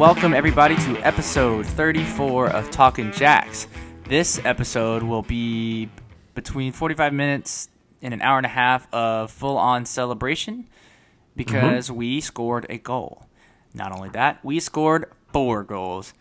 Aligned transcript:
welcome 0.00 0.32
everybody 0.32 0.74
to 0.76 0.96
episode 1.06 1.66
34 1.66 2.48
of 2.48 2.70
Talking 2.70 3.12
Jacks. 3.12 3.68
This 4.04 4.40
episode 4.46 5.02
will 5.02 5.20
be 5.20 5.90
between 6.34 6.72
45 6.72 7.12
minutes 7.12 7.68
and 8.00 8.14
an 8.14 8.22
hour 8.22 8.38
and 8.38 8.46
a 8.46 8.48
half 8.48 8.90
of 8.94 9.30
full 9.30 9.58
on 9.58 9.84
celebration 9.84 10.66
because 11.36 11.88
Mm-hmm. 11.88 11.96
we 11.96 12.20
scored 12.22 12.64
a 12.70 12.78
goal. 12.78 13.26
Not 13.74 13.92
only 13.92 14.08
that, 14.08 14.42
we 14.42 14.58
scored 14.58 15.12
four 15.34 15.64
goals. 15.64 16.14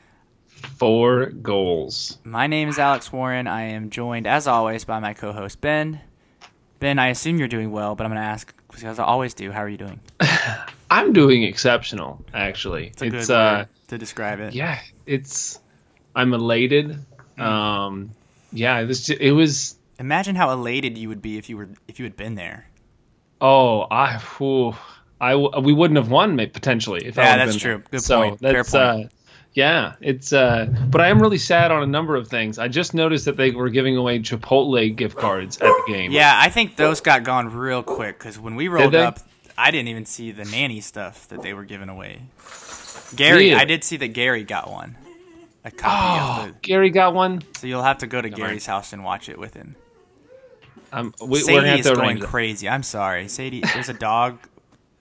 Four 0.78 1.28
goals. 1.28 2.18
My 2.26 2.48
name 2.48 2.68
is 2.68 2.78
Alex 2.80 3.14
Warren. 3.14 3.48
I 3.48 3.62
am 3.62 3.90
joined, 3.90 4.28
as 4.28 4.46
always, 4.46 4.84
by 4.84 5.00
my 5.00 5.14
co 5.14 5.32
host, 5.32 5.62
Ben. 5.62 6.02
Ben, 6.82 7.00
I 7.00 7.08
assume 7.08 7.40
you're 7.40 7.48
doing 7.48 7.72
well, 7.72 7.96
but 7.96 8.04
I'm 8.04 8.12
going 8.12 8.22
to 8.22 8.28
ask, 8.28 8.54
because 8.70 9.00
I 9.00 9.04
always 9.04 9.34
do, 9.34 9.52
how 9.52 9.62
are 9.62 9.70
you 9.70 9.78
doing? 9.78 10.00
I'm 10.92 11.14
doing 11.14 11.44
exceptional, 11.44 12.24
actually. 12.34 12.88
It's 12.88 13.02
a 13.02 13.10
good 13.10 13.30
uh, 13.30 13.66
to 13.88 13.98
describe 13.98 14.40
it. 14.40 14.54
yeah, 14.54 14.80
it's. 15.06 15.60
I'm 16.16 16.34
elated. 16.34 16.98
Mm. 17.38 17.44
Um, 17.44 18.12
yeah, 18.52 18.84
this 18.84 19.10
it 19.10 19.32
was. 19.32 19.76
Imagine 20.00 20.36
how 20.36 20.52
elated 20.52 20.98
you 20.98 21.10
would 21.10 21.22
be 21.22 21.38
if 21.38 21.50
you 21.50 21.58
were 21.58 21.70
if 21.88 22.00
you 22.00 22.06
had 22.06 22.16
been 22.16 22.36
there. 22.36 22.66
Oh, 23.42 23.88
I, 23.90 24.18
whew, 24.18 24.76
I, 25.22 25.36
we 25.36 25.74
wouldn't 25.74 25.98
have 25.98 26.10
won, 26.10 26.36
potentially. 26.38 27.06
If 27.06 27.18
I 27.18 27.24
Yeah, 27.24 27.38
that's 27.38 27.52
been 27.52 27.60
true. 27.60 27.84
Good 27.92 28.02
so 28.02 28.22
point. 28.22 28.40
Fair 28.40 28.54
That's, 28.54 28.72
point. 28.72 29.06
Uh, 29.06 29.10
yeah, 29.54 29.96
it's. 30.02 30.32
Uh, 30.34 30.68
but 30.90 31.02
I 31.02 31.08
am 31.10 31.22
really 31.22 31.38
sad 31.38 31.72
on 31.72 31.84
a 31.84 31.88
number 31.88 32.16
of 32.16 32.28
things. 32.28 32.60
I 32.60 32.68
just 32.68 32.94
noticed 32.94 33.26
that 33.26 33.38
they 33.38 33.52
were 33.52 33.70
giving 33.70 33.98
away 33.98 34.20
Chipotle 34.20 34.96
gift 34.96 35.18
cards 35.18 35.58
at 35.58 35.64
the 35.64 35.84
game. 35.88 36.12
Yeah, 36.12 36.34
I 36.36 36.50
think 36.50 36.76
those 36.76 37.02
got 37.02 37.24
gone 37.24 37.54
real 37.54 37.84
quick 37.84 38.18
because 38.20 38.40
when 38.40 38.56
we 38.56 38.68
rolled 38.68 38.96
up, 38.96 39.20
I 39.58 39.72
didn't 39.72 39.90
even 39.90 40.06
see 40.06 40.32
the 40.32 40.46
nanny 40.46 40.82
stuff 40.82 41.28
that 41.30 41.42
they 41.42 41.54
were 41.54 41.66
giving 41.66 41.90
away. 41.90 42.22
Gary, 43.16 43.50
Really? 43.50 43.56
I 43.56 43.66
did 43.66 43.84
see 43.84 43.98
that 43.98 44.10
Gary 44.10 44.44
got 44.44 44.70
one, 44.70 44.96
a 45.66 45.72
copy 45.72 46.20
Oh, 46.22 46.48
of 46.48 46.54
the. 46.54 46.60
Gary 46.62 46.92
got 46.92 47.14
one. 47.16 47.42
So 47.58 47.66
you'll 47.68 47.84
have 47.84 47.98
to 48.00 48.08
go 48.08 48.22
to 48.22 48.30
Gary's 48.30 48.66
house 48.68 48.94
and 48.94 49.04
watch 49.04 49.30
it 49.30 49.38
with 49.40 49.56
him. 49.56 49.76
Um, 50.92 51.14
we, 51.24 51.40
Sadie 51.40 51.80
is 51.80 51.90
going 51.90 52.20
crazy. 52.20 52.70
I'm 52.70 52.84
sorry, 52.84 53.28
Sadie. 53.28 53.62
There's 53.62 53.90
a 53.90 53.94
dog 53.94 54.40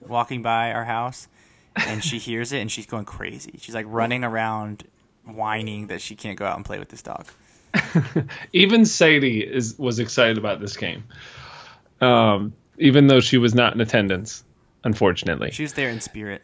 walking 0.01 0.41
by 0.43 0.71
our 0.71 0.85
house, 0.85 1.27
and 1.75 2.03
she 2.03 2.17
hears 2.19 2.51
it 2.51 2.59
and 2.59 2.71
she's 2.71 2.85
going 2.85 3.05
crazy. 3.05 3.53
She's 3.59 3.75
like 3.75 3.85
running 3.89 4.23
around, 4.23 4.83
whining 5.25 5.87
that 5.87 6.01
she 6.01 6.15
can't 6.15 6.37
go 6.37 6.45
out 6.45 6.55
and 6.55 6.65
play 6.65 6.79
with 6.79 6.89
this 6.89 7.01
dog. 7.01 7.27
even 8.53 8.85
Sadie 8.85 9.41
is 9.41 9.77
was 9.77 9.99
excited 9.99 10.37
about 10.37 10.59
this 10.59 10.75
game, 10.75 11.03
um, 12.01 12.53
even 12.77 13.07
though 13.07 13.19
she 13.19 13.37
was 13.37 13.53
not 13.53 13.73
in 13.73 13.81
attendance. 13.81 14.43
Unfortunately, 14.83 15.51
She 15.51 15.63
was 15.63 15.73
there 15.73 15.89
in 15.89 15.99
spirit. 15.99 16.41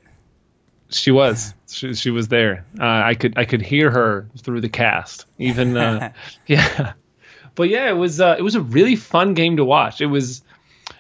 she 0.90 1.10
was 1.10 1.54
she, 1.68 1.94
she 1.94 2.10
was 2.12 2.28
there. 2.28 2.66
Uh, 2.80 2.84
I 2.86 3.16
could 3.16 3.38
I 3.38 3.46
could 3.46 3.62
hear 3.62 3.90
her 3.90 4.28
through 4.38 4.62
the 4.62 4.70
cast. 4.70 5.26
Even 5.40 5.76
uh, 5.78 6.12
yeah, 6.48 6.94
but 7.56 7.70
yeah, 7.70 7.90
it 7.90 7.94
was 7.94 8.20
uh, 8.20 8.36
it 8.38 8.42
was 8.42 8.56
a 8.56 8.62
really 8.62 8.96
fun 8.98 9.34
game 9.34 9.58
to 9.58 9.66
watch. 9.66 10.02
It 10.02 10.08
was 10.08 10.44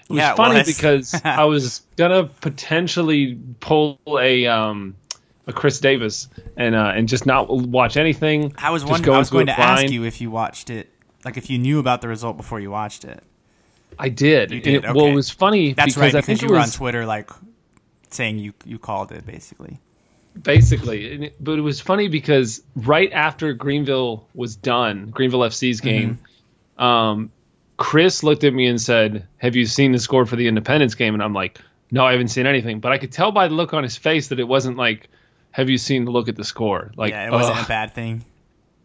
it 0.06 0.14
was 0.14 0.18
Yeah, 0.18 0.34
it 0.34 0.38
funny 0.38 0.56
was. 0.60 0.68
because 0.68 1.14
I 1.24 1.44
was 1.46 1.82
gonna 1.98 2.26
potentially 2.26 3.38
pull 3.60 4.00
a 4.08 4.46
um, 4.48 4.96
a 5.48 5.54
Chris 5.54 5.80
Davis 5.80 6.28
and 6.58 6.76
uh, 6.76 6.94
and 6.96 7.08
just 7.08 7.26
not 7.26 7.50
watch 7.50 7.98
anything. 7.98 8.54
I 8.58 8.72
was 8.72 8.84
wondering. 8.86 9.16
I 9.16 9.20
was 9.20 9.30
going 9.30 9.48
it 9.48 9.56
to 9.56 9.60
ask 9.60 9.90
you 9.92 10.04
if 10.04 10.22
you 10.22 10.32
watched 10.32 10.70
it, 10.70 10.90
like 11.24 11.38
if 11.38 11.50
you 11.50 11.58
knew 11.58 11.80
about 11.80 12.02
the 12.02 12.08
result 12.08 12.38
before 12.38 12.60
you 12.60 12.72
watched 12.72 13.06
it. 13.06 13.24
I 13.98 14.10
did. 14.10 14.52
You 14.52 14.60
did, 14.60 14.84
It- 14.86 14.94
Well, 14.94 15.06
it 15.06 15.14
was 15.14 15.30
funny 15.30 15.72
That's 15.74 15.96
because 15.96 16.02
right, 16.02 16.16
I 16.16 16.18
because 16.20 16.26
think 16.26 16.42
you 16.42 16.50
were 16.50 16.56
was 16.58 16.74
on 16.74 16.78
Twitter, 16.78 17.06
like 17.06 17.30
saying 18.10 18.40
you 18.40 18.54
you 18.66 18.78
called 18.80 19.12
it 19.12 19.26
basically. 19.26 19.80
basically 20.42 21.06
it- 21.06 21.36
but 21.44 21.58
it 21.58 21.62
was 21.62 21.80
funny 21.82 22.08
because 22.10 22.62
right 22.76 23.12
after 23.14 23.54
greenville 23.54 24.28
was 24.34 24.56
done 24.58 25.08
greenville 25.10 25.40
fc's 25.42 25.80
game 25.82 26.20
um, 26.78 27.32
chris 27.78 28.24
looked 28.24 28.44
at 28.44 28.54
me 28.54 28.68
and 28.68 28.80
said 28.82 29.28
have 29.38 29.56
you 29.56 29.66
seen 29.66 29.92
the 29.92 30.00
score 30.00 30.26
for 30.26 30.36
the 30.36 30.48
independence 30.48 30.96
game? 30.96 31.14
And 31.14 31.22
i'm 31.24 31.34
like 31.34 31.60
no 31.92 32.06
i 32.06 32.12
haven't 32.12 32.30
seen 32.30 32.46
anything. 32.46 32.80
But 32.80 32.92
i 32.92 32.98
could 32.98 33.12
tell 33.12 33.32
by 33.32 33.48
the 33.48 33.54
look 33.54 33.74
on 33.74 33.84
his 33.84 33.98
face 33.98 34.30
that 34.30 34.40
it 34.40 34.48
wasn't 34.48 34.78
like 34.78 35.10
have 35.52 35.70
you 35.70 35.78
seen 35.78 36.04
the 36.06 36.12
look 36.12 36.28
at 36.28 36.36
the 36.36 36.44
score? 36.44 36.92
Like 36.98 37.12
yeah, 37.12 37.28
it 37.28 37.32
wasn't 37.32 37.58
ugh. 37.58 37.66
a 37.66 37.68
bad 37.68 37.94
thing. 37.94 38.24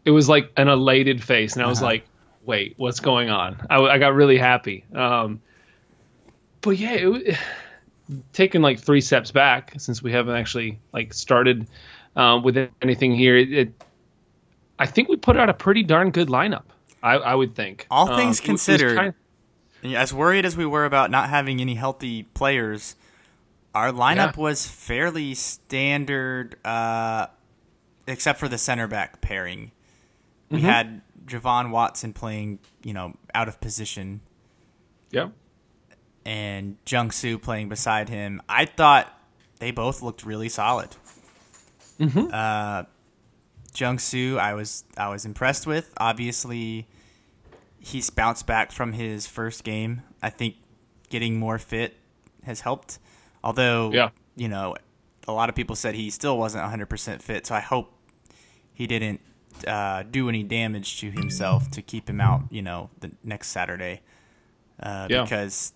it 0.05 0.11
was 0.13 0.29
like 0.29 0.53
an 0.57 0.69
elated 0.69 1.23
face. 1.23 1.55
And 1.55 1.65
i 1.65 1.69
was 1.69 1.79
Uh-huh. 1.79 1.87
like 1.93 2.07
wait 2.45 2.75
what's 2.79 3.01
going 3.01 3.29
on? 3.31 3.57
I, 3.69 3.79
I 3.81 3.99
got 3.99 4.15
really 4.15 4.39
happy. 4.39 4.85
Um, 4.95 5.41
but 6.61 6.71
yeah 6.79 6.93
it, 6.95 7.37
taking 8.33 8.61
like 8.63 8.79
three 8.81 9.01
steps 9.01 9.31
back 9.31 9.75
since 9.79 10.03
we 10.03 10.13
haven't 10.13 10.35
actually 10.37 10.79
like 10.93 11.15
started 11.15 11.67
um, 12.17 12.43
with 12.43 12.69
anything 12.83 13.15
here 13.15 13.37
it, 13.37 13.53
it 13.53 13.85
i 14.81 14.85
think 14.87 15.09
we 15.09 15.15
put 15.17 15.37
out 15.37 15.49
a 15.49 15.55
pretty 15.55 15.85
darn 15.85 16.11
good 16.11 16.27
lineup 16.29 16.65
i, 17.03 17.15
I 17.15 17.35
would 17.35 17.55
think 17.55 17.87
All 17.91 18.11
Um, 18.11 18.17
things 18.17 18.41
it 18.41 18.45
considered, 18.45 18.97
kind- 19.83 19.97
As 19.97 20.13
worried 20.13 20.45
as 20.45 20.57
we 20.57 20.67
were 20.67 20.85
about 20.85 21.11
not 21.11 21.29
having 21.31 21.61
any 21.61 21.75
healthy 21.75 22.25
players, 22.25 22.97
our 23.75 23.91
lineup 23.91 24.37
Yeah. 24.37 24.43
was 24.43 24.67
fairly 24.67 25.35
standard, 25.35 26.57
uh, 26.65 27.29
except 28.07 28.39
for 28.39 28.49
the 28.49 28.59
center 28.59 28.87
back 28.87 29.21
pairing. 29.23 29.73
We 30.51 30.59
Mm-hmm. 30.59 30.67
had 30.67 31.01
Javon 31.27 31.71
Watson 31.71 32.13
playing, 32.13 32.59
you 32.83 32.93
know, 32.93 33.15
out 33.35 33.49
of 33.49 33.61
position, 33.61 34.21
yeah 35.11 35.29
and 36.27 36.77
Jung 36.87 37.11
Soo 37.11 37.39
playing 37.39 37.71
beside 37.71 38.11
him. 38.11 38.43
I 38.49 38.67
thought 38.67 39.11
they 39.59 39.71
both 39.71 40.03
looked 40.03 40.23
really 40.25 40.51
solid. 40.51 40.91
Mm-hmm. 41.99 42.29
Uh, 42.33 42.83
Jung 43.75 43.99
Soo, 43.99 44.39
I 44.39 44.55
was 44.55 44.85
I 44.97 45.09
was 45.09 45.25
impressed 45.25 45.67
with. 45.67 45.93
Obviously, 45.99 46.87
he's 47.79 48.11
bounced 48.11 48.47
back 48.47 48.73
from 48.73 48.93
his 48.93 49.27
first 49.27 49.65
game. 49.65 50.03
I 50.23 50.31
think 50.31 50.57
getting 51.09 51.39
more 51.39 51.59
fit 51.59 51.97
has 52.45 52.61
helped. 52.61 52.99
Although, 53.43 53.93
Yeah. 53.93 54.11
you 54.37 54.49
know, 54.49 54.77
a 55.27 55.33
lot 55.33 55.49
of 55.49 55.55
people 55.55 55.75
said 55.77 55.95
he 55.95 56.11
still 56.11 56.37
wasn't 56.39 56.63
100% 56.65 57.23
fit. 57.23 57.47
So 57.47 57.55
I 57.55 57.61
hope 57.61 57.93
he 58.75 58.87
didn't 58.87 59.21
uh, 59.67 60.03
do 60.05 60.29
any 60.29 60.43
damage 60.43 61.01
to 61.01 61.11
himself 61.11 61.71
to 61.73 61.83
keep 61.83 62.09
him 62.09 62.21
out. 62.21 62.43
You 62.51 62.63
know, 62.63 62.91
the 63.01 63.11
next 63.25 63.49
Saturday, 63.49 64.01
uh, 64.83 65.07
Yeah. 65.11 65.23
because 65.23 65.73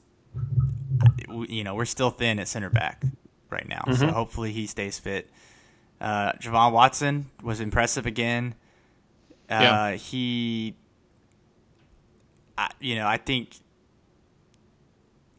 you 1.48 1.64
know 1.64 1.74
we're 1.74 1.84
still 1.84 2.10
thin 2.10 2.38
at 2.38 2.48
center 2.48 2.70
back 2.70 3.04
right 3.50 3.68
now. 3.68 3.82
So 3.86 3.92
Mm-hmm. 4.06 4.08
hopefully 4.14 4.52
he 4.52 4.66
stays 4.66 4.98
fit. 4.98 5.30
Uh, 6.04 6.32
Javon 6.34 6.72
Watson 6.72 7.30
was 7.42 7.60
impressive 7.60 8.04
again. 8.04 8.54
Uh, 9.50 9.58
Yeah. 9.60 9.92
He, 9.94 10.76
I, 12.58 12.70
you 12.80 12.94
know, 12.96 13.06
I 13.06 13.16
think, 13.16 13.56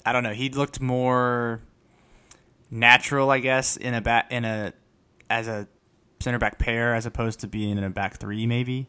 I 0.05 0.11
don't 0.11 0.23
know. 0.23 0.33
He 0.33 0.49
looked 0.49 0.81
more 0.81 1.61
natural, 2.71 3.29
I 3.29 3.39
guess, 3.39 3.77
in 3.77 3.93
a 3.93 4.01
back 4.01 4.31
in 4.31 4.43
a 4.45 4.73
as 5.29 5.47
a 5.47 5.67
center 6.19 6.39
back 6.39 6.57
pair 6.59 6.95
as 6.95 7.05
opposed 7.05 7.41
to 7.41 7.47
being 7.47 7.77
in 7.77 7.83
a 7.83 7.89
back 7.89 8.17
three, 8.17 8.45
maybe. 8.47 8.87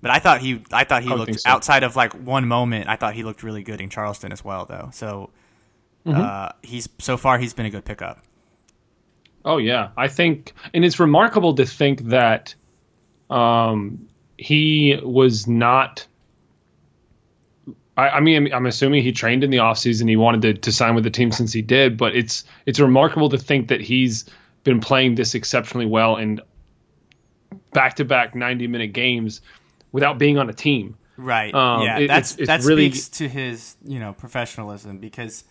But 0.00 0.12
I 0.12 0.20
thought 0.20 0.40
he, 0.40 0.62
I 0.72 0.84
thought 0.84 1.02
he 1.02 1.10
I 1.10 1.14
looked 1.14 1.40
so. 1.40 1.48
outside 1.50 1.82
of 1.82 1.96
like 1.96 2.12
one 2.12 2.46
moment. 2.46 2.88
I 2.88 2.94
thought 2.96 3.14
he 3.14 3.24
looked 3.24 3.42
really 3.42 3.64
good 3.64 3.80
in 3.80 3.90
Charleston 3.90 4.30
as 4.32 4.44
well, 4.44 4.64
though. 4.66 4.90
So 4.92 5.30
Mm-hmm. 6.06 6.20
uh, 6.22 6.48
he's 6.62 6.88
so 7.00 7.16
far 7.18 7.38
he's 7.38 7.52
been 7.52 7.66
a 7.66 7.70
good 7.70 7.84
pickup. 7.84 8.22
Oh 9.44 9.58
yeah, 9.58 9.90
I 9.96 10.08
think, 10.08 10.52
and 10.74 10.84
it's 10.84 10.98
remarkable 11.00 11.54
to 11.54 11.64
think 11.66 12.02
that 12.08 12.54
um, 13.30 14.08
he 14.36 14.98
was 15.02 15.46
not. 15.46 16.06
I, 17.96 18.08
I 18.10 18.20
mean, 18.20 18.52
I'm 18.52 18.66
assuming 18.66 19.02
he 19.02 19.12
trained 19.12 19.42
in 19.44 19.50
the 19.50 19.58
offseason. 19.58 20.08
He 20.08 20.16
wanted 20.16 20.42
to, 20.42 20.54
to 20.54 20.72
sign 20.72 20.94
with 20.94 21.04
the 21.04 21.10
team 21.10 21.32
since 21.32 21.52
he 21.52 21.62
did, 21.62 21.96
but 21.96 22.14
it's 22.14 22.44
it's 22.66 22.80
remarkable 22.80 23.28
to 23.30 23.38
think 23.38 23.68
that 23.68 23.80
he's 23.80 24.24
been 24.64 24.80
playing 24.80 25.14
this 25.14 25.34
exceptionally 25.34 25.86
well 25.86 26.16
in 26.16 26.40
back 27.72 27.96
to 27.96 28.04
back 28.04 28.34
90 28.34 28.66
minute 28.66 28.92
games 28.92 29.40
without 29.92 30.18
being 30.18 30.36
on 30.38 30.48
a 30.50 30.52
team. 30.52 30.96
Right. 31.16 31.54
Um, 31.54 31.82
yeah. 31.82 31.98
it- 31.98 32.06
that's 32.08 32.32
it's- 32.34 32.38
it's 32.50 32.64
that 32.64 32.68
really- 32.68 32.90
speaks 32.90 33.08
to 33.18 33.28
his 33.28 33.76
you 33.84 33.98
know 33.98 34.12
professionalism 34.12 34.98
because 34.98 35.44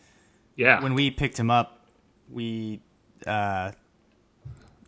Yeah, 0.55 0.81
when 0.83 0.93
we 0.93 1.11
picked 1.11 1.37
him 1.39 1.49
up, 1.51 1.85
we 2.29 2.81
uh, 3.25 3.71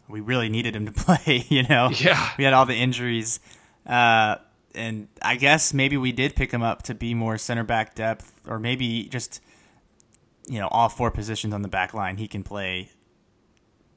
we 0.08 0.22
really 0.22 0.50
needed 0.50 0.76
him 0.76 0.86
to 0.86 0.92
play. 1.06 1.46
You 1.50 1.64
know. 1.64 1.90
Yeah. 1.94 2.32
We 2.38 2.44
had 2.44 2.54
all 2.54 2.66
the 2.66 2.76
injuries, 2.76 3.40
uh, 3.86 4.36
and 4.76 5.08
I 5.22 5.36
guess 5.36 5.74
maybe 5.74 5.98
we 5.98 6.12
did 6.12 6.36
pick 6.36 6.52
him 6.52 6.62
up 6.62 6.84
to 6.84 6.94
be 6.96 7.14
more 7.14 7.38
center 7.38 7.64
back 7.64 7.96
depth, 7.96 8.32
or 8.48 8.60
maybe 8.60 9.04
just 9.06 9.42
you 10.48 10.60
know 10.60 10.68
all 10.68 10.90
four 10.90 11.12
positions 11.12 11.54
on 11.54 11.62
the 11.62 11.68
back 11.70 11.94
line 11.94 12.18
he 12.18 12.28
can 12.28 12.44
play. 12.44 12.90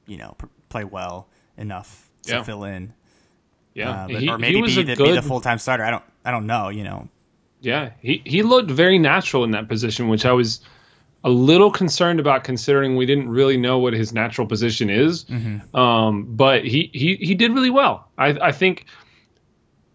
You 0.05 0.17
know, 0.17 0.35
pr- 0.37 0.47
play 0.69 0.83
well 0.83 1.29
enough 1.57 2.09
to 2.23 2.33
Yeah. 2.33 2.43
fill 2.43 2.63
in. 2.65 2.93
yeah, 3.73 3.89
Uh, 3.89 4.07
but, 4.07 4.21
He- 4.21 4.29
or 4.29 4.37
maybe 4.37 4.61
be 4.61 4.81
a 4.81 4.83
the, 4.83 4.95
be 4.95 5.11
the 5.13 5.21
full 5.21 5.39
time 5.41 5.57
starter. 5.59 5.83
I 5.83 5.91
don't. 5.91 6.03
I 6.25 6.31
don't 6.31 6.45
know. 6.45 6.69
You 6.69 6.83
know. 6.83 7.07
Yeah, 7.61 7.91
he 8.01 8.21
he 8.25 8.43
looked 8.43 8.69
very 8.69 8.99
natural 8.99 9.45
in 9.45 9.51
that 9.51 9.69
position, 9.69 10.09
which 10.09 10.25
I 10.25 10.33
was 10.33 10.59
a 11.23 11.29
little 11.29 11.71
concerned 11.71 12.19
about 12.19 12.43
considering 12.43 12.95
we 12.95 13.05
didn't 13.05 13.29
really 13.29 13.57
know 13.57 13.79
what 13.79 13.93
his 13.93 14.13
natural 14.13 14.45
position 14.45 14.89
is. 14.89 15.23
Mm-hmm. 15.25 15.75
Um, 15.75 16.25
but 16.35 16.65
he, 16.65 16.89
he 16.93 17.15
he 17.15 17.35
did 17.35 17.53
really 17.53 17.69
well. 17.69 18.09
I 18.17 18.29
I 18.29 18.51
think 18.51 18.85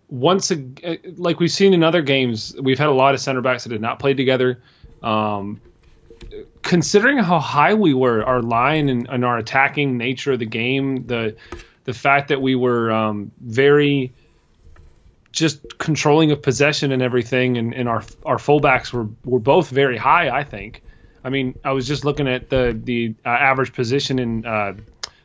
once 0.08 0.50
a, 0.50 0.98
like 1.16 1.38
we've 1.38 1.52
seen 1.52 1.74
in 1.74 1.82
other 1.82 2.02
games, 2.02 2.56
we've 2.60 2.78
had 2.78 2.88
a 2.88 2.94
lot 2.94 3.14
of 3.14 3.20
center 3.20 3.42
backs 3.42 3.64
that 3.64 3.70
did 3.70 3.82
not 3.82 3.98
play 3.98 4.14
together. 4.14 4.62
Um, 5.02 5.60
considering 6.62 7.18
how 7.18 7.38
high 7.38 7.74
we 7.74 7.94
were, 7.94 8.24
our 8.24 8.42
line 8.42 8.88
and, 8.88 9.08
and, 9.08 9.24
our 9.24 9.38
attacking 9.38 9.96
nature 9.96 10.32
of 10.32 10.38
the 10.38 10.46
game, 10.46 11.06
the 11.06 11.36
the 11.84 11.92
fact 11.92 12.28
that 12.28 12.42
we 12.42 12.54
were 12.54 12.90
um, 12.90 13.30
very 13.40 14.12
just 15.30 15.78
controlling 15.78 16.32
of 16.32 16.42
possession 16.42 16.90
and 16.90 17.02
everything, 17.02 17.58
and, 17.58 17.74
and 17.74 17.88
our 17.88 18.02
our 18.24 18.38
fullbacks 18.38 18.92
were 18.92 19.08
were 19.24 19.38
both 19.38 19.68
very 19.68 19.98
high. 19.98 20.30
I 20.30 20.42
think. 20.42 20.82
I 21.28 21.30
mean, 21.30 21.58
I 21.62 21.72
was 21.72 21.86
just 21.86 22.06
looking 22.06 22.26
at 22.26 22.48
the 22.48 22.74
the 22.82 23.14
uh, 23.22 23.28
average 23.28 23.74
position 23.74 24.18
in 24.18 24.46
uh, 24.46 24.72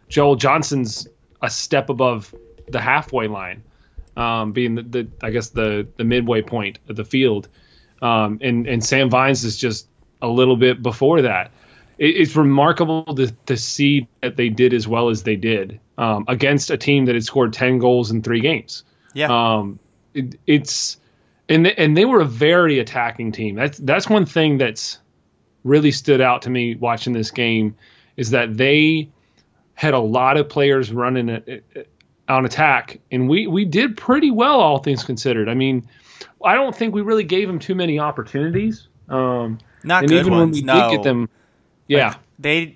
Joel 0.09 0.35
Johnson's 0.35 1.07
a 1.41 1.49
step 1.49 1.87
above 1.89 2.35
the 2.67 2.81
halfway 2.81 3.29
line 3.29 3.63
um, 4.17 4.51
being 4.51 4.75
the, 4.75 4.81
the, 4.81 5.07
I 5.21 5.29
guess 5.29 5.51
the 5.51 5.87
the 5.95 6.03
midway 6.03 6.41
point 6.41 6.79
of 6.89 6.97
the 6.97 7.05
field, 7.05 7.47
um, 8.01 8.39
and 8.41 8.67
and 8.67 8.83
Sam 8.83 9.09
Vines 9.09 9.45
is 9.45 9.55
just 9.55 9.87
a 10.21 10.27
little 10.27 10.57
bit 10.57 10.83
before 10.83 11.21
that. 11.21 11.51
It, 11.97 12.17
it's 12.17 12.35
remarkable 12.35 13.05
to, 13.15 13.31
to 13.45 13.55
see 13.55 14.09
that 14.21 14.35
they 14.35 14.49
did 14.49 14.73
as 14.73 14.85
well 14.85 15.07
as 15.07 15.23
they 15.23 15.37
did 15.37 15.79
um, 15.97 16.25
against 16.27 16.69
a 16.69 16.75
team 16.75 17.05
that 17.05 17.15
had 17.15 17.23
scored 17.23 17.53
ten 17.53 17.79
goals 17.79 18.11
in 18.11 18.23
three 18.23 18.41
games. 18.41 18.83
Yeah, 19.13 19.27
um, 19.29 19.79
it, 20.13 20.37
it's 20.45 20.97
and 21.47 21.65
they, 21.65 21.73
and 21.75 21.95
they 21.95 22.03
were 22.03 22.19
a 22.19 22.25
very 22.25 22.79
attacking 22.79 23.31
team. 23.31 23.55
That's 23.55 23.77
that's 23.77 24.09
one 24.09 24.25
thing 24.25 24.57
that's 24.57 24.99
really 25.63 25.91
stood 25.91 26.21
out 26.21 26.41
to 26.43 26.49
me 26.49 26.75
watching 26.75 27.13
this 27.13 27.31
game 27.31 27.75
is 28.17 28.29
that 28.31 28.57
they 28.57 29.09
had 29.75 29.93
a 29.93 29.99
lot 29.99 30.37
of 30.37 30.47
players 30.49 30.91
running 30.91 31.29
it 31.29 31.87
on 32.29 32.45
attack, 32.45 32.99
and 33.11 33.27
we 33.27 33.47
we 33.47 33.65
did 33.65 33.97
pretty 33.97 34.31
well, 34.31 34.59
all 34.59 34.77
things 34.79 35.03
considered. 35.03 35.49
I 35.49 35.53
mean, 35.53 35.87
I 36.43 36.55
don't 36.55 36.75
think 36.75 36.93
we 36.93 37.01
really 37.01 37.23
gave 37.23 37.47
them 37.47 37.59
too 37.59 37.75
many 37.75 37.99
opportunities. 37.99 38.87
Um, 39.09 39.59
Not 39.83 40.03
and 40.03 40.09
good 40.09 40.19
even 40.19 40.33
ones. 40.33 40.57
when 40.57 40.61
we 40.61 40.61
no. 40.61 40.89
did 40.89 40.97
get 40.97 41.03
them, 41.03 41.29
yeah, 41.87 42.07
like, 42.07 42.17
they. 42.39 42.75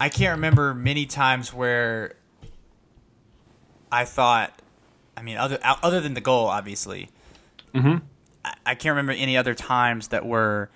I 0.00 0.08
can't 0.08 0.36
remember 0.36 0.74
many 0.74 1.06
times 1.06 1.54
where 1.54 2.14
I 3.92 4.04
thought, 4.04 4.60
I 5.16 5.22
mean, 5.22 5.36
other 5.36 5.58
other 5.62 6.00
than 6.00 6.14
the 6.14 6.20
goal, 6.20 6.46
obviously. 6.46 7.10
Mm-hmm. 7.74 8.04
I, 8.44 8.54
I 8.66 8.74
can't 8.74 8.92
remember 8.92 9.12
any 9.12 9.36
other 9.36 9.54
times 9.54 10.08
that 10.08 10.26
were 10.26 10.70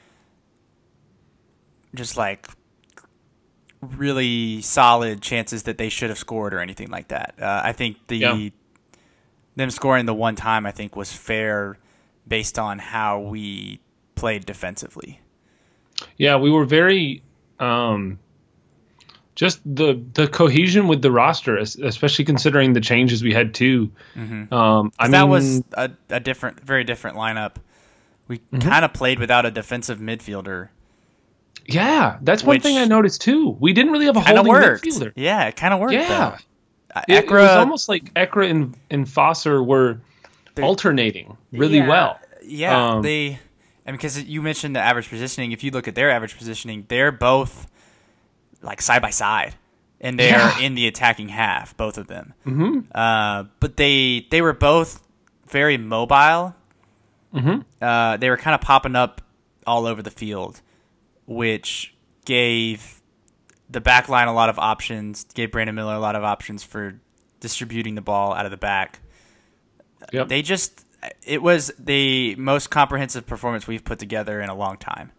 just 1.98 2.16
like 2.16 2.46
really 3.80 4.60
solid 4.62 5.20
chances 5.22 5.64
that 5.64 5.78
they 5.78 5.88
should 5.88 6.08
have 6.08 6.18
scored 6.18 6.52
or 6.54 6.60
anything 6.60 6.88
like 6.90 7.08
that. 7.08 7.34
Uh, 7.40 7.60
I 7.64 7.72
think 7.72 7.96
the 8.08 8.16
Yeah. 8.18 8.48
them 9.56 9.70
scoring 9.70 10.06
the 10.06 10.14
one 10.14 10.34
time 10.34 10.66
I 10.66 10.70
think 10.72 10.96
was 10.96 11.12
fair 11.12 11.78
based 12.26 12.58
on 12.58 12.78
how 12.78 13.20
we 13.20 13.80
played 14.14 14.46
defensively. 14.46 15.20
yeah, 16.16 16.36
we 16.36 16.50
were 16.50 16.64
very. 16.64 17.22
Um, 17.60 18.18
just 19.34 19.60
the 19.64 20.00
the 20.14 20.26
cohesion 20.28 20.88
with 20.88 21.00
the 21.02 21.10
roster, 21.12 21.56
especially 21.58 22.24
considering 22.24 22.72
the 22.72 22.80
changes 22.80 23.22
we 23.22 23.32
had 23.32 23.54
too. 23.54 23.90
Um, 24.16 24.20
I 24.20 24.26
mean, 24.26 24.90
Mm-hmm. 24.98 25.10
that 25.12 25.28
was 25.28 25.62
a, 25.74 25.90
a 26.10 26.18
different, 26.20 26.60
very 26.60 26.82
different 26.84 27.16
lineup. 27.16 27.56
We 28.28 28.38
Mm-hmm. 28.38 28.58
kind 28.68 28.84
of 28.84 28.92
played 28.92 29.18
without 29.20 29.46
a 29.46 29.50
defensive 29.52 29.98
midfielder. 30.00 30.68
Yeah, 31.68 32.18
that's 32.22 32.42
one 32.42 32.56
which 32.56 32.62
thing 32.64 32.76
I 32.78 32.84
noticed 32.86 33.20
too. 33.20 33.50
We 33.60 33.72
didn't 33.72 33.92
really 33.92 34.06
have 34.06 34.16
a 34.16 34.22
Kind 34.22 34.36
holding 34.38 34.52
worked. 34.52 34.84
midfielder. 34.84 35.12
Yeah, 35.14 35.44
it 35.46 35.54
kind 35.56 35.72
of 35.74 35.78
worked. 35.80 35.92
Yeah. 35.92 36.08
though. 36.08 36.36
Uh, 36.96 37.02
It, 37.06 37.14
it 37.14 37.26
Ekra, 37.26 37.42
was 37.42 37.50
almost 37.50 37.88
like 37.88 38.12
Ekra 38.14 38.50
and, 38.50 38.74
and 38.90 39.06
Fosser 39.06 39.64
were 39.64 40.00
alternating 40.60 41.36
really 41.52 41.78
yeah, 41.78 41.88
well. 41.88 42.20
Yeah, 42.42 42.92
Um, 42.94 43.02
they. 43.02 43.38
And 43.86 43.96
because 43.96 44.22
you 44.22 44.42
mentioned 44.42 44.74
the 44.76 44.80
average 44.80 45.08
positioning, 45.08 45.52
if 45.52 45.62
you 45.64 45.70
look 45.70 45.88
at 45.88 45.94
their 45.94 46.10
average 46.10 46.36
positioning, 46.36 46.84
they're 46.88 47.12
both 47.12 47.66
like 48.60 48.82
side 48.82 49.00
by 49.02 49.10
side, 49.10 49.54
and 50.00 50.18
they're 50.18 50.30
Yeah. 50.36 50.58
in 50.60 50.74
the 50.74 50.86
attacking 50.86 51.28
half, 51.28 51.76
both 51.76 51.96
of 51.96 52.06
them. 52.06 52.34
Mm-hmm. 52.46 52.80
Uh, 52.94 53.44
but 53.60 53.76
they 53.76 54.26
they 54.30 54.42
were 54.42 54.52
both 54.52 55.02
very 55.48 55.78
mobile. 55.78 56.54
Mhm. 57.34 57.64
Uh, 57.80 58.16
they 58.18 58.28
were 58.30 58.36
kind 58.36 58.54
of 58.54 58.60
popping 58.60 58.96
up 58.96 59.20
all 59.66 59.86
over 59.86 60.02
the 60.02 60.10
field, 60.10 60.60
which 61.28 61.94
gave 62.24 63.02
the 63.70 63.80
back 63.82 64.08
line 64.08 64.26
a 64.28 64.32
lot 64.32 64.48
of 64.48 64.58
options. 64.58 65.24
Gave 65.34 65.52
Brandon 65.52 65.76
Miller 65.76 65.94
a 65.94 65.98
lot 66.00 66.16
of 66.16 66.24
options 66.24 66.64
for 66.64 66.98
distributing 67.40 67.94
the 67.94 68.00
ball 68.00 68.32
out 68.32 68.46
of 68.46 68.50
the 68.50 68.56
back. 68.56 69.00
Yep. 70.12 70.28
They 70.28 70.42
just 70.42 70.84
it 71.22 71.42
was 71.42 71.70
the 71.78 72.34
most 72.36 72.70
comprehensive 72.70 73.26
performance 73.26 73.66
we've 73.68 73.84
put 73.84 73.98
together 74.00 74.40
in 74.40 74.48
a 74.48 74.54
long 74.54 74.78
time. 74.78 75.12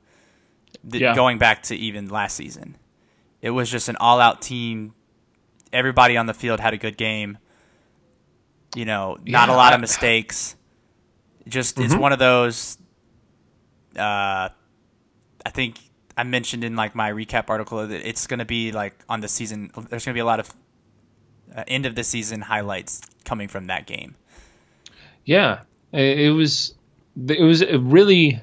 The- 0.83 1.00
Yeah. 1.00 1.15
Going 1.15 1.38
back 1.38 1.63
to 1.63 1.75
even 1.75 2.09
last 2.09 2.35
season, 2.35 2.75
it 3.41 3.51
was 3.51 3.69
just 3.69 3.88
an 3.88 3.95
all-out 3.97 4.41
team. 4.41 4.94
Everybody 5.71 6.17
on 6.17 6.25
the 6.25 6.33
field 6.33 6.59
had 6.59 6.73
a 6.73 6.77
good 6.77 6.97
game. 6.97 7.38
You 8.75 8.85
know, 8.85 9.17
not 9.25 9.50
a 9.50 9.53
lot 9.53 9.73
of 9.73 9.79
mistakes. 9.79 10.55
Just 11.47 11.79
it's 11.79 11.94
Mhm. 11.94 12.00
one 12.00 12.13
of 12.13 12.19
those. 12.19 12.77
Uh, 13.97 14.50
I 15.45 15.50
think 15.51 15.79
I 16.19 16.24
mentioned 16.24 16.63
in 16.63 16.75
like 16.75 16.95
my 16.95 17.12
recap 17.12 17.50
article 17.50 17.86
that 17.88 18.07
it's 18.07 18.27
going 18.27 18.39
to 18.39 18.45
be 18.45 18.71
like 18.71 18.94
on 19.07 19.21
the 19.21 19.27
season. 19.27 19.71
There's 19.89 20.06
going 20.06 20.13
to 20.13 20.18
be 20.18 20.19
a 20.19 20.25
lot 20.25 20.39
of 20.39 20.51
uh, 21.56 21.63
end 21.68 21.86
of 21.86 21.95
the 21.95 22.04
season 22.04 22.42
highlights 22.42 23.01
coming 23.25 23.48
from 23.48 23.68
that 23.68 23.86
game. 23.88 24.16
Yeah, 25.25 25.62
it 25.94 26.33
was 26.33 26.74
it 27.27 27.42
was 27.44 27.62
a 27.62 27.77
really 27.80 28.39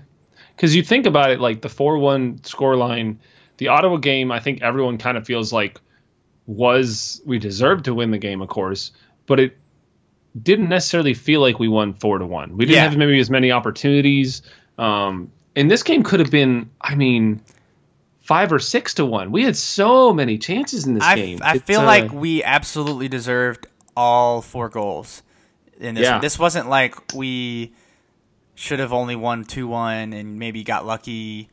because 0.54 0.74
you 0.74 0.82
think 0.82 1.06
about 1.06 1.30
it 1.30 1.40
like 1.40 1.60
the 1.60 1.68
four 1.68 1.98
one 1.98 2.38
scoreline, 2.40 3.16
the 3.58 3.68
Ottawa 3.68 3.96
game. 3.96 4.32
I 4.32 4.40
think 4.40 4.62
everyone 4.62 4.98
kind 4.98 5.16
of 5.16 5.26
feels 5.26 5.52
like 5.52 5.80
was 6.46 7.20
we 7.26 7.38
deserved 7.38 7.86
to 7.86 7.94
win 7.94 8.10
the 8.10 8.18
game, 8.18 8.40
of 8.40 8.48
course, 8.48 8.92
but 9.26 9.40
it 9.40 9.56
didn't 10.40 10.68
necessarily 10.68 11.14
feel 11.14 11.40
like 11.40 11.58
we 11.58 11.68
won 11.68 11.94
four 11.94 12.18
to 12.18 12.26
one. 12.26 12.56
We 12.56 12.66
didn't 12.66 12.76
Yeah. 12.76 12.82
have 12.88 12.96
maybe 12.96 13.18
as 13.18 13.30
many 13.30 13.50
opportunities. 13.50 14.42
Um, 14.78 15.30
and 15.56 15.70
this 15.70 15.82
game 15.82 16.02
could 16.02 16.20
have 16.20 16.30
been, 16.30 16.70
I 16.80 16.94
mean, 16.94 17.40
five 18.26 18.52
or 18.52 18.58
six 18.58 18.94
to 18.94 19.06
one. 19.06 19.30
We 19.30 19.44
had 19.44 19.56
so 19.56 20.12
many 20.12 20.36
chances 20.38 20.86
in 20.86 20.94
this 20.94 21.04
I, 21.04 21.14
game. 21.16 21.38
I 21.42 21.54
It's, 21.56 21.64
feel 21.64 21.80
uh, 21.80 21.84
like 21.86 22.12
we 22.12 22.42
absolutely 22.42 23.08
deserved 23.08 23.66
all 23.96 24.42
four 24.42 24.68
goals 24.68 25.22
in 25.78 25.94
this. 25.94 26.04
Yeah. 26.04 26.18
This 26.18 26.38
wasn't 26.38 26.68
like 26.68 27.14
we 27.14 27.72
should 28.54 28.78
have 28.80 28.92
only 28.92 29.16
won 29.16 29.44
two 29.44 29.68
one 29.68 30.12
and 30.12 30.38
maybe 30.38 30.64
got 30.64 30.84
lucky. 30.86 31.48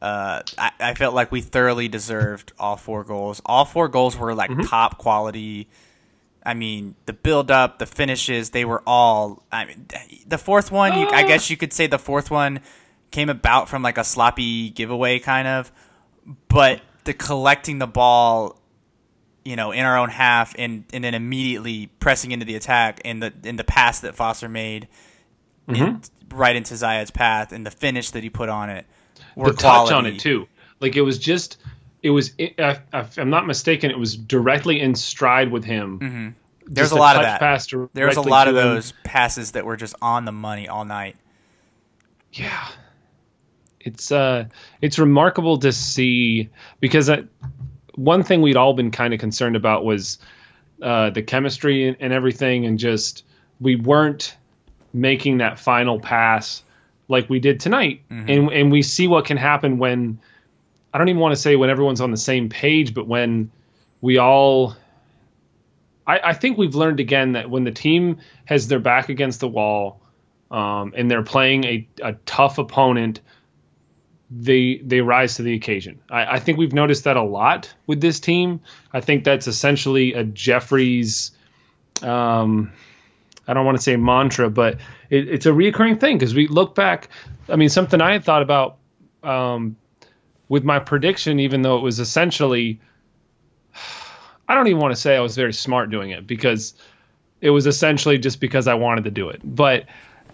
Uh, 0.00 0.42
I, 0.58 0.70
I 0.80 0.94
felt 0.94 1.14
like 1.14 1.30
we 1.30 1.40
thoroughly 1.40 1.86
deserved 1.88 2.52
all 2.58 2.76
four 2.76 3.04
goals. 3.04 3.40
All 3.46 3.64
four 3.64 3.88
goals 3.88 4.16
were 4.16 4.34
like 4.34 4.50
Mm-hmm. 4.50 4.62
top 4.68 4.98
quality. 4.98 5.68
I 6.44 6.54
mean, 6.54 6.96
the 7.06 7.12
build 7.12 7.52
up, 7.52 7.78
the 7.78 7.86
finishes, 7.86 8.50
they 8.50 8.64
were 8.64 8.82
all. 8.84 9.44
I 9.52 9.64
mean, 9.64 9.86
the 10.26 10.38
fourth 10.38 10.72
one, 10.72 10.98
you, 10.98 11.06
I 11.06 11.22
Ah. 11.22 11.26
guess 11.28 11.48
you 11.50 11.56
could 11.56 11.72
say 11.72 11.86
the 11.86 12.00
fourth 12.00 12.32
one 12.32 12.58
came 13.12 13.28
about 13.30 13.68
from 13.68 13.82
like 13.82 13.96
a 13.96 14.02
sloppy 14.02 14.70
giveaway 14.70 15.20
kind 15.20 15.46
of, 15.46 15.70
but 16.48 16.80
the 17.04 17.14
collecting 17.14 17.78
the 17.78 17.86
ball, 17.86 18.60
you 19.44 19.56
know, 19.56 19.72
in 19.72 19.84
our 19.84 19.98
own 19.98 20.08
half 20.08 20.54
and 20.58 20.84
and 20.92 21.02
then 21.02 21.14
immediately 21.14 21.88
pressing 21.98 22.32
into 22.32 22.46
the 22.46 22.54
attack 22.54 23.00
and 23.04 23.22
the 23.22 23.32
in 23.44 23.56
the 23.56 23.64
pass 23.64 24.00
that 24.00 24.14
Foster 24.14 24.48
made, 24.48 24.88
in, 25.68 26.00
right 26.30 26.54
into 26.54 26.74
Zayed's 26.74 27.10
path 27.10 27.52
and 27.52 27.66
the 27.66 27.70
finish 27.70 28.10
that 28.10 28.22
he 28.22 28.30
put 28.30 28.48
on 28.48 28.70
it, 28.70 28.86
were 29.34 29.50
the 29.50 29.56
touch 29.56 29.90
on 29.90 30.06
it 30.06 30.18
too. 30.18 30.46
Like 30.80 30.96
it 30.96 31.02
was 31.02 31.18
just, 31.18 31.58
it 32.02 32.10
was. 32.10 32.32
If 32.38 32.80
if 32.92 33.18
I'm 33.18 33.30
not 33.30 33.46
mistaken, 33.46 33.90
it 33.90 33.98
was 33.98 34.16
directly 34.16 34.80
in 34.80 34.94
stride 34.94 35.50
with 35.50 35.64
him. 35.64 35.98
Mm-hmm. 35.98 36.28
There's 36.66 36.90
Just 36.90 36.96
a 36.96 37.00
lot 37.00 37.16
of 37.16 37.22
that. 37.22 37.40
pass 37.40 37.66
There's 37.92 38.16
a 38.16 38.22
lot 38.22 38.48
of 38.48 38.54
those 38.54 38.92
passes 39.04 39.52
that 39.52 39.66
were 39.66 39.76
just 39.76 39.94
on 40.00 40.24
the 40.24 40.32
money 40.32 40.68
all 40.68 40.84
night. 40.84 41.16
Yeah, 42.32 42.66
it's 43.84 44.12
uh, 44.12 44.46
it's 44.80 44.98
remarkable 44.98 45.58
to 45.58 45.72
see 45.72 46.50
because 46.80 47.10
I, 47.10 47.24
one 47.94 48.22
thing 48.22 48.42
we'd 48.42 48.56
all 48.56 48.74
been 48.74 48.90
kind 48.90 49.14
of 49.14 49.20
concerned 49.20 49.56
about 49.56 49.84
was 49.84 50.18
uh, 50.82 51.10
the 51.10 51.22
chemistry 51.22 51.88
and, 51.88 51.96
and 52.00 52.12
everything, 52.12 52.66
and 52.66 52.78
just 52.78 53.24
we 53.60 53.76
weren't 53.76 54.36
making 54.92 55.38
that 55.38 55.58
final 55.58 56.00
pass 56.00 56.62
like 57.08 57.28
we 57.28 57.40
did 57.40 57.60
tonight, 57.60 58.02
and 58.28 58.50
and 58.50 58.72
we 58.72 58.82
see 58.82 59.08
what 59.08 59.24
can 59.24 59.36
happen 59.36 59.78
when 59.78 60.18
I 60.92 60.98
don't 60.98 61.08
even 61.08 61.20
want 61.20 61.34
to 61.34 61.40
say 61.40 61.56
when 61.56 61.70
everyone's 61.70 62.00
on 62.00 62.10
the 62.10 62.16
same 62.16 62.48
page, 62.48 62.94
but 62.94 63.06
when 63.06 63.50
we 64.00 64.18
all 64.18 64.76
I, 66.06 66.20
I 66.24 66.32
think 66.34 66.58
we've 66.58 66.74
learned 66.74 67.00
again 67.00 67.32
that 67.32 67.50
when 67.50 67.64
the 67.64 67.70
team 67.70 68.18
has 68.44 68.68
their 68.68 68.80
back 68.80 69.08
against 69.08 69.40
the 69.40 69.48
wall 69.48 70.00
um, 70.50 70.92
and 70.96 71.10
they're 71.10 71.22
playing 71.22 71.64
a, 71.64 71.88
a 72.02 72.12
tough 72.26 72.58
opponent, 72.58 73.20
they 74.34 74.80
they 74.82 75.00
rise 75.00 75.36
to 75.36 75.42
the 75.42 75.54
occasion. 75.54 76.00
I, 76.08 76.36
I 76.36 76.38
think 76.38 76.58
we've 76.58 76.72
noticed 76.72 77.04
that 77.04 77.16
a 77.16 77.22
lot 77.22 77.72
with 77.86 78.00
this 78.00 78.20
team. 78.20 78.60
I 78.92 79.00
think 79.00 79.24
that's 79.24 79.46
essentially 79.46 80.14
a 80.14 80.24
Jeffries. 80.24 81.32
Um, 82.00 82.72
I 83.46 83.54
don't 83.54 83.66
want 83.66 83.76
to 83.76 83.82
say 83.82 83.96
mantra, 83.96 84.48
but 84.48 84.78
it, 85.10 85.28
it's 85.28 85.46
a 85.46 85.50
reoccurring 85.50 86.00
thing 86.00 86.16
because 86.16 86.34
we 86.34 86.46
look 86.46 86.74
back. 86.74 87.08
I 87.48 87.56
mean, 87.56 87.68
something 87.68 88.00
I 88.00 88.12
had 88.12 88.24
thought 88.24 88.42
about 88.42 88.78
um, 89.22 89.76
with 90.48 90.64
my 90.64 90.78
prediction, 90.78 91.40
even 91.40 91.62
though 91.62 91.76
it 91.76 91.82
was 91.82 92.00
essentially, 92.00 92.80
I 94.48 94.54
don't 94.54 94.68
even 94.68 94.80
want 94.80 94.94
to 94.94 95.00
say 95.00 95.16
I 95.16 95.20
was 95.20 95.36
very 95.36 95.52
smart 95.52 95.90
doing 95.90 96.10
it 96.10 96.26
because 96.26 96.74
it 97.40 97.50
was 97.50 97.66
essentially 97.66 98.18
just 98.18 98.40
because 98.40 98.68
I 98.68 98.74
wanted 98.74 99.04
to 99.04 99.10
do 99.10 99.28
it. 99.28 99.40
But 99.44 99.86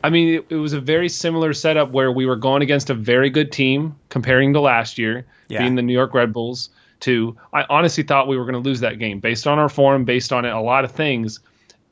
I 0.02 0.11
mean, 0.11 0.35
it, 0.35 0.47
it, 0.50 0.57
was 0.57 0.73
a 0.73 0.81
very 0.81 1.09
similar 1.09 1.52
setup 1.52 1.90
where 1.90 2.12
we 2.12 2.26
were 2.26 2.37
going 2.37 2.62
against 2.62 2.90
a 2.90 2.95
very 2.95 3.31
good 3.31 3.50
team 3.50 3.97
comparing 4.09 4.52
to 4.52 4.61
last 4.61 4.99
year, 4.99 5.26
yeah. 5.49 5.59
being 5.59 5.75
the 5.75 5.83
New 5.83 5.93
York 5.93 6.14
Red 6.14 6.33
Bulls. 6.33 6.71
To 7.00 7.37
I 7.52 7.64
honestly 7.71 8.02
thought 8.02 8.26
we 8.26 8.37
were 8.37 8.45
going 8.45 8.61
to 8.61 8.69
lose 8.69 8.81
that 8.81 8.99
game 8.99 9.21
based 9.21 9.47
on 9.47 9.59
our 9.61 9.69
form, 9.69 10.05
based 10.05 10.33
on 10.33 10.45
a 10.45 10.61
lot 10.61 10.85
of 10.85 10.90
things, 10.90 11.38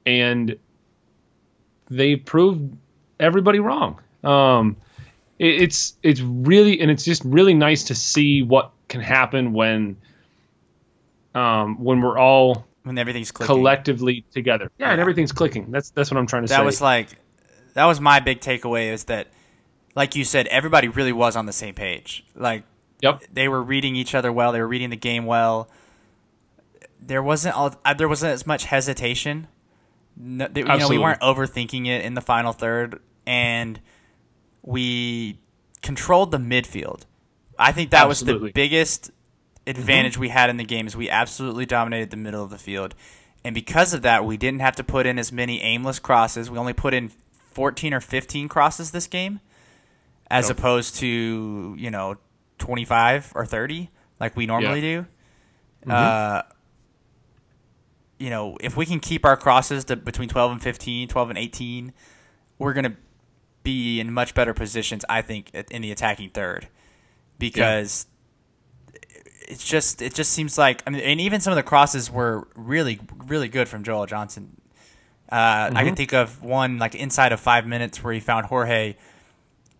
and 0.04 0.58
they 1.88 2.16
proved 2.16 2.76
everybody 3.20 3.60
wrong. 3.60 4.00
Um, 4.24 4.76
it, 5.38 5.62
it's 5.62 5.94
it's 6.02 6.20
really 6.20 6.80
and 6.80 6.90
it's 6.90 7.04
just 7.04 7.24
really 7.24 7.54
nice 7.54 7.84
to 7.84 7.94
see 7.94 8.42
what 8.42 8.72
can 8.88 9.00
happen 9.00 9.52
when 9.52 9.96
um, 11.36 11.82
when 11.82 12.00
we're 12.00 12.18
all 12.18 12.66
when 12.82 12.98
everything's 12.98 13.30
clicking. 13.30 13.54
collectively 13.54 14.24
together. 14.32 14.70
Yeah, 14.78 14.90
and 14.90 15.00
everything's 15.00 15.32
clicking. 15.32 15.70
That's 15.70 15.90
that's 15.90 16.10
what 16.10 16.18
I'm 16.18 16.26
trying 16.26 16.42
to 16.42 16.48
that 16.48 16.54
say. 16.54 16.60
That 16.60 16.66
was 16.66 16.80
like 16.80 17.16
that 17.76 17.84
was 17.84 18.00
my 18.00 18.20
big 18.20 18.40
takeaway 18.40 18.90
is 18.90 19.04
that 19.04 19.28
like 19.94 20.16
you 20.16 20.24
said 20.24 20.46
everybody 20.46 20.88
really 20.88 21.12
was 21.12 21.36
on 21.36 21.44
the 21.44 21.52
same 21.52 21.74
page. 21.74 22.24
Like 22.34 22.64
yep. 23.02 23.22
they 23.30 23.48
were 23.48 23.62
reading 23.62 23.94
each 23.96 24.14
other 24.14 24.32
well, 24.32 24.50
they 24.50 24.60
were 24.60 24.66
reading 24.66 24.88
the 24.88 24.96
game 24.96 25.26
well. 25.26 25.68
There 26.98 27.22
wasn't 27.22 27.54
all, 27.54 27.74
uh, 27.84 27.92
there 27.92 28.08
wasn't 28.08 28.32
as 28.32 28.46
much 28.46 28.64
hesitation. 28.64 29.46
No, 30.16 30.48
they, 30.48 30.62
you 30.62 30.66
know, 30.66 30.88
we 30.88 30.96
weren't 30.96 31.20
overthinking 31.20 31.86
it 31.86 32.02
in 32.02 32.14
the 32.14 32.22
final 32.22 32.54
third 32.54 33.00
and 33.26 33.78
we 34.62 35.38
controlled 35.82 36.30
the 36.30 36.38
midfield. 36.38 37.02
I 37.58 37.72
think 37.72 37.90
that 37.90 38.06
absolutely. 38.06 38.40
was 38.40 38.48
the 38.48 38.52
biggest 38.52 39.10
advantage 39.66 40.12
mm-hmm. 40.12 40.22
we 40.22 40.28
had 40.30 40.48
in 40.48 40.56
the 40.56 40.64
game 40.64 40.86
is 40.86 40.96
we 40.96 41.10
absolutely 41.10 41.66
dominated 41.66 42.08
the 42.08 42.16
middle 42.16 42.42
of 42.42 42.48
the 42.48 42.58
field. 42.58 42.94
And 43.44 43.54
because 43.54 43.92
of 43.92 44.00
that, 44.00 44.24
we 44.24 44.38
didn't 44.38 44.60
have 44.60 44.76
to 44.76 44.84
put 44.84 45.04
in 45.04 45.18
as 45.18 45.30
many 45.30 45.60
aimless 45.60 45.98
crosses. 45.98 46.50
We 46.50 46.56
only 46.56 46.72
put 46.72 46.94
in 46.94 47.12
14 47.56 47.94
or 47.94 48.02
15 48.02 48.48
crosses 48.48 48.90
this 48.90 49.06
game 49.06 49.40
as 50.30 50.48
yep. 50.48 50.58
opposed 50.58 50.96
to, 50.96 51.74
you 51.78 51.90
know, 51.90 52.18
25 52.58 53.32
or 53.34 53.46
30 53.46 53.88
like 54.20 54.36
we 54.36 54.44
normally 54.44 54.80
yeah. 54.80 55.00
do. 55.00 55.06
Mm-hmm. 55.86 55.90
Uh, 55.90 56.42
you 58.18 58.28
know, 58.28 58.58
if 58.60 58.76
we 58.76 58.84
can 58.84 59.00
keep 59.00 59.24
our 59.24 59.38
crosses 59.38 59.86
to 59.86 59.96
between 59.96 60.28
12 60.28 60.52
and 60.52 60.62
15, 60.62 61.08
12 61.08 61.30
and 61.30 61.38
18, 61.38 61.94
we're 62.58 62.74
going 62.74 62.84
to 62.84 62.96
be 63.62 64.00
in 64.00 64.12
much 64.12 64.34
better 64.34 64.52
positions, 64.52 65.02
I 65.08 65.22
think, 65.22 65.50
in 65.70 65.80
the 65.80 65.90
attacking 65.90 66.30
third, 66.30 66.68
because 67.38 68.06
yeah. 68.92 69.00
it's 69.48 69.66
just 69.66 70.02
it 70.02 70.12
just 70.12 70.30
seems 70.30 70.58
like 70.58 70.82
I 70.86 70.90
mean, 70.90 71.00
and 71.00 71.22
even 71.22 71.40
some 71.40 71.52
of 71.52 71.56
the 71.56 71.62
crosses 71.62 72.10
were 72.10 72.48
really 72.54 73.00
really 73.26 73.48
good 73.48 73.66
from 73.66 73.82
Joel 73.82 74.04
Johnson. 74.04 74.60
Uh, 75.28 75.36
mm-hmm. 75.36 75.76
I 75.76 75.80
can 75.80 75.88
mm-hmm. 75.88 75.96
think 75.96 76.14
of 76.14 76.42
one 76.42 76.78
like 76.78 76.94
inside 76.94 77.32
of 77.32 77.40
five 77.40 77.66
minutes 77.66 78.02
where 78.02 78.12
he 78.12 78.20
found 78.20 78.46
Jorge, 78.46 78.96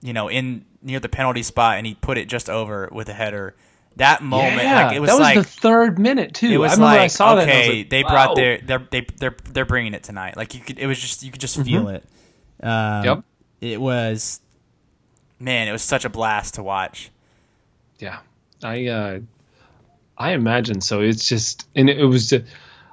you 0.03 0.13
know, 0.13 0.29
in 0.29 0.65
near 0.83 1.01
the 1.01 1.09
penalty 1.09 1.43
spot, 1.43 1.79
and 1.79 1.87
he 1.87 1.95
put 1.95 2.19
it 2.19 2.29
just 2.29 2.51
over 2.51 2.89
with 2.93 3.09
a 3.09 3.15
header. 3.15 3.55
That 3.97 4.23
moment, 4.23 4.63
yeah, 4.63 4.87
like 4.87 4.97
it 4.97 5.01
was, 5.01 5.09
that 5.09 5.15
was 5.15 5.23
like 5.23 5.39
the 5.39 5.45
third 5.45 5.99
minute 5.99 6.35
too. 6.35 6.51
It 6.51 6.59
was 6.59 6.79
like 6.79 7.19
okay, 7.19 7.79
like, 7.79 7.91
they 7.91 8.03
wow. 8.03 8.11
brought 8.11 8.37
their 8.37 8.59
they're 8.59 8.87
they, 8.91 9.07
they're 9.19 9.37
they're 9.51 9.65
bringing 9.65 9.95
it 9.95 10.03
tonight. 10.03 10.37
Like 10.37 10.55
you 10.55 10.61
could, 10.61 10.79
it 10.79 10.87
was 10.87 10.99
just 10.99 11.23
you 11.23 11.31
could 11.31 11.41
just 11.41 11.59
mm-hmm. 11.59 11.65
feel 11.65 11.89
it. 11.89 12.05
Um, 12.63 13.05
yep 13.05 13.25
it 13.61 13.81
was 13.81 14.41
man, 15.39 15.69
it 15.69 15.73
was 15.73 15.83
such 15.83 16.05
a 16.05 16.09
blast 16.09 16.55
to 16.55 16.63
watch. 16.63 17.11
Yeah, 17.99 18.19
I 18.63 18.87
uh, 18.87 19.21
I 20.17 20.33
imagine 20.33 20.81
so. 20.81 21.01
It's 21.01 21.29
just 21.29 21.67
and 21.75 21.89
it 21.89 22.05
was 22.05 22.33
a, 22.33 22.45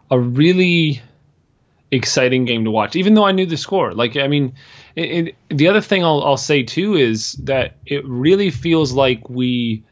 a 0.10 0.20
really 0.20 1.02
exciting 1.96 2.46
game 2.46 2.66
to 2.66 2.72
watch, 2.72 2.96
even 2.96 3.14
though 3.14 3.26
I 3.26 3.32
knew 3.32 3.46
the 3.46 3.58
score. 3.58 3.94
Like 3.94 4.18
I 4.18 4.28
mean, 4.28 4.56
it, 4.96 5.28
it, 5.28 5.36
the 5.50 5.68
other 5.68 5.82
thing 5.82 6.04
I'll, 6.04 6.24
I'll 6.24 6.38
say 6.38 6.64
too 6.64 6.96
is 6.96 7.34
that 7.34 7.78
it 7.86 8.06
really 8.06 8.50
feels 8.50 8.94
like 8.94 9.30
we 9.30 9.84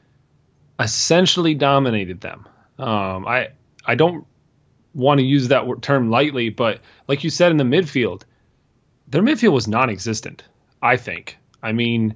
essentially 0.80 1.54
dominated 1.54 2.22
them. 2.22 2.48
Um, 2.78 3.28
I 3.28 3.50
I 3.86 3.96
don't 3.96 4.26
want 4.94 5.20
to 5.20 5.26
use 5.26 5.50
that 5.50 5.82
term 5.82 6.10
lightly, 6.10 6.50
but 6.50 6.82
like 7.08 7.24
you 7.24 7.30
said 7.30 7.52
in 7.52 7.58
the 7.58 7.64
midfield, 7.64 8.24
their 9.08 9.22
midfield 9.22 9.54
was 9.54 9.68
non-existent. 9.68 10.44
I 10.82 10.98
think. 10.98 11.38
I 11.62 11.74
mean, 11.74 12.16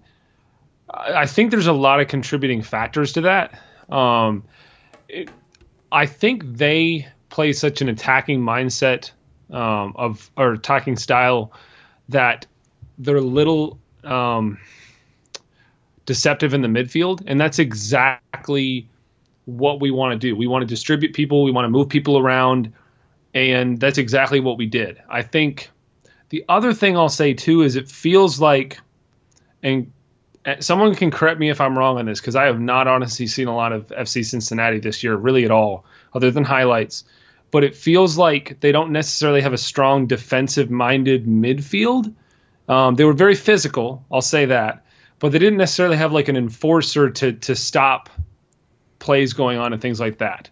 I 0.90 1.28
think 1.28 1.52
there's 1.52 1.68
a 1.68 1.74
lot 1.74 2.00
of 2.00 2.08
contributing 2.08 2.64
factors 2.64 3.14
to 3.14 3.22
that. 3.22 3.60
Um, 3.90 4.44
it, 5.08 5.30
I 5.92 6.08
think 6.08 6.44
they 6.46 7.08
play 7.30 7.54
such 7.54 7.82
an 7.82 7.90
attacking 7.90 8.42
mindset 8.42 9.12
um, 9.52 9.94
of 9.96 10.30
or 10.38 10.58
talking 10.58 10.96
style 10.98 11.54
that 12.10 12.46
they're 12.98 13.18
a 13.18 13.22
little 13.22 13.80
um, 14.04 14.58
deceptive 16.06 16.54
in 16.54 16.62
the 16.62 16.68
midfield, 16.68 17.24
and 17.28 17.40
that's 17.40 17.60
exactly 17.60 18.88
what 19.46 19.80
we 19.80 19.92
want 19.92 20.14
to 20.14 20.28
do. 20.28 20.36
We 20.36 20.48
want 20.48 20.64
to 20.64 20.68
distribute 20.68 21.14
people, 21.14 21.44
we 21.44 21.52
want 21.52 21.66
to 21.66 21.70
move 21.70 21.90
people 21.90 22.18
around, 22.18 22.74
and 23.34 23.80
that's 23.80 23.98
exactly 23.98 24.40
what 24.40 24.58
we 24.58 24.66
did. 24.66 25.02
I 25.10 25.22
think 25.22 25.70
the 26.30 26.46
other 26.50 26.74
thing 26.74 26.98
I'll 26.98 27.10
say 27.10 27.34
too 27.34 27.62
is 27.62 27.76
it 27.76 27.90
feels 27.90 28.40
like, 28.40 28.80
and 29.62 29.92
someone 30.60 30.94
can 30.96 31.12
correct 31.12 31.40
me 31.40 31.50
if 31.50 31.62
I'm 31.62 31.78
wrong 31.78 31.98
on 31.98 32.06
this 32.06 32.20
because 32.20 32.36
I 32.36 32.46
have 32.46 32.60
not 32.60 32.88
honestly 32.88 33.28
seen 33.28 33.48
a 33.48 33.56
lot 33.56 33.72
of 33.72 33.88
FC 33.88 34.26
Cincinnati 34.26 34.80
this 34.80 35.04
year, 35.04 35.16
really 35.16 35.46
at 35.46 35.52
all, 35.52 35.86
other 36.14 36.32
than 36.32 36.44
highlights. 36.44 37.04
But 37.56 37.64
it 37.64 37.74
feels 37.74 38.18
like 38.18 38.60
they 38.60 38.74
don't 38.74 38.92
necessarily 38.92 39.40
have 39.40 39.54
a 39.54 39.58
strong 39.58 40.08
defensive 40.08 40.70
minded 40.70 41.26
midfield. 41.26 42.14
Um, 42.68 42.96
they 42.96 43.06
were 43.06 43.14
very 43.14 43.36
physical, 43.36 44.04
I'll 44.12 44.20
say 44.20 44.48
that, 44.48 44.86
but 45.20 45.32
they 45.32 45.40
didn't 45.40 45.60
necessarily 45.60 45.96
have 45.96 46.12
like 46.12 46.28
an 46.28 46.36
enforcer 46.36 47.12
to 47.12 47.32
to 47.32 47.56
stop 47.56 48.10
plays 49.00 49.32
going 49.32 49.58
on 49.58 49.72
and 49.72 49.82
things 49.82 50.02
like 50.02 50.18
that. 50.18 50.50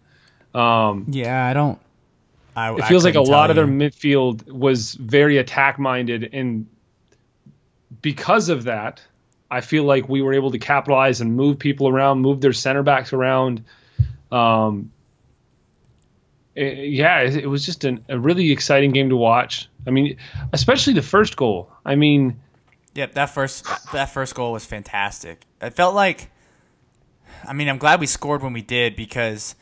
Um, 0.55 1.07
yeah, 1.09 1.45
I 1.45 1.51
don't. 1.51 1.77
I, 2.55 2.73
it 2.73 2.85
feels 2.85 3.03
like 3.03 3.15
a 3.15 3.21
lot 3.21 3.47
you. 3.47 3.49
of 3.49 3.55
their 3.57 3.67
midfield 3.67 4.49
was 4.49 4.93
very 4.93 5.39
attack 5.39 5.77
minded, 5.77 6.29
and 6.31 6.67
because 8.01 8.47
of 8.47 8.63
that, 8.63 9.01
I 9.51 9.59
feel 9.59 9.83
like 9.83 10.07
we 10.07 10.21
were 10.21 10.35
able 10.35 10.51
to 10.51 10.57
capitalize 10.57 11.19
and 11.19 11.35
move 11.35 11.59
people 11.59 11.89
around, 11.89 12.21
move 12.21 12.39
their 12.39 12.53
center 12.53 12.81
backs 12.81 13.11
around. 13.11 13.65
Um, 14.31 14.93
it, 16.55 16.89
yeah, 16.89 17.21
it, 17.21 17.35
it, 17.35 17.47
was 17.47 17.65
just 17.65 17.83
an, 17.83 18.03
a 18.09 18.19
really 18.19 18.51
exciting 18.51 18.91
game 18.91 19.09
to 19.09 19.15
watch. 19.15 19.69
I 19.87 19.89
mean, 19.89 20.17
especially 20.51 20.93
the 20.93 21.01
first 21.01 21.35
goal. 21.35 21.71
I 21.85 21.95
mean, 21.95 22.39
yep 22.93 23.13
that 23.13 23.27
first 23.27 23.65
that 23.91 24.05
first 24.05 24.35
goal 24.35 24.53
was 24.53 24.65
fantastic. 24.65 25.45
It 25.61 25.71
felt 25.71 25.95
like, 25.95 26.31
I 27.47 27.53
mean, 27.53 27.69
I'm 27.69 27.77
glad 27.77 27.99
we 27.99 28.07
scored 28.07 28.43
when 28.43 28.53
we 28.53 28.61
did 28.61 28.95
because 28.95 29.55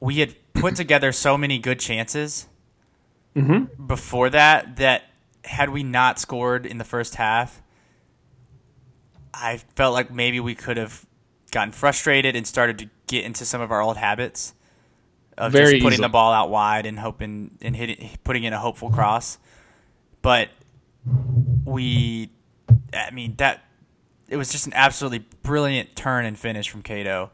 we 0.00 0.16
had 0.18 0.34
put 0.54 0.76
together 0.76 1.12
so 1.12 1.36
many 1.36 1.58
good 1.58 1.78
chances 1.78 2.48
mm-hmm. 3.34 3.86
before 3.86 4.30
that 4.30 4.76
that 4.76 5.04
had 5.44 5.70
we 5.70 5.82
not 5.82 6.18
scored 6.18 6.66
in 6.66 6.78
the 6.78 6.84
first 6.84 7.16
half, 7.16 7.62
I 9.32 9.58
felt 9.76 9.94
like 9.94 10.10
maybe 10.10 10.40
we 10.40 10.54
could 10.54 10.76
have 10.76 11.06
gotten 11.52 11.72
frustrated 11.72 12.34
and 12.34 12.46
started 12.46 12.78
to 12.78 12.90
get 13.06 13.24
into 13.24 13.44
some 13.44 13.60
of 13.60 13.70
our 13.70 13.80
old 13.80 13.96
habits 13.96 14.54
of 15.38 15.52
Very 15.52 15.72
just 15.72 15.82
putting 15.82 15.94
easily. 15.94 16.08
the 16.08 16.12
ball 16.12 16.32
out 16.32 16.50
wide 16.50 16.86
and 16.86 16.98
hoping 16.98 17.58
and 17.60 17.76
hitting, 17.76 18.10
putting 18.24 18.44
in 18.44 18.52
a 18.52 18.58
hopeful 18.58 18.90
cross. 18.90 19.38
But 20.22 20.48
we, 21.64 22.30
I 22.92 23.10
mean 23.10 23.34
that 23.36 23.62
it 24.28 24.36
was 24.36 24.50
just 24.50 24.66
an 24.66 24.72
absolutely 24.74 25.26
brilliant 25.42 25.94
turn 25.94 26.24
and 26.24 26.38
finish 26.38 26.68
from 26.68 26.82
Cato. 26.82 27.30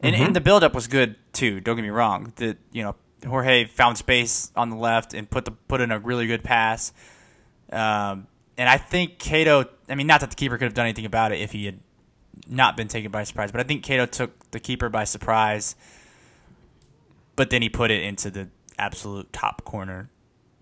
And, 0.00 0.14
mm-hmm. 0.14 0.24
and 0.24 0.36
the 0.36 0.40
buildup 0.40 0.74
was 0.74 0.86
good 0.86 1.16
too. 1.32 1.60
Don't 1.60 1.76
get 1.76 1.82
me 1.82 1.90
wrong. 1.90 2.32
That 2.36 2.58
you 2.72 2.82
know 2.82 2.96
Jorge 3.26 3.66
found 3.66 3.98
space 3.98 4.50
on 4.56 4.70
the 4.70 4.76
left 4.76 5.14
and 5.14 5.28
put 5.28 5.44
the 5.44 5.50
put 5.50 5.80
in 5.80 5.90
a 5.90 5.98
really 5.98 6.26
good 6.26 6.42
pass. 6.42 6.92
Um, 7.70 8.26
and 8.56 8.68
I 8.68 8.78
think 8.78 9.18
Cato. 9.18 9.66
I 9.88 9.94
mean, 9.94 10.06
not 10.06 10.20
that 10.20 10.30
the 10.30 10.36
keeper 10.36 10.56
could 10.56 10.64
have 10.64 10.74
done 10.74 10.86
anything 10.86 11.06
about 11.06 11.32
it 11.32 11.40
if 11.40 11.52
he 11.52 11.66
had 11.66 11.80
not 12.48 12.76
been 12.76 12.88
taken 12.88 13.10
by 13.10 13.24
surprise, 13.24 13.52
but 13.52 13.60
I 13.60 13.64
think 13.64 13.82
Cato 13.82 14.06
took 14.06 14.50
the 14.50 14.60
keeper 14.60 14.88
by 14.88 15.04
surprise. 15.04 15.76
But 17.40 17.48
then 17.48 17.62
he 17.62 17.70
put 17.70 17.90
it 17.90 18.02
into 18.02 18.30
the 18.30 18.50
absolute 18.78 19.32
top 19.32 19.64
corner. 19.64 20.10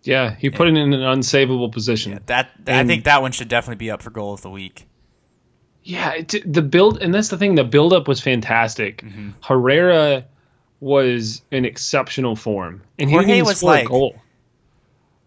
Yeah, 0.05 0.37
he 0.37 0.49
put 0.49 0.69
and, 0.69 0.79
it 0.79 0.81
in 0.81 0.93
an 0.93 1.01
unsavable 1.01 1.73
position. 1.73 2.13
Yeah, 2.13 2.19
that, 2.27 2.51
I 2.69 2.85
think 2.85 3.03
that 3.03 3.21
one 3.21 3.33
should 3.33 3.49
definitely 3.49 3.79
be 3.79 3.91
up 3.91 4.01
for 4.01 4.11
goal 4.11 4.33
of 4.33 4.43
the 4.43 4.51
week. 4.51 4.87
Yeah, 5.83 6.13
it, 6.13 6.41
the 6.47 6.63
build, 6.63 7.03
and 7.03 7.13
that's 7.13 7.31
the 7.31 7.37
thing. 7.37 7.57
The 7.57 7.65
build 7.65 7.93
up 7.93 8.07
was 8.07 8.21
fantastic. 8.21 9.03
Mm-hmm. 9.03 9.31
Herrera 9.43 10.27
was 10.79 11.43
in 11.51 11.65
exceptional 11.65 12.37
form, 12.37 12.83
and 12.97 13.11
he 13.11 13.17
Jorge 13.17 13.27
didn't 13.27 13.47
was 13.47 13.61
like, 13.65 13.87
a 13.87 13.89
goal. 13.89 14.15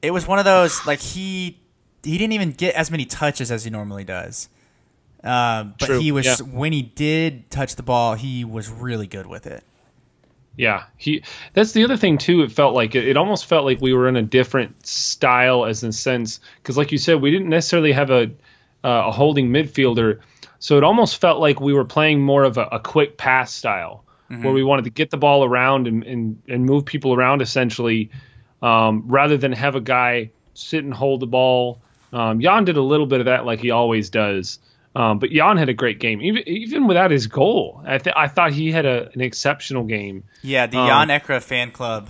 It 0.01 0.12
was 0.12 0.25
one 0.25 0.39
of 0.39 0.46
those 0.46 0.88
like 0.88 1.01
he 1.01 1.60
he 2.01 2.17
didn't 2.17 2.31
even 2.31 2.53
get 2.53 2.75
as 2.75 2.89
many 2.89 3.03
touches 3.03 3.51
as 3.51 3.65
he 3.65 3.70
normally 3.70 4.05
does. 4.05 4.48
Uh, 5.22 5.65
but 5.77 5.88
True. 5.88 6.00
he 6.00 6.13
was 6.13 6.27
yeah. 6.27 6.36
when 6.46 6.72
he 6.72 6.81
did 6.81 7.51
touch 7.51 7.75
the 7.75 7.84
ball, 7.84 8.15
he 8.15 8.46
was 8.46 8.70
really 8.70 9.05
good 9.05 9.27
with 9.27 9.46
it. 9.46 9.65
Yeah, 10.58 10.84
he. 10.98 11.24
That's 11.53 11.72
the 11.72 11.84
other 11.84 11.98
thing 11.98 12.17
too. 12.17 12.41
It 12.41 12.51
felt 12.51 12.75
like 12.75 12.93
it, 12.93 13.08
it 13.08 13.17
almost 13.17 13.46
felt 13.46 13.65
like 13.65 13.79
we 13.81 13.93
were 13.93 14.08
in 14.08 14.17
a 14.17 14.22
different 14.22 14.86
style, 14.86 15.65
as 15.65 15.84
in 15.84 15.91
sense, 15.91 16.39
because 16.58 16.77
like 16.77 16.91
you 16.91 16.98
said, 16.98 17.22
we 17.22 17.31
didn't 17.31 17.50
necessarily 17.50 17.93
have 17.93 18.10
a 18.10 18.24
uh, 18.84 19.08
a 19.08 19.12
holding 19.12 19.50
midfielder, 19.50 20.20
so 20.60 20.77
it 20.77 20.84
almost 20.84 21.22
felt 21.22 21.39
like 21.39 21.62
we 21.62 21.74
were 21.74 21.86
playing 21.86 22.22
more 22.22 22.43
of 22.43 22.58
a, 22.58 22.63
a 22.63 22.79
quick 22.79 23.17
pass 23.17 23.53
style, 23.53 24.03
mm-hmm. 24.29 24.43
where 24.43 24.53
we 24.53 24.63
wanted 24.63 24.84
to 24.86 24.91
get 24.91 25.10
the 25.10 25.17
ball 25.17 25.46
around 25.46 25.88
and 25.88 26.03
and, 26.03 26.41
and 26.50 26.65
move 26.65 26.86
people 26.86 27.13
around 27.13 27.41
essentially, 27.41 28.12
um, 28.62 29.05
rather 29.08 29.38
than 29.38 29.53
have 29.53 29.75
a 29.75 29.81
guy 29.81 30.31
sit 30.53 30.84
and 30.84 30.93
hold 30.93 31.22
the 31.22 31.27
ball. 31.27 31.81
Um, 32.12 32.41
Jan 32.41 32.65
did 32.65 32.75
a 32.75 32.81
little 32.81 33.05
bit 33.05 33.22
of 33.22 33.27
that, 33.27 33.46
like 33.46 33.60
he 33.62 33.72
always 33.72 34.10
does. 34.10 34.60
Um, 34.95 35.19
but 35.19 35.29
Jan 35.31 35.57
had 35.57 35.69
a 35.69 35.74
great 35.74 36.00
game, 36.00 36.21
even 36.21 36.43
even 36.48 36.88
without 36.88 37.12
his 37.12 37.27
goal. 37.27 37.81
I 37.86 37.98
th- 37.98 38.15
I 38.15 38.27
thought 38.27 38.51
he 38.51 38.71
had 38.71 38.86
a, 38.86 39.10
an 39.13 39.21
exceptional 39.21 39.86
game. 39.86 40.25
Yeah, 40.41 40.67
the 40.67 40.79
um, 40.79 40.88
Jan 40.88 41.07
Ekra 41.07 41.41
fan 41.41 41.71
club, 41.71 42.10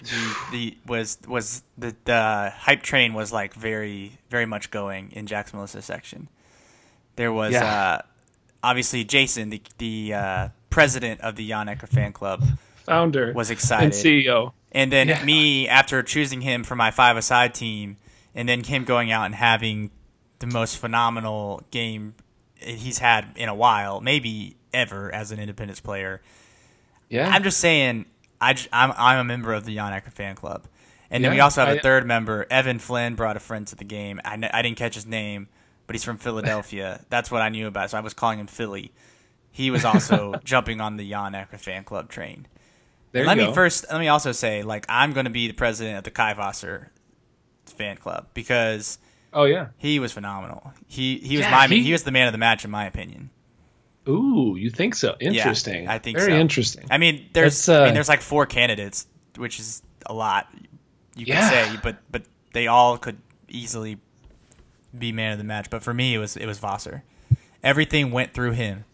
the, 0.00 0.34
the 0.52 0.76
was 0.86 1.16
was 1.26 1.62
the 1.78 1.96
the 2.04 2.52
hype 2.54 2.82
train 2.82 3.14
was 3.14 3.32
like 3.32 3.54
very 3.54 4.18
very 4.28 4.44
much 4.44 4.70
going 4.70 5.12
in 5.12 5.26
Jack's 5.26 5.54
Militia 5.54 5.80
section. 5.80 6.28
There 7.16 7.32
was 7.32 7.54
yeah. 7.54 7.64
uh, 7.64 8.02
obviously 8.62 9.02
Jason, 9.04 9.48
the 9.48 9.62
the 9.78 10.14
uh, 10.14 10.48
president 10.68 11.22
of 11.22 11.36
the 11.36 11.48
Jan 11.48 11.68
Ekra 11.68 11.88
fan 11.88 12.12
club, 12.12 12.44
founder, 12.84 13.32
was 13.32 13.50
excited, 13.50 13.84
and 13.84 13.92
CEO. 13.94 14.52
And 14.72 14.92
then 14.92 15.08
yeah. 15.08 15.24
me, 15.24 15.68
after 15.68 16.02
choosing 16.02 16.42
him 16.42 16.64
for 16.64 16.76
my 16.76 16.90
five 16.90 17.16
aside 17.16 17.54
team, 17.54 17.96
and 18.34 18.46
then 18.46 18.62
him 18.62 18.84
going 18.84 19.10
out 19.10 19.24
and 19.24 19.34
having 19.34 19.90
the 20.40 20.46
most 20.46 20.78
phenomenal 20.78 21.62
game 21.70 22.14
he's 22.56 22.98
had 22.98 23.26
in 23.36 23.48
a 23.48 23.54
while, 23.54 24.00
maybe 24.00 24.56
ever 24.72 25.12
as 25.14 25.30
an 25.30 25.38
Independence 25.38 25.80
player. 25.80 26.20
Yeah, 27.08 27.30
I'm 27.30 27.42
just 27.42 27.58
saying. 27.58 28.06
I 28.40 28.56
I'm, 28.72 28.92
I'm 28.96 29.18
a 29.18 29.24
member 29.24 29.52
of 29.52 29.64
the 29.64 29.74
Jan 29.74 30.00
fan 30.10 30.34
club, 30.34 30.66
and 31.10 31.22
then 31.22 31.32
yeah, 31.32 31.36
we 31.36 31.40
also 31.40 31.64
have 31.64 31.76
a 31.76 31.80
third 31.80 32.06
member. 32.06 32.46
Evan 32.50 32.78
Flynn 32.78 33.14
brought 33.14 33.36
a 33.36 33.40
friend 33.40 33.66
to 33.68 33.76
the 33.76 33.84
game. 33.84 34.20
I, 34.24 34.48
I 34.52 34.62
didn't 34.62 34.78
catch 34.78 34.94
his 34.94 35.06
name, 35.06 35.48
but 35.86 35.94
he's 35.94 36.04
from 36.04 36.16
Philadelphia. 36.18 37.04
That's 37.10 37.30
what 37.30 37.42
I 37.42 37.48
knew 37.50 37.66
about. 37.66 37.90
So 37.90 37.98
I 37.98 38.00
was 38.00 38.14
calling 38.14 38.38
him 38.38 38.46
Philly. 38.46 38.92
He 39.50 39.70
was 39.70 39.84
also 39.84 40.34
jumping 40.44 40.80
on 40.80 40.96
the 40.96 41.08
Jan 41.08 41.46
fan 41.58 41.84
club 41.84 42.08
train. 42.08 42.46
There 43.12 43.26
let 43.26 43.36
me 43.36 43.46
go. 43.46 43.52
first. 43.52 43.86
Let 43.90 44.00
me 44.00 44.08
also 44.08 44.32
say, 44.32 44.62
like, 44.62 44.86
I'm 44.88 45.12
going 45.12 45.24
to 45.24 45.30
be 45.30 45.48
the 45.48 45.54
president 45.54 45.98
of 45.98 46.04
the 46.04 46.12
Kai 46.12 46.32
Wasser 46.32 46.92
fan 47.66 47.96
club 47.96 48.28
because 48.34 48.98
Oh 49.32 49.44
yeah, 49.44 49.68
he 49.78 49.98
was 49.98 50.12
phenomenal. 50.12 50.72
He 50.86 51.18
he 51.18 51.36
was 51.36 51.46
yeah, 51.46 51.50
my 51.50 51.66
he, 51.66 51.82
he, 51.82 51.92
was 51.92 52.02
the 52.02 52.10
man 52.10 52.26
of 52.26 52.32
the 52.32 52.38
match 52.38 52.64
in 52.64 52.70
my 52.70 52.86
opinion. 52.86 53.30
Ooh, 54.08 54.56
you 54.58 54.70
think 54.70 54.94
so? 54.94 55.16
Interesting. 55.20 55.84
Yeah, 55.84 55.92
I 55.92 55.98
think 55.98 56.18
very 56.18 56.32
so. 56.32 56.38
interesting. 56.38 56.86
I 56.90 56.98
mean, 56.98 57.28
there's 57.32 57.68
uh, 57.68 57.82
I 57.82 57.84
mean, 57.86 57.94
there's 57.94 58.08
like 58.08 58.22
four 58.22 58.46
candidates, 58.46 59.06
which 59.36 59.60
is 59.60 59.82
a 60.06 60.14
lot. 60.14 60.48
You 61.14 61.26
yeah. 61.26 61.40
could 61.40 61.50
say, 61.50 61.80
but 61.82 61.96
but 62.10 62.22
they 62.52 62.66
all 62.66 62.98
could 62.98 63.18
easily 63.48 63.98
be 64.96 65.12
man 65.12 65.32
of 65.32 65.38
the 65.38 65.44
match. 65.44 65.70
But 65.70 65.82
for 65.82 65.94
me, 65.94 66.14
it 66.14 66.18
was 66.18 66.36
it 66.36 66.46
was 66.46 66.60
Wasser. 66.60 67.04
Everything 67.62 68.10
went 68.10 68.34
through 68.34 68.52
him. 68.52 68.84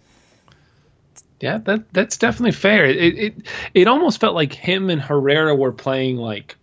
Yeah, 1.40 1.58
that 1.58 1.92
that's 1.92 2.16
definitely 2.16 2.52
fair. 2.52 2.84
It 2.84 3.18
it 3.18 3.34
it 3.74 3.88
almost 3.88 4.20
felt 4.20 4.34
like 4.34 4.52
him 4.52 4.90
and 4.90 5.00
Herrera 5.00 5.54
were 5.54 5.72
playing 5.72 6.16
like 6.16 6.56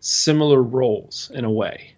similar 0.00 0.62
roles 0.62 1.30
in 1.32 1.44
a 1.44 1.50
way. 1.50 1.93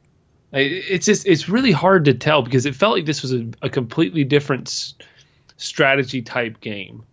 It's 0.56 1.06
just 1.06 1.26
it's 1.26 1.48
really 1.48 1.72
hard 1.72 2.06
to 2.06 2.14
tell 2.14 2.42
because 2.42 2.66
it 2.66 2.74
felt 2.74 2.94
like 2.94 3.04
this 3.04 3.22
was 3.22 3.32
a, 3.32 3.46
a 3.62 3.68
completely 3.68 4.24
different 4.24 4.68
s- 4.68 4.94
strategy 5.56 6.22
type 6.22 6.60
game. 6.60 7.04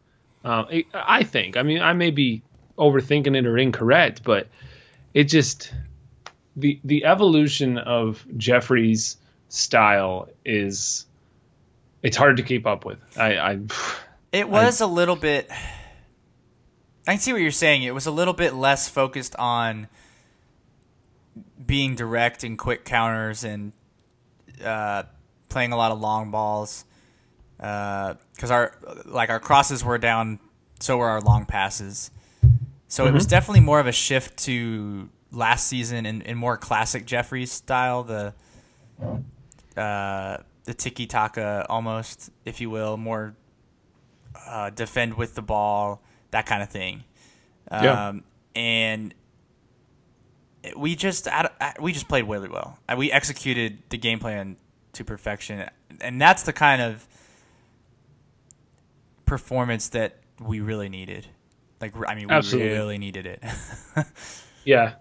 Uh, 0.46 0.66
it, 0.70 0.86
I 0.94 1.24
think. 1.24 1.58
I 1.58 1.64
mean, 1.64 1.82
I 1.82 1.94
may 1.94 2.12
be 2.12 2.42
overthinking 2.78 3.36
it 3.38 3.46
or 3.46 3.58
incorrect, 3.58 4.24
but 4.24 4.48
it 5.14 5.26
just 5.26 5.74
the 6.56 6.80
the 6.84 7.06
evolution 7.06 7.78
of 7.78 8.26
Jeffries' 8.38 9.18
style 9.50 10.30
is 10.46 11.06
it's 12.02 12.18
hard 12.18 12.38
to 12.38 12.44
keep 12.44 12.66
up 12.66 12.86
with. 12.86 13.00
I, 13.18 13.38
I 13.38 13.60
it 14.32 14.50
was 14.50 14.82
I, 14.82 14.86
a 14.86 14.88
little 14.88 15.16
bit. 15.16 15.50
I 17.08 17.12
can 17.12 17.20
see 17.20 17.34
what 17.34 17.42
you're 17.42 17.52
saying. 17.52 17.84
It 17.84 17.94
was 17.94 18.06
a 18.06 18.12
little 18.12 18.34
bit 18.34 18.54
less 18.54 18.88
focused 18.88 19.36
on 19.38 19.88
being 21.66 21.96
direct 21.96 22.44
and 22.44 22.58
quick 22.58 22.86
counters 22.86 23.44
and 23.44 23.74
uh, 24.64 25.04
playing 25.50 25.72
a 25.72 25.78
lot 25.78 25.92
of 25.92 26.00
long 26.00 26.32
balls 26.32 26.86
because 27.58 28.52
uh, 28.52 28.54
our 28.54 28.78
like 29.06 29.30
our 29.30 29.40
crosses 29.40 29.84
were 29.84 29.98
down, 29.98 30.40
so 30.80 30.98
were 30.98 31.08
our 31.08 31.22
long 31.22 31.46
passes. 31.46 32.12
So 32.88 33.04
mm-hmm. 33.04 33.10
it 33.10 33.14
was 33.14 33.24
mm-hmm. 33.24 33.30
definitely 33.30 33.62
more 33.62 33.80
of 33.80 33.88
a 33.88 33.92
shift 33.92 34.38
to 34.40 35.10
last 35.32 35.68
season 35.68 36.06
and, 36.06 36.26
and 36.26 36.38
more 36.38 36.58
classic 36.58 37.06
Jeffries 37.06 37.52
style, 37.52 38.04
the 38.04 38.34
uh, 39.78 40.38
the 40.66 40.74
tiki 40.74 41.08
taka 41.08 41.66
almost, 41.70 42.30
if 42.46 42.62
you 42.62 42.70
will, 42.70 42.98
more 42.98 43.36
uh, 44.48 44.70
defend 44.70 45.16
with 45.16 45.36
the 45.36 45.42
ball, 45.42 46.02
that 46.32 46.46
kind 46.46 46.62
of 46.62 46.70
thing. 46.70 47.04
Um, 47.72 47.84
yeah. 47.84 48.14
And 48.56 49.14
we 50.76 50.96
just 50.96 51.28
we 51.80 51.92
just 51.92 52.08
played 52.08 52.28
really 52.28 52.50
well. 52.50 52.78
We 52.96 53.12
executed 53.12 53.80
the 53.90 53.98
game 53.98 54.20
plan 54.20 54.58
to 54.94 55.04
perfection, 55.04 55.70
and 56.02 56.22
that's 56.22 56.44
the 56.44 56.54
kind 56.54 56.82
of 56.82 57.08
performance 59.26 59.90
that 59.90 60.20
we 60.40 60.60
really 60.60 60.90
needed. 60.90 61.28
Like 61.82 61.94
I 62.08 62.16
mean, 62.16 62.28
we 62.28 62.34
Absolutely. 62.34 62.72
really 62.72 62.98
needed 62.98 63.26
it. 63.26 63.44
yeah, 64.64 64.94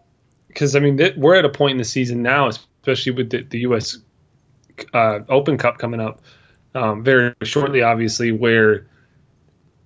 because 0.49 0.75
I 0.75 0.81
mean 0.81 0.97
th- 0.97 1.17
we're 1.17 1.37
at 1.37 1.45
a 1.45 1.51
point 1.51 1.73
in 1.73 1.79
the 1.79 1.85
season 1.85 2.23
now, 2.23 2.49
especially 2.49 3.13
with 3.13 3.31
the, 3.31 3.43
the 3.43 3.61
U.S. 3.61 3.99
Uh, 4.93 5.21
Open 5.29 5.59
Cup 5.59 5.79
coming 5.79 6.01
up 6.01 6.23
um, 6.75 7.05
very 7.05 7.35
shortly, 7.43 7.83
obviously, 7.83 8.33
where 8.33 8.89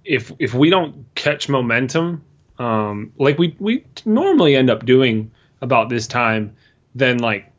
if 0.05 0.33
if 0.39 0.55
we 0.55 0.71
don't 0.71 1.05
catch 1.15 1.49
momentum, 1.49 2.25
um, 2.59 3.13
like 3.19 3.39
we 3.39 3.57
we 3.59 3.85
normally 4.07 4.57
end 4.57 4.71
up 4.71 4.87
doing 4.87 5.31
about 5.61 5.89
this 5.89 6.07
time, 6.07 6.57
then 6.95 7.19
like 7.19 7.53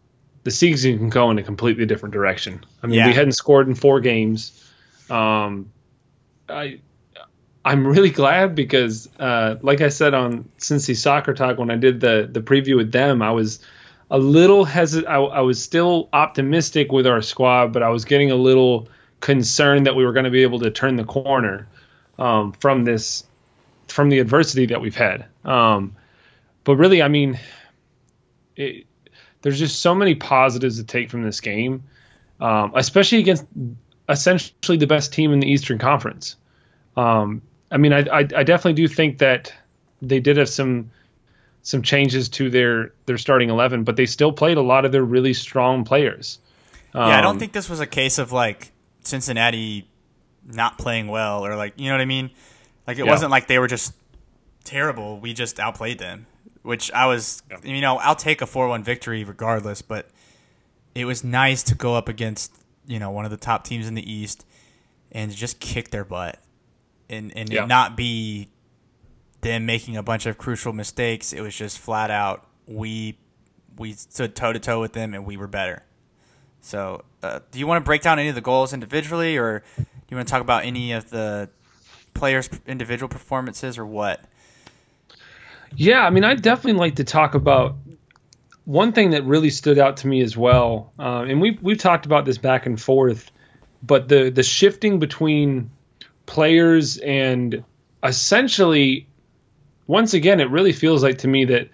the 0.44 0.52
season 0.52 0.98
can 0.98 1.10
go 1.10 1.30
in 1.32 1.38
a 1.38 1.44
completely 1.44 1.86
different 1.86 2.14
direction. 2.14 2.64
I 2.82 2.88
mean, 2.88 3.00
yeah. 3.00 3.08
we 3.08 3.14
hadn't 3.14 3.34
scored 3.34 3.68
in 3.68 3.76
four 3.76 4.00
games. 4.00 4.64
Um, 5.10 5.72
I 6.50 6.80
I'm 7.68 7.86
really 7.86 8.12
glad 8.12 8.56
because, 8.56 9.10
uh, 9.20 9.56
like 9.62 9.82
I 9.82 9.90
said 9.90 10.14
on 10.14 10.50
Cincy 10.58 10.96
Soccer 10.96 11.34
Talk 11.34 11.58
when 11.58 11.70
I 11.70 11.76
did 11.76 12.00
the 12.00 12.30
the 12.32 12.42
preview 12.42 12.78
with 12.78 12.94
them, 12.94 13.22
I 13.22 13.32
was 13.32 13.60
a 14.10 14.18
little 14.18 14.64
hesitant. 14.64 15.10
I, 15.10 15.18
I 15.18 15.42
was 15.42 15.62
still 15.62 16.08
optimistic 16.14 16.94
with 16.94 17.06
our 17.06 17.22
squad, 17.22 17.74
but 17.74 17.84
I 17.84 17.90
was 17.90 18.06
getting 18.06 18.32
a 18.32 18.36
little 18.36 18.88
concerned 19.20 19.86
that 19.86 19.98
we 19.98 20.06
were 20.06 20.14
going 20.14 20.24
to 20.24 20.32
be 20.32 20.44
able 20.44 20.60
to 20.60 20.72
turn 20.72 20.96
the 20.96 21.04
corner 21.04 21.68
um, 22.18 22.54
from 22.54 22.86
this 22.86 23.26
from 23.90 24.10
the 24.10 24.20
adversity 24.20 24.68
that 24.68 24.80
we've 24.80 24.96
had. 24.96 25.26
Um, 25.44 25.96
but 26.64 26.78
really, 26.78 27.02
I 27.02 27.10
mean, 27.10 27.38
it, 28.58 28.86
there's 29.41 29.60
just 29.60 29.82
so 29.82 29.96
many 29.96 30.15
positives 30.15 30.78
to 30.78 30.84
take 30.84 31.10
from 31.10 31.24
this 31.24 31.39
game, 31.39 31.84
um, 32.39 32.74
especially 32.76 33.20
against 33.20 33.46
essentially 34.10 34.78
the 34.78 34.88
best 34.88 35.13
team 35.13 35.32
in 35.32 35.39
the 35.39 35.50
Eastern 35.50 35.78
Conference. 35.78 36.36
Um, 36.96 37.41
I 37.72 37.78
mean, 37.78 37.93
I, 37.93 38.00
I, 38.00 38.20
I, 38.20 38.43
definitely 38.43 38.74
do 38.74 38.88
think 38.88 39.20
that 39.20 39.54
they 40.02 40.20
did 40.20 40.38
have 40.38 40.50
some 40.50 40.91
some 41.62 41.82
changes 41.82 42.30
to 42.30 42.50
their 42.50 42.93
their 43.06 43.17
starting 43.17 43.50
eleven, 43.50 43.84
but 43.84 43.96
they 43.96 44.06
still 44.06 44.32
played 44.32 44.58
a 44.58 44.62
lot 44.62 44.86
of 44.86 44.91
their 44.91 45.04
really 45.04 45.34
strong 45.34 45.84
players. 45.84 46.39
Um, 46.93 47.10
yeah, 47.10 47.20
I 47.20 47.22
don't 47.22 47.32
um, 47.32 47.39
think 47.39 47.52
this 47.52 47.70
was 47.70 47.80
a 47.80 47.86
case 47.86 48.17
of 48.17 48.32
like 48.32 48.72
Cincinnati 49.02 49.88
not 50.46 50.78
playing 50.78 51.08
well 51.08 51.46
or 51.46 51.56
like 51.56 51.74
you 51.78 51.88
know 51.88 51.93
what 51.93 52.02
I 52.02 52.06
mean. 52.06 52.32
Like 52.88 52.98
it 52.98 53.06
yeah. 53.06 53.12
wasn't 53.12 53.32
like 53.32 53.48
they 53.48 53.60
were 53.60 53.67
just 53.67 53.93
terrible. 54.63 55.20
We 55.20 55.34
just 55.34 55.60
outplayed 55.60 56.00
them 56.00 56.26
which 56.63 56.91
I 56.91 57.06
was, 57.08 57.43
yeah. 57.50 57.58
you 57.63 57.82
know, 57.82 57.98
I'll 57.98 58.15
take 58.15 58.41
a 58.41 58.48
4 58.48 58.67
1 58.67 58.84
victory 58.84 59.24
regardless, 59.24 59.82
but 59.82 60.10
it 60.96 61.06
was 61.06 61.24
nice 61.24 61.63
to 61.63 61.76
go 61.76 61.96
up 61.96 62.10
against, 62.10 62.54
you 62.86 63.00
know, 63.00 63.12
one 63.12 63.26
of 63.26 63.32
the 63.32 63.38
top 63.38 63.63
teams 63.63 63.88
in 63.88 63.96
the 63.96 64.12
East 64.12 64.46
and 65.12 65.32
just 65.34 65.60
kick 65.60 65.89
their 65.91 66.04
butt 66.04 66.39
and, 67.10 67.36
and 67.36 67.50
yeah. 67.50 67.65
not 67.65 67.96
be 67.96 68.50
them 69.41 69.65
making 69.65 69.96
a 69.98 70.04
bunch 70.04 70.26
of 70.26 70.38
crucial 70.38 70.74
mistakes. 70.74 71.34
It 71.34 71.41
was 71.41 71.56
just 71.56 71.78
flat 71.80 72.12
out, 72.12 72.48
we, 72.65 73.17
we 73.78 73.93
stood 73.93 74.36
toe 74.36 74.54
to 74.54 74.60
toe 74.60 74.82
with 74.82 74.93
them 74.93 75.13
and 75.13 75.26
we 75.26 75.38
were 75.38 75.48
better. 75.48 75.84
So, 76.62 77.06
uh, 77.24 77.39
do 77.52 77.60
you 77.60 77.67
want 77.67 77.84
to 77.84 77.86
break 77.86 78.02
down 78.02 78.20
any 78.20 78.30
of 78.30 78.36
the 78.36 78.41
goals 78.41 78.74
individually, 78.74 79.38
or 79.38 79.63
do 79.78 79.86
you 80.10 80.17
want 80.17 80.28
to 80.28 80.32
talk 80.32 80.41
about 80.41 80.65
any 80.65 80.91
of 80.91 81.10
the 81.10 81.50
players' 82.13 82.50
individual 82.65 83.08
performances, 83.08 83.78
or 83.78 83.86
what? 83.86 84.26
Yeah, 85.75 86.06
I 86.06 86.10
mean, 86.10 86.23
I'd 86.23 86.41
definitely 86.41 86.80
like 86.80 86.95
to 86.95 87.03
talk 87.03 87.36
about 87.36 87.75
one 88.65 88.91
thing 88.91 89.12
that 89.12 89.23
really 89.23 89.49
stood 89.49 89.80
out 89.80 89.97
to 89.97 90.08
me 90.08 90.21
as 90.21 90.36
well, 90.36 90.93
uh, 90.99 91.25
and 91.27 91.41
we've 91.41 91.62
we've 91.62 91.77
talked 91.77 92.06
about 92.06 92.25
this 92.25 92.38
back 92.38 92.65
and 92.65 92.80
forth, 92.80 93.32
but 93.82 94.08
the 94.08 94.30
the 94.30 94.43
shifting 94.43 94.99
between 94.99 95.71
players 96.25 96.97
and 96.97 97.63
essentially, 98.03 99.08
once 99.88 100.13
again, 100.13 100.39
it 100.39 100.49
really 100.49 100.73
feels 100.73 101.03
like 101.03 101.19
to 101.19 101.27
me 101.27 101.45
that 101.45 101.69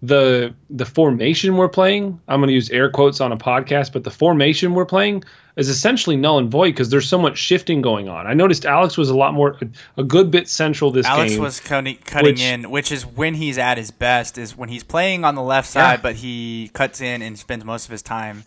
the 0.00 0.54
the 0.70 0.84
formation 0.84 1.56
we're 1.56 1.68
playing 1.68 2.20
i'm 2.28 2.38
going 2.38 2.48
to 2.48 2.54
use 2.54 2.70
air 2.70 2.88
quotes 2.88 3.20
on 3.20 3.32
a 3.32 3.36
podcast 3.36 3.92
but 3.92 4.04
the 4.04 4.10
formation 4.10 4.74
we're 4.74 4.86
playing 4.86 5.24
is 5.56 5.68
essentially 5.68 6.16
null 6.16 6.38
and 6.38 6.52
void 6.52 6.70
because 6.70 6.88
there's 6.88 7.08
so 7.08 7.18
much 7.18 7.36
shifting 7.36 7.82
going 7.82 8.08
on 8.08 8.24
i 8.24 8.32
noticed 8.32 8.64
alex 8.64 8.96
was 8.96 9.10
a 9.10 9.16
lot 9.16 9.34
more 9.34 9.58
a, 9.96 10.04
good 10.04 10.30
bit 10.30 10.48
central 10.48 10.92
this 10.92 11.04
alex 11.04 11.32
game 11.32 11.42
was 11.42 11.58
cutting, 11.58 11.96
cutting 12.04 12.34
which, 12.34 12.42
in 12.42 12.70
which 12.70 12.92
is 12.92 13.04
when 13.04 13.34
he's 13.34 13.58
at 13.58 13.76
his 13.76 13.90
best 13.90 14.38
is 14.38 14.56
when 14.56 14.68
he's 14.68 14.84
playing 14.84 15.24
on 15.24 15.34
the 15.34 15.42
left 15.42 15.68
side 15.68 15.94
yeah. 15.94 16.00
but 16.00 16.16
he 16.16 16.70
cuts 16.74 17.00
in 17.00 17.20
and 17.20 17.36
spends 17.36 17.64
most 17.64 17.86
of 17.86 17.90
his 17.90 18.02
time 18.02 18.44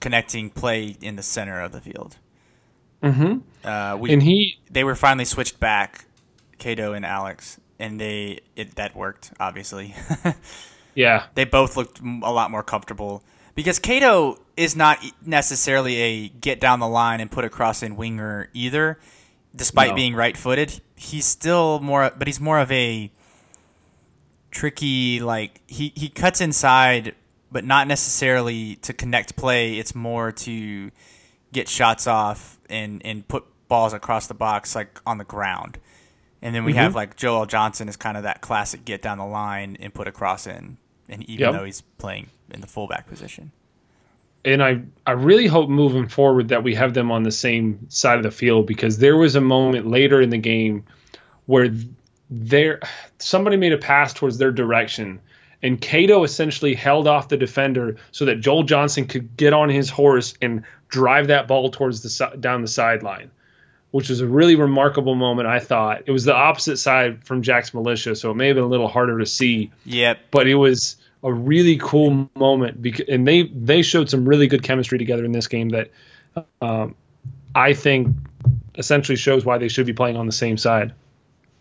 connecting 0.00 0.48
play 0.48 0.96
in 1.02 1.16
the 1.16 1.22
center 1.22 1.60
of 1.60 1.72
the 1.72 1.80
field 1.80 2.16
mm-hmm. 3.02 3.38
uh, 3.68 3.96
we, 3.96 4.10
and 4.14 4.22
he 4.22 4.58
they 4.70 4.82
were 4.82 4.94
finally 4.94 5.26
switched 5.26 5.60
back 5.60 6.06
Cato 6.56 6.94
and 6.94 7.04
alex 7.04 7.60
and 7.78 8.00
they 8.00 8.40
it 8.56 8.74
that 8.76 8.96
worked 8.96 9.32
obviously. 9.38 9.94
yeah, 10.94 11.26
they 11.34 11.44
both 11.44 11.76
looked 11.76 12.00
a 12.00 12.32
lot 12.32 12.50
more 12.50 12.62
comfortable 12.62 13.22
because 13.54 13.78
Cato 13.78 14.38
is 14.56 14.76
not 14.76 15.04
necessarily 15.24 15.96
a 15.96 16.28
get 16.28 16.60
down 16.60 16.80
the 16.80 16.88
line 16.88 17.20
and 17.20 17.30
put 17.30 17.44
across 17.44 17.82
in 17.82 17.96
winger 17.96 18.50
either. 18.54 18.98
Despite 19.56 19.90
no. 19.90 19.94
being 19.96 20.14
right-footed, 20.14 20.80
he's 20.94 21.24
still 21.24 21.80
more, 21.80 22.12
but 22.16 22.28
he's 22.28 22.38
more 22.38 22.60
of 22.60 22.70
a 22.70 23.10
tricky 24.50 25.20
like 25.20 25.60
he 25.66 25.92
he 25.96 26.08
cuts 26.08 26.40
inside, 26.40 27.14
but 27.50 27.64
not 27.64 27.88
necessarily 27.88 28.76
to 28.76 28.92
connect 28.92 29.36
play. 29.36 29.78
It's 29.78 29.94
more 29.94 30.32
to 30.32 30.90
get 31.52 31.68
shots 31.68 32.06
off 32.06 32.60
and 32.68 33.04
and 33.04 33.26
put 33.26 33.44
balls 33.68 33.92
across 33.92 34.26
the 34.26 34.34
box 34.34 34.74
like 34.74 35.00
on 35.06 35.18
the 35.18 35.24
ground. 35.24 35.78
And 36.40 36.54
then 36.54 36.64
we 36.64 36.72
mm-hmm. 36.72 36.80
have 36.80 36.94
like 36.94 37.16
Joel 37.16 37.46
Johnson 37.46 37.88
is 37.88 37.96
kind 37.96 38.16
of 38.16 38.22
that 38.22 38.40
classic 38.40 38.84
get 38.84 39.02
down 39.02 39.18
the 39.18 39.26
line 39.26 39.76
and 39.80 39.92
put 39.92 40.06
a 40.06 40.12
cross 40.12 40.46
in, 40.46 40.76
and 41.08 41.28
even 41.28 41.46
yep. 41.46 41.52
though 41.52 41.64
he's 41.64 41.80
playing 41.80 42.28
in 42.50 42.60
the 42.60 42.66
fullback 42.66 43.08
position. 43.08 43.50
And 44.44 44.62
I, 44.62 44.82
I 45.04 45.12
really 45.12 45.46
hope 45.46 45.68
moving 45.68 46.06
forward 46.06 46.48
that 46.48 46.62
we 46.62 46.74
have 46.76 46.94
them 46.94 47.10
on 47.10 47.24
the 47.24 47.32
same 47.32 47.90
side 47.90 48.18
of 48.18 48.22
the 48.22 48.30
field 48.30 48.66
because 48.66 48.98
there 48.98 49.16
was 49.16 49.34
a 49.34 49.40
moment 49.40 49.88
later 49.88 50.22
in 50.22 50.30
the 50.30 50.38
game 50.38 50.84
where 51.46 51.70
there 52.30 52.80
somebody 53.18 53.56
made 53.56 53.72
a 53.72 53.78
pass 53.78 54.14
towards 54.14 54.38
their 54.38 54.52
direction 54.52 55.20
and 55.62 55.80
Cato 55.80 56.22
essentially 56.22 56.74
held 56.74 57.08
off 57.08 57.28
the 57.28 57.36
defender 57.36 57.96
so 58.12 58.24
that 58.26 58.40
Joel 58.40 58.62
Johnson 58.62 59.06
could 59.06 59.36
get 59.36 59.52
on 59.52 59.68
his 59.68 59.90
horse 59.90 60.34
and 60.40 60.62
drive 60.88 61.26
that 61.28 61.48
ball 61.48 61.70
towards 61.70 62.02
the 62.02 62.36
down 62.36 62.62
the 62.62 62.68
sideline 62.68 63.30
which 63.90 64.08
was 64.08 64.20
a 64.20 64.26
really 64.26 64.56
remarkable 64.56 65.14
moment. 65.14 65.48
I 65.48 65.60
thought 65.60 66.02
it 66.06 66.10
was 66.10 66.24
the 66.24 66.34
opposite 66.34 66.76
side 66.76 67.24
from 67.24 67.42
Jack's 67.42 67.72
militia, 67.72 68.14
so 68.14 68.30
it 68.30 68.34
may 68.34 68.48
have 68.48 68.56
been 68.56 68.64
a 68.64 68.68
little 68.68 68.88
harder 68.88 69.18
to 69.18 69.26
see. 69.26 69.70
Yep. 69.84 70.18
But 70.30 70.46
it 70.46 70.56
was 70.56 70.96
a 71.22 71.32
really 71.32 71.78
cool 71.78 72.30
moment 72.36 72.80
because, 72.80 73.06
and 73.08 73.26
they 73.26 73.44
they 73.44 73.82
showed 73.82 74.10
some 74.10 74.28
really 74.28 74.46
good 74.46 74.62
chemistry 74.62 74.98
together 74.98 75.24
in 75.24 75.32
this 75.32 75.48
game 75.48 75.70
that 75.70 75.90
um, 76.60 76.94
I 77.54 77.72
think 77.72 78.14
essentially 78.76 79.16
shows 79.16 79.44
why 79.44 79.58
they 79.58 79.68
should 79.68 79.86
be 79.86 79.92
playing 79.92 80.16
on 80.16 80.26
the 80.26 80.32
same 80.32 80.56
side. 80.56 80.94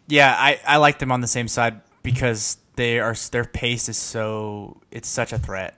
Yeah, 0.07 0.33
I 0.37 0.59
I 0.65 0.77
like 0.77 0.99
them 0.99 1.11
on 1.11 1.21
the 1.21 1.27
same 1.27 1.47
side 1.47 1.81
because 2.03 2.57
they 2.75 2.99
are 2.99 3.15
their 3.31 3.45
pace 3.45 3.89
is 3.89 3.97
so 3.97 4.81
it's 4.91 5.07
such 5.07 5.33
a 5.33 5.39
threat. 5.39 5.77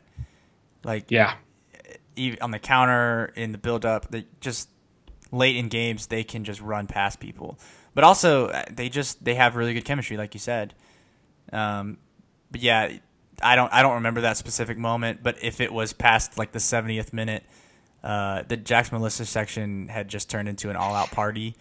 Like 0.83 1.11
yeah, 1.11 1.35
on 2.41 2.51
the 2.51 2.59
counter 2.59 3.31
in 3.35 3.51
the 3.51 3.57
build 3.57 3.85
up, 3.85 4.11
they 4.11 4.25
just 4.41 4.69
late 5.31 5.55
in 5.55 5.67
games 5.67 6.07
they 6.07 6.23
can 6.23 6.43
just 6.43 6.61
run 6.61 6.87
past 6.87 7.19
people. 7.19 7.59
But 7.93 8.03
also 8.03 8.47
uh, 8.47 8.63
they 8.71 8.89
just 8.89 9.23
they 9.23 9.35
have 9.35 9.55
really 9.55 9.73
good 9.73 9.85
chemistry, 9.85 10.17
like 10.17 10.33
you 10.33 10.39
said. 10.39 10.73
Um, 11.51 11.97
but 12.51 12.61
yeah, 12.61 12.97
I 13.41 13.55
don't 13.55 13.71
I 13.73 13.81
don't 13.81 13.95
remember 13.95 14.21
that 14.21 14.37
specific 14.37 14.77
moment. 14.77 15.23
But 15.23 15.43
if 15.43 15.59
it 15.61 15.71
was 15.71 15.93
past 15.93 16.37
like 16.37 16.51
the 16.51 16.59
70th 16.59 17.13
minute, 17.13 17.43
uh, 18.03 18.43
the 18.47 18.57
Jack's 18.57 18.91
Militia 18.91 19.25
section 19.25 19.87
had 19.87 20.07
just 20.07 20.29
turned 20.29 20.47
into 20.47 20.69
an 20.69 20.75
all 20.75 20.93
out 20.93 21.11
party. 21.11 21.55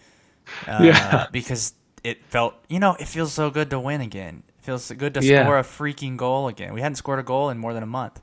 Uh, 0.67 0.79
yeah. 0.83 1.27
Because 1.31 1.73
it 2.03 2.23
felt 2.25 2.55
you 2.69 2.79
know 2.79 2.95
it 2.99 3.07
feels 3.07 3.33
so 3.33 3.49
good 3.49 3.69
to 3.71 3.79
win 3.79 4.01
again. 4.01 4.43
It 4.59 4.65
feels 4.65 4.91
good 4.91 5.15
to 5.15 5.23
yeah. 5.23 5.43
score 5.43 5.57
a 5.57 5.63
freaking 5.63 6.17
goal 6.17 6.47
again. 6.47 6.73
We 6.73 6.81
hadn't 6.81 6.95
scored 6.95 7.19
a 7.19 7.23
goal 7.23 7.49
in 7.49 7.57
more 7.57 7.73
than 7.73 7.83
a 7.83 7.87
month. 7.87 8.21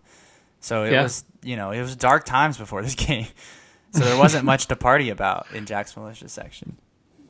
So 0.60 0.84
it 0.84 0.92
yeah. 0.92 1.02
was, 1.02 1.24
you 1.42 1.56
know, 1.56 1.70
it 1.70 1.80
was 1.80 1.94
dark 1.96 2.24
times 2.24 2.58
before 2.58 2.82
this 2.82 2.94
game 3.06 3.26
so 3.96 4.04
there 4.04 4.18
wasn't 4.18 4.44
much 4.44 4.66
to 4.66 4.76
party 4.76 5.10
about 5.10 5.46
in 5.52 5.66
Jack's 5.66 5.96
Militia 5.96 6.28
section. 6.28 6.76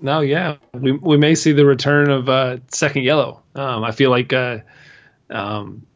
No, 0.00 0.20
yeah, 0.20 0.56
we 0.74 0.92
we 0.92 1.16
may 1.16 1.34
see 1.34 1.52
the 1.52 1.64
return 1.64 2.10
of 2.10 2.28
uh, 2.28 2.58
second 2.68 3.02
yellow. 3.04 3.42
Um, 3.54 3.82
I 3.82 3.92
feel 3.92 4.10
like 4.10 4.32
uh, 4.32 4.58
um, 5.30 5.86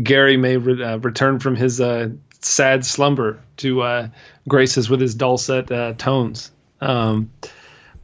Gary 0.00 0.36
may 0.36 0.56
re- 0.56 0.82
uh, 0.82 0.98
return 0.98 1.40
from 1.40 1.56
his 1.56 1.80
uh, 1.80 2.10
sad 2.40 2.84
slumber 2.84 3.40
to 3.58 3.82
uh, 3.82 4.08
grace 4.48 4.78
us 4.78 4.88
with 4.88 5.00
his 5.00 5.14
dulcet 5.14 5.70
uh, 5.72 5.94
tones. 5.94 6.50
Um, 6.80 7.30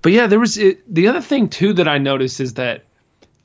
but 0.02 0.12
yeah, 0.12 0.26
there 0.26 0.40
was 0.40 0.58
it, 0.58 0.92
the 0.92 1.08
other 1.08 1.20
thing 1.20 1.48
too 1.48 1.74
that 1.74 1.88
I 1.88 1.98
noticed 1.98 2.40
is 2.40 2.54
that 2.54 2.84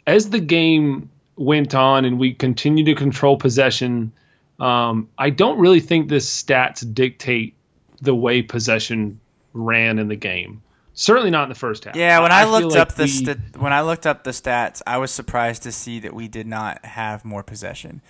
as 0.05 0.29
the 0.29 0.39
game 0.39 1.09
went 1.35 1.73
on 1.75 2.05
and 2.05 2.19
we 2.19 2.33
continued 2.33 2.85
to 2.85 2.95
control 2.95 3.37
possession, 3.37 4.13
um, 4.59 5.09
I 5.17 5.29
don't 5.29 5.59
really 5.59 5.79
think 5.79 6.09
the 6.09 6.15
stats 6.15 6.91
dictate 6.93 7.55
the 8.03 8.13
way 8.13 8.41
possession 8.41 9.19
ran 9.53 9.97
in 9.97 10.07
the 10.09 10.15
game. 10.15 10.61
Certainly 10.93 11.31
not 11.31 11.43
in 11.43 11.49
the 11.49 11.55
first 11.55 11.85
half. 11.85 11.95
Yeah, 11.95 12.19
when 12.19 12.31
I, 12.31 12.41
I 12.41 12.43
looked 12.45 12.75
up 12.75 12.89
like 12.89 12.95
the 12.95 13.03
we, 13.03 13.09
st- 13.09 13.57
when 13.57 13.73
I 13.73 13.81
looked 13.81 14.05
up 14.05 14.23
the 14.23 14.31
stats, 14.31 14.81
I 14.85 14.97
was 14.97 15.09
surprised 15.09 15.63
to 15.63 15.71
see 15.71 15.99
that 16.01 16.13
we 16.13 16.27
did 16.27 16.45
not 16.45 16.85
have 16.85 17.25
more 17.25 17.41
possession. 17.41 18.01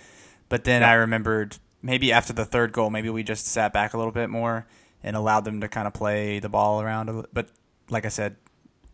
But 0.50 0.64
then 0.64 0.82
yeah. 0.82 0.90
I 0.90 0.94
remembered 0.94 1.56
maybe 1.82 2.12
after 2.12 2.34
the 2.34 2.44
third 2.44 2.72
goal, 2.72 2.90
maybe 2.90 3.08
we 3.08 3.22
just 3.22 3.46
sat 3.46 3.72
back 3.72 3.94
a 3.94 3.96
little 3.96 4.12
bit 4.12 4.28
more 4.28 4.66
and 5.02 5.16
allowed 5.16 5.44
them 5.44 5.62
to 5.62 5.68
kind 5.68 5.86
of 5.86 5.94
play 5.94 6.40
the 6.40 6.50
ball 6.50 6.82
around. 6.82 7.26
But 7.32 7.48
like 7.88 8.04
I 8.04 8.08
said, 8.08 8.36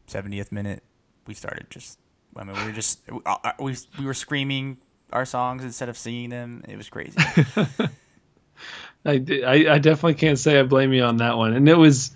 70th 0.09 0.53
minute, 0.53 0.83
we 1.27 1.35
started 1.35 1.67
just. 1.71 1.99
I 2.37 2.45
mean, 2.45 2.57
we 2.57 2.65
were 2.67 2.73
just 2.73 3.01
we 3.11 3.19
uh, 3.27 3.53
we 3.59 4.05
were 4.05 4.15
screaming 4.15 4.79
our 5.13 5.25
songs 5.25 5.65
instead 5.65 5.89
of 5.89 5.99
singing 5.99 6.31
them. 6.31 6.65
It 6.69 6.77
was 6.77 6.89
crazy. 6.89 7.19
I, 9.05 9.25
I, 9.47 9.67
I 9.75 9.79
definitely 9.79 10.15
can't 10.15 10.39
say 10.39 10.59
I 10.59 10.63
blame 10.63 10.93
you 10.93 11.05
on 11.05 11.19
that 11.19 11.37
one. 11.37 11.55
And 11.55 11.69
it 11.69 11.77
was 11.77 12.15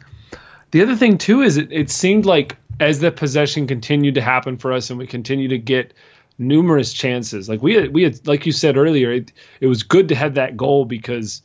the 0.71 0.83
other 0.83 0.97
thing 0.97 1.19
too 1.19 1.43
is 1.43 1.57
it, 1.57 1.73
it 1.73 1.91
seemed 1.91 2.27
like 2.27 2.57
as 2.81 2.99
the 2.99 3.11
possession 3.11 3.67
continued 3.67 4.17
to 4.17 4.21
happen 4.21 4.57
for 4.57 4.73
us 4.73 4.91
and 4.91 4.99
we 4.99 5.07
continue 5.07 5.49
to 5.49 5.59
get 5.59 5.95
numerous 6.39 6.93
chances. 6.93 7.49
Like 7.49 7.63
we 7.63 7.75
had, 7.75 7.95
we 7.95 8.03
had 8.03 8.27
like 8.27 8.47
you 8.47 8.53
said 8.53 8.77
earlier, 8.77 9.13
it, 9.13 9.33
it 9.61 9.67
was 9.67 9.83
good 9.83 10.09
to 10.09 10.15
have 10.15 10.35
that 10.35 10.57
goal 10.57 10.85
because 10.85 11.43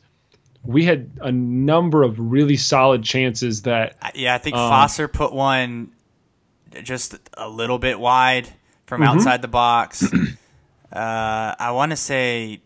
we 0.64 0.84
had 0.84 1.10
a 1.20 1.32
number 1.32 2.02
of 2.02 2.18
really 2.18 2.56
solid 2.56 3.02
chances 3.02 3.62
that 3.62 3.96
yeah, 4.14 4.34
I 4.34 4.38
think 4.38 4.56
um, 4.56 4.68
Foster 4.68 5.08
put 5.08 5.32
one 5.32 5.92
just 6.82 7.16
a 7.34 7.48
little 7.48 7.78
bit 7.78 7.98
wide 7.98 8.48
from 8.86 9.00
mm-hmm. 9.00 9.16
outside 9.16 9.42
the 9.42 9.48
box. 9.48 10.04
uh, 10.92 11.54
I 11.58 11.70
want 11.72 11.90
to 11.90 11.96
say 11.96 12.60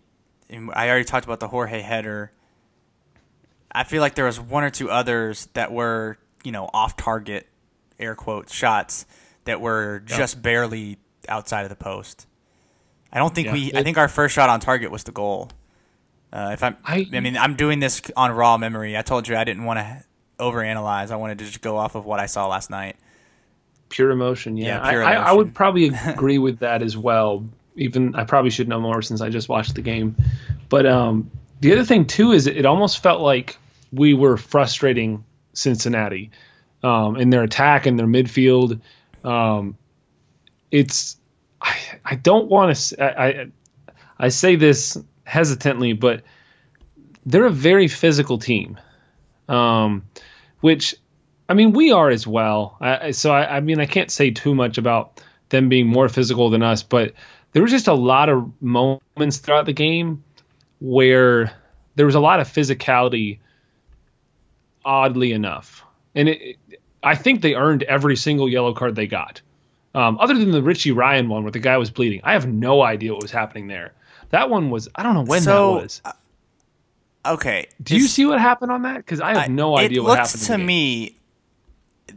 I 0.51 0.89
already 0.89 1.05
talked 1.05 1.25
about 1.25 1.41
the 1.41 1.49
Jorge 1.49 1.81
header. 1.81 2.33
I 3.75 3.85
feel 3.85 4.01
like 4.01 4.15
there 4.15 4.27
was 4.27 4.39
one 4.39 4.63
or 4.63 4.71
two 4.71 4.91
others 4.91 5.49
that 5.55 5.73
were, 5.73 6.19
you 6.45 6.53
know, 6.53 6.71
off 6.73 6.97
target, 6.97 7.49
air 7.99 8.15
quotes, 8.15 8.55
shots 8.55 9.05
that 9.45 9.61
were 9.61 10.01
just 10.07 10.41
barely 10.41 10.99
outside 11.29 11.63
of 11.63 11.71
the 11.71 11.77
post. 11.77 12.27
I 13.13 13.19
don't 13.19 13.35
think 13.35 13.47
yeah, 13.47 13.53
we. 13.53 13.73
I 13.75 13.83
think 13.83 13.99
our 13.99 14.09
first 14.09 14.35
shot 14.35 14.49
on 14.49 14.61
target 14.61 14.91
was 14.91 15.05
the 15.05 15.13
goal. 15.13 15.51
Uh, 16.33 16.51
if 16.53 16.65
I'm, 16.65 16.77
I, 16.85 17.07
I 17.13 17.21
mean, 17.21 17.37
I'm 17.37 17.55
doing 17.55 17.79
this 17.79 18.03
on 18.17 18.33
raw 18.33 18.59
memory. 18.59 18.97
I 18.97 19.03
told 19.03 19.29
you 19.29 19.37
I 19.37 19.45
didn't 19.45 19.65
want 19.65 19.79
to 19.79 20.05
overanalyze. 20.41 21.13
I 21.13 21.17
wanted 21.17 21.39
to 21.39 21.45
just 21.45 21.61
go 21.61 21.77
off 21.77 21.95
of 21.95 22.05
what 22.05 22.19
I 22.19 22.27
saw 22.27 22.49
last 22.49 22.71
night. 22.71 22.97
Pure 23.89 24.11
emotion, 24.11 24.57
yeah. 24.57 24.83
yeah 24.83 24.91
pure 24.91 25.05
I, 25.05 25.13
emotion. 25.13 25.27
I, 25.27 25.31
I 25.31 25.33
would 25.33 25.55
probably 25.55 25.93
agree 26.07 26.39
with 26.39 26.59
that 26.59 26.83
as 26.83 26.97
well. 26.97 27.47
Even 27.77 28.17
I 28.17 28.25
probably 28.25 28.51
should 28.51 28.69
know 28.69 28.81
more 28.81 29.01
since 29.03 29.21
I 29.21 29.29
just 29.29 29.49
watched 29.49 29.77
the 29.77 29.83
game. 29.83 30.17
But 30.69 30.87
um, 30.87 31.31
the 31.61 31.73
other 31.73 31.85
thing 31.85 32.05
too 32.05 32.33
is 32.33 32.49
it 32.49 32.67
almost 32.67 33.01
felt 33.01 33.21
like 33.21 33.59
we 33.93 34.15
were 34.15 34.37
frustrating 34.37 35.25
Cincinnati 35.53 36.31
um, 36.83 37.17
in 37.17 37.31
their 37.31 37.43
attack 37.43 37.87
and 37.87 37.99
their 37.99 38.07
midfield. 38.07 38.81
Um, 39.25 39.79
it's 40.71 41.17
I, 41.61 41.77
I 42.05 42.15
don't 42.17 42.49
want 42.49 42.77
to 42.77 43.03
I, 43.03 43.29
I 43.29 43.47
I 44.19 44.29
say 44.29 44.57
this 44.57 44.99
hesitantly, 45.25 45.93
but 45.95 46.23
they're 47.27 47.47
a 47.47 47.51
very 47.51 47.89
physical 47.89 48.39
team. 48.39 48.79
um, 49.49 50.05
which 50.61 50.95
I 51.49 51.55
mean 51.55 51.73
we 51.73 51.93
are 51.93 52.11
as 52.11 52.27
well. 52.27 52.77
I, 52.81 53.11
so 53.13 53.33
I, 53.33 53.57
I 53.57 53.61
mean 53.61 53.81
I 53.81 53.87
can't 53.87 54.11
say 54.11 54.31
too 54.31 54.55
much 54.55 54.79
about 54.79 55.23
them 55.51 55.69
being 55.69 55.87
more 55.87 56.09
physical 56.09 56.51
than 56.51 56.63
us, 56.63 56.83
but 56.83 57.15
there 57.53 57.63
was 57.63 57.71
just 57.71 57.89
a 57.89 57.95
lot 57.95 58.29
of 58.29 58.51
moments 58.63 59.39
throughout 59.39 59.67
the 59.67 59.73
game 59.73 60.25
where 60.81 61.53
there 61.95 62.07
was 62.07 62.15
a 62.15 62.21
lot 62.21 62.41
of 62.41 62.49
physicality. 62.49 63.39
Oddly 64.85 65.33
enough, 65.33 65.85
and 66.15 66.29
it, 66.29 66.57
I 67.03 67.15
think 67.15 67.43
they 67.43 67.55
earned 67.55 67.83
every 67.85 68.17
single 68.17 68.49
yellow 68.49 68.75
card 68.75 68.97
they 68.97 69.07
got. 69.07 69.41
Um, 69.95 70.19
other 70.19 70.35
than 70.35 70.51
the 70.51 70.63
Richie 70.63 70.91
Ryan 70.91 71.29
one 71.29 71.45
where 71.45 71.53
the 71.53 71.61
guy 71.61 71.77
was 71.77 71.91
bleeding, 71.91 72.21
I 72.25 72.33
have 72.33 72.47
no 72.47 72.83
idea 72.83 73.13
what 73.13 73.23
was 73.23 73.31
happening 73.31 73.69
there. 73.69 73.93
That 74.31 74.51
one 74.51 74.71
was 74.71 74.89
I 74.95 75.03
don't 75.03 75.15
know 75.15 75.23
when 75.23 75.43
So, 75.43 75.77
that 75.77 75.83
was. 75.83 76.03
Okay. 77.27 77.67
Do 77.83 77.97
you 77.97 78.07
see 78.07 78.27
what 78.27 78.41
happened 78.41 78.71
on 78.73 78.83
that? 78.83 78.97
Because 78.97 79.21
I 79.21 79.39
have 79.39 79.51
no 79.51 79.77
idea 79.79 80.01
it 80.01 80.05
what 80.05 80.19
happened. 80.19 80.43
to 80.43 80.53
in 80.55 80.61
the 80.61 80.63
game. 80.63 80.67
me 80.67 81.17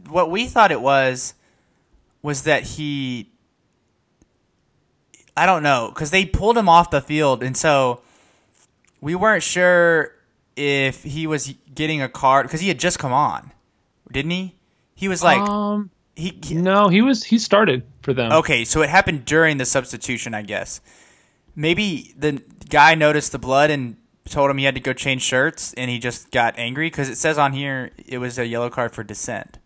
what 0.08 0.30
we 0.30 0.46
thought 0.46 0.70
it 0.70 0.80
was 0.80 1.34
was 2.22 2.42
that 2.42 2.62
he 2.62 3.30
I 5.36 5.46
don't 5.46 5.62
know 5.62 5.90
because 5.94 6.10
they 6.10 6.26
pulled 6.26 6.58
him 6.58 6.68
off 6.68 6.90
the 6.90 7.00
field 7.00 7.42
and 7.42 7.56
so 7.56 8.00
we 9.00 9.14
weren't 9.14 9.42
sure 9.42 10.12
if 10.58 11.02
he 11.02 11.26
was 11.26 11.54
getting 11.74 12.02
a 12.02 12.08
card 12.08 12.46
because 12.46 12.60
he 12.60 12.68
had 12.68 12.78
just 12.78 12.98
come 12.98 13.12
on, 13.12 13.52
didn't 14.12 14.32
he? 14.32 14.56
He 14.94 15.06
was 15.08 15.22
like 15.22 15.40
um, 15.40 15.90
he, 16.16 16.38
he- 16.44 16.54
no, 16.56 16.88
he 16.88 17.00
was 17.02 17.22
he 17.24 17.38
started 17.38 17.84
for 18.02 18.12
them. 18.12 18.32
Okay, 18.32 18.64
so 18.64 18.82
it 18.82 18.88
happened 18.90 19.24
during 19.24 19.58
the 19.58 19.64
substitution, 19.64 20.34
I 20.34 20.42
guess. 20.42 20.80
Maybe 21.54 22.14
the 22.16 22.42
guy 22.68 22.94
noticed 22.94 23.32
the 23.32 23.38
blood 23.38 23.70
and 23.70 23.96
told 24.28 24.50
him 24.50 24.58
he 24.58 24.64
had 24.64 24.74
to 24.74 24.80
go 24.80 24.92
change 24.92 25.22
shirts, 25.22 25.72
and 25.74 25.90
he 25.90 25.98
just 25.98 26.30
got 26.30 26.54
angry 26.58 26.86
because 26.88 27.08
it 27.08 27.16
says 27.16 27.38
on 27.38 27.52
here 27.52 27.90
it 28.06 28.18
was 28.18 28.38
a 28.38 28.46
yellow 28.46 28.70
card 28.70 28.92
for 28.92 29.02
dissent. 29.04 29.58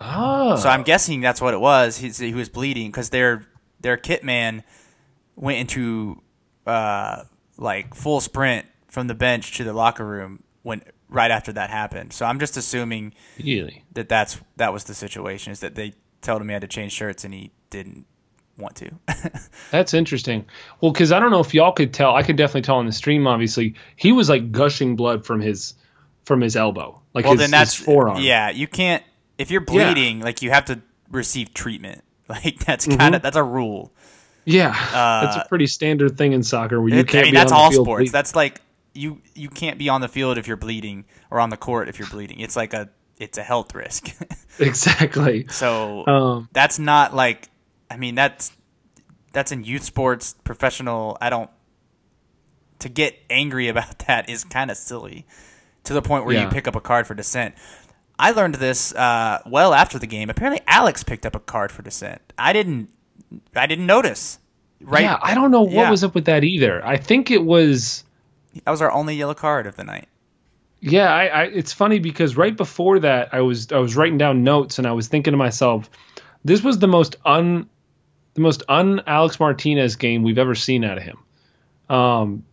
Oh, 0.00 0.56
So 0.56 0.68
I'm 0.68 0.82
guessing 0.82 1.20
that's 1.20 1.40
what 1.42 1.52
it 1.52 1.60
was. 1.60 1.98
He's, 1.98 2.16
he 2.18 2.32
was 2.34 2.48
bleeding 2.48 2.90
because 2.90 3.10
their 3.10 3.46
their 3.80 3.96
kit 3.98 4.24
man 4.24 4.62
went 5.36 5.58
into 5.58 6.20
uh, 6.66 7.24
like 7.58 7.94
full 7.94 8.20
sprint 8.20 8.66
from 8.90 9.06
the 9.06 9.14
bench 9.14 9.56
to 9.56 9.64
the 9.64 9.72
locker 9.72 10.04
room 10.06 10.42
when 10.62 10.82
right 11.08 11.30
after 11.30 11.52
that 11.52 11.70
happened. 11.70 12.12
So 12.12 12.26
I'm 12.26 12.38
just 12.38 12.56
assuming 12.56 13.14
really? 13.42 13.84
that 13.92 14.08
that's 14.08 14.40
that 14.56 14.72
was 14.72 14.84
the 14.84 14.94
situation 14.94 15.52
is 15.52 15.60
that 15.60 15.74
they 15.74 15.94
told 16.22 16.42
him 16.42 16.48
he 16.48 16.52
had 16.52 16.62
to 16.62 16.68
change 16.68 16.92
shirts 16.92 17.24
and 17.24 17.32
he 17.32 17.50
didn't 17.70 18.04
want 18.58 18.76
to. 18.76 18.90
That's 19.70 19.94
interesting. 19.94 20.44
Well, 20.80 20.92
because 20.92 21.12
I 21.12 21.18
don't 21.20 21.30
know 21.30 21.40
if 21.40 21.54
y'all 21.54 21.72
could 21.72 21.94
tell. 21.94 22.14
I 22.14 22.22
could 22.22 22.36
definitely 22.36 22.62
tell 22.62 22.76
on 22.76 22.84
the 22.86 22.92
stream. 22.92 23.26
Obviously, 23.26 23.74
he 23.96 24.12
was 24.12 24.28
like 24.28 24.52
gushing 24.52 24.96
blood 24.96 25.24
from 25.24 25.40
his 25.40 25.74
from 26.24 26.42
his 26.42 26.56
elbow, 26.56 27.00
like 27.14 27.24
well, 27.24 27.32
his, 27.32 27.40
then 27.40 27.50
that's 27.50 27.74
his 27.74 27.84
forearm. 27.84 28.20
Yeah, 28.20 28.50
you 28.50 28.66
can't 28.68 29.02
if 29.38 29.50
you're 29.50 29.64
Yeah. 29.66 29.92
bleeding, 29.94 30.20
like 30.20 30.42
you 30.42 30.50
have 30.50 30.66
to 30.66 30.80
receive 31.10 31.54
treatment. 31.54 32.02
Like 32.28 32.64
that's 32.64 32.86
Mm-hmm. 32.86 32.98
kind 32.98 33.14
of 33.16 33.22
that's 33.22 33.36
a 33.36 33.42
rule. 33.42 33.92
yeah. 34.44 34.70
that's 35.22 35.36
a 35.36 35.48
pretty 35.48 35.66
standard 35.66 36.16
thing 36.16 36.32
in 36.32 36.42
soccer 36.44 36.80
where 36.80 36.90
you 36.90 36.98
It- 37.00 37.08
can't 37.08 37.22
I 37.22 37.26
mean, 37.28 37.34
that's 37.34 37.50
all 37.50 37.72
sports. 37.72 37.86
bleeding. 37.98 38.12
That's 38.12 38.36
like 38.36 38.60
you 38.94 39.20
you 39.34 39.48
can't 39.48 39.78
be 39.78 39.88
on 39.88 40.00
the 40.00 40.08
field 40.08 40.38
if 40.38 40.46
you're 40.46 40.56
bleeding 40.56 41.04
or 41.30 41.40
on 41.40 41.50
the 41.50 41.56
court 41.56 41.88
if 41.88 41.98
you're 41.98 42.08
bleeding. 42.08 42.40
It's 42.40 42.56
like 42.56 42.74
a 42.74 42.88
it's 43.18 43.38
a 43.38 43.42
health 43.42 43.74
risk. 43.74 44.08
exactly. 44.58 45.46
so 45.48 46.06
Um, 46.06 46.48
that's 46.52 46.78
not 46.78 47.14
like 47.14 47.48
I 47.90 47.96
mean 47.96 48.14
that's 48.14 48.52
that's 49.32 49.52
in 49.52 49.62
youth 49.64 49.84
sports, 49.84 50.34
professional. 50.44 51.16
I 51.20 51.30
don't 51.30 51.50
to 52.80 52.88
get 52.88 53.16
angry 53.28 53.68
about 53.74 54.00
that 54.06 54.28
is 54.30 54.44
kind 54.44 54.70
of 54.70 54.76
silly 54.76 55.26
to 55.84 55.92
the 55.94 56.02
point 56.02 56.24
where 56.24 56.38
you 56.38 56.48
pick 56.48 56.66
up 56.68 56.76
a 56.76 56.80
card 56.80 57.06
for 57.06 57.14
dissent. 57.14 57.54
I 58.18 58.32
learned 58.32 58.56
this 58.56 58.94
uh, 58.94 59.40
well 59.46 59.72
after 59.72 59.98
the 59.98 60.06
game. 60.06 60.28
Apparently, 60.28 60.60
Alex 60.66 61.02
picked 61.02 61.24
up 61.24 61.34
a 61.34 61.40
card 61.40 61.72
for 61.72 61.80
dissent. 61.82 62.20
I 62.36 62.52
didn't. 62.52 62.90
I 63.56 63.66
didn't 63.66 63.86
notice. 63.86 64.38
Right? 64.82 65.04
Yeah, 65.04 65.18
I 65.22 65.34
don't 65.34 65.50
know 65.50 65.62
what 65.62 65.72
Yeah. 65.72 65.90
was 65.90 66.04
up 66.04 66.14
with 66.14 66.26
that 66.26 66.44
either. 66.44 66.84
I 66.84 66.96
think 66.98 67.30
it 67.30 67.42
was. 67.44 68.04
That 68.64 68.70
was 68.70 68.82
our 68.82 68.90
only 68.90 69.14
yellow 69.14 69.34
card 69.34 69.66
of 69.66 69.76
the 69.76 69.84
night. 69.84 70.08
Yeah, 70.80 71.12
I, 71.12 71.26
I 71.26 71.42
it's 71.44 71.72
funny 71.72 71.98
because 71.98 72.36
right 72.36 72.56
before 72.56 73.00
that 73.00 73.34
I 73.34 73.42
was 73.42 73.70
I 73.70 73.78
was 73.78 73.96
writing 73.96 74.18
down 74.18 74.44
notes 74.44 74.78
and 74.78 74.86
I 74.86 74.92
was 74.92 75.08
thinking 75.08 75.32
to 75.32 75.36
myself, 75.36 75.90
this 76.44 76.62
was 76.62 76.78
the 76.78 76.88
most 76.88 77.16
un 77.24 77.68
the 78.34 78.40
most 78.40 78.62
un 78.68 79.02
Alex 79.06 79.38
Martinez 79.38 79.96
game 79.96 80.22
we've 80.22 80.38
ever 80.38 80.54
seen 80.54 80.84
out 80.84 80.96
of 80.96 81.04
him. 81.04 81.18
Um 81.88 82.44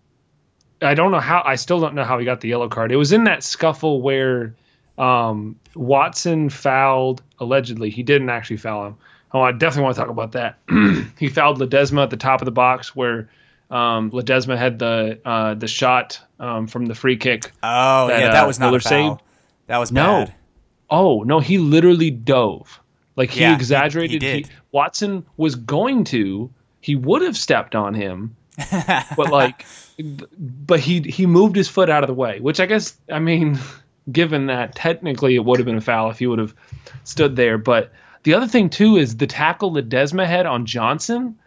I 0.81 0.93
don't 0.93 1.11
know 1.11 1.19
how 1.19 1.41
I 1.45 1.55
still 1.55 1.79
don't 1.79 1.95
know 1.95 2.03
how 2.03 2.19
he 2.19 2.25
got 2.25 2.41
the 2.41 2.49
yellow 2.49 2.67
card. 2.67 2.91
It 2.91 2.97
was 2.97 3.13
in 3.13 3.23
that 3.23 3.43
scuffle 3.43 4.01
where 4.01 4.55
um 4.97 5.57
Watson 5.73 6.49
fouled 6.49 7.21
allegedly. 7.39 7.89
He 7.89 8.03
didn't 8.03 8.29
actually 8.29 8.57
foul 8.57 8.87
him. 8.87 8.97
Oh, 9.31 9.41
I 9.41 9.51
definitely 9.53 9.83
want 9.83 9.95
to 9.95 10.01
talk 10.01 10.09
about 10.09 10.31
that. 10.33 10.57
he 11.17 11.29
fouled 11.29 11.59
Ledesma 11.59 12.03
at 12.03 12.09
the 12.09 12.17
top 12.17 12.41
of 12.41 12.45
the 12.45 12.51
box 12.51 12.95
where 12.95 13.29
um, 13.69 14.11
Ledesma 14.11 14.57
had 14.57 14.79
the 14.79 15.19
uh, 15.25 15.53
the 15.55 15.67
shot 15.67 16.19
um, 16.39 16.67
from 16.67 16.85
the 16.85 16.95
free 16.95 17.17
kick 17.17 17.51
Oh 17.63 18.07
That, 18.07 18.19
yeah, 18.21 18.27
uh, 18.29 18.31
that 18.33 18.47
was 18.47 18.59
not 18.59 18.67
Miller 18.67 18.77
a 18.77 18.81
foul. 18.81 19.09
saved? 19.11 19.21
That 19.67 19.77
was 19.77 19.91
No. 19.91 20.25
bad. 20.25 20.35
Oh 20.89 21.23
no, 21.23 21.39
he 21.39 21.57
literally 21.57 22.11
dove. 22.11 22.79
Like 23.15 23.31
he 23.31 23.41
Yeah, 23.41 23.53
exaggerated. 23.55 24.21
he 24.21 24.41
did. 24.41 24.49
Watson 24.71 25.25
was 25.35 25.55
going 25.55 26.03
to. 26.05 26.49
He 26.79 26.95
would 26.95 27.21
have 27.23 27.35
stepped 27.35 27.75
on 27.75 27.93
him, 27.93 28.37
but 29.17 29.29
like, 29.31 29.65
but 30.37 30.79
he 30.79 31.01
he 31.01 31.25
moved 31.25 31.55
his 31.55 31.67
foot 31.67 31.89
out 31.89 32.03
of 32.03 32.07
the 32.07 32.13
way. 32.13 32.39
Which 32.39 32.59
I 32.61 32.65
guess 32.67 32.95
I 33.11 33.19
mean, 33.19 33.59
given 34.11 34.45
that 34.45 34.75
technically 34.75 35.35
it 35.35 35.43
would 35.43 35.59
have 35.59 35.65
been 35.65 35.75
a 35.77 35.81
foul 35.81 36.09
if 36.11 36.19
he 36.19 36.27
would 36.27 36.39
have 36.39 36.53
stood 37.03 37.35
there. 37.35 37.57
But 37.57 37.91
the 38.23 38.35
other 38.35 38.47
thing 38.47 38.69
too 38.69 38.95
is 38.97 39.17
the 39.17 39.27
tackle 39.27 39.73
Ledesma 39.73 40.25
had 40.25 40.45
on 40.45 40.65
Johnson. 40.65 41.37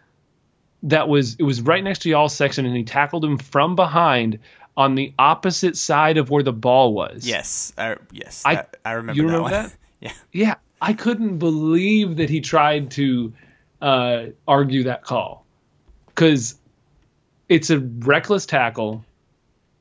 That 0.83 1.07
was 1.07 1.35
it 1.35 1.43
was 1.43 1.61
right 1.61 1.83
next 1.83 1.99
to 2.03 2.09
y'all's 2.09 2.35
section, 2.35 2.65
and 2.65 2.75
he 2.75 2.83
tackled 2.83 3.23
him 3.23 3.37
from 3.37 3.75
behind 3.75 4.39
on 4.75 4.95
the 4.95 5.13
opposite 5.19 5.77
side 5.77 6.17
of 6.17 6.29
where 6.29 6.43
the 6.43 6.53
ball 6.53 6.93
was. 6.93 7.27
Yes, 7.27 7.73
I, 7.77 7.97
yes, 8.11 8.43
I- 8.45 8.65
I, 8.85 8.93
remember. 8.93 9.21
you 9.21 9.27
that 9.27 9.33
remember 9.33 9.43
one. 9.43 9.51
that? 9.51 9.73
yeah, 9.99 10.13
Yeah, 10.31 10.55
I 10.81 10.93
couldn't 10.93 11.37
believe 11.37 12.15
that 12.17 12.29
he 12.29 12.41
tried 12.41 12.91
to 12.91 13.33
uh, 13.81 14.25
argue 14.47 14.83
that 14.83 15.03
call 15.03 15.45
because 16.07 16.55
it's 17.49 17.69
a 17.69 17.79
reckless 17.79 18.45
tackle. 18.45 19.03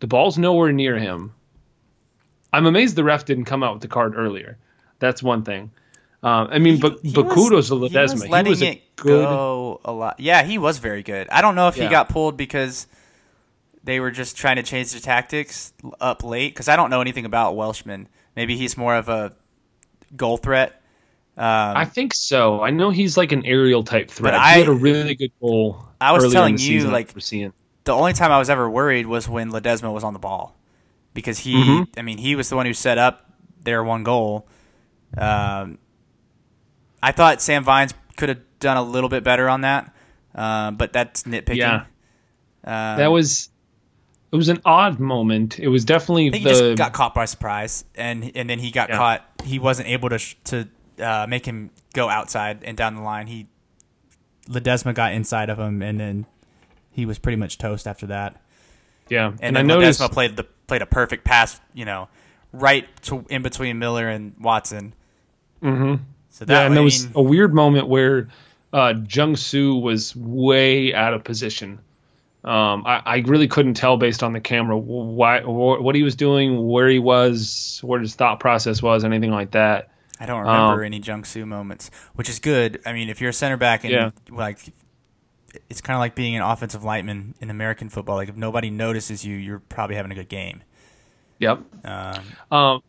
The 0.01 0.07
ball's 0.07 0.37
nowhere 0.39 0.73
near 0.73 0.99
him. 0.99 1.33
I'm 2.53 2.67
amazed 2.67 2.97
the 2.97 3.05
ref 3.05 3.25
didn't 3.25 3.45
come 3.45 3.63
out 3.63 3.75
with 3.75 3.83
the 3.83 3.89
card 3.89 4.15
earlier. 4.17 4.59
That's 4.99 5.23
one 5.23 5.45
thing. 5.45 5.71
Um, 6.23 6.49
I 6.51 6.59
mean, 6.59 6.79
but 6.81 6.99
He 7.03 7.13
but 7.13 7.27
was- 7.27 7.35
kudos 7.35 7.69
to 7.69 7.79
He 7.81 7.89
Ledesma. 7.89 8.29
was 8.29 8.45
He 8.47 8.51
was 8.51 8.63
a 8.63 8.67
it 8.73 8.97
good. 8.97 9.25
go 9.25 9.81
a 9.85 9.93
lot. 9.93 10.21
Yeah, 10.21 10.43
he 10.43 10.59
was 10.59 10.79
very 10.79 11.03
good. 11.03 11.29
I 11.31 11.41
don't 11.41 11.55
know 11.55 11.69
if 11.69 11.77
he 11.77 11.89
got 11.89 12.09
pulled 12.11 12.37
because 12.37 12.87
they 13.85 14.01
were 14.01 14.11
just 14.11 14.37
trying 14.37 14.57
to 14.57 14.63
change 14.63 14.93
the 14.93 15.01
tactics 15.01 15.73
up 16.01 16.23
late. 16.23 16.53
Because 16.53 16.69
I 16.69 16.77
don't 16.77 16.91
know 16.91 17.01
anything 17.01 17.25
about 17.25 17.57
Welshman. 17.57 18.09
Maybe 18.37 18.57
he's 18.57 18.77
more 18.77 18.97
of 18.97 19.09
a 19.09 19.33
goal 20.15 20.37
threat. 20.37 20.83
Um, 21.39 21.47
I 21.77 21.87
think 21.87 22.13
so. 22.13 22.61
I 22.63 22.69
know 22.69 22.91
he's 22.91 23.17
like 23.17 23.33
an 23.33 23.47
aerial 23.47 23.83
type 23.83 24.11
threat. 24.11 24.35
I- 24.35 24.55
he 24.55 24.59
had 24.61 24.69
a 24.69 24.73
really 24.73 25.15
good 25.15 25.33
goal. 25.41 25.83
I 26.01 26.13
was 26.13 26.31
telling 26.33 26.59
you, 26.59 26.89
like- 26.91 27.11
seeing. 27.19 27.55
the 27.85 27.93
only 27.93 28.13
time 28.13 28.31
I 28.31 28.39
was 28.39 28.51
ever 28.51 28.69
worried 28.69 29.07
was 29.07 29.27
when 29.27 29.51
Ledesma 29.51 29.91
was 29.93 30.05
on 30.05 30.13
the 30.13 30.19
ball, 30.19 30.55
because 31.15 31.39
he, 31.39 31.55
Mm-hmm. 31.55 31.99
I 31.99 32.03
mean, 32.03 32.19
he 32.19 32.37
was 32.37 32.51
the 32.51 32.57
one 32.57 32.67
who 32.67 32.75
set 32.75 32.99
up 32.99 33.33
their 33.65 33.83
one 33.83 34.03
goal. 34.05 34.47
Um, 35.17 35.79
I 37.03 37.13
thought 37.13 37.41
Sam 37.41 37.65
Vines 37.65 37.95
could 38.17 38.29
have 38.29 38.41
done 38.59 38.77
a 38.77 38.83
little 38.83 39.09
bit 39.09 39.25
better 39.25 39.49
on 39.49 39.63
that, 39.63 39.95
uh, 40.35 40.71
but 40.73 40.93
that's 40.93 41.23
nitpicking. 41.25 41.57
Yeah. 41.57 41.85
Um, 42.65 42.99
that 42.99 43.09
was 43.09 43.49
it 44.33 44.37
was 44.37 44.49
an 44.49 44.61
odd 44.65 45.01
moment. 45.01 45.59
It 45.59 45.69
was 45.69 45.85
definitely 45.85 46.29
I 46.29 46.31
think 46.33 46.45
the 46.45 46.51
he 46.51 46.59
just 46.61 46.79
got 46.79 46.93
caught 46.93 47.15
by 47.15 47.25
surprise, 47.25 47.85
and 47.95 48.31
and 48.35 48.49
then 48.51 48.59
he 48.59 48.71
got 48.71 48.89
Yeah. 48.91 48.97
caught. 48.99 49.25
He 49.45 49.59
wasn't 49.59 49.89
able 49.89 50.09
to 50.11 50.19
sh- 50.19 50.37
to 50.45 50.69
uh, 51.01 51.27
make 51.29 51.47
him 51.47 51.71
go 51.95 52.09
outside 52.09 52.63
and 52.65 52.77
down 52.77 52.95
the 52.95 53.01
line. 53.03 53.27
He 53.27 53.47
Ledesma 54.49 54.95
got 54.95 55.13
inside 55.13 55.49
of 55.49 55.59
him, 55.59 55.81
and 55.83 55.99
then 55.99 56.27
he 56.91 57.07
was 57.07 57.19
pretty 57.19 57.37
much 57.37 57.57
toast 57.59 57.87
after 57.87 58.07
that. 58.09 58.41
yeah. 59.09 59.29
And, 59.29 59.39
And, 59.43 59.57
then 59.57 59.65
I 59.71 59.75
noticed 59.75 60.01
Ledesma 60.01 60.13
played 60.13 60.37
the 60.37 60.45
played 60.67 60.83
a 60.83 60.87
perfect 60.87 61.25
pass, 61.25 61.61
you 61.73 61.85
know, 61.85 62.09
right 62.53 62.87
to 63.03 63.25
in 63.31 63.43
between 63.43 63.79
Miller 63.79 64.09
and 64.09 64.35
Watson. 64.39 64.95
Mm-hmm. 65.63 66.03
So 66.31 66.45
that 66.45 66.53
yeah, 66.53 66.67
and 66.67 66.75
there 66.77 66.83
was 66.83 67.05
mean, 67.05 67.13
a 67.15 67.23
weird 67.23 67.53
moment 67.55 67.89
where 67.89 68.29
uh, 68.73 68.95
Jung 69.09 69.37
Soo 69.37 69.77
was 69.77 70.15
way 70.17 70.95
out 70.95 71.13
of 71.13 71.25
position. 71.25 71.81
Um, 72.43 72.85
I, 72.87 73.03
I 73.05 73.17
really 73.27 73.49
couldn't 73.49 73.75
tell 73.75 73.99
based 73.99 74.23
on 74.23 74.33
the 74.33 74.41
camera 74.41 74.77
why 74.79 75.41
wh- 75.43 75.83
what 75.83 75.95
he 75.95 76.03
was 76.03 76.17
doing, 76.17 76.67
where 76.67 76.89
he 76.89 76.99
was, 76.99 77.81
what 77.83 78.01
his 78.01 78.15
thought 78.15 78.41
process 78.41 78.81
was, 78.81 79.05
anything 79.05 79.31
like 79.31 79.51
that. 79.51 79.91
I 80.19 80.27
don't 80.27 80.41
remember 80.41 80.81
um, 80.81 80.85
any 80.85 80.99
Jung 81.01 81.25
Soo 81.25 81.45
moments, 81.45 81.91
which 82.15 82.29
is 82.29 82.39
good. 82.39 82.81
I 82.87 82.93
mean, 82.93 83.09
if 83.09 83.21
you're 83.21 83.31
a 83.31 83.35
center 83.35 83.57
back 83.57 83.85
and 83.85 83.93
Yeah. 83.93 84.11
like, 84.31 84.59
it's 85.69 85.81
kind 85.81 85.97
of 85.97 86.01
like 86.01 86.15
being 86.15 86.37
an 86.37 86.43
offensive 86.43 86.85
lineman 86.85 87.35
in 87.41 87.51
American 87.51 87.89
football. 87.89 88.17
Like 88.17 88.29
if 88.29 88.37
nobody 88.37 88.71
notices 88.71 89.25
you, 89.25 89.37
you're 89.37 89.59
probably 89.61 89.97
having 89.97 90.13
a 90.13 90.15
good 90.15 90.29
game. 90.29 90.63
Yep. 91.41 91.61
Um, 91.85 92.37
Um, 92.51 92.83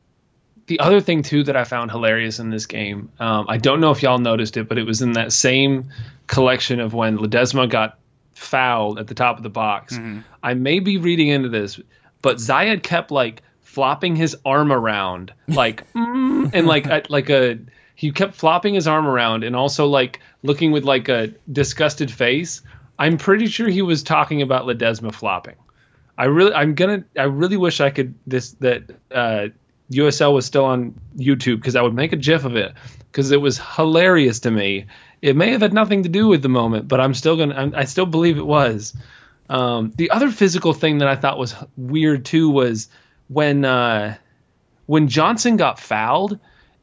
the 0.68 0.80
other 0.80 1.02
thing 1.02 1.24
too 1.24 1.44
that 1.44 1.56
I 1.56 1.64
found 1.64 1.92
hilarious 1.92 2.40
in 2.40 2.50
this 2.50 2.66
game, 2.66 3.10
um, 3.20 3.46
I 3.50 3.58
don't 3.58 3.80
know 3.80 3.92
if 3.92 4.04
y'all 4.04 4.20
noticed 4.20 4.58
it, 4.58 4.68
but 4.68 4.78
it 4.78 4.84
was 4.84 5.02
in 5.02 5.14
that 5.14 5.32
same 5.32 5.90
collection 6.28 6.80
of 6.80 6.94
when 6.94 7.18
Ledesma 7.18 7.70
got 7.70 8.00
fouled 8.34 9.00
at 9.00 9.08
the 9.08 9.14
top 9.14 9.38
of 9.38 9.44
the 9.44 9.50
box. 9.50 9.98
I 10.42 10.54
may 10.54 10.80
be 10.80 10.98
reading 10.98 11.28
into 11.30 11.50
this, 11.50 11.80
but 12.22 12.38
Zayed 12.38 12.84
kept 12.84 13.12
like 13.12 13.42
flopping 13.62 14.16
his 14.16 14.36
arm 14.46 14.72
around, 14.72 15.34
like 15.48 15.92
mm, 15.94 16.50
and 16.54 16.68
like 16.68 16.86
a, 16.88 17.04
like 17.10 17.30
a 17.30 17.60
he 17.96 18.12
kept 18.12 18.36
flopping 18.36 18.74
his 18.74 18.88
arm 18.88 19.08
around 19.08 19.44
and 19.44 19.56
also 19.56 19.88
like 19.88 20.20
looking 20.44 20.72
with 20.72 20.84
like 20.84 21.08
a 21.10 21.34
disgusted 21.52 22.12
face. 22.12 22.62
I'm 22.98 23.18
pretty 23.18 23.48
sure 23.48 23.68
he 23.68 23.82
was 23.82 24.04
talking 24.04 24.42
about 24.42 24.66
Ledesma 24.66 25.14
flopping. 25.14 25.56
I 26.18 26.26
really, 26.26 26.54
I'm 26.54 26.76
gonna, 26.76 27.04
I 27.18 27.24
really 27.24 27.58
wish 27.58 27.80
I 27.82 27.90
could 27.90 28.14
this 28.28 28.52
that 28.60 28.92
uh, 29.12 29.48
USL 29.92 30.34
was 30.34 30.46
still 30.46 30.66
on 30.66 30.94
YouTube 31.18 31.58
because 31.58 31.76
I 31.76 31.82
would 31.82 31.94
make 31.94 32.14
a 32.14 32.18
GIF 32.18 32.46
of 32.46 32.56
it 32.56 32.74
because 33.12 33.32
it 33.32 33.42
was 33.42 33.60
hilarious 33.76 34.40
to 34.42 34.52
me. 34.52 34.86
It 35.22 35.36
may 35.36 35.52
have 35.52 35.62
had 35.62 35.74
nothing 35.74 36.04
to 36.04 36.10
do 36.10 36.28
with 36.28 36.42
the 36.42 36.50
moment, 36.50 36.88
but 36.88 37.00
I'm 37.00 37.14
still 37.14 37.38
gonna, 37.38 37.56
I'm, 37.56 37.76
I 37.76 37.86
still 37.86 38.06
believe 38.06 38.38
it 38.38 38.46
was. 38.46 38.96
Um, 39.50 39.92
the 39.98 40.12
other 40.12 40.32
physical 40.32 40.74
thing 40.74 41.00
that 41.00 41.10
I 41.10 41.16
thought 41.16 41.38
was 41.38 41.56
weird 41.76 42.24
too 42.26 42.50
was 42.50 42.88
when 43.28 43.66
uh, 43.66 44.16
when 44.86 45.10
Johnson 45.10 45.58
got 45.58 45.80
fouled, 45.80 46.40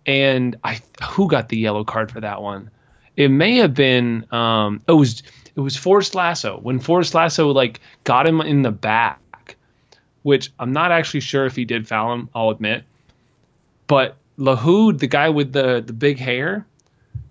and 0.06 0.56
I 0.62 0.80
who 1.02 1.28
got 1.28 1.48
the 1.48 1.58
yellow 1.58 1.84
card 1.84 2.12
for 2.12 2.20
that 2.20 2.42
one? 2.42 2.70
It 3.16 3.28
may 3.28 3.56
have 3.56 3.74
been 3.74 4.26
um, 4.32 4.82
it 4.86 4.92
was 4.92 5.22
it 5.56 5.60
was 5.60 5.76
Forrest 5.76 6.14
Lasso 6.14 6.58
when 6.58 6.78
Forrest 6.78 7.14
Lasso 7.14 7.50
like 7.52 7.80
got 8.04 8.26
him 8.26 8.40
in 8.40 8.62
the 8.62 8.70
back, 8.70 9.56
which 10.22 10.52
I'm 10.58 10.72
not 10.72 10.92
actually 10.92 11.20
sure 11.20 11.46
if 11.46 11.56
he 11.56 11.64
did 11.64 11.88
foul 11.88 12.12
him. 12.12 12.28
I'll 12.34 12.50
admit, 12.50 12.84
but 13.88 14.16
Lahoud, 14.38 14.98
the 15.00 15.08
guy 15.08 15.28
with 15.30 15.52
the 15.52 15.82
the 15.84 15.92
big 15.92 16.18
hair, 16.18 16.64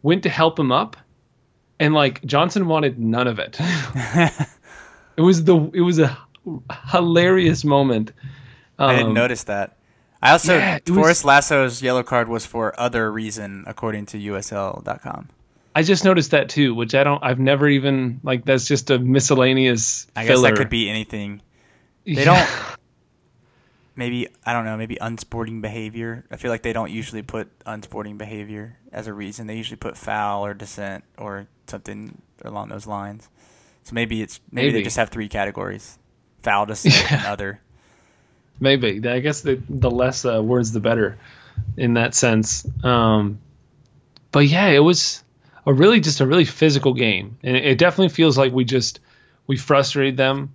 went 0.04 0.24
to 0.24 0.30
help 0.30 0.60
him 0.60 0.72
up, 0.74 0.98
and 1.80 1.94
like 1.94 2.22
Johnson 2.26 2.68
wanted 2.68 3.00
none 3.00 3.28
of 3.28 3.40
it. 3.40 3.58
it 5.18 5.22
was 5.22 5.46
the 5.46 5.58
it 5.74 5.82
was 5.82 6.00
a 6.00 6.18
hilarious 6.92 7.64
moment. 7.64 8.12
I 8.80 8.94
didn't 8.96 9.08
Um, 9.10 9.14
notice 9.14 9.44
that. 9.46 9.78
I 10.22 10.32
also 10.32 10.58
yeah, 10.58 10.76
it 10.78 10.90
was- 10.90 10.98
Forrest 10.98 11.26
Lasso's 11.26 11.82
yellow 11.82 12.04
card 12.04 12.28
was 12.28 12.46
for 12.46 12.78
other 12.80 13.12
reason, 13.12 13.64
according 13.68 14.06
to 14.08 14.18
USL.com. 14.18 15.30
I 15.76 15.84
just 15.84 16.04
noticed 16.04 16.32
that 16.32 16.50
too, 16.50 16.74
which 16.74 16.96
I 16.96 17.04
don't. 17.04 17.24
I've 17.24 17.40
never 17.40 17.68
even 17.70 18.20
like. 18.24 18.46
That's 18.46 18.66
just 18.68 18.90
a 18.90 18.98
miscellaneous. 18.98 20.08
I 20.16 20.24
guess 20.24 20.32
filler. 20.34 20.50
that 20.50 20.58
could 20.58 20.70
be 20.70 20.90
anything. 20.90 21.42
They 22.06 22.14
Yeah. 22.14 22.26
don't. 22.26 22.77
Maybe 23.98 24.28
I 24.46 24.54
don't 24.54 24.64
know. 24.64 24.78
Maybe 24.78 24.96
unsporting 25.02 25.60
behavior. 25.60 26.24
I 26.30 26.38
feel 26.38 26.52
like 26.52 26.62
they 26.62 26.72
don't 26.72 26.92
usually 26.92 27.24
put 27.24 27.50
unsporting 27.66 28.18
behavior 28.18 28.78
as 28.92 29.08
a 29.08 29.14
reason. 29.14 29.48
They 29.48 29.58
usually 29.58 29.78
put 29.78 29.98
foul 29.98 30.46
or 30.46 30.54
dissent 30.54 31.04
or 31.18 31.48
something 31.66 32.22
along 32.46 32.70
those 32.70 32.86
lines. 32.86 33.28
So 33.84 33.96
maybe 33.96 34.22
it's 34.22 34.40
maybe, 34.52 34.72
they 34.72 34.84
just 34.84 34.98
have 34.98 35.10
three 35.10 35.28
categories: 35.28 35.98
foul, 36.44 36.68
dissent, 36.68 37.12
and 37.12 37.26
other. 37.26 37.60
Maybe. 38.60 39.02
I 39.08 39.20
guess 39.20 39.42
the 39.42 39.60
the 39.68 39.90
less 39.90 40.26
uh, 40.26 40.44
words, 40.44 40.72
the 40.72 40.80
better, 40.80 41.18
in 41.76 41.96
that 41.96 42.14
sense. 42.14 42.68
Um, 42.84 43.40
but 44.32 44.46
yeah, 44.46 44.68
it 44.68 44.80
was 44.80 45.24
a 45.66 45.74
really 45.74 46.02
just 46.02 46.22
a 46.22 46.28
really 46.28 46.46
physical 46.46 46.94
game, 46.94 47.40
and 47.42 47.58
it, 47.58 47.66
it 47.66 47.78
definitely 47.80 48.10
feels 48.10 48.38
like 48.38 48.54
we 48.54 48.64
just 48.64 49.00
we 49.48 49.58
frustrated 49.58 50.18
them 50.18 50.54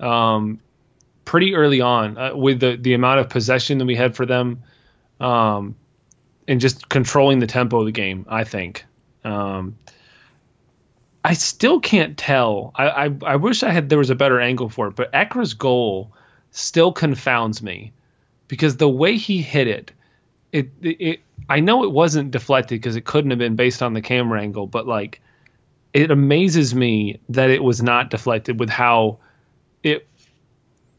um, 0.00 0.60
pretty 1.28 1.54
early 1.54 1.82
on 1.82 2.16
uh, 2.16 2.34
with 2.34 2.58
the 2.58 2.78
the 2.80 2.94
amount 2.94 3.20
of 3.20 3.28
possession 3.28 3.76
that 3.76 3.84
we 3.84 3.94
had 3.94 4.16
for 4.16 4.24
them, 4.24 4.62
um, 5.20 5.76
and 6.48 6.58
just 6.58 6.88
controlling 6.88 7.38
the 7.38 7.46
tempo 7.46 7.80
of 7.80 7.84
the 7.84 7.92
game. 7.92 8.24
I 8.30 8.44
think. 8.44 8.86
Um, 9.24 9.76
I 11.22 11.34
still 11.34 11.80
can't 11.80 12.16
tell. 12.16 12.72
I, 12.74 12.88
I 12.88 13.10
I 13.26 13.36
wish 13.36 13.62
I 13.62 13.70
had 13.70 13.90
there 13.90 13.98
was 13.98 14.08
a 14.08 14.14
better 14.14 14.40
angle 14.40 14.70
for 14.70 14.88
it, 14.88 14.96
but 14.96 15.10
Ekra's 15.12 15.52
goal 15.52 16.14
still 16.50 16.92
confounds 16.92 17.62
me 17.62 17.92
because 18.48 18.78
the 18.78 18.88
way 18.88 19.18
he 19.18 19.42
hit 19.42 19.68
it, 19.68 19.92
it 20.50 20.70
it, 20.80 20.96
it 20.98 21.20
I 21.46 21.60
know 21.60 21.84
it 21.84 21.92
wasn't 21.92 22.30
deflected 22.30 22.80
because 22.80 22.96
it 22.96 23.04
couldn't 23.04 23.32
have 23.32 23.38
been 23.38 23.54
based 23.56 23.82
on 23.82 23.92
the 23.92 24.00
camera 24.00 24.40
angle, 24.40 24.66
but 24.66 24.86
like 24.86 25.20
it 25.92 26.10
amazes 26.10 26.74
me 26.74 27.20
that 27.28 27.50
it 27.50 27.62
was 27.62 27.82
not 27.82 28.08
deflected 28.08 28.58
with 28.58 28.70
how 28.70 29.18
it 29.82 30.07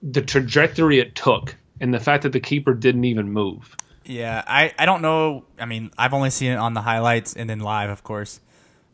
the 0.02 0.22
trajectory 0.22 1.00
it 1.00 1.16
took 1.16 1.56
and 1.80 1.94
the 1.94 2.00
fact 2.00 2.24
that 2.24 2.32
the 2.32 2.40
keeper 2.40 2.74
didn't 2.74 3.06
even 3.06 3.32
move. 3.32 3.76
Yeah, 4.06 4.44
I, 4.48 4.74
I 4.78 4.86
don't 4.86 5.02
know. 5.02 5.46
I 5.60 5.66
mean, 5.66 5.92
I've 5.98 6.14
only 6.14 6.30
seen 6.30 6.52
it 6.52 6.56
on 6.56 6.74
the 6.74 6.82
highlights 6.82 7.36
and 7.36 7.50
then 7.50 7.60
live, 7.60 7.90
of 7.90 8.04
course. 8.04 8.40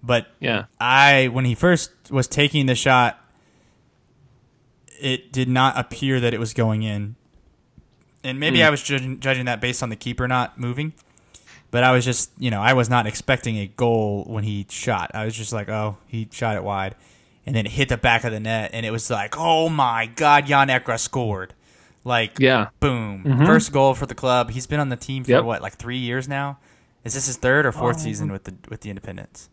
But 0.03 0.27
Yeah. 0.39 0.65
I 0.79 1.29
when 1.29 1.45
he 1.45 1.55
first 1.55 1.91
was 2.11 2.27
taking 2.27 2.65
the 2.65 2.75
shot, 2.75 3.19
it 4.99 5.31
did 5.31 5.49
not 5.49 5.77
appear 5.77 6.19
that 6.19 6.33
it 6.33 6.39
was 6.39 6.53
going 6.53 6.83
in. 6.83 7.15
And 8.23 8.39
maybe 8.39 8.59
hmm. 8.59 8.65
I 8.65 8.69
was 8.69 8.81
judging, 8.81 9.19
judging 9.19 9.45
that 9.45 9.61
based 9.61 9.83
on 9.83 9.89
the 9.89 9.95
keeper 9.95 10.27
not 10.27 10.59
moving. 10.59 10.93
But 11.71 11.83
I 11.83 11.91
was 11.91 12.05
just, 12.05 12.31
you 12.37 12.51
know, 12.51 12.61
I 12.61 12.73
was 12.73 12.89
not 12.89 13.05
expecting 13.05 13.57
a 13.57 13.67
goal 13.67 14.23
when 14.27 14.43
he 14.43 14.65
shot. 14.69 15.11
I 15.13 15.25
was 15.25 15.35
just 15.35 15.51
like, 15.51 15.67
oh, 15.69 15.97
he 16.07 16.27
shot 16.31 16.55
it 16.55 16.63
wide. 16.63 16.95
And 17.45 17.55
then 17.55 17.65
it 17.65 17.73
hit 17.73 17.89
the 17.89 17.97
back 17.97 18.23
of 18.23 18.31
the 18.31 18.39
net. 18.39 18.71
And 18.73 18.85
it 18.85 18.91
was 18.91 19.09
like, 19.09 19.35
oh 19.37 19.69
my 19.69 20.07
God, 20.07 20.47
Jan 20.47 20.67
Ekra 20.69 20.99
scored. 20.99 21.53
Like, 22.03 22.39
Yeah. 22.39 22.67
boom. 22.79 23.23
First 23.45 23.71
goal 23.71 23.93
for 23.93 24.05
the 24.05 24.15
club. 24.15 24.51
He's 24.51 24.67
been 24.67 24.79
on 24.79 24.89
the 24.89 24.95
team 24.95 25.23
for 25.23 25.31
Yep. 25.31 25.43
what, 25.43 25.61
like 25.61 25.73
three 25.75 25.97
years 25.97 26.27
now? 26.27 26.57
Is 27.03 27.13
this 27.13 27.27
his 27.27 27.37
third 27.37 27.65
or 27.67 27.71
fourth 27.71 27.99
season 27.99 28.31
with 28.31 28.45
the 28.45 28.55
with 28.69 28.81
the 28.81 28.89
Independents? 28.89 29.49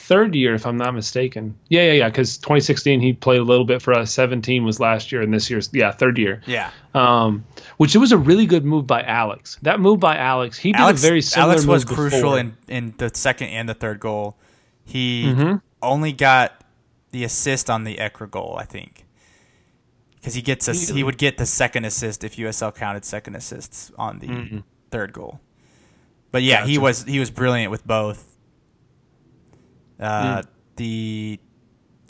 Third 0.00 0.34
year, 0.34 0.54
if 0.54 0.66
I'm 0.66 0.76
not 0.76 0.92
mistaken. 0.92 1.54
Yeah, 1.68 1.82
yeah, 1.82 1.92
yeah. 1.92 2.08
Because 2.08 2.36
2016 2.38 3.00
he 3.00 3.12
played 3.12 3.38
a 3.38 3.44
little 3.44 3.64
bit 3.64 3.80
for 3.80 3.94
us. 3.94 4.12
17 4.12 4.64
was 4.64 4.80
last 4.80 5.12
year, 5.12 5.22
and 5.22 5.32
this 5.32 5.48
year's 5.48 5.70
yeah 5.72 5.92
third 5.92 6.18
year. 6.18 6.40
Yeah. 6.46 6.70
um, 6.96 7.44
which 7.76 7.94
it 7.94 7.98
was 7.98 8.10
a 8.10 8.18
really 8.18 8.46
good 8.46 8.64
move 8.64 8.88
by 8.88 9.02
Alex. 9.02 9.56
That 9.62 9.78
move 9.78 10.00
by 10.00 10.16
Alex, 10.16 10.58
he 10.58 10.72
did 10.72 10.80
Alex, 10.80 11.00
a 11.00 11.06
very 11.06 11.22
similar 11.22 11.52
Alex 11.52 11.66
was 11.66 11.84
crucial 11.84 12.20
before. 12.22 12.38
in, 12.40 12.56
in 12.66 12.94
the 12.98 13.12
second 13.14 13.48
and 13.50 13.68
the 13.68 13.74
third 13.74 14.00
goal. 14.00 14.36
He 14.84 15.26
Mm-hmm. 15.26 15.56
only 15.82 16.12
got 16.12 16.59
the 17.12 17.24
assist 17.24 17.68
on 17.70 17.84
the 17.84 17.96
Ekra 17.96 18.30
goal, 18.30 18.56
I 18.58 18.64
think, 18.64 19.06
because 20.16 20.34
he 20.34 20.42
gets 20.42 20.68
a, 20.68 20.74
he 20.74 21.02
would 21.02 21.18
get 21.18 21.38
the 21.38 21.46
second 21.46 21.84
assist 21.84 22.22
if 22.24 22.36
USL 22.36 22.74
counted 22.74 23.04
second 23.04 23.34
assists 23.36 23.90
on 23.98 24.18
the 24.20 24.28
Mm-hmm. 24.28 24.58
third 24.90 25.12
goal. 25.12 25.40
But 26.32 26.42
yeah, 26.42 26.64
he 26.66 26.78
was 26.78 27.04
he 27.04 27.18
was 27.18 27.30
brilliant 27.30 27.70
with 27.70 27.86
both. 27.86 28.36
Mm. 30.00 30.04
Uh, 30.38 30.42
The 30.76 31.38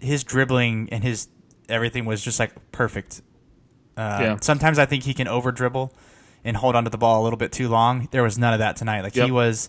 his 0.00 0.24
dribbling 0.24 0.88
and 0.92 1.02
his 1.04 1.28
everything 1.68 2.04
was 2.04 2.22
just 2.22 2.38
like 2.38 2.52
perfect. 2.72 3.22
Uh, 3.96 4.18
Yeah. 4.20 4.36
Sometimes 4.40 4.78
I 4.78 4.86
think 4.86 5.04
he 5.04 5.14
can 5.14 5.28
over 5.28 5.52
dribble 5.52 5.92
and 6.44 6.56
hold 6.56 6.74
onto 6.76 6.90
the 6.90 6.98
ball 6.98 7.20
a 7.20 7.24
little 7.24 7.36
bit 7.36 7.52
too 7.52 7.68
long. 7.68 8.08
There 8.10 8.22
was 8.22 8.38
none 8.38 8.52
of 8.52 8.58
that 8.60 8.76
tonight. 8.76 9.02
Like 9.02 9.14
he 9.14 9.30
was, 9.30 9.68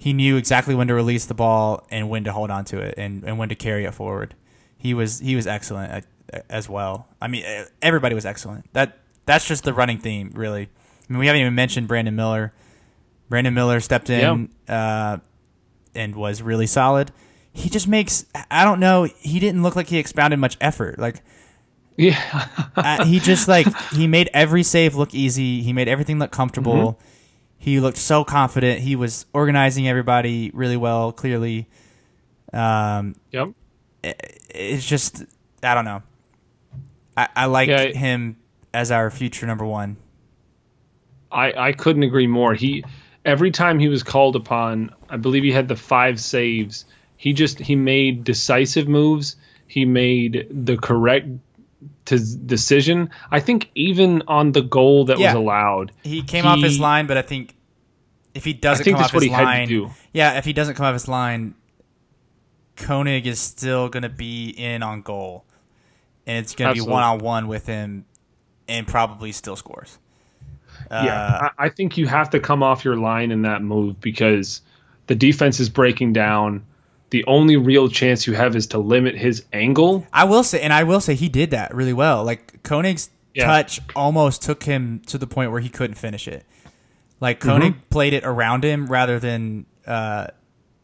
he 0.00 0.14
knew 0.14 0.38
exactly 0.38 0.74
when 0.74 0.88
to 0.88 0.94
release 0.94 1.26
the 1.26 1.34
ball 1.34 1.86
and 1.90 2.08
when 2.08 2.24
to 2.24 2.32
hold 2.32 2.50
onto 2.50 2.78
it 2.78 2.94
and, 2.96 3.22
and 3.22 3.36
when 3.36 3.50
to 3.50 3.54
carry 3.54 3.84
it 3.84 3.92
forward. 3.92 4.34
He 4.78 4.94
was 4.94 5.18
he 5.18 5.36
was 5.36 5.46
excellent 5.46 5.92
at, 6.32 6.44
as 6.48 6.70
well. 6.70 7.06
I 7.20 7.28
mean, 7.28 7.44
everybody 7.82 8.14
was 8.14 8.24
excellent. 8.24 8.72
That 8.72 8.96
that's 9.26 9.46
just 9.46 9.62
the 9.62 9.74
running 9.74 9.98
theme, 9.98 10.30
really. 10.34 10.62
I 10.62 11.12
mean, 11.12 11.18
we 11.18 11.26
haven't 11.26 11.42
even 11.42 11.54
mentioned 11.54 11.86
Brandon 11.86 12.16
Miller. 12.16 12.54
Brandon 13.28 13.52
Miller 13.52 13.78
stepped 13.78 14.08
in 14.08 14.48
uh, 14.70 15.18
and 15.94 16.16
was 16.16 16.40
really 16.40 16.66
solid. 16.66 17.12
He 17.52 17.68
just 17.68 17.86
makes 17.86 18.24
I 18.50 18.64
don't 18.64 18.80
know. 18.80 19.04
He 19.18 19.38
didn't 19.38 19.62
look 19.62 19.76
like 19.76 19.88
he 19.88 19.98
expounded 19.98 20.38
much 20.38 20.56
effort. 20.62 20.98
Like 20.98 21.20
yeah, 21.98 22.48
uh, 22.74 23.04
he 23.04 23.20
just 23.20 23.48
like 23.48 23.66
he 23.90 24.06
made 24.06 24.30
every 24.32 24.62
save 24.62 24.94
look 24.94 25.12
easy. 25.12 25.60
He 25.60 25.74
made 25.74 25.88
everything 25.88 26.18
look 26.18 26.30
comfortable. 26.30 26.92
Mm-hmm. 26.94 27.06
He 27.60 27.78
looked 27.78 27.98
so 27.98 28.24
confident. 28.24 28.80
He 28.80 28.96
was 28.96 29.26
organizing 29.34 29.86
everybody 29.86 30.50
really 30.54 30.78
well. 30.78 31.12
Clearly, 31.12 31.68
um, 32.54 33.14
yep. 33.30 33.50
it's 34.02 34.86
just 34.86 35.22
I 35.62 35.74
don't 35.74 35.84
know. 35.84 36.02
I, 37.18 37.28
I 37.36 37.44
like 37.46 37.68
Yeah, 37.68 37.88
him 37.88 38.38
as 38.72 38.90
our 38.90 39.10
future 39.10 39.46
number 39.46 39.66
one. 39.66 39.98
I 41.30 41.52
I 41.52 41.72
couldn't 41.72 42.02
agree 42.02 42.26
more. 42.26 42.54
He 42.54 42.82
every 43.26 43.50
time 43.50 43.78
he 43.78 43.88
was 43.88 44.02
called 44.02 44.36
upon, 44.36 44.94
I 45.10 45.18
believe 45.18 45.42
he 45.42 45.52
had 45.52 45.68
the 45.68 45.76
five 45.76 46.18
saves. 46.18 46.86
He 47.18 47.34
just 47.34 47.58
he 47.58 47.76
made 47.76 48.24
decisive 48.24 48.88
moves. 48.88 49.36
He 49.66 49.84
made 49.84 50.46
the 50.50 50.78
correct 50.78 51.28
to 52.06 52.18
decision. 52.18 53.10
I 53.30 53.40
think 53.40 53.70
even 53.74 54.22
on 54.28 54.52
the 54.52 54.62
goal 54.62 55.04
that 55.06 55.18
Yeah. 55.18 55.28
was 55.32 55.34
allowed, 55.36 55.92
He 56.02 56.22
came 56.22 56.46
off 56.46 56.60
his 56.60 56.78
line, 56.80 57.06
but 57.06 57.16
I 57.16 57.22
think 57.22 57.54
if 58.34 58.44
he 58.44 58.52
doesn't 58.52 58.84
come 58.84 58.94
off 58.96 59.12
what 59.14 59.22
his 59.22 59.30
he 59.30 59.34
had 59.34 59.40
to 59.40 59.44
line, 59.44 59.68
do. 59.68 59.90
yeah, 60.12 60.38
if 60.38 60.44
he 60.44 60.52
doesn't 60.52 60.74
come 60.74 60.86
off 60.86 60.92
his 60.94 61.08
line, 61.08 61.54
Koenig 62.76 63.26
is 63.26 63.40
still 63.40 63.88
going 63.88 64.02
to 64.04 64.08
be 64.08 64.50
in 64.50 64.82
on 64.82 65.02
goal, 65.02 65.44
and 66.26 66.38
it's 66.38 66.54
going 66.54 66.74
to 66.74 66.82
be 66.82 66.88
one 66.88 67.02
on 67.02 67.18
one 67.18 67.48
with 67.48 67.66
him, 67.66 68.06
and 68.68 68.86
probably 68.86 69.32
still 69.32 69.56
scores. 69.56 69.98
yeah, 70.90 70.96
uh, 71.42 71.48
I, 71.58 71.66
I 71.66 71.68
think 71.68 71.98
you 71.98 72.06
have 72.06 72.30
to 72.30 72.40
come 72.40 72.62
off 72.62 72.84
your 72.84 72.96
line 72.96 73.30
in 73.30 73.42
that 73.42 73.62
move 73.62 74.00
because 74.00 74.62
the 75.08 75.14
defense 75.14 75.60
is 75.60 75.68
breaking 75.68 76.12
down. 76.12 76.64
The 77.10 77.24
only 77.26 77.56
real 77.56 77.88
chance 77.88 78.26
you 78.26 78.34
have 78.34 78.54
is 78.56 78.68
to 78.68 78.78
limit 78.78 79.16
his 79.16 79.44
angle. 79.52 80.06
I 80.12 80.24
will 80.24 80.42
say, 80.44 80.60
and 80.60 80.72
I 80.72 80.84
will 80.84 81.00
say, 81.00 81.14
he 81.14 81.28
did 81.28 81.50
that 81.50 81.74
really 81.74 81.92
well. 81.92 82.24
Like 82.24 82.62
Koenig's 82.62 83.10
Yeah. 83.34 83.46
touch 83.46 83.80
almost 83.96 84.42
took 84.42 84.62
him 84.62 85.02
to 85.06 85.18
the 85.18 85.26
point 85.26 85.50
where 85.52 85.60
he 85.60 85.68
couldn't 85.68 85.96
finish 85.96 86.26
it. 86.28 86.44
Like 87.20 87.40
Koenig 87.40 87.88
played 87.90 88.12
it 88.14 88.24
around 88.24 88.64
him 88.64 88.86
rather 88.86 89.18
than 89.18 89.66
uh, 89.86 90.28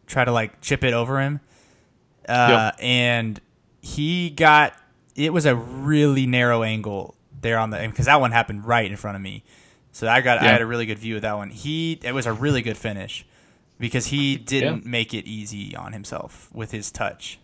try 0.07 0.24
to 0.24 0.33
like 0.33 0.61
chip 0.61 0.85
it 0.85 0.93
over 0.93 1.20
him. 1.20 1.41
Uh, 2.29 2.72
And 2.81 3.41
he 3.81 4.31
got 4.31 4.74
it 5.14 5.33
was 5.33 5.47
a 5.47 5.55
really 5.57 6.27
narrow 6.27 6.62
angle 6.62 7.14
there 7.41 7.59
on 7.59 7.70
the 7.70 7.79
because 7.89 8.07
that 8.07 8.20
one 8.20 8.33
happened 8.33 8.66
right 8.66 8.91
in 8.91 8.97
front 8.97 9.14
of 9.16 9.22
me. 9.22 9.45
So 9.93 10.09
I 10.09 10.20
got 10.20 10.39
I 10.43 10.45
had 10.45 10.61
a 10.61 10.66
really 10.66 10.87
good 10.87 10.99
view 10.99 11.16
of 11.16 11.22
that 11.22 11.37
one. 11.37 11.51
He 11.51 11.99
it 12.03 12.12
was 12.12 12.27
a 12.27 12.33
really 12.33 12.61
good 12.62 12.77
finish 12.77 13.24
because 13.79 14.07
he 14.07 14.37
didn't 14.37 14.87
make 14.87 15.12
it 15.14 15.27
easy 15.27 15.77
on 15.77 15.93
himself 15.93 16.49
with 16.53 16.70
his 16.70 16.91
touch. 16.91 17.39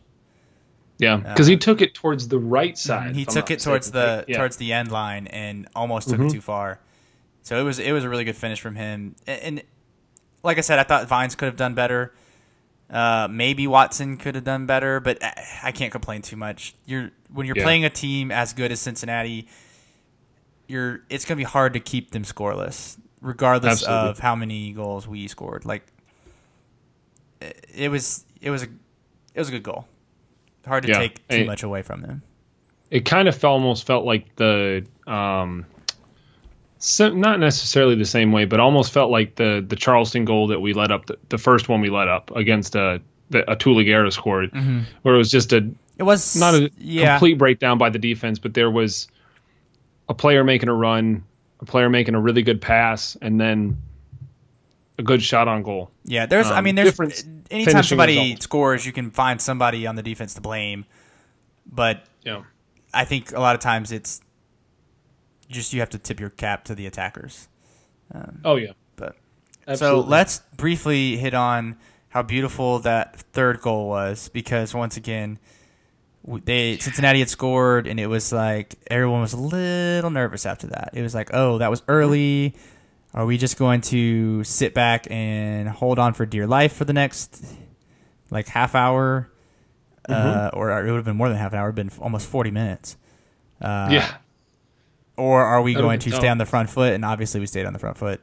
Yeah, 0.99 1.15
uh, 1.15 1.19
because 1.19 1.47
he 1.47 1.57
took 1.57 1.81
it 1.81 1.95
towards 1.95 2.29
the 2.29 2.39
right 2.39 2.75
mm, 2.75 2.79
side. 2.79 3.17
He 3.17 3.25
took 3.25 3.51
it 3.51 3.61
towards 3.61 3.91
the 3.91 4.25
Yeah. 4.29 4.39
towards 4.39 4.57
the 4.57 4.73
end 4.73 4.91
line 4.93 5.27
and 5.27 5.69
almost 5.75 6.09
took 6.09 6.19
it 6.19 6.23
mm-hmm. 6.23 6.29
too 6.29 6.41
far. 6.41 6.79
So 7.43 7.61
it 7.61 7.65
was 7.65 7.79
it 7.79 7.93
was 7.93 8.05
a 8.05 8.09
really 8.09 8.25
good 8.25 8.37
finish 8.37 8.61
from 8.61 8.77
him. 8.77 9.17
And, 9.27 9.41
and 9.41 9.63
like 10.43 10.59
I 10.59 10.61
said, 10.61 10.79
I 10.79 10.85
thought 10.85 11.09
Vines 11.09 11.35
could 11.35 11.47
have 11.47 11.57
done 11.57 11.75
better. 11.75 12.15
Uh, 12.89 13.27
maybe 13.31 13.67
Watson 13.67 14.17
could 14.17 14.35
have 14.35 14.45
done 14.45 14.67
better, 14.67 15.01
but 15.01 15.23
I, 15.25 15.47
I 15.65 15.73
can't 15.73 15.91
complain 15.91 16.23
too 16.23 16.37
much. 16.37 16.75
You're 16.85 17.11
when 17.33 17.47
you're 17.47 17.57
Yeah. 17.57 17.65
playing 17.65 17.85
a 17.85 17.91
team 17.91 18.31
as 18.31 18.53
good 18.53 18.71
as 18.71 18.81
Cincinnati, 18.81 19.49
you're 20.69 21.01
it's 21.09 21.25
gonna 21.25 21.39
be 21.39 21.45
hard 21.45 21.73
to 21.73 21.81
keep 21.81 22.13
them 22.13 22.23
scoreless, 22.23 22.97
regardless 23.21 23.83
Absolutely. 23.83 24.11
of 24.11 24.19
how 24.21 24.37
many 24.37 24.73
goals 24.73 25.09
we 25.09 25.27
scored. 25.27 25.65
Like 25.65 25.87
it, 27.75 27.91
was 27.91 28.25
it 28.41 28.51
was 28.51 28.63
a 28.63 28.67
it 29.35 29.39
was 29.41 29.49
a 29.49 29.53
good 29.53 29.63
goal. 29.63 29.87
Hard 30.67 30.85
to 30.85 30.91
Yeah. 30.91 30.99
take 30.99 31.29
too 31.29 31.45
much 31.45 31.63
away 31.63 31.83
from 31.83 32.03
them. 32.03 32.23
it 32.91 33.05
kind 33.05 33.27
of 33.29 33.37
felt, 33.37 33.53
almost 33.55 33.87
felt 33.87 34.05
like 34.05 34.37
the 34.37 34.87
um, 35.07 35.67
sim- 36.79 37.21
not 37.21 37.41
necessarily 37.41 37.95
the 37.95 38.05
same 38.05 38.33
way, 38.33 38.45
but 38.45 38.61
almost 38.61 38.93
felt 38.93 39.11
like 39.11 39.35
the 39.37 39.65
the 39.67 39.77
Charleston 39.77 40.25
goal 40.25 40.49
that 40.49 40.61
we 40.61 40.73
let 40.73 40.91
up, 40.93 41.07
the, 41.07 41.19
the 41.29 41.39
first 41.39 41.69
one 41.69 41.81
we 41.81 41.91
let 41.91 42.09
up 42.09 42.31
against 42.37 42.77
uh, 42.77 42.99
the 43.31 43.43
Ataulla 43.43 43.85
Guerra 43.85 44.11
scored, 44.11 44.53
where 45.03 45.15
it 45.15 45.19
was 45.19 45.31
just 45.31 45.53
a 45.53 45.69
It 45.99 46.03
was 46.05 46.37
not 46.37 46.55
a 46.55 46.71
yeah. 46.79 47.15
complete 47.15 47.39
breakdown 47.39 47.79
by 47.79 47.91
the 47.91 47.99
defense, 47.99 48.39
but 48.39 48.55
there 48.55 48.71
was 48.71 49.09
a 50.09 50.15
player 50.15 50.45
making 50.45 50.69
a 50.69 50.75
run, 50.75 51.25
a 51.61 51.65
player 51.65 51.89
making 51.89 52.15
a 52.15 52.21
really 52.21 52.43
good 52.43 52.61
pass, 52.61 53.17
and 53.23 53.41
then 53.41 53.79
a 54.99 55.03
good 55.03 55.23
shot 55.23 55.49
on 55.49 55.63
goal. 55.63 55.91
Yeah, 56.05 56.27
there's. 56.27 56.47
I 56.47 56.59
um, 56.59 56.65
mean, 56.65 56.75
there's. 56.75 56.99
Anytime 57.51 57.83
somebody 57.83 58.19
results. 58.19 58.45
scores, 58.45 58.87
you 58.87 58.93
can 58.93 59.11
find 59.11 59.41
somebody 59.41 59.87
on 59.87 59.95
the 59.97 60.03
defense 60.03 60.35
to 60.35 60.41
blame. 60.41 60.87
But 61.67 62.05
Yeah. 62.25 62.43
I 62.95 63.05
think 63.05 63.33
a 63.33 63.41
lot 63.41 63.55
of 63.55 63.61
times 63.61 63.93
it's 63.93 64.21
just 65.49 65.73
you 65.73 65.81
have 65.81 65.91
to 65.91 65.99
tip 65.99 66.21
your 66.21 66.31
cap 66.31 66.65
to 66.65 66.75
the 66.75 66.87
attackers. 66.87 67.49
Oh 68.45 68.57
yeah. 68.57 68.73
But 68.97 69.17
Absolutely. 69.67 70.03
so 70.03 70.09
let's 70.09 70.41
briefly 70.57 71.17
hit 71.17 71.35
on 71.35 71.77
how 72.09 72.23
beautiful 72.23 72.79
that 72.81 73.17
third 73.33 73.61
goal 73.61 73.89
was 73.89 74.29
because 74.29 74.75
once 74.75 74.97
again, 74.97 75.39
they 76.45 76.77
Cincinnati 76.79 77.21
had 77.21 77.31
scored 77.31 77.87
and 77.87 77.99
it 77.99 78.07
was 78.07 78.33
like 78.33 78.75
everyone 78.91 79.23
was 79.23 79.33
a 79.33 79.39
little 79.39 80.11
nervous 80.11 80.45
after 80.45 80.67
that. 80.69 80.91
It 80.93 81.03
was 81.03 81.15
like, 81.15 81.31
oh, 81.33 81.59
that 81.59 81.71
was 81.71 81.83
early. 81.89 82.55
Are 83.15 83.27
we 83.27 83.37
just 83.37 83.59
going 83.59 83.83
to 83.83 84.43
sit 84.45 84.73
back 84.75 85.07
and 85.11 85.69
hold 85.69 85.99
on 85.99 86.15
for 86.15 86.25
dear 86.25 86.47
life 86.47 86.73
for 86.75 86.85
the 86.85 86.93
next 86.93 87.45
like 88.31 88.49
half 88.49 88.75
hour? 88.75 89.31
Uh, 90.09 90.51
or 90.55 90.71
it 90.81 90.91
would 90.91 90.97
have 90.97 91.05
been 91.05 91.17
more 91.17 91.29
than 91.29 91.39
half 91.39 91.53
an 91.53 91.59
hour. 91.59 91.69
It 91.69 91.75
would 91.75 91.79
have 91.83 91.91
been 91.95 92.03
almost 92.03 92.27
forty 92.29 92.51
minutes. 92.51 92.97
Uh, 93.61 93.89
yeah. 93.93 94.15
or 95.17 95.45
are 95.45 95.63
we 95.63 95.75
going 95.75 96.01
to 96.01 96.11
tough. 96.11 96.19
stay 96.19 96.29
on 96.29 96.39
the 96.39 96.47
front 96.47 96.69
foot? 96.69 96.93
And 96.95 97.05
obviously, 97.05 97.39
we 97.39 97.47
stayed 97.47 97.67
on 97.67 97.73
the 97.73 97.79
front 97.79 97.97
foot 97.97 98.21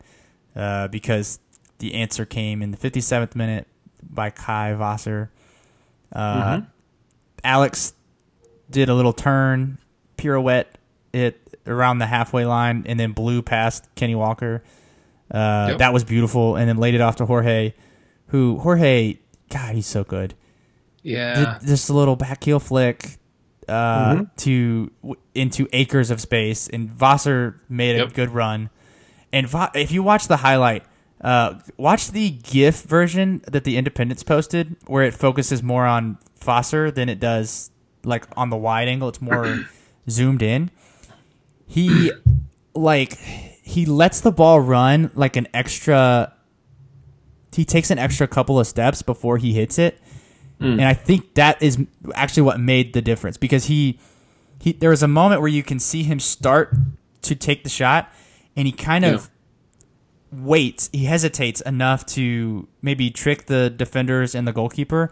uh, 0.56 0.90
because 0.90 1.40
the 1.78 1.94
answer 1.94 2.26
came 2.26 2.62
in 2.62 2.72
the 2.72 2.78
57th 2.78 3.36
minute 3.36 3.66
by 4.04 4.30
Kai 4.32 4.74
Vasser. 4.78 5.30
Uh, 6.12 6.44
Mm-hmm. 6.58 6.66
Alex 7.46 7.94
did 8.70 8.90
a 8.90 8.94
little 8.94 9.14
turn, 9.14 9.78
pirouette 10.18 10.68
it 11.14 11.40
around 11.66 12.00
the 12.00 12.06
halfway 12.06 12.46
line, 12.46 12.84
and 12.86 13.00
then 13.00 13.14
blew 13.14 13.42
past 13.42 13.88
Kenney 13.96 14.16
Walker. 14.16 14.62
Uh, 15.32 15.68
Yep. 15.70 15.78
That 15.80 15.94
was 15.94 16.04
beautiful, 16.04 16.56
and 16.56 16.68
then 16.68 16.78
laid 16.78 16.96
it 16.96 17.02
off 17.02 17.16
to 17.18 17.26
Jorge, 17.26 17.74
who 18.28 18.58
Jorge, 18.60 19.18
God, 19.50 19.76
he's 19.76 19.86
so 19.88 20.04
good 20.04 20.34
Yeah. 21.04 21.58
did 21.60 21.68
just 21.68 21.90
a 21.90 21.94
little 21.94 22.16
back 22.16 22.44
heel 22.44 22.60
flick 22.60 23.18
uh, 23.68 24.16
Mm-hmm. 24.16 24.24
to 24.38 24.92
into 25.36 25.68
acres 25.74 26.10
of 26.10 26.20
space, 26.20 26.68
and 26.68 26.90
Vasser 26.90 27.56
made 27.70 28.00
a 28.00 28.08
good 28.08 28.32
run. 28.32 28.70
And 29.32 29.48
Va- 29.48 29.72
if 29.76 29.92
you 29.92 30.02
watch 30.02 30.28
the 30.28 30.38
highlight, 30.38 30.84
uh, 31.22 31.60
watch 31.78 32.10
the 32.12 32.32
GIF 32.32 32.82
version 32.82 33.42
that 33.48 33.64
the 33.66 33.78
Independence 33.78 34.24
posted, 34.24 34.76
where 34.88 35.04
it 35.04 35.14
focuses 35.14 35.62
more 35.62 35.86
on 35.86 36.18
Vasser 36.42 36.92
than 36.94 37.10
it 37.10 37.20
does 37.20 37.70
like 38.04 38.26
on 38.36 38.50
the 38.50 38.58
wide 38.58 38.88
angle. 38.88 39.10
It's 39.10 39.22
more 39.22 39.66
zoomed 40.10 40.42
in. 40.42 40.72
He 41.68 42.12
like 42.74 43.20
he 43.70 43.86
lets 43.86 44.22
the 44.22 44.32
ball 44.32 44.60
run 44.60 45.12
like 45.14 45.36
an 45.36 45.48
extra. 45.54 46.34
He 47.54 47.64
takes 47.64 47.92
an 47.92 48.00
extra 48.00 48.28
couple 48.28 48.60
of 48.60 48.66
steps 48.66 49.04
before 49.04 49.38
he 49.38 49.54
hits 49.54 49.78
it. 49.78 50.00
Hmm. 50.58 50.80
And 50.80 50.86
I 50.86 50.96
think 50.96 51.36
that 51.36 51.62
is 51.62 51.78
actually 52.16 52.44
what 52.44 52.60
made 52.60 52.94
the 52.94 53.02
difference 53.02 53.38
because 53.38 53.66
he 53.66 54.00
he 54.60 54.72
there 54.72 54.90
was 54.90 55.04
a 55.04 55.08
moment 55.08 55.42
where 55.42 55.50
you 55.50 55.62
can 55.62 55.78
see 55.78 56.02
him 56.02 56.20
start 56.20 56.76
to 57.22 57.36
take 57.36 57.64
the 57.64 57.70
shot 57.70 58.12
and 58.58 58.66
he 58.66 58.72
kind 58.72 59.06
of 59.06 59.30
waits 60.32 60.90
he 60.92 61.06
hesitates 61.06 61.62
enough 61.62 62.06
to 62.08 62.68
maybe 62.82 63.12
trick 63.12 63.46
the 63.46 63.70
defenders 63.70 64.34
and 64.34 64.48
the 64.48 64.54
goalkeeper 64.54 65.12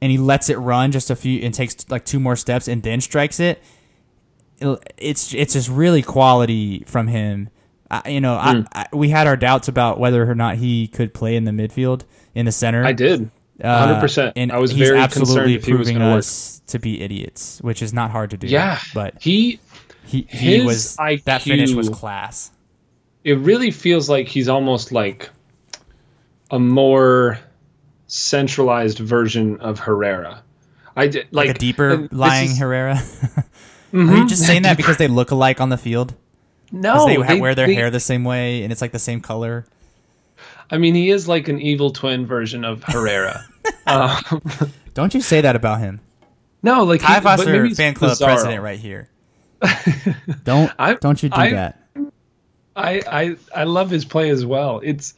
and 0.00 0.10
he 0.10 0.16
lets 0.16 0.48
it 0.48 0.56
run 0.56 0.90
just 0.90 1.10
a 1.10 1.16
few 1.16 1.40
and 1.42 1.52
takes 1.52 1.88
like 1.90 2.06
two 2.06 2.18
more 2.18 2.36
steps 2.36 2.66
and 2.66 2.82
then 2.82 3.02
strikes 3.02 3.40
it. 3.40 3.62
It's 4.96 5.34
it's 5.34 5.52
just 5.52 5.68
really 5.68 6.02
quality 6.02 6.82
from 6.86 7.08
him 7.08 7.50
I, 7.90 8.08
you 8.08 8.20
know 8.20 8.34
I, 8.34 8.64
I, 8.72 8.86
we 8.92 9.08
had 9.08 9.26
our 9.26 9.36
doubts 9.36 9.68
about 9.68 9.98
whether 9.98 10.28
or 10.30 10.34
not 10.34 10.56
he 10.56 10.86
could 10.88 11.12
play 11.12 11.36
in 11.36 11.44
the 11.44 11.50
midfield 11.50 12.02
in 12.34 12.46
the 12.46 12.52
center 12.52 12.84
I 12.84 12.92
did. 12.92 13.30
uh, 13.62 14.00
100%. 14.00 14.32
And 14.36 14.52
I 14.52 14.58
was 14.58 14.70
he's 14.70 14.88
very 14.88 14.98
absolutely 15.00 15.34
concerned 15.34 15.52
if 15.56 15.64
he 15.64 15.72
was 15.72 15.78
proving 15.88 15.98
gonna 15.98 16.10
work. 16.12 16.18
us 16.20 16.62
to 16.68 16.78
be 16.78 17.00
idiots, 17.02 17.60
which 17.62 17.82
is 17.82 17.92
not 17.92 18.10
hard 18.10 18.30
to 18.30 18.36
do. 18.36 18.46
Yeah. 18.46 18.78
but 18.94 19.14
He 19.20 19.58
he 20.04 20.22
he 20.30 20.60
was 20.62 20.96
that 21.24 21.42
finish 21.42 21.72
was 21.72 21.88
class. 21.88 22.50
it 23.24 23.38
really 23.38 23.70
feels 23.70 24.08
like 24.08 24.28
he's 24.28 24.48
almost 24.48 24.92
like 24.92 25.28
a 26.50 26.58
more 26.58 27.38
centralized 28.06 28.98
version 28.98 29.60
of 29.60 29.78
Herrera. 29.80 30.42
I 30.96 31.06
did 31.06 31.26
like, 31.30 31.48
Like 31.48 31.56
a 31.56 31.58
deeper 31.58 32.08
lying 32.12 32.50
is- 32.50 32.58
Herrera. 32.58 32.96
Mhm. 33.92 34.08
Are 34.08 34.16
you 34.18 34.28
just 34.28 34.46
saying 34.46 34.62
that 34.62 34.76
because 34.76 34.98
they 34.98 35.08
look 35.08 35.32
alike 35.32 35.60
on 35.60 35.68
the 35.68 35.76
field? 35.76 36.14
No, 36.72 37.06
they, 37.06 37.16
they- 37.16 37.40
wear 37.40 37.54
their 37.54 37.66
they- 37.66 37.74
hair 37.74 37.90
the 37.90 38.00
same 38.00 38.24
way 38.24 38.62
and 38.62 38.72
it's 38.72 38.80
like 38.80 38.92
the 38.92 38.98
same 38.98 39.20
color. 39.20 39.64
I 40.70 40.78
mean, 40.78 40.94
he 40.94 41.10
is 41.10 41.26
like 41.26 41.48
an 41.48 41.60
evil 41.60 41.90
twin 41.90 42.26
version 42.26 42.64
of 42.64 42.82
Herrera. 42.84 43.44
um, 43.86 44.20
Don't 44.94 45.14
you 45.14 45.20
say 45.20 45.40
that 45.40 45.56
about 45.56 45.80
him? 45.80 46.00
no, 46.62 46.84
like 46.84 47.00
Kai 47.00 47.14
he, 47.14 47.20
but 47.22 47.38
maybe 47.46 47.68
Foster 47.70 47.74
fan 47.74 47.94
club 47.94 48.10
Pizarro. 48.12 48.32
president 48.34 48.62
right 48.62 48.78
here. 48.78 49.08
Don't 50.44 50.70
I- 50.78 50.94
don't 50.94 51.22
you 51.22 51.28
do 51.28 51.36
I- 51.36 51.50
that? 51.52 51.76
I, 52.76 53.02
I 53.10 53.36
I 53.54 53.64
love 53.64 53.90
his 53.90 54.04
play 54.04 54.30
as 54.30 54.46
well. 54.46 54.80
It's 54.82 55.14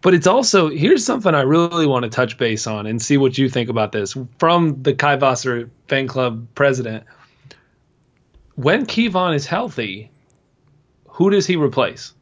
but 0.00 0.14
it's 0.14 0.26
also 0.26 0.70
here's 0.70 1.04
something 1.04 1.34
I 1.34 1.42
really 1.42 1.86
want 1.86 2.04
to 2.04 2.08
touch 2.08 2.38
base 2.38 2.66
on 2.66 2.86
and 2.86 3.00
see 3.02 3.18
what 3.18 3.36
you 3.36 3.48
think 3.50 3.68
about 3.68 3.92
this 3.92 4.16
from 4.38 4.82
the 4.82 4.94
Kai 4.94 5.16
Vasser 5.18 5.68
fan 5.88 6.08
club 6.08 6.46
president. 6.54 7.04
When 8.54 8.86
Kevon 8.86 9.34
is 9.34 9.46
healthy, 9.46 10.10
who 11.20 11.28
does 11.28 11.46
he 11.46 11.54
replace? 11.54 12.14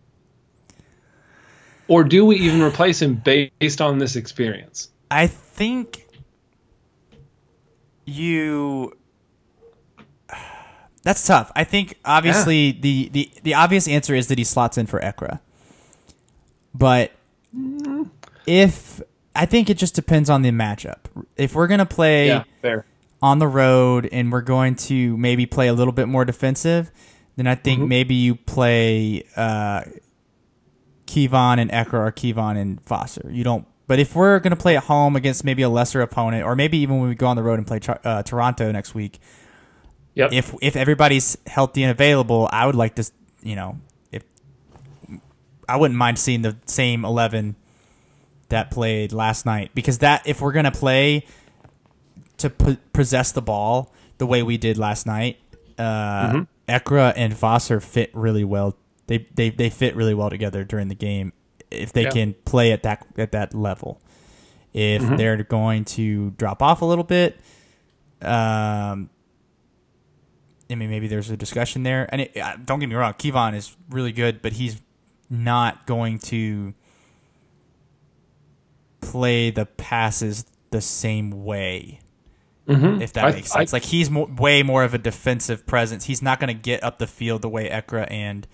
Or 1.87 2.03
do 2.03 2.27
we 2.27 2.35
even 2.35 2.61
replace 2.61 3.01
him 3.01 3.15
based 3.15 3.81
on 3.81 3.99
this 3.99 4.17
experience? 4.17 4.91
I 5.09 5.29
think 5.29 6.05
you. 8.05 8.93
That's 11.05 11.25
tough. 11.25 11.53
I 11.55 11.63
think 11.63 11.95
obviously 12.05 12.73
the, 12.73 13.09
the 13.11 13.31
the 13.45 13.55
obvious 13.55 13.87
answer 13.87 14.17
is 14.17 14.27
that 14.27 14.37
he 14.37 14.43
slots 14.43 14.77
in 14.77 14.87
for 14.87 14.99
Ekra. 14.99 15.39
But 16.75 17.13
mm. 17.57 18.11
if 18.49 19.01
I 19.37 19.47
think 19.47 19.71
it 19.71 19.79
just 19.79 19.95
depends 19.95 20.29
on 20.29 20.43
the 20.43 20.51
matchup. 20.51 21.05
If 21.37 21.55
we're 21.55 21.69
gonna 21.69 21.87
play 21.87 22.45
fair. 22.63 22.85
on 23.23 23.39
the 23.39 23.47
road 23.47 24.09
and 24.11 24.33
we're 24.33 24.41
going 24.41 24.75
to 24.75 25.17
maybe 25.17 25.47
play 25.47 25.69
a 25.69 25.73
little 25.73 25.93
bit 25.93 26.09
more 26.09 26.25
defensive, 26.25 26.91
then 27.39 27.47
I 27.47 27.55
think 27.55 27.89
maybe 27.89 28.15
you 28.15 28.35
play 28.35 29.23
uh, 29.37 29.83
Kevon 31.07 31.59
and 31.59 31.71
Ekra 31.71 31.95
or 31.95 32.13
Kevon 32.13 32.57
and 32.59 32.81
Foster. 32.83 33.29
You 33.31 33.45
don't. 33.45 33.67
But 33.87 33.99
if 33.99 34.15
we're 34.15 34.39
going 34.41 34.51
to 34.51 34.57
play 34.57 34.77
at 34.77 34.85
home 34.85 35.17
against 35.17 35.45
maybe 35.45 35.63
a 35.63 35.69
lesser 35.71 36.03
opponent, 36.03 36.45
or 36.45 36.55
maybe 36.55 36.77
even 36.79 36.99
when 37.01 37.09
we 37.09 37.15
go 37.15 37.27
on 37.29 37.37
the 37.37 37.43
road 37.43 37.59
and 37.59 37.67
play 37.67 37.81
uh, 38.05 38.23
Toronto 38.23 38.71
next 38.73 38.95
week, 38.95 39.19
Yep. 40.15 40.33
if 40.33 40.55
if 40.61 40.75
everybody's 40.77 41.39
healthy 41.47 41.85
and 41.85 41.91
available, 41.93 42.49
I 42.53 42.67
would 42.67 42.75
like 42.75 42.97
to, 42.97 43.09
you 43.43 43.55
know, 43.55 43.79
if 44.11 44.25
I 45.69 45.77
wouldn't 45.77 45.97
mind 45.97 46.19
seeing 46.19 46.43
the 46.43 46.57
same 46.67 47.05
eleven 47.05 47.55
that 48.49 48.71
played 48.73 49.13
last 49.13 49.47
night 49.47 49.71
because 49.75 49.99
that 49.99 50.27
if 50.27 50.41
we're 50.41 50.53
gonna 50.53 50.73
play 50.73 51.25
to 52.39 52.51
p- 52.51 52.79
possess 52.93 53.31
the 53.31 53.43
ball 53.43 53.93
the 54.19 54.27
way 54.27 54.43
we 54.43 54.57
did 54.57 54.77
last 54.77 55.07
night, 55.07 55.39
uh, 55.79 55.83
Mm-hmm. 56.33 56.43
Ekra 56.69 57.13
and 57.17 57.37
Foster 57.37 57.81
fit 57.81 58.11
really 58.15 58.45
well. 58.45 58.77
They 59.07 59.27
they 59.35 59.51
they 59.51 59.71
fit 59.71 59.97
really 59.97 60.15
well 60.15 60.31
together 60.31 60.65
during 60.65 60.89
the 60.89 60.95
game 60.95 61.33
if 61.71 61.93
they 61.93 62.03
Yeah. 62.05 62.11
can 62.11 62.35
play 62.45 62.73
at 62.73 62.83
that 62.83 63.07
at 63.17 63.33
that 63.33 63.55
level. 63.55 64.01
If 64.75 65.03
Mm-hmm. 65.03 65.17
they're 65.17 65.43
going 65.45 65.85
to 65.87 66.31
drop 66.33 66.63
off 66.63 66.83
a 66.83 66.85
little 66.85 67.05
bit, 67.05 67.41
um, 68.21 69.09
I 70.71 70.75
mean, 70.75 70.91
maybe 70.91 71.09
there's 71.09 71.31
a 71.31 71.37
discussion 71.39 71.83
there. 71.85 72.07
And 72.13 72.21
it, 72.21 72.37
don't 72.67 72.79
get 72.79 72.89
me 72.89 72.95
wrong, 72.95 73.15
Kevon 73.15 73.55
is 73.55 73.75
really 73.89 74.13
good, 74.13 74.43
but 74.43 74.53
he's 74.53 74.81
not 75.31 75.87
going 75.87 76.19
to 76.19 76.75
play 79.01 79.51
the 79.51 79.65
passes 79.67 80.45
the 80.71 80.81
same 80.83 81.45
way. 81.45 82.01
Mhm. 82.69 83.01
If 83.01 83.15
that 83.15 83.25
I- 83.25 83.33
makes 83.33 83.51
sense, 83.53 83.73
I- 83.73 83.77
like 83.77 83.85
he's 83.85 84.11
mo- 84.11 84.27
way 84.37 84.63
more 84.63 84.85
of 84.85 84.93
a 84.95 84.99
defensive 84.99 85.67
presence. 85.67 86.05
He's 86.05 86.21
not 86.23 86.39
going 86.39 86.49
to 86.49 86.61
get 86.63 86.83
up 86.85 86.99
the 86.99 87.07
field 87.07 87.43
the 87.43 87.49
way 87.49 87.69
Ekra 87.69 88.07
and 88.11 88.47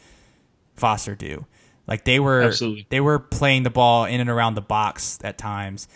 Foster 0.76 1.14
do. 1.14 1.46
Like 1.86 2.04
they 2.04 2.18
were, 2.20 2.42
Absolutely. 2.42 2.86
they 2.90 3.00
were 3.00 3.18
playing 3.18 3.64
the 3.64 3.70
ball 3.70 4.04
in 4.06 4.20
and 4.20 4.30
around 4.30 4.54
the 4.54 4.62
box 4.62 5.18
at 5.22 5.36
times. 5.36 5.86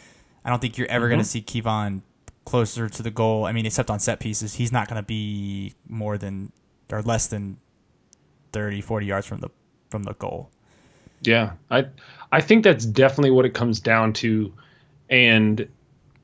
I 0.45 0.51
don't 0.51 0.61
think 0.61 0.77
you're 0.79 0.89
ever 0.89 1.09
going 1.09 1.21
to 1.21 1.25
see 1.25 1.41
Kevon 1.41 2.03
closer 2.45 2.89
to 2.89 3.03
the 3.03 3.11
goal. 3.11 3.45
I 3.47 3.53
mean, 3.53 3.67
except 3.67 3.91
on 3.91 3.99
set 4.01 4.21
pieces, 4.21 4.55
he's 4.55 4.73
not 4.73 4.89
going 4.89 5.01
to 5.01 5.07
be 5.07 5.75
more 5.89 6.19
than 6.19 6.53
or 6.91 7.03
less 7.03 7.27
than 7.27 7.59
30, 8.53 8.81
40 8.81 9.07
yards 9.07 9.27
from 9.27 9.41
the 9.41 9.49
from 9.91 10.03
the 10.05 10.15
goal. 10.15 10.51
Yeah, 11.23 11.53
I 11.71 11.87
I 12.33 12.41
think 12.41 12.65
that's 12.65 12.85
definitely 12.85 13.31
what 13.31 13.45
it 13.45 13.55
comes 13.55 13.81
down 13.81 14.13
to, 14.15 14.53
and 15.11 15.67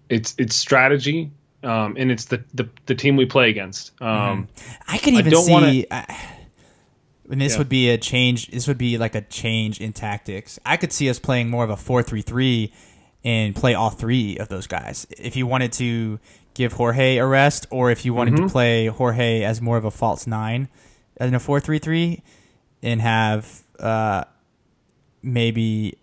it's 0.08 0.34
it's 0.38 0.54
strategy, 0.54 1.30
um, 1.64 1.96
and 1.98 2.10
it's 2.12 2.26
the, 2.26 2.44
the 2.54 2.68
the 2.86 2.94
team 2.94 3.16
we 3.16 3.26
play 3.26 3.50
against. 3.50 3.92
Um, 4.02 4.48
I 4.86 4.98
could 4.98 5.14
even 5.14 5.32
don't 5.32 5.44
see. 5.44 5.52
wanna- 5.52 5.84
I- 5.90 6.16
and 7.30 7.40
this 7.40 7.52
Yeah. 7.54 7.58
would 7.58 7.68
be 7.70 7.88
a 7.90 7.96
change. 7.98 8.48
This 8.48 8.68
would 8.68 8.76
be 8.78 8.98
like 8.98 9.14
a 9.14 9.22
change 9.22 9.80
in 9.80 9.92
tactics. 9.94 10.58
I 10.66 10.76
could 10.76 10.92
see 10.92 11.08
us 11.08 11.18
playing 11.18 11.48
more 11.48 11.64
of 11.64 11.70
a 11.70 11.76
four-three-three 11.76 12.70
and 13.24 13.56
play 13.56 13.72
all 13.74 13.88
three 13.90 14.36
of 14.36 14.48
those 14.48 14.66
guys. 14.66 15.06
If 15.18 15.34
you 15.34 15.46
wanted 15.46 15.72
to 15.74 16.20
give 16.52 16.74
Jorge 16.74 17.16
a 17.16 17.26
rest, 17.26 17.66
or 17.70 17.90
if 17.90 18.04
you 18.04 18.12
wanted 18.12 18.34
Mm-hmm. 18.34 18.46
to 18.46 18.52
play 18.52 18.86
Jorge 18.88 19.42
as 19.42 19.62
more 19.62 19.78
of 19.78 19.86
a 19.86 19.90
false 19.90 20.26
nine 20.26 20.68
in 21.18 21.34
a 21.34 21.40
four-three-three, 21.40 22.22
and 22.82 23.00
have 23.00 23.62
uh, 23.80 24.24
maybe 25.22 25.96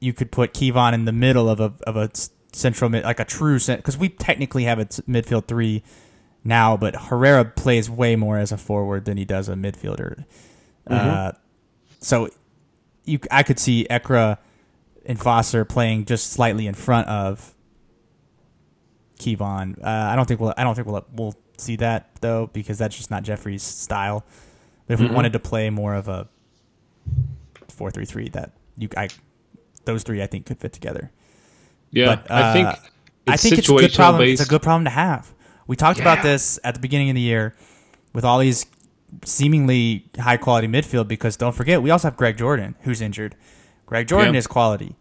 you 0.00 0.12
could 0.12 0.30
put 0.30 0.52
Kevon 0.54 0.92
in 0.92 1.04
the 1.04 1.12
middle 1.12 1.48
of 1.48 1.58
a 1.60 1.72
of 1.86 1.96
a 1.96 2.10
central 2.54 2.90
mid, 2.90 3.04
like 3.04 3.20
a 3.20 3.24
true 3.24 3.58
cent, 3.58 3.80
because 3.80 3.98
we 3.98 4.08
technically 4.08 4.64
have 4.64 4.78
a 4.78 4.86
midfield 4.86 5.46
three 5.46 5.82
now, 6.44 6.76
but 6.76 6.94
Herrera 6.94 7.44
plays 7.44 7.88
way 7.88 8.16
more 8.16 8.38
as 8.38 8.52
a 8.52 8.56
forward 8.56 9.06
than 9.06 9.16
he 9.16 9.24
does 9.24 9.48
a 9.48 9.54
midfielder. 9.54 10.24
Uh, 10.86 11.32
so 12.00 12.28
you, 13.04 13.18
I 13.30 13.42
could 13.42 13.58
see 13.58 13.86
Ekra 13.90 14.38
and 15.06 15.18
Foster 15.18 15.64
playing 15.64 16.04
just 16.04 16.30
slightly 16.30 16.66
in 16.66 16.74
front 16.74 17.08
of 17.08 17.54
Kevon. 19.18 19.78
Uh, 19.82 19.88
I 19.88 20.16
don't 20.16 20.26
think 20.26 20.40
we'll. 20.40 20.54
I 20.56 20.64
don't 20.64 20.74
think 20.74 20.86
we'll 20.86 21.06
we'll 21.12 21.34
see 21.56 21.76
that 21.76 22.10
though 22.20 22.48
because 22.52 22.78
that's 22.78 22.96
just 22.96 23.10
not 23.10 23.22
Jeffries' 23.22 23.62
style. 23.62 24.24
But 24.86 24.94
if 24.94 25.00
we 25.00 25.06
wanted 25.06 25.32
to 25.32 25.38
play 25.38 25.70
more 25.70 25.94
of 25.94 26.08
a 26.08 26.28
four 27.68 27.90
three 27.90 28.04
three, 28.04 28.28
that 28.30 28.52
you 28.76 28.88
I 28.96 29.08
those 29.84 30.02
three 30.02 30.22
I 30.22 30.26
think 30.26 30.46
could 30.46 30.58
fit 30.58 30.72
together. 30.72 31.10
Yeah, 31.94 32.16
But, 32.16 32.30
I 32.30 32.52
think 32.52 32.66
uh, 32.68 32.70
it's 32.76 32.90
I 33.28 33.36
think 33.36 33.58
it's 33.58 33.68
a 33.68 33.72
good 33.74 33.94
problem. 33.94 34.20
based. 34.20 34.40
It's 34.40 34.48
a 34.48 34.50
good 34.50 34.62
problem 34.62 34.84
to 34.84 34.90
have. 34.90 35.32
We 35.66 35.76
talked 35.76 35.98
about 36.00 36.22
this 36.22 36.58
at 36.62 36.74
the 36.74 36.80
beginning 36.80 37.08
of 37.10 37.14
the 37.14 37.22
year 37.22 37.54
with 38.12 38.24
all 38.24 38.38
these 38.38 38.66
seemingly 39.24 40.04
high 40.18 40.36
quality 40.36 40.66
midfield 40.68 41.08
because 41.08 41.36
don't 41.36 41.54
forget 41.54 41.82
we 41.82 41.90
also 41.90 42.08
have 42.08 42.16
Greg 42.16 42.36
Jordan 42.36 42.74
who's 42.82 43.00
injured. 43.00 43.36
Greg 43.86 44.08
Jordan 44.08 44.34
Yeah. 44.34 44.38
is 44.38 44.46
quality. 44.46 44.96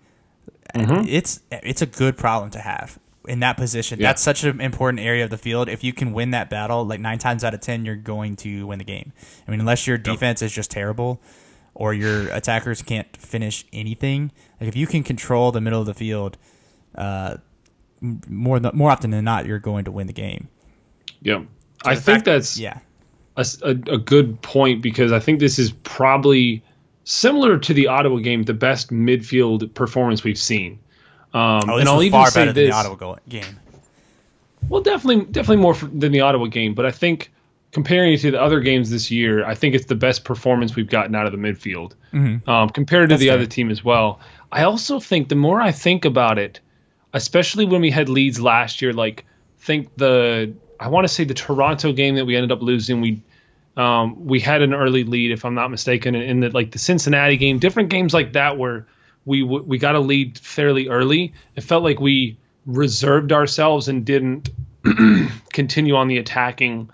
Mhm. 0.76 1.08
It's 1.10 1.42
it's 1.52 1.82
a 1.82 1.86
good 1.86 2.18
problem 2.18 2.50
to 2.52 2.60
have 2.60 2.98
in 3.28 3.40
that 3.40 3.58
position. 3.58 4.00
Yeah. 4.00 4.10
That's 4.10 4.22
such 4.22 4.44
an 4.44 4.60
important 4.62 5.00
area 5.02 5.24
of 5.24 5.30
the 5.30 5.38
field. 5.38 5.68
If 5.70 5.84
you 5.84 5.94
can 5.94 6.14
win 6.14 6.32
that 6.32 6.50
battle, 6.50 6.86
like 6.86 7.00
nine 7.00 7.18
times 7.20 7.44
out 7.44 7.54
of 7.54 7.60
ten, 7.62 7.86
you're 7.86 7.96
going 7.96 8.36
to 8.38 8.68
win 8.68 8.80
the 8.80 8.86
game. 8.86 9.14
I 9.48 9.52
mean, 9.52 9.60
unless 9.60 9.88
your 9.88 9.98
defense 9.98 10.42
is 10.42 10.52
just 10.52 10.72
terrible 10.72 11.22
or 11.74 11.94
your 11.94 12.28
attackers 12.30 12.82
can't 12.82 13.16
finish 13.18 13.66
anything. 13.74 14.32
Like 14.62 14.68
if 14.68 14.76
you 14.76 14.88
can 14.88 15.04
control 15.04 15.52
the 15.52 15.62
middle 15.62 15.80
of 15.80 15.86
the 15.88 15.94
field, 15.94 16.38
uh, 16.96 17.38
more 18.30 18.60
th- 18.60 18.74
more 18.74 18.92
often 18.92 19.12
than 19.12 19.24
not, 19.26 19.46
you're 19.46 19.60
going 19.60 19.86
to 19.86 19.92
win 19.92 20.08
the 20.08 20.14
game. 20.14 20.48
yeah, 21.22 21.44
I 21.86 21.96
think 21.96 22.04
fact- 22.06 22.26
that's 22.26 22.58
yeah. 22.58 22.80
a, 23.38 23.46
a- 23.64 23.98
good 23.98 24.42
point 24.42 24.82
because 24.82 25.12
I 25.12 25.20
think 25.20 25.40
this 25.40 25.58
is 25.60 25.72
probably 25.84 26.64
similar 27.06 27.58
to 27.58 27.74
the 27.74 27.88
Ottawa 27.88 28.20
game, 28.20 28.44
the 28.44 28.54
best 28.54 28.90
midfield 28.92 29.74
performance 29.74 30.24
we've 30.24 30.38
seen. 30.38 30.80
Um, 31.34 31.62
Oh, 31.70 31.76
this 31.76 31.80
and 31.82 31.90
I'll 31.90 32.04
even 32.04 32.12
far 32.20 32.30
say 32.30 32.42
better 32.42 32.54
than 32.54 32.64
the 32.66 32.68
this- 32.70 32.76
Ottawa 32.76 33.16
game. 33.28 33.60
Well, 34.70 34.82
definitely, 34.82 35.26
definitely 35.26 35.58
more 35.62 35.74
f- 35.76 35.90
than 35.94 36.12
the 36.12 36.22
Ottawa 36.22 36.46
game, 36.48 36.74
but 36.74 36.86
I 36.86 36.92
think 36.92 37.32
comparing 37.72 38.14
it 38.14 38.20
to 38.22 38.32
the 38.32 38.42
other 38.42 38.60
games 38.62 38.90
this 38.92 39.12
year, 39.12 39.44
I 39.46 39.56
think 39.56 39.76
it's 39.76 39.88
the 39.88 39.96
best 39.96 40.24
performance 40.24 40.76
we've 40.76 40.90
gotten 40.90 41.16
out 41.16 41.26
of 41.26 41.32
the 41.32 41.38
midfield 41.38 41.94
um, 42.48 42.70
compared 42.70 43.10
to 43.10 43.14
That's 43.16 43.20
the 43.22 43.28
fair. 43.28 43.36
other 43.38 43.46
team 43.48 43.72
as 43.72 43.84
well. 43.84 44.20
I 44.52 44.64
also 44.64 45.00
think 45.00 45.28
the 45.30 45.36
more 45.36 45.60
I 45.60 45.72
think 45.72 46.06
about 46.06 46.38
it, 46.38 46.60
especially 47.14 47.66
when 47.66 47.82
we 47.82 47.92
had 47.92 48.10
leads 48.10 48.42
last 48.42 48.82
year, 48.82 48.94
like 48.94 49.26
think 49.60 49.96
the 49.96 50.54
I 50.80 50.90
want 50.90 51.06
to 51.06 51.14
say 51.14 51.24
the 51.24 51.34
Toronto 51.34 51.94
game 51.94 52.16
that 52.16 52.26
we 52.26 52.36
ended 52.36 52.52
up 52.52 52.62
losing, 52.62 53.02
we 53.02 53.22
um, 53.78 54.26
we 54.26 54.40
had 54.40 54.62
an 54.62 54.74
early 54.74 55.04
lead 55.04 55.32
if 55.32 55.46
I'm 55.46 55.56
not 55.56 55.72
mistaken, 55.72 56.16
in 56.16 56.42
the 56.42 56.50
like 56.50 56.72
the 56.72 56.80
Cincinnati 56.80 57.38
game, 57.38 57.60
different 57.60 57.90
games 57.90 58.14
like 58.14 58.34
that 58.34 58.58
where 58.58 58.88
we 59.26 59.44
we 59.44 59.78
got 59.78 59.96
a 59.96 60.00
lead 60.00 60.38
fairly 60.40 60.90
early. 60.90 61.34
It 61.56 61.62
felt 61.62 61.84
like 61.84 62.00
we 62.00 62.38
reserved 62.66 63.32
ourselves 63.32 63.88
and 63.88 64.06
didn't 64.06 64.50
continue 65.54 65.96
on 65.96 66.08
the 66.08 66.18
attacking 66.18 66.90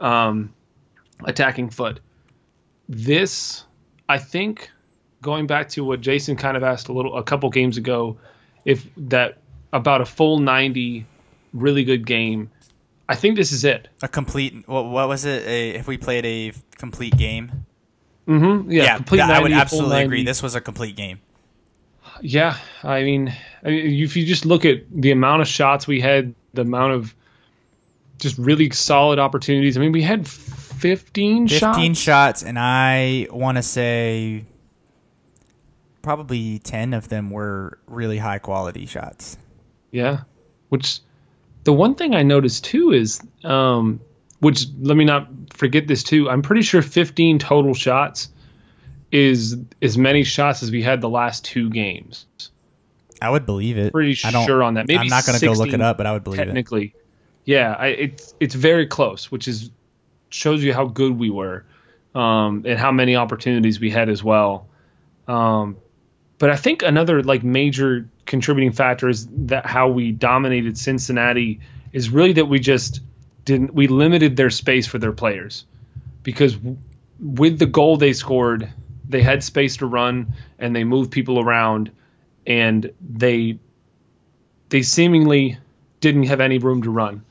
um, 0.00 0.52
attacking 1.24 1.70
foot. 1.70 2.00
This, 2.88 3.64
I 4.08 4.18
think, 4.18 4.70
going 5.22 5.46
back 5.46 5.68
to 5.70 5.84
what 5.84 6.00
Jason 6.00 6.36
kind 6.36 6.56
of 6.56 6.62
asked 6.62 6.88
a 6.88 6.92
little 6.92 7.16
a 7.16 7.22
couple 7.22 7.50
games 7.50 7.76
ago, 7.76 8.18
if 8.64 8.86
that 8.96 9.37
about 9.72 10.00
a 10.00 10.04
full 10.06 10.38
90 10.38 11.06
really 11.52 11.84
good 11.84 12.06
game, 12.06 12.50
I 13.08 13.14
think 13.14 13.36
this 13.36 13.52
is 13.52 13.64
it. 13.64 13.88
A 14.02 14.08
complete. 14.08 14.66
What, 14.68 14.86
what 14.86 15.08
was 15.08 15.24
it? 15.24 15.46
A, 15.46 15.70
if 15.70 15.86
we 15.88 15.96
played 15.96 16.24
a 16.26 16.52
complete 16.76 17.16
game, 17.16 17.64
Mm-hmm. 18.28 18.70
Yeah, 18.70 18.96
complete 18.96 19.18
th- 19.20 19.30
I 19.30 19.40
would 19.40 19.50
90, 19.52 19.54
absolutely 19.62 19.90
90. 19.90 20.04
agree. 20.04 20.24
This 20.24 20.42
was 20.42 20.54
a 20.54 20.60
complete 20.60 20.96
game. 20.96 21.18
Yeah, 22.20 22.58
I 22.82 23.02
mean, 23.02 23.34
I 23.64 23.68
mean, 23.70 24.02
if 24.02 24.16
you 24.16 24.26
just 24.26 24.44
look 24.44 24.66
at 24.66 24.82
the 24.90 25.12
amount 25.12 25.40
of 25.40 25.48
shots 25.48 25.86
we 25.86 26.00
had, 26.00 26.34
the 26.52 26.60
amount 26.62 26.92
of 26.92 27.14
just 28.18 28.36
really 28.36 28.68
solid 28.70 29.18
opportunities. 29.18 29.78
I 29.78 29.80
mean, 29.80 29.92
we 29.92 30.02
had 30.02 30.28
15, 30.28 31.48
15 31.48 31.94
shots. 31.94 31.98
shots, 32.00 32.42
and 32.42 32.58
I 32.58 33.28
want 33.30 33.56
to 33.56 33.62
say 33.62 34.44
probably 36.02 36.58
10 36.58 36.92
of 36.92 37.08
them 37.08 37.30
were 37.30 37.78
really 37.86 38.18
high 38.18 38.38
quality 38.38 38.84
shots. 38.86 39.38
Yeah, 39.90 40.22
which 40.68 41.00
the 41.64 41.72
one 41.72 41.94
thing 41.94 42.14
I 42.14 42.22
noticed 42.22 42.64
too 42.64 42.92
is, 42.92 43.20
um, 43.44 44.00
which 44.40 44.66
let 44.80 44.96
me 44.96 45.04
not 45.04 45.28
forget 45.54 45.86
this 45.86 46.02
too. 46.02 46.28
I'm 46.28 46.42
pretty 46.42 46.62
sure 46.62 46.82
15 46.82 47.38
total 47.38 47.74
shots 47.74 48.28
is 49.10 49.56
as 49.80 49.96
many 49.96 50.24
shots 50.24 50.62
as 50.62 50.70
we 50.70 50.82
had 50.82 51.00
the 51.00 51.08
last 51.08 51.44
two 51.44 51.70
games. 51.70 52.26
I 53.20 53.30
would 53.30 53.46
believe 53.46 53.78
it. 53.78 53.92
Pretty 53.92 54.14
sure 54.14 54.62
on 54.62 54.74
that. 54.74 54.86
Maybe 54.86 54.98
I'm 54.98 55.08
not 55.08 55.26
going 55.26 55.38
to 55.38 55.44
go 55.44 55.52
look 55.52 55.72
it 55.72 55.80
up, 55.80 55.96
but 55.96 56.06
I 56.06 56.12
would 56.12 56.24
believe 56.24 56.40
it. 56.40 56.44
technically. 56.44 56.94
Yeah, 57.44 57.74
I, 57.78 57.86
it's 57.88 58.34
it's 58.40 58.54
very 58.54 58.86
close, 58.86 59.30
which 59.30 59.48
is 59.48 59.70
shows 60.28 60.62
you 60.62 60.74
how 60.74 60.84
good 60.84 61.18
we 61.18 61.30
were, 61.30 61.64
um, 62.14 62.64
and 62.66 62.78
how 62.78 62.92
many 62.92 63.16
opportunities 63.16 63.80
we 63.80 63.90
had 63.90 64.08
as 64.08 64.22
well. 64.22 64.68
Um, 65.26 65.78
but 66.38 66.50
I 66.50 66.56
think 66.56 66.82
another 66.82 67.22
like 67.22 67.42
major 67.42 68.08
contributing 68.26 68.72
factor 68.72 69.08
is 69.08 69.26
that 69.46 69.66
how 69.66 69.88
we 69.88 70.12
dominated 70.12 70.78
Cincinnati 70.78 71.60
is 71.92 72.10
really 72.10 72.34
that 72.34 72.46
we 72.46 72.58
just 72.58 73.00
didn't 73.44 73.74
we 73.74 73.88
limited 73.88 74.36
their 74.36 74.50
space 74.50 74.86
for 74.86 74.98
their 74.98 75.12
players 75.12 75.64
because 76.22 76.54
w- 76.54 76.76
with 77.20 77.58
the 77.58 77.66
goal 77.66 77.96
they 77.96 78.12
scored 78.12 78.70
they 79.08 79.22
had 79.22 79.42
space 79.42 79.78
to 79.78 79.86
run 79.86 80.34
and 80.58 80.76
they 80.76 80.84
moved 80.84 81.10
people 81.10 81.40
around 81.40 81.90
and 82.46 82.92
they 83.00 83.58
they 84.68 84.82
seemingly 84.82 85.58
didn't 86.00 86.24
have 86.24 86.40
any 86.40 86.58
room 86.58 86.82
to 86.82 86.90
run. 86.90 87.24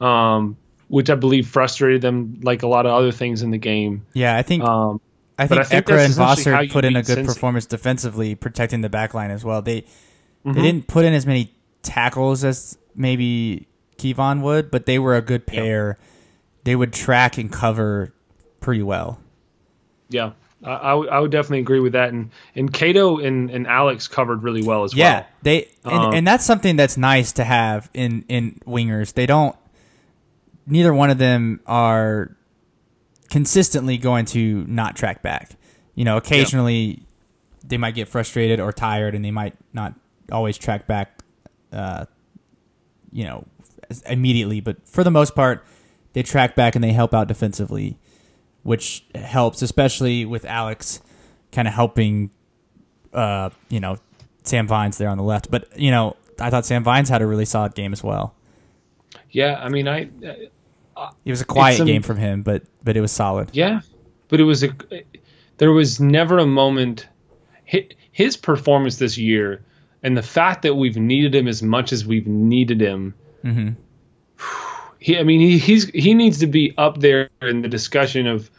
Um, 0.00 0.56
which 0.88 1.08
I 1.08 1.14
believe 1.14 1.48
frustrated 1.48 2.02
them 2.02 2.40
like 2.42 2.62
a 2.62 2.66
lot 2.66 2.84
of 2.84 2.92
other 2.92 3.10
things 3.10 3.42
in 3.42 3.50
the 3.50 3.58
game. 3.58 4.04
Yeah, 4.12 4.36
I 4.36 4.42
think 4.42 4.62
Um, 4.62 5.00
I 5.38 5.46
think, 5.46 5.66
think 5.66 5.86
Ekra 5.86 5.98
and 6.04 6.10
essentially 6.12 6.52
how 6.52 6.60
Vossard 6.60 6.66
you 6.66 6.70
put 6.72 6.84
in 6.84 6.96
a 6.96 7.02
good 7.02 7.18
Cincy. 7.18 7.26
performance 7.26 7.66
defensively, 7.66 8.34
protecting 8.34 8.80
the 8.82 8.88
back 8.88 9.14
line 9.14 9.30
as 9.30 9.44
well. 9.44 9.62
They 9.62 9.80
Mm-hmm. 10.46 10.52
they 10.52 10.62
didn't 10.62 10.86
put 10.88 11.04
in 11.06 11.14
as 11.14 11.24
many 11.26 11.54
tackles 11.82 12.44
as 12.44 12.76
maybe 12.94 13.66
Kevon 13.96 14.42
would, 14.42 14.70
but 14.70 14.84
they 14.84 14.98
were 14.98 15.16
a 15.16 15.22
good 15.22 15.46
pair. 15.46 15.96
They 16.64 16.76
would 16.76 16.92
track 16.92 17.38
and 17.38 17.50
cover 17.50 18.12
pretty 18.60 18.82
well. 18.82 19.20
yeah, 20.10 20.32
I, 20.62 20.70
I 20.72 20.94
would- 20.94 21.08
I 21.08 21.18
would 21.20 21.30
definitely 21.30 21.60
agree 21.60 21.80
with 21.80 21.92
that. 21.94 22.10
And 22.10 22.30
and 22.54 22.70
Cato 22.72 23.18
and, 23.18 23.50
and 23.50 23.66
Alex 23.66 24.06
covered 24.06 24.42
really 24.42 24.62
well 24.62 24.84
as 24.84 24.94
Yeah, 24.94 25.04
well. 25.04 25.12
Yeah, 25.20 25.26
they 25.42 25.68
and, 25.84 25.92
Um, 26.08 26.14
and 26.14 26.26
that's 26.26 26.44
something 26.44 26.76
that's 26.76 26.96
nice 26.98 27.32
to 27.32 27.44
have 27.44 27.90
in 27.94 28.24
in 28.28 28.60
wingers. 28.66 29.14
They 29.14 29.24
don't. 29.26 29.56
Neither 30.66 30.92
one 30.94 31.08
of 31.10 31.18
them 31.18 31.60
are 31.66 32.36
consistently 33.30 33.96
going 33.96 34.24
to 34.26 34.64
not 34.68 34.96
track 34.96 35.22
back. 35.22 35.56
You 35.94 36.04
know, 36.04 36.16
occasionally 36.16 37.02
they 37.66 37.78
might 37.78 37.94
get 37.94 38.08
frustrated 38.08 38.60
or 38.60 38.72
tired, 38.72 39.14
and 39.14 39.24
they 39.24 39.30
might 39.30 39.54
not 39.72 39.94
always 40.30 40.58
track 40.58 40.86
back. 40.86 41.22
Uh, 41.72 42.06
you 43.10 43.24
know, 43.24 43.46
immediately, 44.06 44.60
but 44.60 44.86
for 44.88 45.04
the 45.04 45.10
most 45.10 45.34
part, 45.34 45.64
they 46.12 46.22
track 46.22 46.54
back 46.54 46.74
and 46.74 46.82
they 46.82 46.92
help 46.92 47.14
out 47.14 47.28
defensively, 47.28 47.96
which 48.62 49.04
helps, 49.14 49.62
especially 49.62 50.24
with 50.24 50.44
Alex 50.44 51.00
kind 51.52 51.68
of 51.68 51.74
helping 51.74 52.30
uh, 53.14 53.50
you 53.68 53.80
know, 53.80 53.96
Sam 54.42 54.66
Vines 54.66 54.98
there 54.98 55.08
on 55.08 55.16
the 55.16 55.24
left. 55.24 55.50
But 55.50 55.78
you 55.78 55.90
know, 55.90 56.16
I 56.38 56.50
thought 56.50 56.66
Sam 56.66 56.84
Vines 56.84 57.08
had 57.08 57.22
a 57.22 57.26
really 57.26 57.44
solid 57.44 57.74
game 57.74 57.92
as 57.92 58.02
well. 58.02 58.34
Yeah, 59.30 59.58
I 59.62 59.68
mean, 59.68 59.88
I 59.88 60.10
It 61.24 61.30
was 61.30 61.40
a 61.40 61.44
quiet 61.44 61.78
some- 61.78 61.86
game 61.86 62.02
from 62.02 62.16
him, 62.16 62.42
but 62.42 62.62
but 62.82 62.96
it 62.96 63.00
was 63.00 63.12
solid. 63.12 63.50
Yeah, 63.52 63.80
but 64.28 64.40
it 64.40 64.44
was 64.44 64.62
a. 64.62 64.70
There 65.58 65.72
was 65.72 66.00
never 66.00 66.38
a 66.38 66.46
moment. 66.46 67.06
His 68.12 68.36
performance 68.36 68.96
this 68.96 69.18
year, 69.18 69.64
and 70.02 70.16
the 70.16 70.22
fact 70.22 70.62
that 70.62 70.74
we've 70.74 70.96
needed 70.96 71.34
him 71.34 71.48
as 71.48 71.62
much 71.62 71.92
as 71.92 72.06
we've 72.06 72.26
needed 72.26 72.80
him. 72.80 73.14
Mm-hmm. 73.44 73.70
He, 74.98 75.18
I 75.18 75.22
mean, 75.22 75.40
he, 75.40 75.58
he's 75.58 75.88
he 75.90 76.14
needs 76.14 76.38
to 76.38 76.46
be 76.46 76.72
up 76.78 77.00
there 77.00 77.28
in 77.42 77.62
the 77.62 77.68
discussion 77.68 78.26
of 78.26 78.50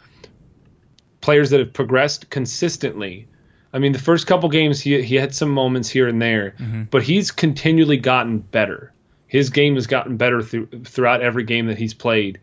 players 1.21 1.49
that 1.51 1.59
have 1.59 1.73
progressed 1.73 2.29
consistently. 2.29 3.27
I 3.73 3.79
mean, 3.79 3.93
the 3.93 3.99
first 3.99 4.27
couple 4.27 4.47
games 4.49 4.79
he 4.79 5.01
he 5.01 5.15
had 5.15 5.33
some 5.33 5.49
moments 5.49 5.89
here 5.89 6.07
and 6.07 6.21
there, 6.21 6.55
mm-hmm. 6.59 6.83
but 6.83 7.03
he's 7.03 7.31
continually 7.31 7.97
gotten 7.97 8.39
better. 8.39 8.93
His 9.35 9.49
game 9.49 9.75
has 9.75 9.85
gotten 9.85 10.15
better 10.15 10.41
through, 10.41 10.67
throughout 10.85 11.21
every 11.21 11.43
game 11.43 11.67
that 11.67 11.77
he's 11.77 11.93
played, 11.93 12.39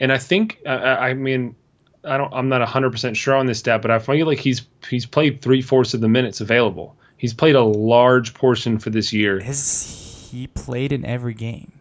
and 0.00 0.10
I 0.10 0.16
think 0.16 0.58
I, 0.66 0.72
I 1.10 1.12
mean 1.12 1.54
I 2.02 2.16
don't 2.16 2.32
I'm 2.32 2.48
not 2.48 2.66
hundred 2.66 2.92
percent 2.92 3.18
sure 3.18 3.34
on 3.34 3.44
this 3.44 3.58
stat, 3.58 3.82
but 3.82 3.90
I 3.90 3.98
feel 3.98 4.26
like 4.26 4.38
he's 4.38 4.62
he's 4.88 5.04
played 5.04 5.42
three 5.42 5.60
fourths 5.60 5.92
of 5.92 6.00
the 6.00 6.08
minutes 6.08 6.40
available. 6.40 6.96
He's 7.18 7.34
played 7.34 7.56
a 7.56 7.62
large 7.62 8.32
portion 8.32 8.78
for 8.78 8.88
this 8.88 9.12
year. 9.12 9.38
Has 9.40 10.28
he 10.30 10.46
played 10.46 10.92
in 10.92 11.04
every 11.04 11.34
game? 11.34 11.72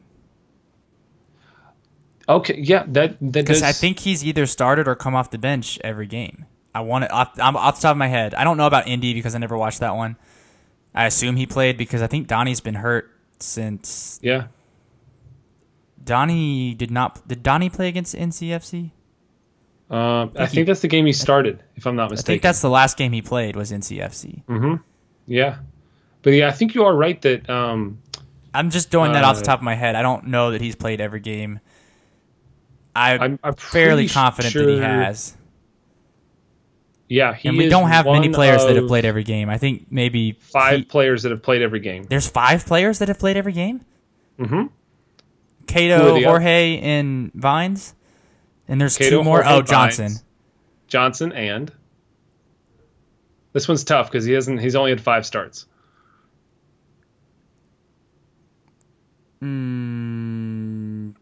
Okay, 2.27 2.59
yeah, 2.59 2.83
that 2.89 3.17
that 3.21 3.45
Because. 3.45 3.63
I 3.63 3.71
think 3.71 3.99
he's 3.99 4.25
either 4.25 4.45
started 4.45 4.89
or 4.89 4.95
come 4.95 5.15
off 5.15 5.31
the 5.31 5.37
bench 5.37 5.79
every 5.85 6.05
game. 6.05 6.47
I 6.75 6.81
want 6.81 7.05
it 7.05 7.11
off, 7.11 7.39
I'm 7.39 7.55
off 7.55 7.77
the 7.77 7.83
top 7.83 7.91
of 7.91 7.97
my 7.97 8.09
head. 8.09 8.33
I 8.33 8.43
don't 8.43 8.57
know 8.57 8.67
about 8.67 8.89
Indy 8.89 9.13
because 9.13 9.35
I 9.35 9.37
never 9.37 9.57
watched 9.57 9.79
that 9.79 9.95
one. 9.95 10.17
I 10.93 11.05
assume 11.05 11.37
he 11.37 11.45
played 11.45 11.77
because 11.77 12.01
I 12.01 12.07
think 12.07 12.27
Donnie's 12.27 12.59
been 12.59 12.75
hurt 12.75 13.09
since 13.39 14.19
yeah. 14.21 14.47
Donnie 16.03 16.73
did 16.73 16.91
not. 16.91 17.27
Did 17.27 17.43
Donnie 17.43 17.69
play 17.69 17.87
against 17.87 18.15
NCFC? 18.15 18.91
Uh, 19.91 20.27
I 20.35 20.45
he- 20.45 20.55
think 20.55 20.67
that's 20.67 20.81
the 20.81 20.87
game 20.87 21.05
he 21.05 21.13
started, 21.13 21.63
if 21.75 21.85
I'm 21.87 21.95
not 21.95 22.11
mistaken. 22.11 22.31
I 22.31 22.33
think 22.33 22.41
that's 22.43 22.61
the 22.61 22.69
last 22.69 22.97
game 22.97 23.11
he 23.11 23.21
played 23.21 23.55
was 23.55 23.71
NCFC. 23.71 24.43
Mm-hmm. 24.45 24.75
yeah, 25.27 25.57
but 26.21 26.33
yeah, 26.33 26.47
I 26.47 26.51
think 26.51 26.75
you 26.75 26.83
are 26.85 26.95
right 26.95 27.19
that 27.23 27.49
um, 27.49 27.99
I'm 28.53 28.69
just 28.69 28.91
doing 28.91 29.13
that 29.13 29.23
off 29.23 29.37
the 29.37 29.41
Uh, 29.41 29.45
top 29.45 29.59
of 29.59 29.63
my 29.63 29.75
head. 29.75 29.95
I 29.95 30.01
don't 30.03 30.27
know 30.27 30.51
that 30.51 30.61
he's 30.61 30.75
played 30.75 31.01
every 31.01 31.19
game. 31.19 31.59
I, 32.95 33.17
I'm, 33.17 33.39
I'm 33.43 33.53
fairly 33.55 34.07
confident 34.07 34.53
that 34.53 34.67
he 34.67 34.77
has. 34.79 35.35
Yeah, 37.09 37.33
he 37.33 37.49
And 37.49 37.57
we 37.57 37.67
don't 37.67 37.89
have 37.89 38.05
many 38.05 38.29
players 38.29 38.63
that 38.63 38.75
have 38.75 38.87
played 38.87 39.03
every 39.03 39.23
game. 39.23 39.49
I 39.49 39.57
think 39.57 39.87
maybe 39.89 40.33
five 40.33 40.79
he- 40.79 40.85
players 40.85 41.23
that 41.23 41.31
have 41.31 41.41
played 41.41 41.63
every 41.63 41.79
game. 41.79 42.03
there's 42.03 42.29
five 42.29 42.65
players 42.65 42.99
that 42.99 43.07
have 43.07 43.17
played 43.17 43.35
every 43.35 43.51
game. 43.51 43.83
Mm-hmm. 44.39 44.67
Cato, 45.65 46.21
Jorge, 46.21 46.79
and 46.79 47.33
Vines. 47.33 47.95
And 48.67 48.79
there's 48.79 48.95
Cato, 48.97 49.09
two 49.09 49.23
more. 49.23 49.41
Jorge, 49.41 49.59
oh, 49.59 49.61
Johnson. 49.63 50.07
Vines. 50.07 50.23
Johnson 50.87 51.31
and 51.33 51.71
this 53.53 53.67
one's 53.67 53.83
tough 53.83 54.11
because 54.11 54.25
he 54.25 54.33
hasn't. 54.33 54.61
He's 54.61 54.75
only 54.75 54.91
had 54.91 55.01
five 55.01 55.25
starts. 55.25 55.65
Mm, 59.41 61.15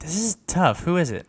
this 0.00 0.16
is 0.16 0.38
tough. 0.46 0.82
Who 0.84 0.96
is 0.96 1.10
it? 1.10 1.26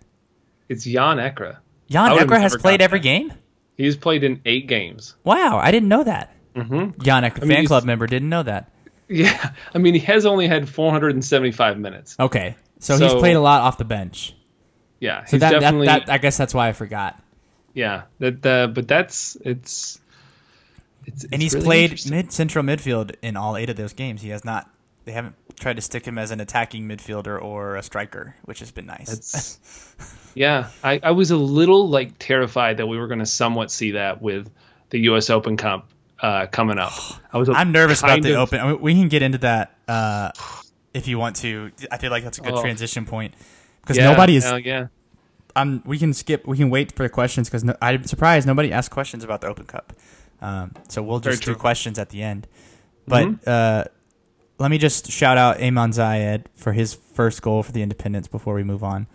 It's 0.70 0.86
Jan 0.86 1.18
Ekra. 1.18 1.58
Jan 1.90 2.12
I 2.12 2.18
Ekra 2.18 2.40
has 2.40 2.56
played 2.56 2.82
every 2.82 3.00
that. 3.00 3.04
game. 3.04 3.34
He's 3.78 3.96
played 3.96 4.24
in 4.24 4.42
eight 4.46 4.68
games. 4.68 5.16
Wow, 5.24 5.58
I 5.58 5.72
didn't 5.72 5.90
know 5.90 6.04
that. 6.04 6.36
Mm-hmm. 6.56 7.02
Jan 7.02 7.24
Ekra, 7.24 7.42
mean, 7.42 7.58
fan 7.58 7.66
club 7.66 7.84
member, 7.86 8.08
didn't 8.08 8.30
know 8.30 8.44
that. 8.44 8.72
Yeah, 9.08 9.52
I 9.74 9.80
mean 9.80 9.96
he 9.96 10.02
has 10.02 10.26
only 10.28 10.48
had 10.48 10.70
475 10.70 11.80
minutes. 11.80 12.16
Okay, 12.20 12.56
so, 12.80 12.98
he's 12.98 13.14
played 13.14 13.36
a 13.36 13.42
lot 13.42 13.62
off 13.62 13.78
the 13.78 13.86
bench. 13.86 14.36
Yeah, 15.00 15.24
So 15.26 15.32
he's 15.32 15.42
that, 15.42 15.52
that, 15.52 15.60
definitely 15.62 15.88
that 15.88 16.10
I 16.10 16.18
guess 16.18 16.38
that's 16.38 16.54
why 16.54 16.68
I 16.70 16.74
forgot. 16.74 17.22
yeah. 17.74 18.04
That 18.20 18.46
uh, 18.46 18.68
but 18.68 18.88
that's 18.88 19.36
it's. 19.38 20.00
It's, 21.06 21.26
And 21.32 21.42
he's 21.42 21.56
really 21.56 21.66
played 21.66 22.12
mid 22.12 22.32
central 22.32 22.64
midfield 22.64 23.16
in 23.22 23.36
all 23.36 23.58
eight 23.58 23.70
of 23.70 23.78
those 23.78 23.94
games. 23.94 24.22
He 24.22 24.30
has 24.30 24.46
not. 24.46 24.70
They 25.10 25.14
haven't 25.14 25.34
tried 25.60 25.78
to 25.78 25.82
stick 25.82 26.06
him 26.06 26.20
as 26.20 26.30
an 26.30 26.40
attacking 26.40 26.88
midfielder 26.88 27.42
or 27.42 27.78
a 27.78 27.82
striker, 27.82 28.36
which 28.46 28.60
has 28.60 28.70
been 28.72 28.86
nice. 28.86 29.58
Yeah, 30.36 30.70
I, 30.84 31.00
I 31.02 31.12
was 31.12 31.32
a 31.32 31.36
little 31.36 31.90
like 31.90 32.20
terrified 32.20 32.78
that 32.78 32.86
we 32.86 33.00
were 33.00 33.08
going 33.08 33.20
to 33.20 33.26
somewhat 33.26 33.72
see 33.72 33.92
that 33.94 34.22
with 34.22 34.48
the 34.92 35.00
U.S. 35.10 35.32
Open 35.32 35.58
Cup 35.58 35.90
uh, 36.20 36.46
coming 36.46 36.78
up. 36.78 36.94
I 37.34 37.40
was. 37.40 37.50
a- 37.50 37.54
I'm 37.54 37.72
nervous 37.72 38.02
about 38.02 38.22
the 38.22 38.34
of- 38.36 38.42
open. 38.50 38.60
I 38.60 38.68
mean, 38.72 38.80
we 38.82 38.94
can 38.94 39.08
get 39.10 39.24
into 39.24 39.40
that 39.40 39.76
uh, 39.88 40.30
if 40.94 41.08
you 41.08 41.18
want 41.18 41.38
to. 41.38 41.72
I 41.92 41.98
feel 41.98 42.12
like 42.12 42.24
that's 42.24 42.38
a 42.38 42.42
good 42.42 42.54
Oh. 42.54 42.62
transition 42.62 43.06
point 43.08 43.34
because 43.82 43.98
Yeah, 43.98 44.12
nobody 44.12 44.36
is. 44.36 44.46
uh, 44.46 44.58
yeah, 44.58 44.88
um, 45.56 45.82
we 45.84 45.98
can 45.98 46.14
skip. 46.14 46.46
We 46.48 46.58
can 46.58 46.70
wait 46.70 46.92
for 46.96 47.02
the 47.02 47.10
questions 47.10 47.50
because 47.50 47.64
no, 47.64 47.76
I'm 47.82 48.04
surprised 48.04 48.46
nobody 48.46 48.72
asked 48.72 48.92
questions 48.92 49.24
about 49.24 49.42
the 49.42 49.48
Open 49.48 49.66
Cup. 49.66 49.94
Um, 50.42 50.74
so 50.90 51.02
we'll 51.02 51.20
just 51.20 51.44
do. 51.44 51.52
Mm-hmm. 51.54 51.60
questions 51.60 51.98
at 51.98 52.10
the 52.10 52.22
end. 52.22 52.48
But 53.08 53.46
uh, 53.48 53.86
let 54.60 54.70
me 54.72 54.78
just 54.78 55.12
shout 55.12 55.38
out 55.38 55.60
Amon 55.62 55.92
Zayed 55.92 56.46
for 56.56 56.74
his 56.74 56.94
first 56.94 57.42
goal 57.42 57.64
for 57.64 57.72
the 57.72 57.82
Independents 57.82 58.28
before 58.28 58.54
we 58.54 58.64
move 58.64 58.84
on. 58.84 59.08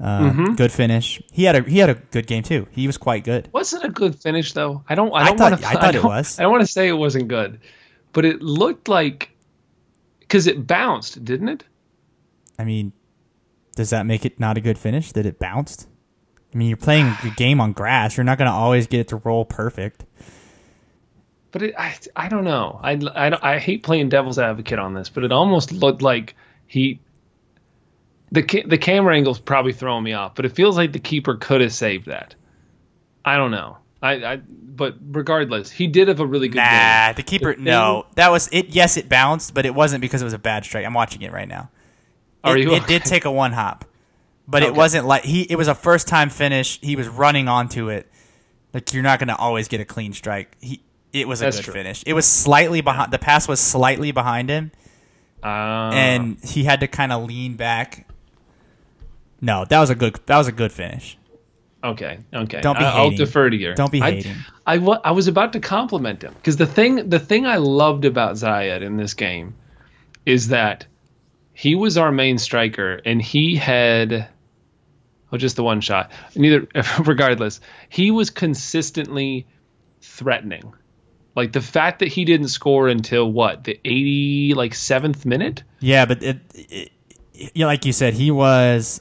Uh, 0.00 0.30
Mhm. 0.30 0.56
Good 0.56 0.72
finish. 0.72 1.20
He 1.30 1.44
had 1.44 1.56
a 1.56 1.62
he 1.68 1.78
had 1.78 1.90
a 1.90 1.94
good 1.94 2.26
game 2.26 2.42
too. 2.42 2.66
He 2.70 2.86
was 2.86 2.96
quite 2.96 3.22
good. 3.22 3.48
wasn't 3.52 3.84
a 3.84 3.90
good 3.90 4.14
finish 4.14 4.52
though. 4.54 4.82
I 4.88 4.94
don't. 4.94 5.12
I 5.12 5.18
I 5.18 5.24
don't 5.26 5.38
thought- 5.38 5.50
want 5.52 5.62
to. 5.62 5.68
I 5.68 5.72
thought 5.74 5.94
it 5.94 6.02
was. 6.04 6.38
I 6.38 6.42
don't 6.44 6.52
want 6.52 6.62
to 6.62 6.66
say 6.72 6.88
it 6.88 6.92
wasn't 6.94 7.28
good, 7.28 7.60
but 8.14 8.24
it 8.24 8.40
looked 8.40 8.88
like 8.88 9.30
because 10.20 10.46
it 10.46 10.66
bounced, 10.66 11.22
didn't 11.24 11.48
it? 11.50 11.64
I 12.58 12.64
mean, 12.64 12.92
does 13.76 13.90
that 13.90 14.06
make 14.06 14.24
it 14.24 14.40
not 14.40 14.56
a 14.56 14.60
good 14.62 14.78
finish 14.78 15.12
that 15.12 15.26
it 15.26 15.38
bounced? 15.38 15.86
I 16.54 16.56
mean, 16.56 16.68
you're 16.68 16.76
playing 16.78 17.06
a 17.24 17.30
game 17.36 17.60
on 17.60 17.72
grass. 17.72 18.16
You're 18.16 18.24
not 18.24 18.38
going 18.38 18.50
to 18.50 18.54
always 18.56 18.86
get 18.86 19.00
it 19.00 19.08
to 19.08 19.16
roll 19.16 19.44
perfect. 19.44 20.04
But 21.52 21.62
it, 21.62 21.74
I, 21.76 21.96
I 22.14 22.28
don't 22.28 22.44
know. 22.44 22.78
I, 22.82 22.92
I, 22.92 23.54
I 23.54 23.58
hate 23.58 23.82
playing 23.82 24.08
devil's 24.08 24.38
advocate 24.38 24.78
on 24.78 24.94
this, 24.94 25.08
but 25.08 25.24
it 25.24 25.32
almost 25.32 25.72
looked 25.72 26.02
like 26.02 26.36
he. 26.66 27.00
The 28.32 28.42
ca- 28.44 28.64
the 28.66 28.78
camera 28.78 29.16
angle's 29.16 29.40
probably 29.40 29.72
throwing 29.72 30.04
me 30.04 30.12
off, 30.12 30.36
but 30.36 30.44
it 30.44 30.50
feels 30.54 30.76
like 30.76 30.92
the 30.92 31.00
keeper 31.00 31.34
could 31.34 31.60
have 31.60 31.72
saved 31.72 32.06
that. 32.06 32.36
I 33.24 33.36
don't 33.36 33.50
know. 33.50 33.78
I, 34.00 34.12
I 34.24 34.36
but 34.36 34.94
regardless, 35.02 35.70
he 35.70 35.88
did 35.88 36.06
have 36.08 36.20
a 36.20 36.26
really 36.26 36.46
good 36.48 36.58
Nah, 36.58 37.08
game. 37.08 37.14
the 37.16 37.22
keeper. 37.24 37.54
thing- 37.54 37.64
no, 37.64 38.06
that 38.14 38.30
was 38.30 38.48
it. 38.52 38.68
Yes, 38.68 38.96
it 38.96 39.08
bounced, 39.08 39.52
but 39.52 39.66
it 39.66 39.74
wasn't 39.74 40.00
because 40.00 40.22
it 40.22 40.24
was 40.24 40.32
a 40.32 40.38
bad 40.38 40.64
strike. 40.64 40.86
I'm 40.86 40.94
watching 40.94 41.22
it 41.22 41.32
right 41.32 41.48
now. 41.48 41.70
Are 42.44 42.56
it, 42.56 42.62
you 42.62 42.74
it 42.74 42.86
did 42.86 43.04
take 43.04 43.24
a 43.24 43.32
one 43.32 43.52
hop, 43.52 43.84
but 44.46 44.62
it 44.62 44.74
wasn't 44.74 45.06
like 45.06 45.24
he. 45.24 45.42
It 45.42 45.56
was 45.56 45.66
a 45.68 45.74
first 45.74 46.06
time 46.06 46.30
finish. 46.30 46.80
He 46.80 46.94
was 46.94 47.08
running 47.08 47.48
onto 47.48 47.88
it. 47.88 48.06
Like 48.72 48.94
you're 48.94 49.02
not 49.02 49.18
going 49.18 49.28
to 49.28 49.36
always 49.36 49.66
get 49.66 49.80
a 49.80 49.84
clean 49.84 50.12
strike. 50.12 50.56
He. 50.60 50.82
It 51.12 51.26
was 51.26 51.40
a 51.40 51.46
That's 51.46 51.56
good 51.58 51.64
true. 51.64 51.74
finish. 51.74 52.02
It 52.06 52.12
was 52.14 52.26
slightly 52.26 52.80
behind. 52.80 53.12
The 53.12 53.18
pass 53.18 53.48
was 53.48 53.58
slightly 53.60 54.12
behind 54.12 54.48
him, 54.48 54.70
Uh, 55.42 55.90
and 55.92 56.38
he 56.44 56.64
had 56.64 56.80
to 56.80 56.86
kind 56.86 57.12
of 57.12 57.24
lean 57.24 57.56
back. 57.56 58.06
No, 59.40 59.64
that 59.64 59.80
was 59.80 59.90
a 59.90 59.94
good. 59.94 60.20
That 60.26 60.38
was 60.38 60.48
a 60.48 60.52
good 60.52 60.70
finish. 60.72 61.16
Okay, 61.82 62.18
okay. 62.32 62.60
Don't 62.60 62.78
be 62.78 62.84
I, 62.84 62.98
I'll 62.98 63.10
defer 63.10 63.48
to 63.48 63.56
you. 63.56 63.74
Don't 63.74 63.90
be 63.90 64.02
I, 64.02 64.10
hating. 64.10 64.36
I, 64.66 64.74
I 64.76 65.10
was 65.12 65.28
about 65.28 65.54
to 65.54 65.60
compliment 65.60 66.22
him 66.22 66.34
because 66.34 66.58
the 66.58 66.66
thing 66.66 67.08
the 67.08 67.18
thing 67.18 67.46
I 67.46 67.56
loved 67.56 68.04
about 68.04 68.34
Zayed 68.34 68.82
in 68.82 68.98
this 68.98 69.14
game 69.14 69.54
is 70.26 70.48
that 70.48 70.86
he 71.54 71.74
was 71.74 71.96
our 71.96 72.12
main 72.12 72.36
striker 72.36 73.00
and 73.04 73.20
he 73.20 73.56
had 73.56 74.28
oh 75.32 75.38
just 75.38 75.56
the 75.56 75.64
one 75.64 75.80
shot. 75.80 76.12
Neither 76.36 76.68
regardless, 77.04 77.62
he 77.88 78.10
was 78.10 78.28
consistently 78.28 79.46
threatening. 80.02 80.74
Like 81.40 81.52
the 81.52 81.60
fact 81.62 82.00
that 82.00 82.08
he 82.08 82.24
didn't 82.26 82.48
score 82.48 82.88
until 82.88 83.30
what 83.32 83.64
the 83.64 83.80
eighty 83.84 84.52
like 84.54 84.74
seventh 84.74 85.24
minute. 85.24 85.62
Yeah, 85.80 86.04
but 86.04 86.22
it, 86.22 86.38
it, 86.54 86.92
yeah, 87.54 87.64
like 87.64 87.86
you 87.86 87.92
said, 87.94 88.12
he 88.14 88.30
was 88.30 89.00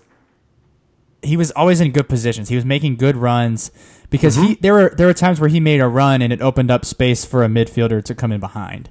he 1.21 1.35
was 1.35 1.51
always 1.51 1.81
in 1.81 1.91
good 1.91 2.07
positions. 2.07 2.47
He 2.47 2.55
was 2.55 2.63
making 2.63 2.95
good 2.95 3.17
runs 3.17 3.71
because 4.09 4.35
he 4.35 4.55
there 4.61 4.73
were 4.73 4.93
there 4.95 5.07
were 5.07 5.13
times 5.13 5.41
where 5.41 5.49
he 5.49 5.59
made 5.59 5.81
a 5.81 5.87
run 5.87 6.21
and 6.21 6.31
it 6.31 6.41
opened 6.41 6.71
up 6.71 6.85
space 6.85 7.25
for 7.25 7.43
a 7.43 7.47
midfielder 7.49 8.01
to 8.03 8.15
come 8.15 8.31
in 8.31 8.39
behind. 8.39 8.89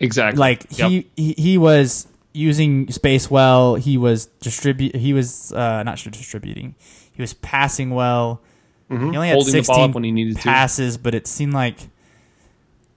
Exactly. 0.00 0.38
Like 0.40 0.66
Yep. 0.76 0.90
he, 0.90 1.06
he 1.16 1.32
he 1.38 1.58
was 1.58 2.08
using 2.32 2.90
space 2.90 3.30
well. 3.30 3.76
He 3.76 3.96
was 3.96 4.26
distribute. 4.40 4.96
He 4.96 5.12
was 5.12 5.52
uh, 5.52 5.84
not 5.84 5.98
sure 6.00 6.10
distributing. 6.10 6.74
He 7.12 7.22
was 7.22 7.32
passing 7.34 7.90
well. 7.90 8.42
He 8.88 8.94
only 8.96 9.28
had 9.28 9.34
Holding 9.34 9.52
16 9.52 9.92
when 9.92 10.04
he 10.04 10.12
needed 10.12 10.36
to. 10.36 10.42
passes, 10.42 10.96
but 10.96 11.14
it 11.14 11.26
seemed 11.26 11.54
like 11.54 11.88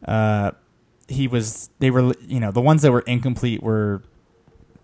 uh, 0.05 0.51
he 1.07 1.27
was. 1.27 1.69
They 1.79 1.91
were 1.91 2.13
you 2.21 2.39
know 2.39 2.51
the 2.51 2.61
ones 2.61 2.81
that 2.83 2.91
were 2.91 3.01
incomplete 3.01 3.61
were 3.63 4.01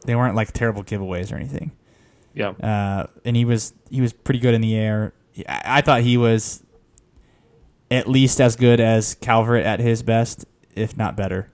they 0.05 0.15
weren't 0.15 0.35
like 0.35 0.51
terrible 0.51 0.83
giveaways 0.83 1.31
or 1.31 1.35
anything. 1.35 1.71
yeah. 2.33 2.49
Uh, 2.49 3.07
and 3.23 3.35
he 3.35 3.45
was 3.45 3.73
he 3.89 4.01
was 4.01 4.13
pretty 4.13 4.39
good 4.39 4.53
in 4.53 4.61
the 4.61 4.75
air. 4.75 5.13
I, 5.47 5.61
I 5.65 5.81
thought 5.81 6.01
he 6.01 6.17
was 6.17 6.63
at 7.91 8.07
least 8.07 8.41
as 8.41 8.55
good 8.55 8.79
as 8.79 9.15
Calvert 9.15 9.63
at 9.63 9.79
his 9.79 10.01
best, 10.03 10.45
if 10.75 10.97
not 10.97 11.15
better. 11.15 11.51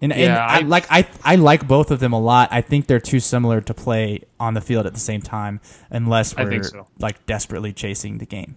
And, 0.00 0.12
and 0.12 0.20
Yeah, 0.22 0.44
I, 0.46 0.58
I- 0.58 0.60
like 0.60 0.86
I 0.90 1.08
I 1.24 1.36
like 1.36 1.66
both 1.66 1.90
of 1.90 1.98
them 2.00 2.12
a 2.12 2.20
lot. 2.20 2.48
I 2.52 2.60
think 2.60 2.86
they're 2.86 3.00
too 3.00 3.20
similar 3.20 3.60
to 3.62 3.74
play 3.74 4.20
on 4.38 4.54
the 4.54 4.60
field 4.60 4.86
at 4.86 4.94
the 4.94 5.00
same 5.00 5.22
time, 5.22 5.60
unless 5.90 6.36
we're 6.36 6.62
so. 6.62 6.86
like 6.98 7.24
desperately 7.26 7.72
chasing 7.72 8.18
the 8.18 8.26
game. 8.26 8.56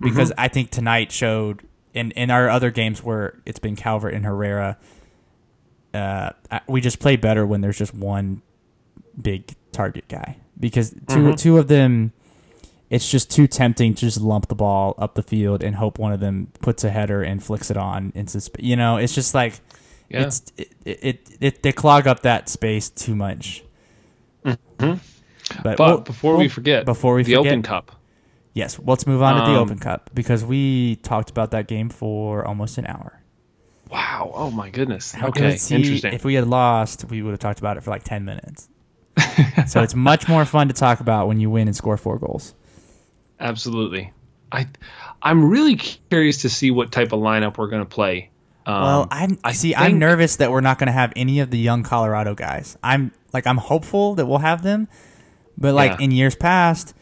Because 0.00 0.30
Mm-hmm. 0.30 0.40
I 0.40 0.48
think 0.48 0.70
tonight 0.70 1.12
showed 1.12 1.62
in 1.94 2.10
in 2.12 2.30
our 2.30 2.50
other 2.50 2.70
games 2.70 3.02
where 3.02 3.40
it's 3.46 3.58
been 3.58 3.76
Calvert 3.76 4.12
and 4.14 4.24
Herrera. 4.26 4.76
Uh, 5.92 6.30
we 6.66 6.80
just 6.80 6.98
play 6.98 7.14
better 7.16 7.46
when 7.46 7.60
there's 7.60 7.78
just 7.78 7.94
one 7.94 8.42
big 9.20 9.54
target 9.70 10.06
guy 10.08 10.36
because 10.58 10.90
2 10.90 10.96
Mm-hmm. 11.06 11.34
two 11.36 11.56
of 11.58 11.68
them 11.68 12.12
it's 12.90 13.08
just 13.10 13.30
too 13.30 13.46
tempting 13.46 13.94
to 13.94 14.00
just 14.00 14.20
lump 14.20 14.48
the 14.48 14.54
ball 14.56 14.94
up 14.98 15.14
the 15.14 15.22
field 15.22 15.62
and 15.62 15.76
hope 15.76 15.98
one 15.98 16.12
of 16.12 16.18
them 16.20 16.48
puts 16.60 16.82
a 16.82 16.90
header 16.90 17.22
and 17.22 17.42
flicks 17.44 17.70
it 17.70 17.76
on 17.76 18.10
into 18.16 18.40
sp- 18.42 18.58
you 18.58 18.74
know 18.74 18.96
it's 18.96 19.14
just 19.14 19.34
like 19.34 19.60
Yeah. 20.10 20.22
it's 20.22 20.42
it, 20.56 20.72
it, 20.84 21.30
it 21.40 21.62
they 21.62 21.70
clog 21.72 22.08
up 22.08 22.22
that 22.22 22.48
space 22.48 22.90
too 22.90 23.14
much 23.14 23.62
but, 24.42 24.58
Mm-hmm. 24.78 25.62
But 25.62 25.78
we'll- 25.78 25.98
before 26.00 26.32
we 26.32 26.44
we'll- 26.44 26.48
forget, 26.50 26.84
before 26.86 27.14
we 27.14 27.22
the 27.22 27.34
forget 27.34 27.52
Open 27.52 27.62
Cup. 27.62 27.92
Yes 28.54 28.78
let's 28.84 29.06
move 29.06 29.20
on 29.20 29.34
to 29.34 29.40
the 29.52 29.56
Um, 29.58 29.62
open 29.64 29.78
cup 29.78 30.08
because 30.14 30.42
we 30.44 30.96
talked 30.96 31.28
about 31.30 31.50
that 31.50 31.68
game 31.68 31.90
for 31.90 32.46
almost 32.46 32.78
an 32.78 32.86
hour 32.86 33.20
Wow. 33.90 34.32
Oh 34.34 34.50
my 34.50 34.70
goodness. 34.70 35.12
How 35.12 35.28
okay. 35.28 35.56
See, 35.56 35.76
Interesting. 35.76 36.14
If 36.14 36.24
we 36.24 36.34
had 36.34 36.48
lost, 36.48 37.04
we 37.10 37.22
would 37.22 37.30
have 37.30 37.38
talked 37.38 37.60
about 37.60 37.76
it 37.76 37.82
for 37.82 37.90
like 37.90 38.02
10 38.02 38.24
minutes. 38.24 38.68
so 39.68 39.82
it's 39.82 39.94
much 39.94 40.26
more 40.26 40.44
fun 40.44 40.66
to 40.68 40.74
talk 40.74 40.98
about 41.00 41.28
when 41.28 41.38
you 41.38 41.48
win 41.50 41.68
and 41.68 41.76
score 41.76 41.96
four 41.96 42.18
goals. 42.18 42.54
Absolutely. 43.38 44.12
I 44.50 44.66
I'm 45.22 45.48
really 45.48 45.76
curious 45.76 46.42
to 46.42 46.48
see 46.48 46.70
what 46.70 46.90
type 46.92 47.12
of 47.12 47.20
lineup 47.20 47.56
we're 47.58 47.68
going 47.68 47.82
to 47.82 47.88
play. 47.88 48.30
Um, 48.66 48.82
Well, 48.82 49.08
I'm 49.10 49.38
I 49.44 49.52
see. 49.52 49.74
I'm 49.76 49.86
think- 49.92 49.98
nervous 49.98 50.36
that 50.36 50.50
we're 50.50 50.60
not 50.62 50.78
going 50.78 50.88
to 50.88 50.92
have 50.92 51.12
any 51.14 51.38
of 51.40 51.50
the 51.50 51.58
young 51.58 51.82
Colorado 51.82 52.34
guys. 52.34 52.76
I'm 52.82 53.12
like 53.32 53.46
I'm 53.46 53.58
hopeful 53.58 54.14
that 54.16 54.26
we'll 54.26 54.38
have 54.38 54.62
them, 54.62 54.88
but 55.58 55.74
like 55.74 55.92
Yeah. 56.00 56.04
in 56.04 56.10
years 56.10 56.34
past, 56.34 56.94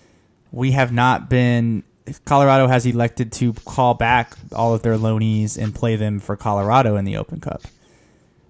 we 0.52 0.70
have 0.72 0.92
not 0.92 1.28
been. 1.28 1.82
Colorado 2.24 2.66
has 2.66 2.84
elected 2.86 3.32
to 3.32 3.52
call 3.64 3.94
back 3.94 4.34
all 4.54 4.74
of 4.74 4.82
their 4.82 4.96
loanees 4.96 5.56
and 5.56 5.74
play 5.74 5.96
them 5.96 6.18
for 6.20 6.36
Colorado 6.36 6.96
in 6.96 7.04
the 7.04 7.16
Open 7.16 7.40
Cup. 7.40 7.62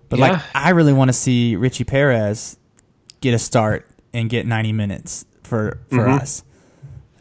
But 0.09 0.19
like, 0.19 0.41
I 0.55 0.71
really 0.71 0.93
want 0.93 1.09
to 1.09 1.13
see 1.15 1.57
Richie 1.57 1.85
Perez 1.85 2.57
get 3.21 3.33
a 3.35 3.39
start 3.39 3.89
and 4.13 4.29
get 4.29 4.47
90 4.47 4.73
minutes 4.73 5.25
for 5.43 5.79
for 5.89 5.97
Mm-hmm. 5.99 6.11
us. 6.23 6.45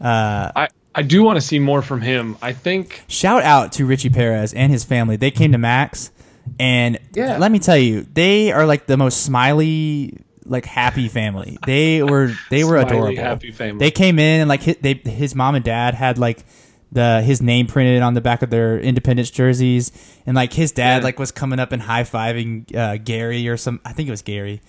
Uh, 0.00 0.50
I 0.56 0.68
I 0.94 1.02
do 1.02 1.22
want 1.22 1.36
to 1.36 1.40
see 1.40 1.58
more 1.58 1.80
from 1.80 2.00
him. 2.02 2.36
I 2.42 2.52
think 2.52 3.02
shout 3.08 3.42
out 3.42 3.72
to 3.72 3.86
Richie 3.86 4.10
Perez 4.10 4.52
and 4.52 4.70
his 4.72 4.84
family. 4.84 5.16
They 5.16 5.30
came 5.30 5.52
to 5.52 5.58
Max, 5.58 6.10
and 6.58 6.98
Yeah. 7.14 7.38
let 7.38 7.50
me 7.52 7.58
tell 7.58 7.76
you, 7.78 8.06
they 8.12 8.52
are 8.52 8.66
like 8.66 8.86
the 8.86 8.96
most 8.98 9.22
smiley, 9.22 10.18
like 10.44 10.64
happy 10.64 11.08
family. 11.08 11.58
They 11.66 12.02
were 12.02 12.32
they 12.50 12.64
were 12.64 12.80
Smiley, 12.80 13.16
adorable. 13.16 13.78
They 13.78 13.90
came 13.90 14.18
in 14.18 14.40
and 14.42 14.48
like 14.48 14.62
his, 14.62 14.76
they 14.80 14.94
his 14.94 15.34
mom 15.34 15.54
and 15.54 15.64
dad 15.64 15.94
had 15.94 16.18
like 16.18 16.44
the 16.90 17.22
his 17.22 17.40
name 17.40 17.66
printed 17.66 18.02
on 18.02 18.14
the 18.14 18.20
back 18.20 18.42
of 18.42 18.50
their 18.50 18.78
Independence 18.78 19.30
jerseys, 19.30 19.92
and 20.26 20.34
like 20.36 20.52
his 20.52 20.72
dad 20.72 20.98
Yeah. 20.98 21.04
like 21.04 21.18
was 21.18 21.32
coming 21.32 21.58
up 21.58 21.72
and 21.72 21.80
high 21.80 22.02
fiving 22.04 22.74
uh, 22.76 22.98
Gary 22.98 23.48
or 23.48 23.56
some. 23.56 23.80
I 23.84 23.92
think 23.92 24.08
it 24.08 24.12
was 24.12 24.22
Gary, 24.22 24.60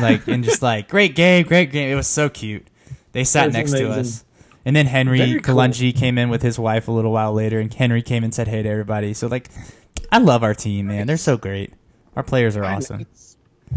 like 0.00 0.26
and 0.26 0.42
just 0.42 0.60
like 0.62 0.88
great 0.90 1.14
game, 1.14 1.46
great 1.46 1.70
game. 1.70 1.90
It 1.90 1.94
was 1.94 2.08
so 2.08 2.28
cute. 2.28 2.66
They 3.12 3.24
sat 3.24 3.52
next 3.52 3.72
to 3.72 3.90
us. 3.90 4.24
And 4.64 4.76
then 4.76 4.84
Henry 4.86 5.18
Very 5.18 5.40
cool. 5.40 5.54
Kalungi 5.54 5.96
came 5.96 6.18
in 6.18 6.28
with 6.28 6.42
his 6.42 6.58
wife 6.58 6.88
a 6.88 6.92
little 6.92 7.12
while 7.12 7.32
later, 7.32 7.58
and 7.58 7.72
Henry 7.72 8.02
came 8.02 8.22
and 8.22 8.34
said 8.34 8.48
hey 8.48 8.62
to 8.62 8.68
everybody. 8.68 9.14
So 9.14 9.26
like, 9.26 9.48
I 10.12 10.18
love 10.18 10.42
our 10.42 10.52
team, 10.52 10.88
man. 10.88 11.06
They're 11.06 11.16
so 11.16 11.38
great. 11.38 11.72
Our 12.16 12.22
players 12.22 12.54
are 12.54 12.64
awesome. 12.64 13.00
It's, 13.02 13.36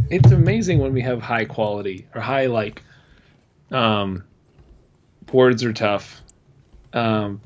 it's 0.09 0.31
amazing 0.31 0.79
when 0.79 0.93
we 0.93 1.01
have 1.01 1.21
high 1.21 1.45
quality 1.45 2.07
or 2.15 2.21
high 2.21 2.47
like 2.47 2.81
um 3.71 4.23
words 5.31 5.63
are 5.63 5.73
tough. 5.73 6.21
Um 6.93 7.41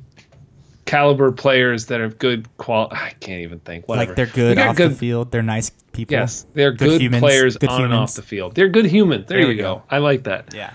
caliber 0.86 1.32
players 1.32 1.88
that 1.88 2.00
have 2.00 2.18
good 2.20 2.48
qual 2.58 2.88
I 2.92 3.12
can't 3.20 3.42
even 3.42 3.60
think. 3.60 3.88
Whatever. 3.88 4.12
Like 4.12 4.16
they're 4.16 4.26
good 4.28 4.58
off 4.58 4.76
the 4.78 4.90
field. 4.92 5.32
They're 5.32 5.42
nice 5.44 5.72
people. 5.92 6.14
Yes, 6.14 6.46
they're 6.54 6.72
good, 6.74 7.02
humans, 7.02 7.22
players 7.22 7.58
good 7.58 7.70
on 7.70 7.84
and 7.86 7.94
off 7.94 8.14
the 8.16 8.22
field. 8.22 8.56
They're 8.56 8.70
good 8.70 8.86
humans. 8.86 9.28
There, 9.28 9.42
There 9.42 9.52
you 9.52 9.58
go. 9.58 9.76
go. 9.76 9.84
I 9.90 9.98
like 10.00 10.24
that. 10.26 10.54
Yeah, 10.54 10.74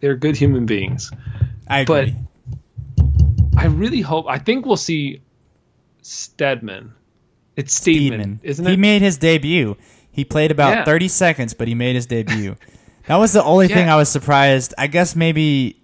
They're 0.00 0.16
good 0.16 0.36
human 0.36 0.66
beings. 0.66 1.10
I 1.68 1.80
agree. 1.80 2.14
But. 2.96 3.06
I 3.58 3.66
really 3.66 4.02
hope. 4.02 4.26
I 4.28 4.38
think 4.38 4.66
we'll 4.66 4.76
see 4.76 5.22
Stedman. 6.02 6.92
It's 7.56 7.78
Steedman, 7.80 8.20
Steedman. 8.20 8.38
isn't 8.42 8.66
it? 8.66 8.70
He 8.70 8.76
made 8.76 9.00
his 9.00 9.16
debut. 9.16 9.76
He 10.16 10.24
played 10.24 10.50
about 10.50 10.70
Yeah. 10.74 10.84
30 10.84 11.08
seconds, 11.08 11.54
but 11.54 11.68
he 11.68 11.74
made 11.74 11.94
his 11.94 12.06
debut. 12.06 12.56
that 13.06 13.16
was 13.16 13.32
the 13.34 13.44
only 13.44 13.68
thing 13.68 13.88
I 13.88 13.96
was 13.96 14.08
surprised. 14.08 14.74
I 14.76 14.86
guess 14.88 15.14
maybe 15.14 15.76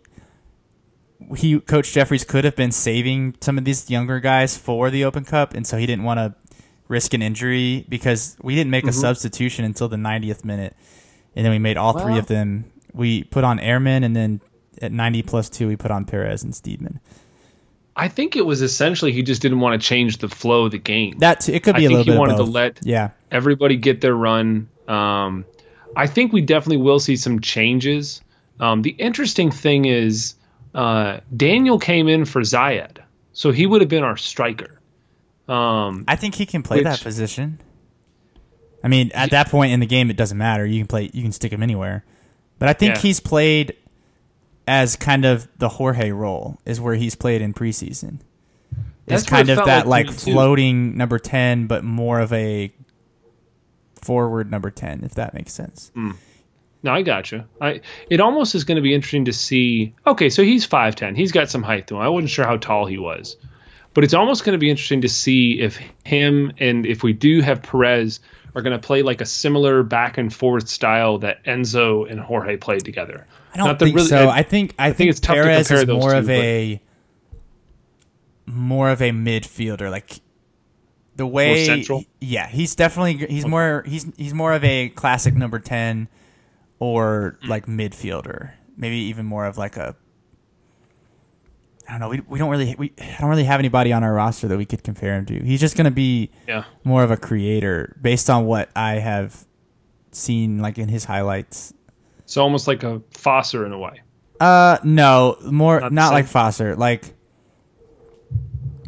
he 1.37 1.61
Coach 1.61 1.93
Jeffries 1.93 2.25
could 2.25 2.45
have 2.45 2.57
been 2.57 2.73
saving 2.73 3.37
some 3.41 3.59
of 3.59 3.65
these 3.65 3.89
younger 3.91 4.19
guys 4.21 4.57
for 4.57 4.91
the 4.91 5.05
Open 5.05 5.25
Cup, 5.25 5.55
and 5.55 5.67
so 5.67 5.77
he 5.77 5.87
didn't 5.87 6.05
want 6.05 6.19
to 6.19 6.35
risk 6.89 7.15
an 7.15 7.23
injury 7.23 7.87
because 7.89 8.37
we 8.43 8.55
didn't 8.55 8.67
Mm-hmm. 8.73 8.87
make 8.87 8.87
a 8.89 8.93
substitution 8.93 9.65
until 9.65 9.89
the 9.89 9.97
90th 9.97 10.45
minute, 10.45 10.75
and 11.37 11.45
then 11.45 11.53
we 11.53 11.59
made 11.59 11.77
all 11.77 11.99
three 11.99 12.19
of 12.19 12.27
them. 12.27 12.65
We 12.93 13.25
put 13.25 13.45
on 13.45 13.59
Airman, 13.61 14.03
and 14.05 14.17
then 14.17 14.41
at 14.81 14.93
90 14.93 15.23
plus 15.23 15.49
two, 15.49 15.69
we 15.69 15.77
put 15.77 15.91
on 15.91 16.05
Perez 16.05 16.43
and 16.43 16.53
Steedman. 16.53 16.99
I 17.95 18.09
think 18.09 18.37
it 18.37 18.47
was 18.47 18.63
essentially 18.63 19.13
he 19.13 19.23
just 19.23 19.43
didn't 19.43 19.61
want 19.61 19.81
to 19.81 19.87
change 19.87 20.19
the 20.19 20.29
flow 20.29 20.65
of 20.65 20.71
the 20.73 20.79
game. 20.79 21.19
That's 21.19 21.49
it 21.49 21.63
could 21.63 21.77
be 21.77 21.87
a 21.87 21.89
good 21.89 21.95
idea. 21.99 22.01
I 22.01 22.05
think 22.05 22.15
he 22.15 22.19
wanted 22.19 22.37
to 22.37 22.43
let- 22.45 22.81
yeah. 22.83 23.11
everybody 23.31 23.77
get 23.77 24.01
their 24.01 24.15
run. 24.15 24.69
Um, 24.89 25.45
I 25.95 26.07
think 26.07 26.33
we 26.33 26.41
definitely 26.41 26.79
will 26.83 26.99
see 26.99 27.17
some 27.17 27.41
changes. 27.41 28.23
Um, 28.61 28.83
the 28.83 28.91
interesting 28.91 29.51
thing 29.51 29.85
is 29.85 30.35
uh, 30.75 31.21
Daniel 31.37 31.79
came 31.79 32.09
in 32.09 32.25
for 32.25 32.41
Zayed, 32.41 32.99
so 33.33 33.51
he 33.51 33.67
would 33.67 33.81
have 33.83 33.91
been 33.91 34.05
our 34.05 34.17
striker. 34.17 34.79
Um, 35.49 36.05
I 36.09 36.17
think 36.17 36.35
he 36.37 36.47
can 36.47 36.63
play 36.63 36.83
that 36.83 37.01
position. 37.03 37.61
I 38.83 38.89
mean, 38.89 39.11
at 39.15 39.31
that 39.31 39.49
point 39.49 39.73
in 39.73 39.81
the 39.81 39.87
game, 39.87 40.11
it 40.11 40.17
doesn't 40.17 40.39
matter. 40.39 40.65
You 40.65 40.81
can 40.81 40.87
play. 40.87 41.11
You 41.13 41.23
can 41.23 41.33
stick 41.33 41.53
him 41.53 41.63
anywhere. 41.63 42.05
But 42.59 42.69
I 42.69 42.73
think 42.73 42.95
Yeah. 42.97 43.01
he's 43.03 43.21
played 43.21 43.75
as 44.67 44.97
kind 44.97 45.25
of 45.25 45.49
the 45.59 45.69
Jorge 45.69 46.11
role 46.11 46.59
is 46.65 46.81
where 46.81 46.95
he's 46.95 47.15
played 47.15 47.43
in 47.43 47.53
preseason. 47.53 48.21
It's 49.07 49.23
That's 49.23 49.25
kind 49.25 49.49
it 49.49 49.59
of 49.59 49.67
that 49.67 49.87
like 49.87 50.07
like 50.07 50.17
floating 50.17 50.97
number 50.97 51.19
ten, 51.19 51.67
but 51.67 51.83
more 51.83 52.21
of 52.21 52.33
a 52.33 52.73
forward 53.97 54.51
number 54.51 54.71
ten, 54.71 55.03
if 55.05 55.15
that 55.15 55.35
makes 55.35 55.53
sense. 55.53 55.91
Mm. 55.97 56.15
no, 56.83 56.93
I 56.93 57.03
gotcha. 57.03 57.47
I 57.61 57.81
it 58.09 58.21
almost 58.21 58.55
is 58.55 58.65
going 58.65 58.77
to 58.77 58.83
be 58.83 58.95
interesting 58.95 59.25
to 59.25 59.33
see. 59.33 59.95
Okay, 60.07 60.29
so 60.29 60.45
he's 60.45 60.65
five 60.65 60.95
ten. 60.95 61.17
He's 61.17 61.33
got 61.33 61.51
some 61.51 61.63
height 61.65 61.89
to 61.89 61.97
him. 61.97 62.01
I 62.01 62.09
wasn't 62.09 62.31
sure 62.31 62.47
how 62.47 62.57
tall 62.59 62.87
he 62.87 62.99
was, 62.99 63.37
but 63.93 64.05
it's 64.05 64.15
almost 64.15 64.45
going 64.45 64.55
to 64.55 64.59
be 64.59 64.71
interesting 64.71 65.01
to 65.01 65.09
see 65.09 65.61
if 65.61 65.79
him 66.05 66.53
and 66.59 66.87
if 66.87 67.03
we 67.03 67.13
do 67.13 67.41
have 67.41 67.63
Perez 67.63 68.21
are 68.55 68.63
going 68.63 68.79
to 68.79 68.87
play 68.87 69.03
like 69.03 69.21
a 69.21 69.27
similar 69.27 69.83
back 69.83 70.19
and 70.19 70.33
forth 70.33 70.69
style 70.69 71.19
that 71.19 71.45
Enzo 71.45 72.09
and 72.09 72.21
Jorge 72.21 72.57
played 72.57 72.85
together, 72.85 73.27
I 73.53 73.59
don't 73.59 73.67
Not 73.67 73.79
the 73.79 73.85
think 73.87 73.97
really- 73.97 74.09
so. 74.09 74.29
I- 74.29 74.39
I 74.39 74.43
think 74.43 74.75
I, 74.79 74.87
think 74.89 74.97
think 74.97 75.11
it's 75.11 75.21
tough 75.21 75.37
to 75.37 75.43
Perez 75.43 75.69
compare 75.69 75.83
is 75.83 75.87
those 75.87 76.01
more 76.01 76.11
two, 76.13 76.17
of 76.19 76.27
but- 76.27 76.33
a 76.33 76.81
more 78.47 78.91
of 78.91 79.01
a 79.03 79.11
midfielder. 79.11 79.91
Like 79.91 80.21
the 81.17 81.27
way, 81.27 81.67
central? 81.67 82.05
yeah, 82.21 82.49
he's 82.49 82.75
definitely 82.75 83.27
he's 83.27 83.47
more 83.47 83.85
he's 83.87 84.07
he's 84.17 84.35
more 84.35 84.53
of 84.55 84.65
a 84.65 84.89
classic 84.91 85.35
number 85.35 85.59
ten 85.59 86.09
or 86.79 87.39
Hmm. 87.43 87.49
like 87.51 87.67
midfielder. 87.67 88.53
Maybe 88.77 88.97
even 88.97 89.27
more 89.27 89.45
of 89.47 89.59
like 89.59 89.77
a. 89.77 89.95
I 91.89 91.93
don't 91.93 92.01
know. 92.01 92.09
We, 92.09 92.21
we 92.21 92.39
don't 92.39 92.49
really 92.49 92.75
we 92.79 92.93
I 93.01 93.17
don't 93.21 93.29
really 93.29 93.45
have 93.45 93.61
anybody 93.61 93.93
on 93.93 94.03
our 94.03 94.13
roster 94.15 94.49
that 94.49 94.57
we 94.57 94.65
could 94.65 94.83
compare 94.83 95.15
him 95.17 95.27
to. 95.27 95.41
He's 95.45 95.61
just 95.61 95.77
gonna 95.77 95.91
be 95.91 96.31
Yeah. 96.49 96.65
more 96.85 97.03
of 97.03 97.11
a 97.11 97.17
creator 97.17 97.97
based 98.01 98.31
on 98.31 98.47
what 98.47 98.71
I 98.75 98.95
have 98.95 99.45
seen 100.11 100.59
like 100.61 100.79
in 100.79 100.89
his 100.89 101.05
highlights. 101.05 101.75
So 102.27 102.43
almost 102.43 102.67
like 102.69 102.83
a 102.83 103.01
Fosser 103.15 103.67
in 103.67 103.73
a 103.73 103.79
way. 103.79 104.01
Uh, 104.41 104.79
no, 104.85 105.37
more 105.51 105.81
Not 105.81 105.93
not, 105.93 106.13
like 106.13 106.27
Fosser, 106.27 106.77
like 106.77 107.15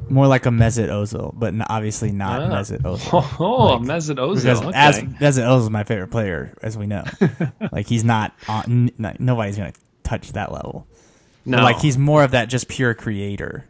more 0.09 0.27
like 0.27 0.47
a 0.47 0.51
Mesut 0.51 0.89
Ozil, 0.89 1.33
but 1.35 1.55
obviously 1.71 2.13
not 2.13 2.43
Ah. 2.43 2.49
Mesut 2.49 2.83
Ozil. 2.83 3.25
Oh, 3.41 3.79
Mesut 3.79 4.17
Ozil. 4.17 4.35
Because 4.43 4.63
Okay. 4.63 4.73
as 4.75 5.01
Mesut 5.01 5.45
Ozil 5.47 5.63
is 5.63 5.71
my 5.71 5.85
favorite 5.85 6.09
player, 6.11 6.55
as 6.63 6.77
we 6.77 6.87
know. 6.87 7.05
like 7.73 7.87
he's 7.87 8.05
not 8.05 8.33
on. 8.49 8.91
N- 8.99 9.17
nobody's 9.19 9.57
gonna 9.57 9.73
touch 10.03 10.33
that 10.33 10.53
level. 10.53 10.87
no, 11.47 11.59
But, 11.59 11.65
like 11.65 11.79
he's 11.81 11.97
more 11.99 12.23
of 12.23 12.33
that 12.33 12.49
just 12.49 12.69
pure 12.69 12.95
creator. 12.95 13.65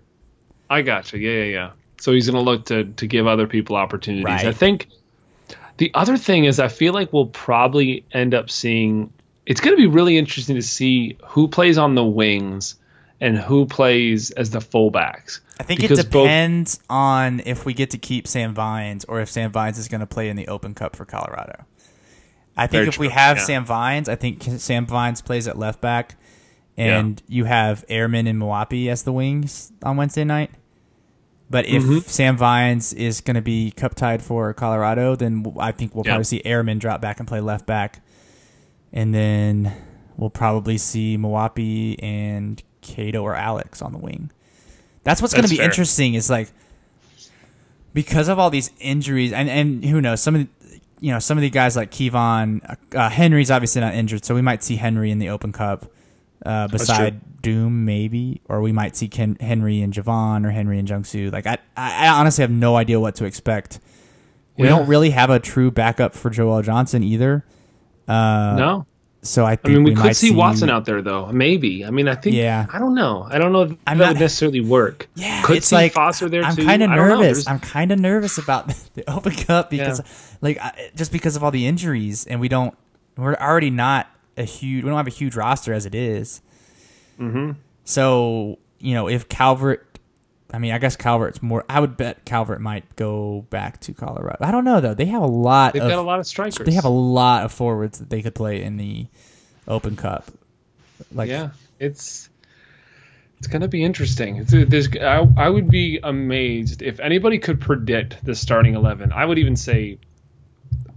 I 0.68 0.82
gotcha. 0.82 1.18
Yeah, 1.18 1.30
yeah, 1.30 1.44
yeah. 1.44 1.70
So 2.00 2.12
he's 2.12 2.28
going 2.28 2.42
to 2.42 2.50
look 2.50 2.66
to 2.66 2.84
to 2.84 3.06
give 3.06 3.26
other 3.26 3.46
people 3.46 3.76
opportunities. 3.76 4.24
Right. 4.24 4.46
I 4.46 4.52
think 4.52 4.88
the 5.76 5.90
other 5.94 6.16
thing 6.16 6.44
is 6.44 6.58
I 6.58 6.68
feel 6.68 6.92
like 6.92 7.12
we'll 7.12 7.26
probably 7.26 8.04
end 8.12 8.34
up 8.34 8.50
seeing. 8.50 9.12
It's 9.46 9.60
going 9.60 9.76
to 9.76 9.80
be 9.80 9.86
really 9.86 10.16
interesting 10.16 10.56
to 10.56 10.62
see 10.62 11.18
who 11.26 11.48
plays 11.48 11.76
on 11.78 11.94
the 11.94 12.04
wings 12.04 12.76
and 13.20 13.36
who 13.38 13.66
plays 13.66 14.30
as 14.32 14.50
the 14.50 14.58
fullbacks. 14.58 15.40
I 15.60 15.62
think 15.62 15.80
Because 15.80 15.98
it 15.98 16.10
both- 16.10 16.24
depends 16.24 16.80
on 16.90 17.40
if 17.46 17.64
we 17.64 17.74
get 17.74 17.90
to 17.90 17.98
keep 17.98 18.26
Sam 18.26 18.54
Vines 18.54 19.04
or 19.04 19.20
if 19.20 19.30
Sam 19.30 19.52
Vines 19.52 19.78
is 19.78 19.88
going 19.88 20.00
to 20.00 20.06
play 20.06 20.28
in 20.28 20.36
the 20.36 20.48
Open 20.48 20.74
Cup 20.74 20.96
for 20.96 21.04
Colorado. 21.04 21.64
I 22.56 22.66
think 22.66 22.78
Very 22.80 22.88
if 22.88 22.98
we 22.98 23.08
have 23.08 23.36
yeah. 23.38 23.42
Sam 23.44 23.64
Vines, 23.64 24.08
I 24.08 24.14
think 24.16 24.42
Sam 24.58 24.86
Vines 24.86 25.20
plays 25.20 25.46
at 25.48 25.58
left 25.58 25.80
back, 25.80 26.16
and 26.76 27.20
you 27.28 27.44
have 27.44 27.84
Airman 27.88 28.26
and 28.26 28.40
Moapi 28.40 28.88
as 28.88 29.02
the 29.02 29.12
wings 29.12 29.72
on 29.82 29.96
Wednesday 29.96 30.24
night. 30.24 30.50
But 31.50 31.66
if 31.66 31.82
Mm-hmm. 31.82 31.98
Sam 32.08 32.36
Vines 32.36 32.92
is 32.92 33.20
going 33.20 33.34
to 33.34 33.42
be 33.42 33.70
cup 33.72 33.94
tied 33.94 34.22
for 34.22 34.52
Colorado, 34.54 35.14
then 35.16 35.44
I 35.58 35.72
think 35.72 35.94
we'll 35.94 36.04
Yeah. 36.06 36.12
probably 36.12 36.24
see 36.24 36.42
Airman 36.44 36.78
drop 36.78 37.00
back 37.00 37.18
and 37.20 37.28
play 37.28 37.40
left 37.40 37.66
back, 37.66 38.00
and 38.94 39.14
then 39.14 39.74
we'll 40.16 40.30
probably 40.30 40.78
see 40.78 41.18
Mwapi 41.18 42.02
and 42.02 42.62
Cato 42.80 43.22
or 43.22 43.34
Alex 43.34 43.82
on 43.82 43.92
the 43.92 43.98
wing. 43.98 44.30
That's 45.02 45.20
what's 45.20 45.34
going 45.34 45.44
to 45.44 45.50
be 45.50 45.56
fair. 45.56 45.66
interesting. 45.66 46.14
Is 46.14 46.30
like 46.30 46.50
because 47.92 48.28
of 48.28 48.38
all 48.38 48.50
these 48.50 48.70
injuries, 48.80 49.32
and 49.32 49.48
and 49.50 49.84
who 49.84 50.00
knows 50.00 50.20
some 50.22 50.34
of 50.34 50.40
the, 50.42 50.80
you 51.00 51.12
know 51.12 51.18
some 51.18 51.38
of 51.38 51.42
the 51.42 51.50
guys 51.50 51.76
like 51.76 51.90
Kevon 51.90 52.76
uh, 52.94 53.08
Henry's 53.10 53.50
obviously 53.50 53.80
not 53.80 53.94
injured, 53.94 54.24
so 54.24 54.34
we 54.34 54.42
might 54.42 54.62
see 54.62 54.76
Henry 54.76 55.10
in 55.10 55.18
the 55.18 55.28
Open 55.28 55.52
Cup 55.52 55.86
uh, 56.46 56.68
beside 56.68 57.42
Doom 57.42 57.84
maybe, 57.84 58.40
or 58.48 58.60
we 58.60 58.72
might 58.72 58.96
see 58.96 59.08
Ken, 59.08 59.36
Henry 59.40 59.82
and 59.82 59.92
Javon 59.92 60.46
or 60.46 60.50
Henry 60.50 60.78
and 60.78 60.88
Jungsu. 60.88 61.30
Like 61.30 61.46
I, 61.46 61.58
I 61.76 62.06
I 62.06 62.08
honestly 62.08 62.42
have 62.42 62.50
no 62.50 62.76
idea 62.76 62.98
what 62.98 63.14
to 63.16 63.24
expect. 63.24 63.80
We 64.56 64.64
Yeah. 64.64 64.70
don't 64.78 64.86
really 64.86 65.10
have 65.10 65.30
a 65.30 65.40
true 65.40 65.70
backup 65.70 66.14
for 66.14 66.30
Joel 66.30 66.62
Johnson 66.62 67.02
either. 67.02 67.44
Uh, 68.06 68.54
no, 68.56 68.86
so 69.22 69.44
I 69.46 69.58
I 69.64 69.68
mean 69.68 69.84
we, 69.84 69.90
we 69.90 69.96
could 69.96 70.04
might 70.04 70.16
see, 70.16 70.30
Watson 70.30 70.68
out 70.70 70.84
there 70.84 71.00
though. 71.02 71.26
Maybe. 71.32 71.84
I 71.84 71.90
mean, 71.90 72.06
I 72.08 72.14
think. 72.14 72.36
Yeah. 72.36 72.66
I 72.72 72.78
don't 72.78 72.94
know. 72.94 73.26
I 73.30 73.38
don't 73.38 73.52
know 73.52 73.62
if 73.62 73.70
I'm 73.86 73.98
that 73.98 74.04
not- 74.04 74.12
would 74.14 74.20
necessarily 74.20 74.60
work. 74.60 75.08
Yeah, 75.14 75.42
could 75.42 75.56
it's 75.58 75.68
see 75.68 75.76
like 75.76 75.92
Foster 75.92 76.28
there 76.28 76.42
too? 76.42 76.46
I'm 76.48 76.56
too. 76.56 76.64
kind 76.64 76.82
of 76.82 76.90
I 76.90 76.96
don't 76.96 77.08
know. 77.08 77.20
nervous. 77.20 77.48
I'm 77.48 77.60
kind 77.60 77.90
of 77.92 77.98
nervous 77.98 78.36
about 78.38 78.68
the 78.94 79.08
Open 79.10 79.32
Cup 79.32 79.70
because, 79.70 80.00
Yeah. 80.00 80.36
like, 80.42 80.58
I, 80.58 80.90
just 80.94 81.12
because 81.12 81.36
of 81.36 81.42
all 81.44 81.50
the 81.50 81.66
injuries, 81.66 82.26
and 82.26 82.40
we 82.40 82.48
don't, 82.48 82.76
we're 83.16 83.34
already 83.34 83.70
not 83.70 84.08
a 84.36 84.44
huge, 84.44 84.84
we 84.84 84.90
don't 84.90 84.96
have 84.98 85.06
a 85.06 85.10
huge 85.10 85.36
roster 85.36 85.72
as 85.72 85.86
it 85.86 85.94
is. 85.94 86.42
Mm-hmm. 87.18 87.52
So 87.84 88.58
you 88.80 88.94
know, 88.94 89.08
if 89.08 89.28
Calvert, 89.28 89.93
I 90.54 90.58
mean, 90.58 90.72
I 90.72 90.78
guess 90.78 90.94
Calvert's 90.94 91.42
more. 91.42 91.64
I 91.68 91.80
would 91.80 91.96
bet 91.96 92.24
Calvert 92.24 92.60
might 92.60 92.94
go 92.94 93.44
back 93.50 93.80
to 93.80 93.92
Colorado. 93.92 94.38
I 94.40 94.52
don't 94.52 94.64
know 94.64 94.80
though. 94.80 94.94
They 94.94 95.06
have 95.06 95.22
a 95.22 95.26
lot 95.26 95.72
They've 95.72 95.82
of 95.82 95.88
got 95.90 95.98
a 95.98 96.02
lot 96.02 96.20
of 96.20 96.26
strikers. 96.26 96.64
they 96.64 96.74
have 96.74 96.84
a 96.84 96.88
lot 96.88 97.44
of 97.44 97.52
forwards 97.52 97.98
that 97.98 98.08
they 98.08 98.22
could 98.22 98.34
play 98.36 98.62
in 98.62 98.76
the 98.76 99.06
Open 99.66 99.96
Cup. 99.96 100.30
Like, 101.12 101.28
yeah, 101.28 101.50
it's 101.80 102.28
it's 103.38 103.48
gonna 103.48 103.68
be 103.68 103.82
interesting. 103.82 104.46
I, 105.02 105.26
I 105.36 105.48
would 105.48 105.68
be 105.70 105.98
amazed 106.02 106.82
if 106.82 107.00
anybody 107.00 107.38
could 107.38 107.60
predict 107.60 108.24
the 108.24 108.34
starting 108.34 108.74
eleven. 108.74 109.12
I 109.12 109.24
would 109.24 109.38
even 109.38 109.56
say 109.56 109.98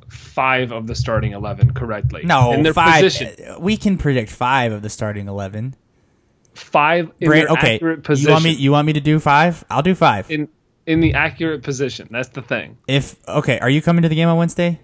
five 0.08 0.72
of 0.72 0.86
the 0.86 0.95
starting 0.95 1.32
eleven 1.32 1.74
correctly. 1.74 2.22
no, 2.24 2.53
in 2.53 2.62
their 2.62 2.74
five. 2.74 3.03
position, 3.03 3.60
We 3.60 3.76
can 3.76 3.97
predict 3.97 4.30
five 4.30 4.72
of 4.72 4.84
the 4.84 4.89
starting 4.89 5.28
eleven. 5.28 5.76
Five 6.58 7.12
in 7.20 7.28
Brand, 7.30 7.49
okay, 7.49 7.76
accurate 7.76 7.97
you 7.99 8.03
position. 8.03 8.32
want 8.32 8.43
me? 8.43 8.51
You 8.53 8.72
want 8.72 8.86
me 8.88 8.93
to 8.93 9.01
do 9.01 9.20
five? 9.20 9.64
I'll 9.70 9.82
do 9.84 9.95
five. 9.95 10.30
in 10.32 10.47
in 10.86 10.99
the 11.01 11.14
accurate 11.14 11.64
position. 11.64 12.08
That's 12.12 12.30
the 12.30 12.41
thing. 12.41 12.78
If 12.88 13.16
okay, 13.28 13.60
are 13.60 13.70
you 13.70 13.82
coming 13.82 14.03
to 14.03 14.10
the 14.10 14.16
game 14.16 14.28
on 14.30 14.38
Wednesday? 14.38 14.80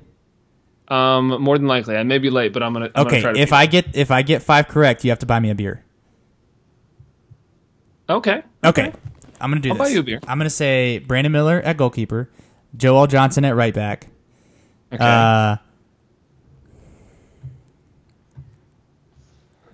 Um, 0.89 1.41
more 1.41 1.57
than 1.57 1.67
likely, 1.67 1.95
I 1.95 2.03
may 2.03 2.17
be 2.17 2.29
late, 2.29 2.53
but 2.53 2.61
I'm 2.61 2.73
gonna. 2.73 2.89
I'm 2.93 3.05
Okay, 3.07 3.21
gonna 3.21 3.21
try 3.21 3.33
to 3.33 3.39
if 3.39 3.53
I 3.53 3.65
get 3.65 3.95
if 3.95 4.11
I 4.11 4.21
get 4.21 4.43
five 4.43 4.67
correct, 4.67 5.03
you 5.03 5.11
have 5.11 5.19
to 5.19 5.25
buy 5.25 5.39
me 5.39 5.49
a 5.49 5.55
beer. 5.55 5.83
okay, 8.09 8.43
Okay, 8.63 8.93
I'm 9.39 9.49
gonna 9.49 9.61
do 9.61 9.69
I'll 9.69 9.75
this. 9.75 9.87
buy 9.87 9.93
you 9.93 9.99
a 9.99 10.03
beer. 10.03 10.19
I'm 10.27 10.37
gonna 10.37 10.49
say 10.49 10.99
Brandon 10.99 11.31
Miller 11.31 11.61
at 11.61 11.77
goalkeeper, 11.77 12.29
Joel 12.75 13.07
Johnson 13.07 13.45
at 13.45 13.55
right 13.55 13.73
back. 13.73 14.07
okay. 14.93 15.03
Uh, 15.03 15.55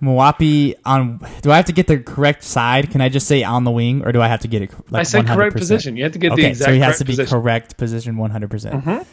Mwapi 0.02 0.74
on. 0.84 1.18
Do 1.42 1.50
I 1.52 1.56
have 1.56 1.66
to 1.66 1.72
get 1.72 1.86
the 1.86 1.98
correct 1.98 2.42
side? 2.42 2.90
Can 2.90 3.00
I 3.00 3.08
just 3.08 3.26
say 3.26 3.42
on 3.42 3.64
the 3.64 3.70
wing, 3.70 4.02
or 4.04 4.12
do 4.12 4.20
I 4.22 4.28
have 4.28 4.40
to 4.40 4.48
get 4.48 4.62
it? 4.62 4.70
Like 4.90 5.00
I 5.00 5.02
said 5.02 5.26
correct 5.26 5.54
100%? 5.56 5.58
position. 5.58 5.96
You 5.96 6.04
have 6.04 6.12
to 6.12 6.18
get 6.18 6.28
the 6.30 6.34
Okay, 6.34 6.48
exact 6.48 6.68
so 6.68 6.72
he 6.74 6.80
has 6.80 6.98
to 6.98 7.04
be 7.04 7.12
position. 7.12 7.26
Mm-hmm. 7.26 7.42
correct 7.42 7.76
position 7.76 8.16
100. 8.16 8.50
percent 8.50 9.06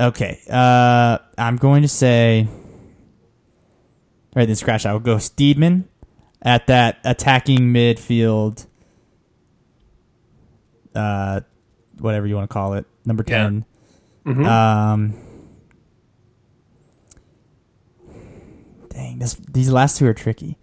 Okay, 0.00 0.38
uh, 0.50 1.18
I'm 1.36 1.56
going 1.56 1.82
to 1.82 1.88
say. 1.88 2.46
All 2.48 4.40
right, 4.40 4.46
then 4.46 4.54
scratch 4.56 4.86
out. 4.86 4.92
We'll 4.92 5.00
go 5.00 5.16
Steedman 5.16 5.84
at 6.40 6.68
that 6.68 6.98
attacking 7.04 7.72
midfield. 7.74 8.66
Uh, 10.94 11.40
whatever 11.98 12.26
you 12.26 12.36
want 12.36 12.48
to 12.48 12.52
call 12.52 12.74
it, 12.74 12.86
number 13.04 13.24
Yeah. 13.26 13.42
10 13.44 13.64
Mhm. 14.26 14.46
Um, 14.46 15.14
dang, 18.98 19.18
this 19.20 19.34
these 19.34 19.70
last 19.70 19.96
two 19.98 20.06
are 20.06 20.14
tricky. 20.14 20.58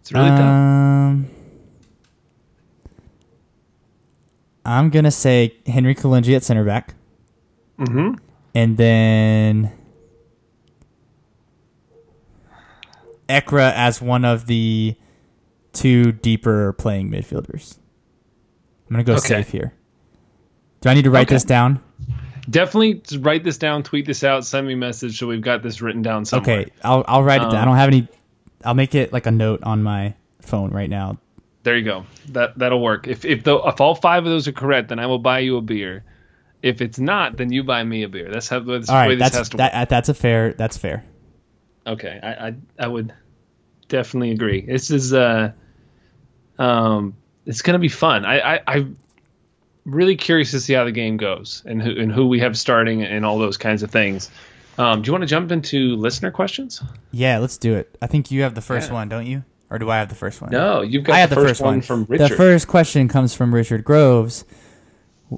It's 0.00 0.10
really 0.12 0.28
tough. 0.30 0.40
um, 0.40 1.26
I'm 4.64 4.88
gonna 4.90 5.10
say 5.10 5.54
Henry 5.66 5.94
Kalungi 5.94 6.34
at 6.34 6.42
center 6.42 6.64
back, 6.64 6.94
Mm-hmm. 7.78 8.14
and 8.54 8.76
then 8.78 9.72
Ekra 13.28 13.72
as 13.74 14.00
one 14.00 14.24
of 14.24 14.46
the 14.46 14.96
two 15.72 16.12
deeper 16.12 16.72
playing 16.74 17.10
midfielders. 17.10 17.78
I'm 18.88 18.94
gonna 18.94 19.04
go 19.04 19.14
Okay. 19.14 19.28
safe 19.28 19.48
here. 19.50 19.74
Do 20.80 20.88
I 20.90 20.94
need 20.94 21.02
to 21.04 21.10
write 21.10 21.28
Okay. 21.28 21.34
this 21.34 21.44
down? 21.44 21.80
Definitely 22.48 23.18
write 23.20 23.42
this 23.44 23.56
down, 23.58 23.82
tweet 23.82 24.06
this 24.06 24.22
out, 24.22 24.44
send 24.44 24.66
me 24.66 24.74
a 24.74 24.76
message 24.76 25.18
so 25.18 25.26
we've 25.26 25.40
got 25.40 25.62
this 25.62 25.80
written 25.80 26.02
down 26.02 26.24
somewhere. 26.24 26.60
Okay, 26.60 26.70
I'll 26.82 27.04
I'll 27.08 27.22
write 27.22 27.40
it 27.42 27.50
down. 27.50 27.54
I 27.54 27.60
Um, 27.62 27.68
don't 27.68 27.76
have 27.76 27.88
any. 27.88 28.08
I'll 28.64 28.74
make 28.74 28.94
it 28.94 29.12
like 29.12 29.26
a 29.26 29.30
note 29.30 29.62
on 29.62 29.82
my 29.82 30.14
phone 30.40 30.70
right 30.70 30.90
now. 30.90 31.18
There 31.62 31.76
you 31.76 31.84
go. 31.84 32.04
That 32.30 32.58
that'll 32.58 32.82
work. 32.82 33.08
If 33.08 33.24
if 33.24 33.44
the 33.44 33.56
if 33.56 33.80
all 33.80 33.94
five 33.94 34.24
of 34.26 34.30
those 34.30 34.46
are 34.46 34.52
correct, 34.52 34.88
then 34.90 34.98
I 34.98 35.06
will 35.06 35.18
buy 35.18 35.38
you 35.38 35.56
a 35.56 35.62
beer. 35.62 36.04
If 36.62 36.80
it's 36.82 36.98
not, 36.98 37.36
then 37.36 37.52
you 37.52 37.64
buy 37.64 37.82
me 37.84 38.02
a 38.02 38.08
beer. 38.08 38.30
That's 38.30 38.48
how 38.48 38.60
that's 38.60 38.88
All 38.90 39.02
the 39.02 39.08
way 39.08 39.14
this 39.14 39.22
that's 39.24 39.36
has 39.36 39.48
to 39.50 39.56
that, 39.58 39.88
that's 39.88 40.08
a 40.10 40.14
fair. 40.14 40.52
That's 40.52 40.76
fair. 40.76 41.04
Okay, 41.86 42.20
I, 42.22 42.48
I 42.48 42.54
I 42.78 42.88
would 42.88 43.14
definitely 43.88 44.32
agree. 44.32 44.62
This 44.62 44.90
is 44.90 45.14
uh 45.14 45.52
um 46.58 47.16
it's 47.46 47.62
gonna 47.62 47.78
be 47.78 47.88
fun. 47.88 48.24
I 48.24 48.56
I 48.56 48.60
I'm 48.66 48.96
really 49.84 50.16
curious 50.16 50.50
to 50.52 50.60
see 50.60 50.72
how 50.72 50.84
the 50.84 50.92
game 50.92 51.16
goes 51.16 51.62
and 51.66 51.82
who 51.82 51.90
and 52.00 52.10
who 52.12 52.26
we 52.28 52.40
have 52.40 52.56
starting 52.56 53.02
and 53.02 53.24
all 53.24 53.38
those 53.38 53.56
kinds 53.56 53.82
of 53.82 53.90
things. 53.90 54.30
Um, 54.78 55.02
do 55.02 55.08
you 55.08 55.12
want 55.12 55.22
to 55.22 55.26
jump 55.28 55.52
into 55.52 55.94
listener 55.96 56.30
questions? 56.30 56.82
Yeah, 57.12 57.38
let's 57.38 57.58
do 57.58 57.74
it. 57.74 57.96
I 58.02 58.06
think 58.08 58.30
you 58.30 58.42
have 58.42 58.54
the 58.54 58.60
first 58.60 58.88
Yeah. 58.88 58.94
one, 58.94 59.08
don't 59.08 59.26
you? 59.26 59.44
Or 59.70 59.78
do 59.78 59.90
I 59.90 59.98
have 59.98 60.08
the 60.08 60.14
first 60.14 60.40
one? 60.42 60.50
No, 60.50 60.82
you've 60.82 61.04
got 61.04 61.14
I 61.16 61.18
have 61.20 61.30
the, 61.30 61.36
first, 61.36 61.60
one, 61.60 61.80
from 61.80 62.06
Richard. 62.08 62.30
The 62.30 62.36
first 62.36 62.68
question 62.68 63.08
comes 63.08 63.34
from 63.34 63.54
Richard 63.54 63.84
Groves, 63.84 64.44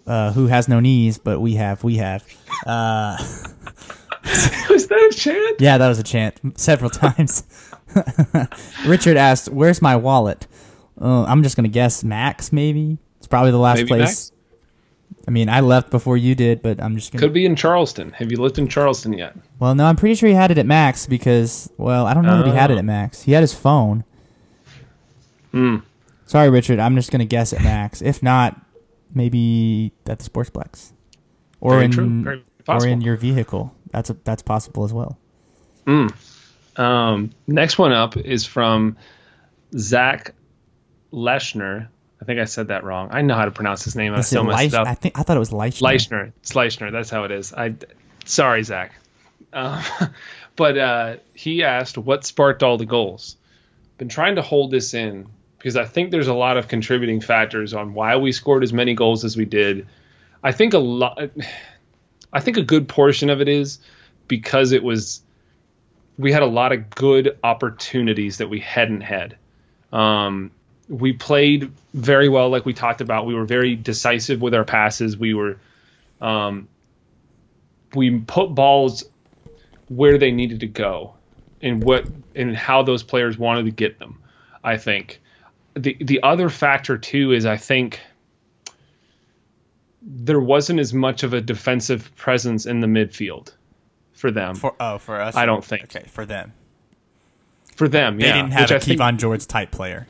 uh, 0.06 0.32
who 0.32 0.46
has 0.48 0.68
no 0.68 0.80
knees, 0.80 1.16
but 1.18 1.40
we 1.40 1.54
have. 1.54 1.84
We 1.84 1.96
have. 1.96 2.24
Uh, 2.66 3.16
Was 4.70 4.88
that 4.88 5.08
a 5.12 5.14
chant? 5.14 5.60
Yeah, 5.60 5.78
that 5.78 5.88
was 5.88 5.98
a 5.98 6.02
chant 6.02 6.40
several 6.58 6.90
times. 6.90 7.44
Richard 8.86 9.16
asked, 9.16 9.48
"Where's 9.48 9.80
my 9.80 9.96
wallet?" 9.96 10.46
Uh, 11.00 11.24
I'm 11.24 11.42
just 11.42 11.56
gonna 11.56 11.68
guess 11.68 12.02
Max. 12.04 12.52
Maybe 12.52 12.98
it's 13.18 13.26
probably 13.26 13.52
the 13.52 13.58
last 13.58 13.78
Maybe 13.78 13.88
place. 13.88 14.00
Max? 14.00 14.32
I 15.28 15.30
mean, 15.32 15.48
I 15.48 15.60
left 15.60 15.90
before 15.90 16.16
you 16.16 16.34
did, 16.34 16.62
but 16.62 16.80
I'm 16.80 16.94
just 16.94 17.12
gonna. 17.12 17.20
Could 17.20 17.32
be 17.32 17.44
in 17.46 17.56
Charleston. 17.56 18.12
Have 18.12 18.30
you 18.30 18.40
lived 18.40 18.58
in 18.58 18.68
Charleston 18.68 19.12
yet? 19.12 19.36
Well, 19.58 19.74
no, 19.74 19.84
I'm 19.86 19.96
pretty 19.96 20.14
sure 20.14 20.28
he 20.28 20.34
had 20.34 20.50
it 20.52 20.58
at 20.58 20.66
Max 20.66 21.06
because, 21.06 21.68
well, 21.76 22.06
I 22.06 22.14
don't 22.14 22.24
know 22.24 22.38
that 22.38 22.46
he 22.46 22.52
had 22.54 22.70
it 22.70 22.74
Oh. 22.74 22.78
at 22.78 22.84
Max. 22.84 23.22
He 23.22 23.32
had 23.32 23.40
his 23.42 23.52
phone. 23.52 24.04
Hmm. 25.52 25.76
Sorry, 26.26 26.50
Richard. 26.50 26.78
I'm 26.78 26.94
just 26.96 27.10
gonna 27.10 27.24
guess 27.24 27.52
at 27.52 27.62
Max. 27.62 28.02
If 28.02 28.22
not, 28.22 28.60
maybe 29.14 29.92
at 30.06 30.18
the 30.18 30.28
Sportsplex, 30.28 30.92
or 31.60 31.72
Very 31.72 31.84
in 31.86 32.42
or 32.68 32.86
in 32.86 33.00
your 33.00 33.16
vehicle. 33.16 33.74
That's 33.92 34.10
a, 34.10 34.16
that's 34.24 34.42
possible 34.42 34.84
as 34.84 34.92
well. 34.92 35.18
Hmm. 35.86 36.08
Um, 36.76 37.30
next 37.46 37.78
one 37.78 37.92
up 37.92 38.16
is 38.16 38.44
from 38.44 38.96
Zach 39.76 40.34
Leschner. 41.12 41.88
I 42.20 42.24
think 42.24 42.40
I 42.40 42.44
said 42.44 42.68
that 42.68 42.84
wrong. 42.84 43.08
I 43.12 43.22
know 43.22 43.34
how 43.34 43.44
to 43.44 43.50
pronounce 43.50 43.84
his 43.84 43.94
name. 43.94 44.14
I 44.14 44.22
still 44.22 44.44
messed 44.44 44.58
Leich- 44.58 44.66
it 44.68 44.74
up. 44.74 44.86
I 44.86 44.94
think 44.94 45.18
I 45.18 45.22
thought 45.22 45.36
it 45.36 45.40
was 45.40 45.50
Leichner. 45.50 45.82
Leichner. 45.82 46.32
It's 46.40 46.52
Leichner. 46.52 46.90
That's 46.90 47.10
how 47.10 47.24
it 47.24 47.30
is. 47.30 47.52
I 47.52 47.74
sorry, 48.24 48.62
Zach. 48.62 48.92
Um, 49.52 49.82
but 50.56 50.78
uh, 50.78 51.16
he 51.34 51.62
asked 51.62 51.98
what 51.98 52.24
sparked 52.24 52.62
all 52.62 52.78
the 52.78 52.86
goals. 52.86 53.36
Been 53.98 54.08
trying 54.08 54.36
to 54.36 54.42
hold 54.42 54.70
this 54.70 54.94
in 54.94 55.26
because 55.58 55.76
I 55.76 55.84
think 55.84 56.10
there's 56.10 56.28
a 56.28 56.34
lot 56.34 56.56
of 56.56 56.68
contributing 56.68 57.20
factors 57.20 57.74
on 57.74 57.94
why 57.94 58.16
we 58.16 58.32
scored 58.32 58.62
as 58.62 58.72
many 58.72 58.94
goals 58.94 59.24
as 59.24 59.36
we 59.36 59.44
did. 59.44 59.86
I 60.42 60.52
think 60.52 60.74
a 60.74 60.78
lot. 60.78 61.18
I 62.32 62.40
think 62.40 62.56
a 62.56 62.62
good 62.62 62.88
portion 62.88 63.30
of 63.30 63.40
it 63.40 63.48
is 63.48 63.78
because 64.28 64.72
it 64.72 64.82
was 64.82 65.22
we 66.18 66.32
had 66.32 66.42
a 66.42 66.46
lot 66.46 66.72
of 66.72 66.88
good 66.90 67.38
opportunities 67.44 68.38
that 68.38 68.48
we 68.48 68.60
hadn't 68.60 69.02
had. 69.02 69.36
Um, 69.92 70.50
we 70.88 71.12
played 71.12 71.72
very 71.94 72.28
well, 72.28 72.48
like 72.48 72.64
we 72.64 72.72
talked 72.72 73.00
about. 73.00 73.26
We 73.26 73.34
were 73.34 73.44
very 73.44 73.74
decisive 73.74 74.40
with 74.40 74.54
our 74.54 74.64
passes. 74.64 75.16
We 75.16 75.34
were, 75.34 75.58
um, 76.20 76.68
we 77.94 78.20
put 78.20 78.54
balls 78.54 79.04
where 79.88 80.18
they 80.18 80.30
needed 80.30 80.60
to 80.60 80.66
go, 80.66 81.14
and 81.60 81.82
what 81.82 82.06
and 82.34 82.56
how 82.56 82.82
those 82.82 83.02
players 83.02 83.38
wanted 83.38 83.64
to 83.64 83.70
get 83.70 83.98
them. 83.98 84.22
I 84.62 84.76
think 84.76 85.20
the 85.74 85.96
the 86.00 86.22
other 86.22 86.48
factor 86.48 86.98
too 86.98 87.32
is 87.32 87.46
I 87.46 87.56
think 87.56 88.00
there 90.02 90.40
wasn't 90.40 90.78
as 90.78 90.94
much 90.94 91.22
of 91.22 91.34
a 91.34 91.40
defensive 91.40 92.14
presence 92.16 92.66
in 92.66 92.80
the 92.80 92.86
midfield 92.86 93.52
for 94.12 94.30
them. 94.30 94.54
For 94.54 94.74
oh, 94.78 94.98
for 94.98 95.20
us, 95.20 95.34
I 95.36 95.46
don't 95.46 95.64
think. 95.64 95.84
Okay, 95.84 96.06
for 96.08 96.24
them, 96.24 96.52
for 97.74 97.88
them, 97.88 98.18
they 98.18 98.26
yeah, 98.26 98.34
didn't 98.34 98.52
have 98.52 98.70
which 98.70 98.88
a 98.88 98.90
Kevon 98.90 99.16
George 99.18 99.46
type 99.46 99.70
player. 99.70 100.06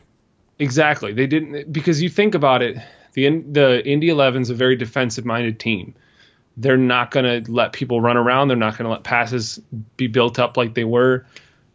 Exactly. 0.59 1.12
They 1.12 1.26
didn't 1.26 1.72
because 1.72 2.00
you 2.00 2.09
think 2.09 2.34
about 2.34 2.62
it, 2.62 2.76
the 3.12 3.28
the 3.28 3.86
Indy 3.86 4.09
11's 4.09 4.50
a 4.50 4.54
very 4.54 4.76
defensive 4.76 5.24
minded 5.24 5.61
team. 5.61 5.94
They're 6.57 6.78
not 6.78 7.11
going 7.11 7.44
to 7.44 7.52
let 7.52 7.74
people 7.74 8.00
run 8.00 8.16
around. 8.16 8.48
They're 8.48 8.57
not 8.57 8.78
going 8.78 8.84
to 8.84 8.90
let 8.90 9.04
passes 9.04 9.61
be 9.98 10.07
built 10.07 10.38
up 10.38 10.57
like 10.57 10.74
they 10.74 10.84
were. 10.84 11.26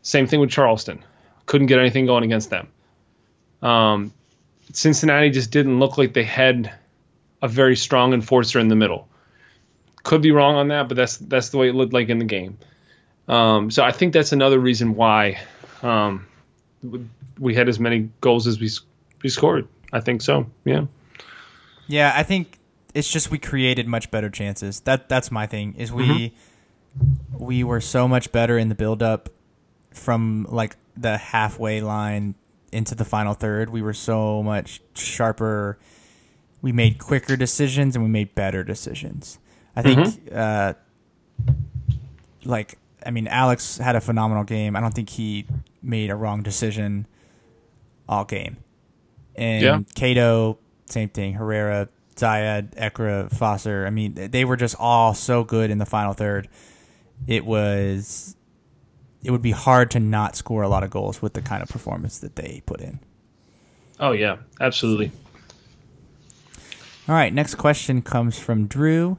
Same 0.01 0.25
thing 0.25 0.39
with 0.39 0.49
Charleston. 0.49 1.03
Couldn't 1.45 1.67
get 1.67 1.77
anything 1.79 2.07
going 2.07 2.23
against 2.23 2.49
them. 2.49 2.67
Um, 3.61 4.11
Cincinnati 4.73 5.29
just 5.29 5.51
didn't 5.51 5.79
look 5.79 5.99
like 5.99 6.13
they 6.13 6.23
had 6.23 6.73
a 7.43 7.47
very 7.47 7.75
strong 7.75 8.13
enforcer 8.13 8.59
in 8.59 8.69
the 8.69 8.75
middle. 8.75 9.07
Could 10.03 10.23
be 10.23 10.32
wrong 10.32 10.55
on 10.55 10.69
that, 10.69 10.88
but 10.88 10.97
that's 10.97 11.17
that's 11.17 11.49
the 11.49 11.57
way 11.57 11.69
it 11.69 11.75
looked 11.75 11.93
like 11.93 12.09
in 12.09 12.17
the 12.17 12.25
game. 12.25 12.57
Um, 13.27 13.69
so 13.69 13.84
I 13.84 13.91
think 13.91 14.13
that's 14.13 14.32
another 14.32 14.57
reason 14.57 14.95
why 14.95 15.39
um, 15.84 16.25
we 17.41 17.53
had 17.55 17.67
as 17.67 17.77
many 17.79 18.09
goals 18.21 18.47
as 18.47 18.59
we 18.61 18.69
we 19.21 19.29
scored. 19.29 19.67
I 19.91 19.99
think 19.99 20.21
so. 20.21 20.45
Yeah. 20.63 20.85
Yeah, 21.87 22.13
I 22.15 22.23
think 22.23 22.57
it's 22.93 23.11
just 23.11 23.29
we 23.31 23.37
created 23.39 23.87
much 23.87 24.09
better 24.11 24.29
chances. 24.29 24.79
That 24.81 25.09
that's 25.09 25.29
my 25.31 25.45
thing. 25.47 25.75
Is 25.77 25.91
we 25.91 26.05
Mm-hmm. 26.05 27.45
we 27.45 27.63
were 27.63 27.81
so 27.81 28.07
much 28.07 28.31
better 28.31 28.57
in 28.57 28.69
the 28.69 28.75
build 28.75 29.01
up 29.03 29.29
from 29.91 30.45
like 30.49 30.75
the 30.95 31.17
halfway 31.17 31.81
line 31.81 32.35
into 32.71 32.95
the 32.95 33.05
final 33.05 33.33
third. 33.33 33.69
We 33.69 33.81
were 33.81 33.93
so 33.93 34.43
much 34.43 34.81
sharper. 34.93 35.77
We 36.61 36.71
made 36.71 36.99
quicker 36.99 37.35
decisions 37.35 37.95
and 37.95 38.03
we 38.05 38.09
made 38.11 38.35
better 38.35 38.63
decisions. 38.63 39.39
I 39.75 39.81
think 39.81 39.99
Mm-hmm. 39.99 40.37
uh 40.37 40.73
like 42.45 42.77
I 43.05 43.11
mean 43.11 43.27
Alex 43.27 43.77
had 43.77 43.95
a 43.95 44.01
phenomenal 44.01 44.43
game. 44.43 44.75
I 44.75 44.79
don't 44.81 44.93
think 44.93 45.09
he 45.09 45.45
made 45.81 46.09
a 46.09 46.15
wrong 46.15 46.43
decision 46.43 47.07
all 48.12 48.26
game. 48.26 48.57
And 49.36 49.64
Yeah. 49.64 49.80
Cato, 49.95 50.59
same 50.86 51.09
thing. 51.09 51.34
Herrera, 51.34 51.89
Zayed, 52.16 52.76
Ekra, 52.76 53.32
Foster. 53.36 53.88
I 53.88 53.89
mean, 53.89 54.14
they 54.14 54.45
were 54.45 54.57
just 54.57 54.76
all 54.78 55.14
so 55.16 55.43
good 55.43 55.72
in 55.72 55.78
the 55.80 55.86
final 55.86 56.14
third. 56.14 56.47
It 57.26 57.45
was, 57.45 58.36
it 59.24 59.32
would 59.32 59.41
be 59.41 59.51
hard 59.51 59.89
to 59.91 59.99
not 59.99 60.36
score 60.36 60.62
a 60.62 60.68
lot 60.70 60.84
of 60.84 60.89
goals 60.89 61.22
with 61.22 61.34
the 61.34 61.41
kind 61.41 61.64
of 61.64 61.70
performance 61.70 62.20
that 62.20 62.36
they 62.36 62.62
put 62.66 62.82
in. 62.82 62.99
Oh 63.99 64.12
yeah, 64.12 64.38
absolutely. 64.59 65.12
All 67.07 67.16
right, 67.16 67.34
next 67.34 67.55
question 67.55 68.01
comes 68.01 68.38
from 68.38 68.68
Drew. 68.68 69.18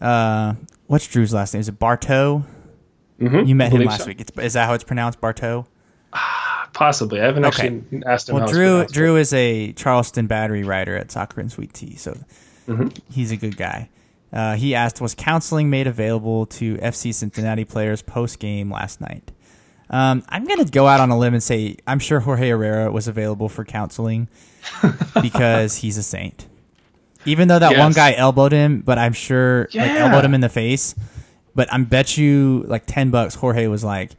Uh, 0.00 0.54
what's 0.86 1.06
Drew's 1.06 1.32
last 1.34 1.52
name? 1.54 1.60
Is 1.60 1.68
it 1.68 1.78
Bartow? 1.78 2.44
Mhm, 3.20 3.46
You 3.46 3.54
met 3.54 3.72
him 3.72 3.82
last 3.84 4.02
so. 4.02 4.06
week. 4.06 4.20
It's, 4.20 4.32
is 4.38 4.52
that 4.54 4.66
how 4.66 4.74
it's 4.74 4.84
pronounced, 4.84 5.20
Bartow? 5.20 5.66
Possibly. 6.72 7.20
I 7.20 7.24
haven't 7.26 7.44
Okay. 7.46 7.66
actually 7.68 8.02
asked 8.06 8.28
him. 8.28 8.36
Well, 8.36 8.48
Drew 8.48 8.86
Drew 8.86 9.16
is 9.16 9.32
a 9.32 9.72
Charleston 9.72 10.26
battery 10.26 10.62
rider 10.64 10.96
at 10.96 11.10
Soccer 11.10 11.40
and 11.40 11.50
Sweet 11.50 11.72
Tea, 11.74 11.96
so 11.96 12.16
Mm-hmm. 12.68 12.88
he's 13.10 13.32
a 13.32 13.36
good 13.36 13.56
guy. 13.56 13.88
Uh, 14.32 14.54
he 14.54 14.74
asked, 14.76 15.00
"Was 15.00 15.14
counseling 15.14 15.70
made 15.70 15.86
available 15.88 16.46
to 16.46 16.76
FC 16.76 17.12
Cincinnati 17.12 17.64
players 17.64 18.02
post 18.02 18.38
game 18.38 18.70
last 18.70 19.00
night?" 19.00 19.32
Um, 19.90 20.22
I'm 20.28 20.46
gonna 20.46 20.64
go 20.66 20.86
out 20.86 21.00
on 21.00 21.10
a 21.10 21.18
limb 21.18 21.34
and 21.34 21.42
say 21.42 21.76
I'm 21.86 21.98
sure 21.98 22.20
Jorge 22.20 22.48
Herrera 22.50 22.92
was 22.92 23.08
available 23.08 23.48
for 23.48 23.64
counseling 23.64 24.28
because 25.22 25.76
he's 25.76 25.96
a 25.98 26.02
saint. 26.02 26.46
Even 27.26 27.48
though 27.48 27.58
that 27.58 27.76
one 27.76 27.92
guy 27.92 28.12
elbowed 28.14 28.52
him, 28.52 28.80
but 28.80 28.98
I'm 28.98 29.12
sure 29.12 29.68
like, 29.74 29.90
elbowed 29.90 30.24
him 30.24 30.34
in 30.34 30.40
the 30.40 30.48
face. 30.48 30.94
But 31.54 31.72
I 31.72 31.78
bet 31.78 32.16
you 32.16 32.64
like 32.68 32.84
ten 32.86 33.10
bucks. 33.10 33.34
Jorge 33.34 33.66
was 33.66 33.82
like, 33.82 34.12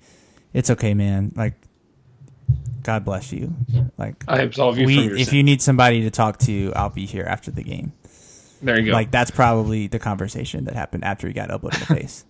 "It's 0.54 0.70
okay, 0.70 0.94
man. 0.94 1.32
Like, 1.36 1.54
God 2.84 3.06
bless 3.06 3.32
you. 3.32 3.54
Like, 3.98 4.24
I 4.28 4.42
absolve 4.42 4.78
you 4.78 4.86
we 4.86 4.96
from 4.96 5.04
your 5.06 5.18
if 5.18 5.28
sin. 5.28 5.38
you 5.38 5.44
need 5.44 5.62
somebody 5.62 6.02
to 6.02 6.12
talk 6.12 6.38
to, 6.40 6.72
I'll 6.76 6.90
be 6.90 7.06
here 7.06 7.26
after 7.26 7.52
the 7.52 7.64
game." 7.64 7.94
There 8.62 8.80
you 8.80 8.88
go. 8.88 8.92
Like 8.94 9.12
that's 9.12 9.32
probably 9.32 9.88
the 9.88 10.00
conversation 10.00 10.66
that 10.66 10.76
happened 10.76 11.04
after 11.04 11.28
he 11.28 11.34
got 11.34 11.50
elbowed 11.50 11.74
in 11.74 11.80
the 11.80 11.86
face. 11.88 12.26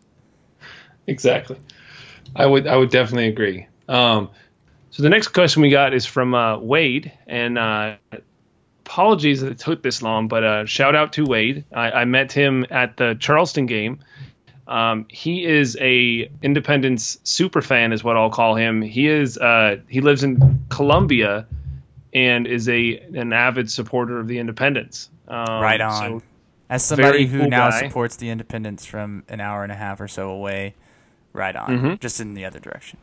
exactly. 1.07 1.57
I 2.35 2.45
would 2.45 2.67
I 2.67 2.77
would 2.77 2.89
definitely 2.89 3.27
agree. 3.27 3.67
Um, 3.87 4.29
so 4.91 5.03
the 5.03 5.09
next 5.09 5.29
question 5.29 5.61
we 5.61 5.69
got 5.69 5.93
is 5.93 6.05
from 6.05 6.33
uh, 6.33 6.57
Wade, 6.57 7.11
and 7.27 7.57
uh, 7.57 7.95
apologies 8.85 9.41
that 9.41 9.51
it 9.51 9.59
took 9.59 9.83
this 9.83 10.01
long, 10.01 10.27
but 10.27 10.43
uh, 10.43 10.65
shout 10.65 10.95
out 10.95 11.13
to 11.13 11.23
Wade. 11.25 11.63
I, 11.73 11.91
I 11.91 12.05
met 12.05 12.31
him 12.31 12.65
at 12.69 12.97
the 12.97 13.15
Charleston 13.19 13.65
game. 13.65 13.99
Um, 14.71 15.05
he 15.09 15.45
is 15.45 15.77
a 15.81 16.31
Independence 16.41 17.17
super 17.23 17.61
fan, 17.61 17.91
is 17.91 18.03
what 18.03 18.15
I'll 18.15 18.29
call 18.29 18.55
him. 18.55 18.81
He 18.81 19.07
is 19.07 19.37
uh, 19.37 19.77
he 19.89 19.99
lives 20.01 20.23
in 20.23 20.63
Columbia 20.69 21.45
and 22.13 22.47
is 22.47 22.69
a 22.69 22.97
an 23.13 23.33
avid 23.33 23.69
supporter 23.69 24.19
of 24.19 24.27
the 24.27 24.39
Independence. 24.39 25.09
Um, 25.27 25.61
right 25.61 25.81
on. 25.81 25.91
so- 26.21 26.21
As 26.69 26.85
somebody 26.85 27.25
who 27.25 27.39
cool 27.39 27.49
now 27.49 27.69
guy. 27.69 27.79
supports 27.87 28.15
the 28.15 28.29
Independence 28.29 28.85
from 28.85 29.23
an 29.27 29.41
hour 29.41 29.63
and 29.63 29.71
a 29.73 29.75
half 29.75 29.99
or 29.99 30.07
so 30.07 30.29
away, 30.29 30.73
right 31.33 31.55
on. 31.55 31.69
Mhm. 31.69 31.99
Just 31.99 32.21
in 32.21 32.33
the 32.33 32.45
other 32.45 32.59
direction. 32.59 32.97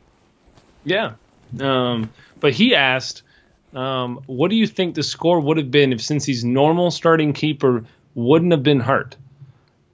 Yeah. 0.85 1.13
Um, 1.61 2.09
but 2.41 2.55
he 2.55 2.75
asked, 2.75 3.23
um, 3.75 4.21
what 4.27 4.49
do 4.49 4.57
you 4.57 4.67
think 4.67 4.95
the 4.95 5.03
score 5.03 5.39
would 5.41 5.59
have 5.59 5.71
been 5.71 5.93
if 5.93 6.01
since 6.01 6.25
Cincy's 6.27 6.45
normal 6.45 6.91
starting 6.91 7.35
keeper 7.35 7.85
wouldn't 8.15 8.53
have 8.53 8.63
been 8.63 8.81
hurt? 8.81 9.17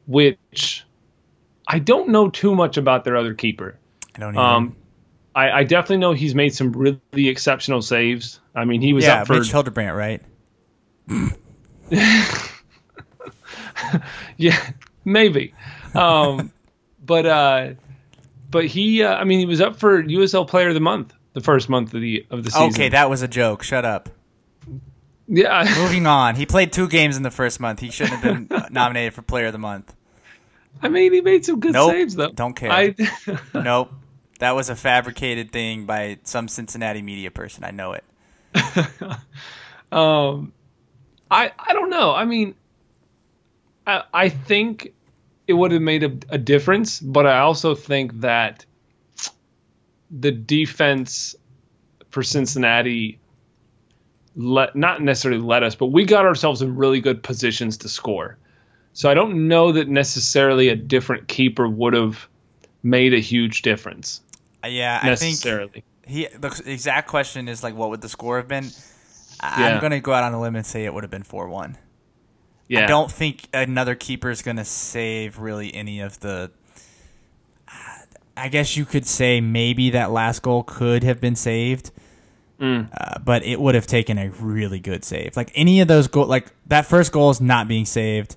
Which 0.06 0.83
I 1.66 1.78
don't 1.78 2.10
know 2.10 2.28
too 2.28 2.54
much 2.54 2.76
about 2.76 3.04
their 3.04 3.16
other 3.16 3.34
keeper. 3.34 3.78
I 4.14 4.18
don't 4.18 4.34
even. 4.34 4.44
Um, 4.44 4.76
I, 5.34 5.50
I 5.50 5.64
definitely 5.64 5.98
know 5.98 6.12
he's 6.12 6.34
made 6.34 6.54
some 6.54 6.72
really 6.72 7.28
exceptional 7.28 7.82
saves. 7.82 8.40
I 8.54 8.64
mean, 8.64 8.80
he 8.80 8.92
was 8.92 9.04
yeah, 9.04 9.22
up 9.22 9.26
for 9.26 9.34
Mitch 9.34 9.50
Hildebrandt, 9.50 9.96
right? 9.96 10.22
yeah, 14.36 14.70
maybe. 15.04 15.54
Um, 15.94 16.52
but 17.04 17.26
uh, 17.26 17.70
but 18.50 18.66
he, 18.66 19.02
uh, 19.02 19.14
I 19.14 19.24
mean, 19.24 19.40
he 19.40 19.46
was 19.46 19.60
up 19.60 19.76
for 19.76 20.02
USL 20.02 20.46
Player 20.46 20.68
of 20.68 20.74
the 20.74 20.80
Month 20.80 21.14
the 21.34 21.40
first 21.40 21.68
month 21.68 21.92
of 21.92 22.00
the 22.00 22.24
of 22.30 22.44
the 22.44 22.50
season. 22.50 22.70
Okay, 22.70 22.88
that 22.88 23.10
was 23.10 23.20
a 23.22 23.28
joke. 23.28 23.62
Shut 23.62 23.84
up. 23.84 24.08
yeah. 25.28 25.70
Moving 25.78 26.06
on. 26.06 26.36
He 26.36 26.46
played 26.46 26.72
two 26.72 26.88
games 26.88 27.16
in 27.16 27.22
the 27.22 27.30
first 27.30 27.60
month. 27.60 27.80
He 27.80 27.90
shouldn't 27.90 28.20
have 28.20 28.48
been 28.48 28.72
nominated 28.72 29.12
for 29.12 29.22
Player 29.22 29.46
of 29.46 29.52
the 29.52 29.58
Month. 29.58 29.94
I 30.82 30.88
mean, 30.88 31.12
he 31.12 31.20
made 31.20 31.44
some 31.44 31.60
good 31.60 31.72
Nope. 31.72 31.92
saves 31.92 32.14
though. 32.14 32.30
Don't 32.30 32.54
care. 32.54 32.70
I, 32.70 32.94
Nope. 33.54 33.92
That 34.40 34.54
was 34.56 34.68
a 34.68 34.76
fabricated 34.76 35.52
thing 35.52 35.86
by 35.86 36.18
some 36.24 36.48
Cincinnati 36.48 37.02
media 37.02 37.30
person. 37.30 37.64
I 37.64 37.70
know 37.70 37.92
it. 37.92 38.04
um, 39.92 40.52
I 41.30 41.52
I 41.58 41.72
don't 41.72 41.90
know. 41.90 42.12
I 42.12 42.24
mean, 42.24 42.54
I 43.86 44.02
I 44.12 44.28
think 44.28 44.92
it 45.46 45.52
would 45.52 45.72
have 45.72 45.82
made 45.82 46.02
a, 46.02 46.12
a 46.30 46.38
difference, 46.38 47.00
but 47.00 47.26
I 47.26 47.40
also 47.40 47.74
think 47.74 48.20
that 48.20 48.64
the 50.10 50.32
defense 50.32 51.34
for 52.10 52.22
Cincinnati 52.22 53.18
let 54.36 54.74
not 54.74 55.00
necessarily 55.00 55.40
let 55.40 55.62
us, 55.62 55.74
but 55.74 55.86
we 55.86 56.04
got 56.04 56.24
ourselves 56.24 56.62
in 56.62 56.76
really 56.76 57.00
good 57.00 57.22
positions 57.22 57.78
to 57.78 57.88
score. 57.88 58.36
So 58.94 59.10
I 59.10 59.14
don't 59.14 59.48
know 59.48 59.72
that 59.72 59.88
necessarily 59.88 60.68
a 60.68 60.76
different 60.76 61.28
keeper 61.28 61.68
would 61.68 61.92
have 61.94 62.26
made 62.82 63.12
a 63.12 63.18
huge 63.20 63.62
difference 63.62 64.20
Uh, 64.64 64.68
yeah, 64.68 64.98
I 65.02 65.14
think 65.16 65.32
necessarily. 65.32 65.84
he. 66.06 66.26
The 66.38 66.62
exact 66.66 67.08
question 67.08 67.48
is 67.48 67.62
like, 67.62 67.74
what 67.74 67.90
would 67.90 68.00
the 68.00 68.08
score 68.08 68.36
have 68.38 68.48
been? 68.48 68.64
Yeah. 69.42 69.50
I'm 69.74 69.80
gonna 69.80 70.00
go 70.00 70.12
out 70.12 70.22
on 70.24 70.32
a 70.32 70.40
limb 70.40 70.56
and 70.56 70.64
say 70.64 70.84
it 70.84 70.94
would 70.94 71.02
have 71.04 71.10
been 71.10 71.22
four 71.24 71.48
one. 71.48 71.76
yeah. 72.68 72.84
I 72.84 72.86
don't 72.86 73.10
think 73.12 73.46
another 73.52 73.94
keeper 73.94 74.30
is 74.30 74.40
going 74.42 74.56
to 74.56 74.64
save 74.64 75.38
really 75.38 75.74
any 75.74 76.00
of 76.00 76.18
the. 76.20 76.50
I 78.36 78.48
guess 78.48 78.76
you 78.76 78.84
could 78.84 79.06
say 79.06 79.40
maybe 79.40 79.90
that 79.90 80.10
last 80.10 80.42
goal 80.42 80.62
could 80.64 81.04
have 81.04 81.20
been 81.20 81.36
saved, 81.36 81.90
Mm. 82.60 82.88
uh, 82.96 83.18
but 83.20 83.44
it 83.44 83.60
would 83.60 83.74
have 83.74 83.86
taken 83.86 84.16
a 84.18 84.30
really 84.30 84.78
good 84.80 85.04
save. 85.04 85.36
Like 85.36 85.50
any 85.54 85.80
of 85.80 85.88
those 85.88 86.08
goal, 86.08 86.26
like 86.26 86.46
that 86.66 86.86
first 86.86 87.12
goal 87.12 87.30
is 87.30 87.40
not 87.40 87.68
being 87.68 87.84
saved. 87.84 88.36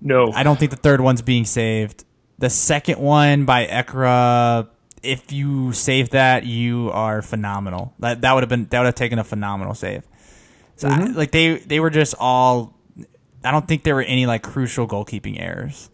No. 0.00 0.32
I 0.32 0.42
don't 0.42 0.58
think 0.58 0.70
the 0.70 0.76
third 0.76 1.00
one's 1.00 1.22
being 1.22 1.44
saved. 1.44 2.04
The 2.38 2.50
second 2.50 2.98
one 2.98 3.44
by 3.44 3.66
Ekra, 3.66 4.68
if 5.02 5.32
you 5.32 5.72
save 5.72 6.10
that, 6.10 6.44
you 6.44 6.90
are 6.92 7.22
phenomenal. 7.22 7.94
That 8.00 8.20
that 8.22 8.32
would 8.34 8.42
have 8.42 8.48
been 8.50 8.66
that 8.66 8.78
would 8.80 8.86
have 8.86 8.94
taken 8.94 9.18
a 9.18 9.24
phenomenal 9.24 9.74
save. 9.74 10.02
So 10.76 10.88
I, 10.88 11.04
like 11.06 11.30
they 11.30 11.58
they 11.58 11.80
were 11.80 11.90
just 11.90 12.14
all. 12.18 12.74
I 13.44 13.50
don't 13.50 13.68
think 13.68 13.82
there 13.84 13.94
were 13.94 14.02
any 14.02 14.26
like 14.26 14.42
crucial 14.42 14.88
goalkeeping 14.88 15.38
errors. 15.40 15.90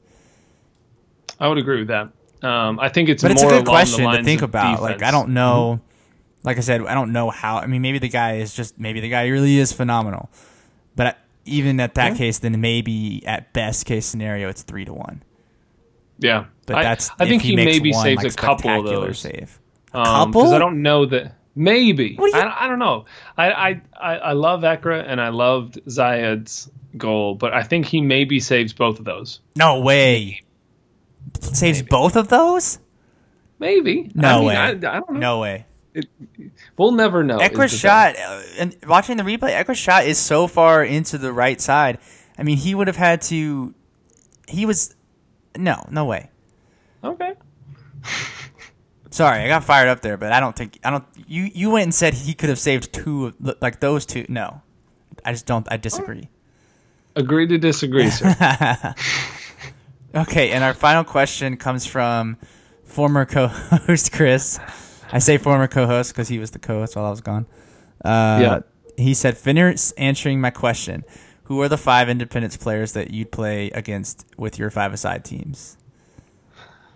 I 1.39 1.49
would 1.49 1.59
agree 1.59 1.79
with 1.81 1.89
that. 1.89 2.11
Um, 2.43 2.79
I 2.81 2.89
think 2.89 3.09
it's 3.09 3.23
But 3.23 3.33
it's 3.33 3.43
a 3.43 3.49
good 3.49 3.67
question 3.67 4.11
to 4.11 4.23
think 4.23 4.43
about. 4.43 4.81
Like. 4.81 5.03
I 5.03 5.11
don't 5.11 5.31
know. 5.31 5.81
Like 6.43 6.57
I 6.57 6.61
said, 6.61 6.81
I 6.87 6.95
don't 6.95 7.13
know 7.13 7.29
how. 7.29 7.59
I 7.59 7.67
mean, 7.67 7.83
maybe 7.83 7.99
the 7.99 8.09
guy 8.09 8.37
is 8.37 8.55
just 8.55 8.79
maybe 8.79 9.01
the 9.01 9.11
guy 9.11 9.27
really 9.29 9.59
is 9.59 9.73
phenomenal, 9.73 10.31
but 10.97 11.07
I- 11.07 11.15
even 11.45 11.81
at 11.81 11.95
that 11.95 12.13
Yeah. 12.13 12.19
case, 12.19 12.39
then 12.39 12.61
maybe 12.61 13.25
at 13.27 13.53
best 13.53 13.87
case 13.87 14.07
scenario, 14.07 14.49
it's 14.49 14.63
three 14.63 14.85
to 14.85 14.93
one. 14.93 15.23
Yeah, 16.19 16.45
But 16.67 16.77
I, 16.77 16.83
that's 16.83 17.11
I 17.19 17.27
think 17.27 17.41
he, 17.43 17.57
makes 17.57 17.73
maybe 17.73 17.93
one, 17.93 18.03
saves 18.03 18.23
like, 18.25 18.33
a 18.33 18.37
couple 18.37 18.81
of 18.81 18.85
those. 18.87 19.19
Save. 19.21 19.59
Um, 19.95 20.05
couple? 20.05 20.43
Because 20.43 20.53
I 20.53 20.59
don't 20.59 20.83
know 20.83 21.07
that 21.07 21.35
maybe. 21.55 22.17
You- 22.19 22.33
I, 22.35 22.67
I 22.67 22.69
don't 22.69 22.79
know. 22.79 23.07
I, 23.39 23.51
I 23.53 23.81
I 24.17 24.33
love 24.35 24.61
Ekra 24.61 25.03
and 25.07 25.19
I 25.21 25.31
loved 25.31 25.81
Zayed's 25.87 26.71
goal, 26.97 27.37
but 27.37 27.55
I 27.55 27.63
think 27.63 27.87
he 27.87 28.03
maybe 28.03 28.39
saves 28.39 28.75
both 28.75 28.99
of 28.99 29.07
those. 29.07 29.41
No 29.57 29.81
way. 29.81 30.43
Saves 31.41 31.83
both 31.83 32.17
of 32.17 32.29
those? 32.29 32.79
Maybe. 33.59 34.11
No 34.15 34.29
I 34.29 34.37
mean, 34.39 34.47
way. 34.47 34.57
I, 34.57 34.69
I 34.69 34.75
don't 34.75 35.11
know. 35.13 35.19
No 35.21 35.41
way. 35.41 35.67
We'll 36.81 36.93
never 36.93 37.23
know. 37.23 37.35
is 37.35 37.41
the 37.41 37.55
Ekra's 37.55 37.73
thing. 37.73 37.79
shot, 37.79 38.17
uh, 38.17 38.41
and 38.59 38.75
watching 38.87 39.19
the 39.19 39.23
replay, 39.23 39.61
Ekra's 39.61 39.77
shot 39.77 40.07
is 40.07 40.17
so 40.17 40.47
far 40.47 40.83
into 40.83 41.19
the 41.19 41.31
right 41.31 41.61
side. 41.61 41.99
I 42.39 42.43
mean, 42.43 42.57
he 42.57 42.75
would 42.75 42.87
have 42.87 42.97
had 42.97 43.21
to. 43.23 43.75
He 44.49 44.65
was. 44.65 44.95
No, 45.59 45.85
no 45.91 46.07
way. 46.07 46.31
Okay. 47.05 47.35
Sorry, 49.11 49.41
I 49.41 49.47
got 49.47 49.63
fired 49.63 49.91
up 49.91 50.01
there, 50.01 50.17
but 50.17 50.33
I 50.33 50.41
don't 50.41 50.57
think 50.57 50.79
I 50.83 50.89
don't. 50.89 51.05
You 51.27 51.51
you 51.55 51.69
went 51.69 51.83
and 51.83 51.95
said 51.95 52.15
he 52.15 52.33
could 52.33 52.49
have 52.49 52.59
saved 52.59 52.95
two, 52.95 53.27
of 53.27 53.57
like 53.61 53.81
those 53.81 54.07
two. 54.07 54.25
No, 54.31 54.63
I 55.23 55.33
just 55.33 55.45
don't. 55.45 55.71
I 55.71 55.77
disagree. 55.77 56.31
Agree 57.15 57.47
to 57.47 57.59
disagree, 57.59 58.09
sir. 58.09 58.35
Okay, 60.15 60.51
and 60.51 60.65
our 60.65 60.75
final 60.75 61.05
question 61.05 61.57
comes 61.59 61.85
from 61.87 62.39
former 62.85 63.27
co-host 63.27 64.13
Chris. 64.13 64.59
I 65.13 65.19
say 65.19 65.39
former 65.39 65.67
co-host 65.67 66.13
because 66.13 66.29
he 66.29 66.39
was 66.39 66.51
the 66.53 66.59
co-host 66.59 66.97
while 66.97 67.07
I 67.07 67.11
was 67.11 67.21
gone. 67.21 67.47
Uh, 68.05 68.39
Yeah. 68.43 68.61
He 68.97 69.15
said, 69.15 69.39
"Finish 69.39 69.93
answering 69.97 70.41
my 70.41 70.51
question. 70.51 71.05
Who 71.45 71.61
are 71.63 71.69
the 71.69 71.79
five 71.79 72.09
Independence 72.09 72.57
players 72.57 72.93
that 72.93 73.11
you'd 73.11 73.33
play 73.33 73.71
against 73.71 74.27
with 74.37 74.59
your 74.59 74.71
five-a-side 74.71 75.25
teams?" 75.25 75.77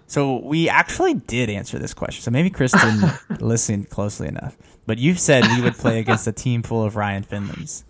So 0.06 0.36
we 0.44 0.68
actually 0.68 1.14
did 1.14 1.48
answer 1.48 1.78
this 1.78 1.94
question. 1.94 2.22
So 2.22 2.30
maybe 2.30 2.50
Chris 2.50 2.72
didn't 2.72 3.12
listen 3.40 3.84
closely 3.84 4.28
enough. 4.28 4.56
But 4.86 4.98
you've 4.98 5.18
said 5.18 5.44
we 5.56 5.62
would 5.62 5.74
play 5.76 5.98
against 5.98 6.26
a 6.26 6.32
team 6.32 6.62
full 6.62 6.84
of 6.84 6.94
Ryan 6.94 7.24
Finleys. 7.24 7.84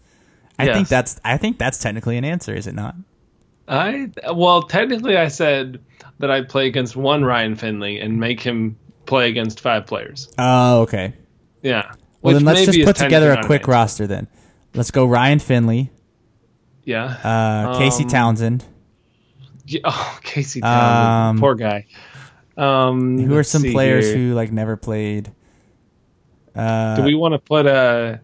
I 0.59 0.73
think 0.73 0.89
that's 0.89 1.21
I 1.25 1.37
think 1.37 1.59
that's 1.59 1.79
technically 1.79 2.17
an 2.17 2.25
answer, 2.25 2.55
is 2.55 2.67
it 2.69 2.75
not? 2.75 2.95
I 3.67 4.11
well, 4.33 4.63
technically, 4.63 5.17
I 5.17 5.29
said 5.29 5.81
that 6.21 6.31
I'd 6.31 6.49
play 6.49 6.67
against 6.67 6.95
one 6.95 7.25
Ryan 7.25 7.57
Finley 7.57 7.99
and 7.99 8.21
make 8.21 8.41
him 8.41 8.77
play 9.07 9.29
against 9.29 9.61
five 9.61 9.87
players. 9.87 10.33
Oh, 10.39 10.83
okay. 10.83 11.15
Yeah. 11.63 11.93
Well, 12.23 12.35
then 12.35 12.45
let's 12.45 12.65
just 12.65 12.83
put 12.85 12.97
together 12.97 13.33
a 13.33 13.45
quick 13.45 13.67
roster. 13.69 14.07
Then 14.07 14.29
let's 14.75 14.91
go 14.91 15.05
Ryan 15.07 15.39
Finley, 15.39 15.91
Yeah. 16.85 17.05
uh, 17.05 17.79
Casey 17.79 18.05
Um, 18.05 18.09
Townsend. 18.11 18.65
Yeah, 19.67 19.81
Oh, 19.85 20.19
Casey 20.23 20.61
Townsend, 20.61 21.37
Um, 21.37 21.39
poor 21.41 21.55
guy. 21.55 21.87
Um, 22.57 23.19
Who 23.19 23.37
are 23.37 23.43
some 23.43 23.63
players 23.63 24.07
here. 24.07 24.17
who 24.17 24.35
like 24.35 24.53
never 24.53 24.77
played? 24.77 25.33
Uh, 26.55 26.97
Do 26.97 27.03
we 27.03 27.15
want 27.15 27.33
to 27.35 27.39
put 27.39 27.67
a? 27.67 28.21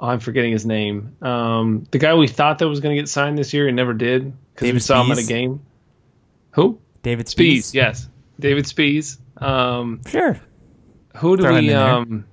Oh, 0.00 0.08
I'm 0.08 0.18
forgetting 0.20 0.52
his 0.52 0.64
name. 0.66 1.14
Um, 1.22 1.86
the 1.90 1.98
guy 1.98 2.14
we 2.14 2.26
thought 2.26 2.58
that 2.58 2.68
was 2.68 2.80
going 2.80 2.96
to 2.96 3.00
get 3.02 3.08
signed 3.08 3.36
this 3.38 3.52
year 3.52 3.68
and 3.68 3.76
never 3.76 3.92
did 3.92 4.32
because 4.54 4.72
we 4.72 4.78
saw 4.80 5.04
him 5.04 5.12
at 5.12 5.18
a 5.18 5.26
game. 5.26 5.60
Who? 6.52 6.80
David 7.02 7.26
Spees. 7.26 7.58
Spees? 7.58 7.74
Yes, 7.74 8.08
David 8.40 8.64
Spees. 8.64 9.18
Um, 9.40 10.00
Sure. 10.06 10.38
who 11.16 11.36
do 11.36 11.42
Throw 11.44 11.54
we? 11.58 11.72
Um, 11.72 12.24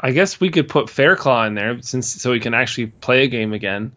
I 0.00 0.10
guess 0.10 0.40
we 0.40 0.50
could 0.50 0.68
put 0.68 0.86
Fairclaw 0.86 1.46
in 1.46 1.54
there 1.54 1.80
since 1.82 2.08
so 2.08 2.32
he 2.32 2.40
can 2.40 2.54
actually 2.54 2.86
play 2.88 3.24
a 3.24 3.28
game 3.28 3.52
again. 3.52 3.92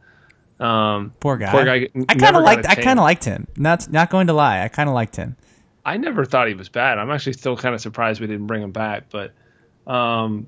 Um, 0.60 1.14
Poor 1.20 1.36
guy. 1.38 1.52
Poor 1.52 1.66
guy. 1.66 1.90
I 2.08 2.16
kind 2.16 2.36
of 2.36 2.44
liked. 2.44 2.66
I 2.68 2.76
kind 2.76 3.00
of 3.00 3.04
liked 3.04 3.26
him. 3.26 3.48
Not 3.58 3.92
not 3.92 4.10
going 4.10 4.28
to 4.28 4.34
lie. 4.34 4.62
I 4.64 4.68
kind 4.68 4.88
of 4.88 4.94
liked 4.96 5.16
him. 5.16 5.36
I 5.84 5.98
never 5.98 6.26
thought 6.26 6.48
he 6.48 6.54
was 6.54 6.70
bad. 6.70 6.98
I'm 6.98 7.12
actually 7.12 7.34
still 7.34 7.58
kind 7.58 7.76
of 7.76 7.82
surprised 7.82 8.22
we 8.22 8.28
didn't 8.28 8.48
bring 8.48 8.62
him 8.64 8.72
back, 8.72 9.06
but 9.12 9.34
um, 9.86 10.48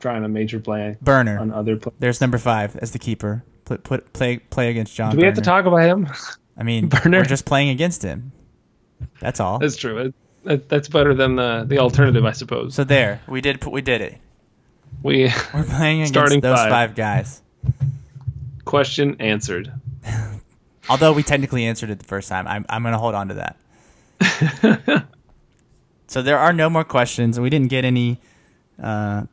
trying 0.00 0.24
a 0.24 0.28
major 0.28 0.60
play 0.60 0.96
Burner. 1.02 1.38
on 1.38 1.50
other 1.50 1.76
players. 1.76 1.96
There's 1.98 2.20
number 2.20 2.38
five 2.38 2.76
as 2.76 2.92
the 2.92 2.98
keeper. 2.98 3.44
Put 3.64 3.82
put 3.84 4.12
play 4.12 4.38
play 4.38 4.70
against 4.70 4.94
John. 4.94 5.12
Do 5.12 5.18
we 5.18 5.24
have 5.24 5.34
to 5.34 5.40
talk 5.40 5.64
about 5.66 5.82
him? 5.82 6.08
I 6.56 6.62
mean, 6.62 6.88
Burner? 6.90 7.18
we're 7.18 7.24
just 7.24 7.44
playing 7.46 7.70
against 7.70 8.02
him. 8.02 8.32
That's 9.20 9.40
all. 9.40 9.58
That's 9.58 9.76
true. 9.76 10.12
That, 10.44 10.68
that's 10.68 10.88
better 10.88 11.14
than 11.14 11.36
the 11.36 11.64
the 11.66 11.78
alternative, 11.78 12.24
I 12.24 12.32
suppose. 12.32 12.74
So 12.74 12.84
there, 12.84 13.20
we 13.28 13.40
did. 13.40 13.60
put- 13.60 13.72
We 13.72 13.82
did 13.82 14.00
it. 14.00 14.18
we 15.02 15.24
We're 15.54 15.64
playing 15.64 15.98
against 16.00 16.12
Starting 16.14 16.40
those 16.40 16.56
five. 16.58 16.70
five 16.70 16.94
guys. 16.94 17.42
question 18.64 19.16
answered. 19.20 19.72
Although 20.88 21.12
we 21.12 21.22
technically 21.22 21.64
answered 21.66 21.90
it 21.90 21.98
the 21.98 22.04
first 22.06 22.28
time, 22.28 22.46
I'm 22.48 22.64
I'm 22.68 22.82
gonna 22.82 22.98
hold 22.98 23.14
on 23.14 23.28
to 23.28 23.34
that. 23.34 23.56
so 26.06 26.22
there 26.22 26.38
are 26.38 26.52
no 26.52 26.68
more 26.70 26.84
questions. 26.84 27.38
We 27.38 27.50
didn't 27.50 27.68
get 27.68 27.84
any 27.84 28.18
uh, 28.82 29.24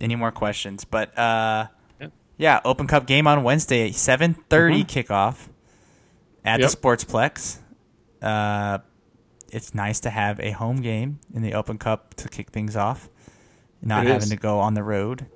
any 0.00 0.16
more 0.16 0.32
questions, 0.32 0.84
but 0.84 1.16
uh, 1.18 1.68
Yep. 2.00 2.12
yeah, 2.36 2.60
Open 2.64 2.86
Cup 2.86 3.06
game 3.06 3.26
on 3.26 3.42
Wednesday, 3.44 3.90
seven 3.92 4.34
kickoff 4.50 5.48
at 6.44 6.60
Yep. 6.60 6.70
the 6.70 6.76
Sportsplex. 6.76 7.58
Uh, 8.24 8.78
it's 9.52 9.74
nice 9.74 10.00
to 10.00 10.10
have 10.10 10.40
a 10.40 10.50
home 10.52 10.80
game 10.80 11.20
in 11.34 11.42
the 11.42 11.52
Open 11.54 11.78
Cup 11.78 12.14
to 12.14 12.28
kick 12.28 12.50
things 12.50 12.74
off, 12.76 13.08
not 13.82 14.04
It 14.06 14.08
having 14.08 14.22
is. 14.24 14.30
to 14.30 14.36
go 14.36 14.58
on 14.58 14.74
the 14.74 14.82
road. 14.82 15.26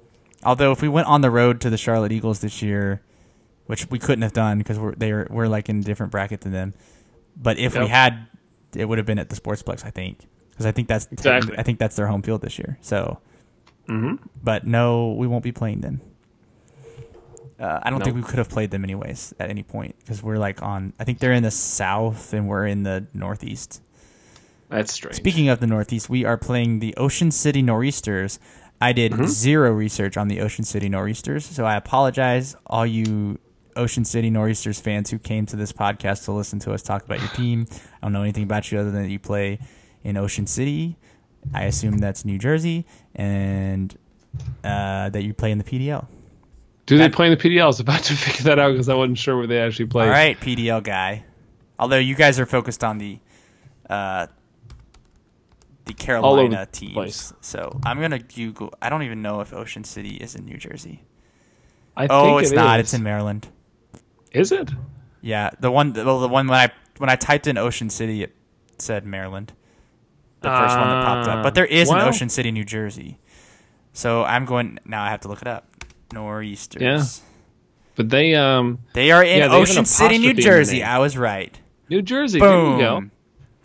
Although 0.43 0.73
if 0.73 0.81
we 0.83 0.89
went 0.89 1.07
on 1.07 1.21
the 1.21 1.31
road 1.31 1.61
to 1.61 1.71
the 1.71 1.77
Charlotte 1.77 2.13
Eagles 2.13 2.41
this 2.41 2.63
year, 2.63 3.03
which 3.67 3.91
we 3.91 3.99
couldn't 3.99 4.23
have 4.23 4.33
done 4.33 4.59
because 4.59 4.79
we're 4.79 4.95
they're 4.95 5.27
we're 5.31 5.47
like 5.49 5.69
in 5.69 5.81
a 5.81 5.83
different 5.83 6.11
bracket 6.13 6.41
than 6.41 6.53
them. 6.53 6.75
But 7.37 7.59
if 7.59 7.77
we 7.79 7.87
had, 7.87 8.27
it 8.75 8.87
would 8.87 8.99
have 8.99 9.07
been 9.07 9.19
at 9.19 9.29
the 9.29 9.37
Sportsplex, 9.37 9.85
I 9.85 9.91
think, 9.91 10.21
because 10.51 10.65
I 10.67 10.73
think 10.73 10.89
that's 10.89 11.07
Exactly. 11.13 11.57
I 11.59 11.63
think 11.63 11.79
that's 11.79 11.95
their 11.97 12.07
home 12.09 12.23
field 12.23 12.41
this 12.41 12.59
year. 12.59 12.79
So, 12.81 13.19
hmm 13.87 14.15
but 14.43 14.67
no, 14.67 15.13
we 15.13 15.27
won't 15.27 15.45
be 15.45 15.53
playing 15.53 15.81
them. 15.83 16.01
Uh, 17.59 17.81
I 17.83 17.91
don't 17.91 18.03
think 18.05 18.15
we 18.17 18.23
could 18.23 18.39
have 18.39 18.49
played 18.49 18.71
them 18.71 18.85
anyways 18.85 19.35
at 19.41 19.51
any 19.51 19.63
point 19.65 19.97
because 19.99 20.23
we're 20.23 20.37
like 20.37 20.63
on. 20.63 20.93
I 21.01 21.05
think 21.05 21.19
they're 21.19 21.33
in 21.33 21.43
the 21.43 21.51
south 21.51 22.33
and 22.33 22.47
we're 22.49 22.67
in 22.67 22.85
the 22.85 23.07
northeast. 23.13 23.83
That's 24.69 24.93
strange. 24.93 25.17
Speaking 25.17 25.49
of 25.49 25.61
the 25.61 25.67
Northeast, 25.67 26.09
we 26.11 26.25
are 26.27 26.37
playing 26.37 26.81
the 26.81 26.95
Ocean 26.97 27.31
City 27.31 27.63
Nor'easters. 27.63 28.39
I 28.81 28.93
did 28.93 29.13
Mhm. 29.13 29.27
zero 29.27 29.73
research 29.73 30.17
on 30.17 30.29
the 30.29 30.41
Ocean 30.41 30.63
City 30.65 30.89
Nor'easters, 30.91 31.45
so 31.47 31.65
I 31.65 31.75
apologize, 31.75 32.55
all 32.67 32.87
you 32.87 33.39
Ocean 33.77 34.05
City 34.05 34.29
Nor'easters 34.31 34.79
fans 34.81 35.11
who 35.11 35.19
came 35.19 35.47
to 35.47 35.57
this 35.57 35.73
podcast 35.73 36.25
to 36.27 36.33
listen 36.33 36.59
to 36.61 36.73
us 36.73 36.83
talk 36.83 37.05
about 37.05 37.19
your 37.21 37.31
team. 37.31 37.67
I 37.71 38.07
don't 38.07 38.13
know 38.13 38.23
anything 38.23 38.43
about 38.45 38.71
you 38.71 38.79
other 38.79 38.91
than 38.91 39.03
that 39.05 39.11
you 39.11 39.19
play 39.19 39.59
in 40.05 40.17
Ocean 40.17 40.47
City. 40.47 40.97
I 41.55 41.65
assume 41.65 41.99
that's 41.99 42.25
New 42.25 42.39
Jersey, 42.39 42.85
and 43.15 43.97
uh, 44.63 45.09
that 45.11 45.23
you 45.25 45.33
play 45.33 45.51
in 45.51 45.59
the 45.59 45.65
PDL. 45.65 46.07
Do 46.89 46.99
they 46.99 47.09
play 47.09 47.31
in 47.31 47.37
the 47.37 47.37
PDL? 47.37 47.63
I 47.63 47.67
was 47.67 47.81
about 47.81 48.03
to 48.05 48.13
figure 48.17 48.45
that 48.45 48.59
out 48.59 48.73
because 48.73 48.89
I 48.89 48.95
wasn't 48.95 49.19
sure 49.19 49.37
where 49.37 49.47
they 49.47 49.61
actually 49.61 49.87
play. 49.87 50.05
All 50.05 50.11
right, 50.11 50.39
PDL 50.41 50.83
guy. 50.83 51.25
Although 51.79 51.99
you 51.99 52.15
guys 52.15 52.41
are 52.41 52.47
focused 52.47 52.83
on 52.83 52.99
the 52.99 53.19
uh, 53.89 54.27
the 55.85 55.93
Carolina 55.95 56.67
the 56.71 56.79
teams, 56.79 56.95
place. 56.95 57.33
so 57.41 57.79
I'm 57.85 58.01
gonna 58.01 58.19
Google. 58.19 58.73
I 58.83 58.89
don't 58.91 59.03
even 59.03 59.23
know 59.23 59.41
if 59.41 59.53
Ocean 59.53 59.85
City 59.85 60.17
is 60.17 60.35
in 60.35 60.45
New 60.45 60.57
Jersey. 60.57 61.05
I 61.97 62.07
Oh, 62.11 62.25
think 62.25 62.43
it's 62.43 62.53
it 62.53 62.57
not. 62.57 62.81
is. 62.81 62.85
It's 62.87 62.95
in 62.95 63.03
Maryland. 63.03 63.49
Is 64.33 64.53
it? 64.53 64.71
Yeah, 65.21 65.51
the 65.61 65.71
one. 65.71 65.93
Well, 65.93 66.21
the 66.21 66.29
one 66.29 66.47
when 66.49 66.59
I 66.59 66.73
when 66.99 67.11
I 67.11 67.17
typed 67.17 67.47
in 67.47 67.57
Ocean 67.59 67.91
City, 67.91 68.23
it 68.23 68.35
said 68.79 69.05
Maryland. 69.07 69.53
The 70.41 70.49
first 70.49 70.77
one 70.79 70.89
that 70.89 71.05
popped 71.05 71.29
up, 71.29 71.43
but 71.43 71.55
there 71.55 71.67
is 71.67 71.91
an. 71.91 72.01
Ocean 72.01 72.29
City, 72.29 72.51
New 72.53 72.65
Jersey. 72.65 73.19
So 73.93 74.23
I'm 74.25 74.45
going 74.45 74.79
now. 74.85 75.03
I 75.03 75.11
have 75.11 75.21
to 75.21 75.29
look 75.29 75.43
it 75.43 75.49
up. 75.49 75.68
Nor'easters. 76.13 76.83
Yeah. 76.83 77.05
But 77.97 78.11
they 78.11 78.35
um 78.35 78.79
They 78.95 79.11
are 79.11 79.23
in 79.25 79.39
Yeah, 79.39 79.49
they 79.49 79.55
Ocean 79.57 79.85
City, 79.85 80.19
New 80.19 80.31
apostrophe 80.31 80.31
in 80.31 80.37
their 80.37 80.43
Jersey. 80.59 80.83
I 80.85 80.99
was 80.99 81.17
right. 81.17 81.59
New 81.89 82.03
Jersey. 82.03 82.39
There 82.41 82.49
you. 82.51 82.77
Boom. 82.79 83.11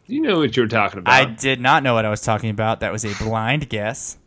You 0.08 0.22
knew 0.22 0.38
what 0.40 0.56
you 0.58 0.64
were 0.64 0.68
talking 0.70 1.00
about. 1.00 1.14
I 1.14 1.26
did 1.26 1.62
not 1.62 1.84
know 1.84 1.94
what 1.94 2.06
I 2.06 2.10
was 2.10 2.22
talking 2.22 2.50
about. 2.50 2.80
That 2.82 2.92
was 2.92 3.06
a 3.06 3.14
blind 3.24 3.70
guess, 3.70 4.18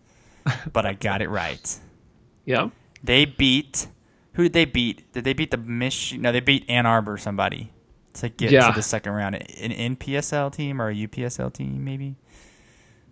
but 0.73 0.87
I 0.87 0.95
got 0.95 1.23
it 1.23 1.29
right. 1.29 1.79
yeah. 2.45 2.71
They 3.05 3.25
beat. 3.25 3.89
Who 4.35 4.45
did 4.45 4.53
they 4.53 4.65
beat? 4.65 5.13
Did 5.13 5.25
they 5.25 5.33
beat 5.33 5.51
the 5.51 5.57
Mich? 5.59 6.15
No, 6.19 6.33
they 6.33 6.41
beat 6.41 6.69
Ann 6.69 6.87
Arbor. 6.87 7.17
Somebody 7.19 7.73
to 8.15 8.29
get 8.29 8.51
Yeah. 8.51 8.69
to 8.69 8.75
the 8.75 8.83
second 8.83 9.13
round. 9.13 9.35
An 9.35 9.97
NPSL 9.97 10.51
team 10.53 10.81
or 10.81 10.89
a 10.91 10.95
UPSL 10.95 11.53
team, 11.53 11.85
maybe. 11.85 12.17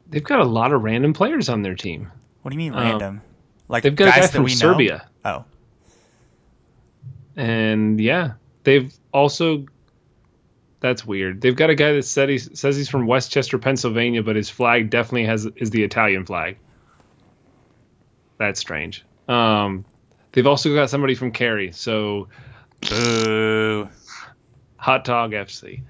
They've 0.09 0.25
got 0.25 0.41
a 0.41 0.45
lot 0.45 0.73
of 0.73 0.83
random 0.83 1.13
players 1.13 1.49
on 1.49 1.63
their 1.63 1.75
team. 1.75 2.11
What 2.43 2.51
do 2.51 2.55
you 2.57 2.59
mean 2.59 2.75
Um, 2.75 2.81
random? 2.81 3.21
Like 3.69 3.83
They've 3.83 3.95
got 3.95 4.17
a 4.17 4.21
guy 4.21 4.27
from 4.27 4.45
we 4.45 4.51
know? 4.51 4.57
Serbia. 4.57 5.09
Oh, 5.25 5.45
And 7.37 8.01
yeah, 8.01 8.33
they've 8.63 8.93
also 9.13 9.67
that's 10.81 11.07
weird. 11.07 11.41
They've 11.41 11.57
got 11.57 11.71
a 11.71 11.75
guy 11.75 11.93
that 11.93 12.05
said 12.05 12.29
he 12.29 12.37
says 12.37 12.77
he's 12.77 12.91
from 12.91 13.07
West 13.07 13.33
Chester, 13.33 13.59
Pennsylvania, 13.59 14.23
but 14.23 14.37
his 14.37 14.51
flag 14.51 14.91
definitely 14.91 15.25
has 15.25 15.47
is 15.57 15.71
the 15.71 15.83
Italian 15.83 16.27
flag. 16.27 16.59
That's 18.37 18.61
strange. 18.61 19.03
Um, 19.27 19.87
they've 20.33 20.47
also 20.47 20.75
got 20.75 20.91
somebody 20.91 21.15
from 21.15 21.33
Cary, 21.33 21.73
so 21.73 22.29
boo. 22.83 23.89
hot 24.77 25.05
dog 25.05 25.33
FC. 25.33 25.83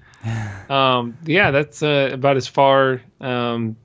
um, 0.71 1.17
yeah, 1.25 1.51
that's 1.51 1.83
uh, 1.83 2.11
about 2.13 2.37
as 2.37 2.47
far 2.47 3.01
um, 3.19 3.75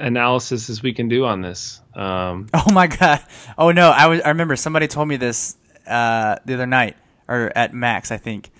analysis 0.00 0.70
as 0.70 0.82
we 0.82 0.92
can 0.92 1.08
do 1.08 1.24
on 1.24 1.40
this. 1.42 1.80
Um, 1.94 2.48
Oh 2.54 2.72
my 2.72 2.86
god. 2.86 3.24
Oh 3.58 3.70
no, 3.72 3.90
I 3.90 4.06
was. 4.06 4.20
I 4.22 4.28
remember 4.28 4.56
somebody 4.56 4.88
told 4.88 5.08
me 5.08 5.16
this 5.16 5.56
uh, 5.86 6.36
the 6.44 6.54
other 6.54 6.66
night 6.66 6.96
or 7.28 7.52
at 7.54 7.72
Max, 7.74 8.10
I 8.10 8.16
think. 8.16 8.50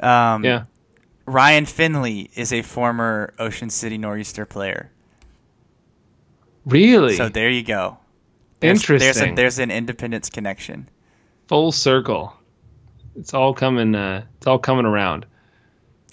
Um, 0.00 0.44
yeah, 0.44 0.64
Ryan 1.26 1.66
Finley 1.66 2.30
is 2.34 2.52
a 2.52 2.62
former 2.62 3.34
Ocean 3.38 3.70
City 3.70 3.98
Nor'easter 3.98 4.46
player. 4.46 4.90
really 6.64 7.16
So 7.16 7.28
there 7.28 7.50
you 7.50 7.62
go. 7.62 7.98
There's, 8.60 8.80
interesting. 8.80 9.06
There's, 9.06 9.32
a, 9.32 9.34
there's 9.34 9.58
an 9.58 9.70
Independence 9.70 10.30
connection. 10.30 10.88
Full 11.46 11.72
circle. 11.72 12.34
It's 13.16 13.34
all 13.34 13.54
coming. 13.54 13.94
Uh, 13.94 14.24
it's 14.36 14.46
all 14.46 14.58
coming 14.58 14.86
around. 14.86 15.26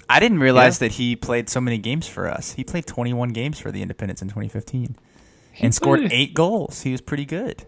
I 0.10 0.19
didn't 0.19 0.40
realize 0.40 0.80
that 0.80 0.94
he 0.94 1.15
played 1.15 1.49
so 1.49 1.60
many 1.60 1.77
games 1.77 2.07
for 2.07 2.27
us. 2.30 2.53
He 2.53 2.64
played 2.64 2.86
21 2.86 3.30
games 3.30 3.60
for 3.60 3.72
the 3.72 3.82
Independence 3.82 4.22
in 4.22 4.27
2015 4.30 4.95
and 5.60 5.73
scored 5.73 6.02
played- 6.02 6.11
eight 6.14 6.34
goals. 6.34 6.82
He 6.84 6.91
was 6.91 7.02
pretty 7.02 7.26
good. 7.26 7.65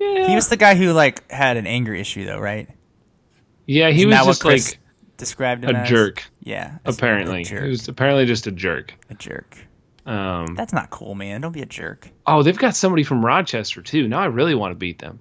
Yeah, 0.00 0.28
He 0.28 0.34
was 0.34 0.48
the 0.48 0.56
guy 0.56 0.74
who 0.74 0.92
like 0.92 1.30
had 1.30 1.56
an 1.56 1.66
anger 1.66 1.94
issue 1.94 2.24
though, 2.24 2.38
right? 2.40 2.68
yeah. 3.66 3.90
He 3.90 3.98
Isn't 3.98 4.10
was 4.10 4.18
that 4.18 4.24
just 4.26 4.44
like 4.44 4.78
described 5.16 5.64
a 5.64 5.74
as? 5.76 5.88
jerk. 5.88 6.24
Yeah, 6.42 6.78
Apparently, 6.84 7.44
jerk. 7.44 7.62
he 7.64 7.68
was 7.70 7.86
apparently 7.86 8.26
just 8.26 8.46
a 8.46 8.50
jerk. 8.52 8.94
a 9.10 9.14
jerk. 9.14 9.56
Um, 10.04 10.54
That's 10.56 10.72
not 10.72 10.90
cool, 10.90 11.14
man. 11.14 11.40
Don't 11.42 11.52
be 11.52 11.62
a 11.62 11.66
jerk. 11.66 12.08
oh, 12.26 12.42
they've 12.42 12.58
got 12.58 12.74
somebody 12.74 13.04
from 13.04 13.24
Rochester 13.24 13.82
too. 13.82 14.08
Now 14.08 14.20
I 14.20 14.26
really 14.26 14.54
want 14.56 14.72
to 14.72 14.76
beat 14.76 14.98
them. 14.98 15.20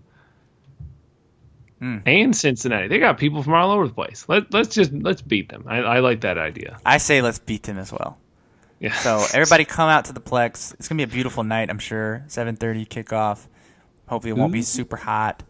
Hmm. 1.81 1.97
And 2.05 2.35
Cincinnati. 2.35 2.87
They 2.87 2.99
got 2.99 3.17
people 3.17 3.41
from 3.41 3.53
all 3.53 3.71
over 3.71 3.87
the 3.87 3.93
place. 3.93 4.25
Let, 4.27 4.53
let's 4.53 4.69
just 4.75 4.93
let's 4.93 5.23
beat 5.23 5.49
them. 5.49 5.65
I, 5.67 5.77
I 5.77 5.99
like 5.99 6.21
that 6.21 6.37
idea. 6.37 6.77
I 6.85 6.99
say 6.99 7.23
let's 7.23 7.39
beat 7.39 7.63
them 7.63 7.79
as 7.79 7.91
well. 7.91 8.19
Yeah. 8.79 8.93
So 8.93 9.25
everybody 9.33 9.65
come 9.65 9.89
out 9.89 10.05
to 10.05 10.13
the 10.13 10.21
Plex. 10.21 10.75
It's 10.75 10.87
gonna 10.87 10.97
be 10.97 11.03
a 11.03 11.07
beautiful 11.07 11.43
night, 11.43 11.71
I'm 11.71 11.79
sure. 11.79 12.23
7:30 12.27 12.87
kickoff. 12.87 13.47
Hopefully 14.07 14.29
it 14.29 14.37
won't 14.37 14.53
be 14.53 14.61
super 14.61 14.95
hot. 14.95 15.41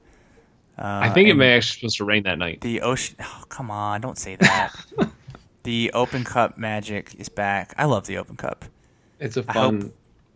Uh, 0.78 1.02
I 1.04 1.10
think 1.10 1.28
it 1.28 1.34
may 1.34 1.54
actually 1.54 1.80
supposed 1.80 1.98
to 1.98 2.06
rain 2.06 2.24
that 2.24 2.38
night. 2.38 2.62
The 2.62 2.82
ocean. 2.82 3.18
Oh, 3.20 3.44
come 3.50 3.70
on! 3.70 4.00
Don't 4.00 4.18
say 4.18 4.38
that. 4.38 4.74
the 5.64 5.92
Open 5.94 6.24
Cup 6.24 6.58
magic 6.58 7.14
is 7.20 7.28
back. 7.28 7.74
I 7.78 7.86
love 7.86 8.08
the 8.08 8.18
Open 8.18 8.38
Cup. 8.38 8.64
It's 9.20 9.36
a 9.36 9.44
fun 9.44 9.82
hope- 9.82 9.94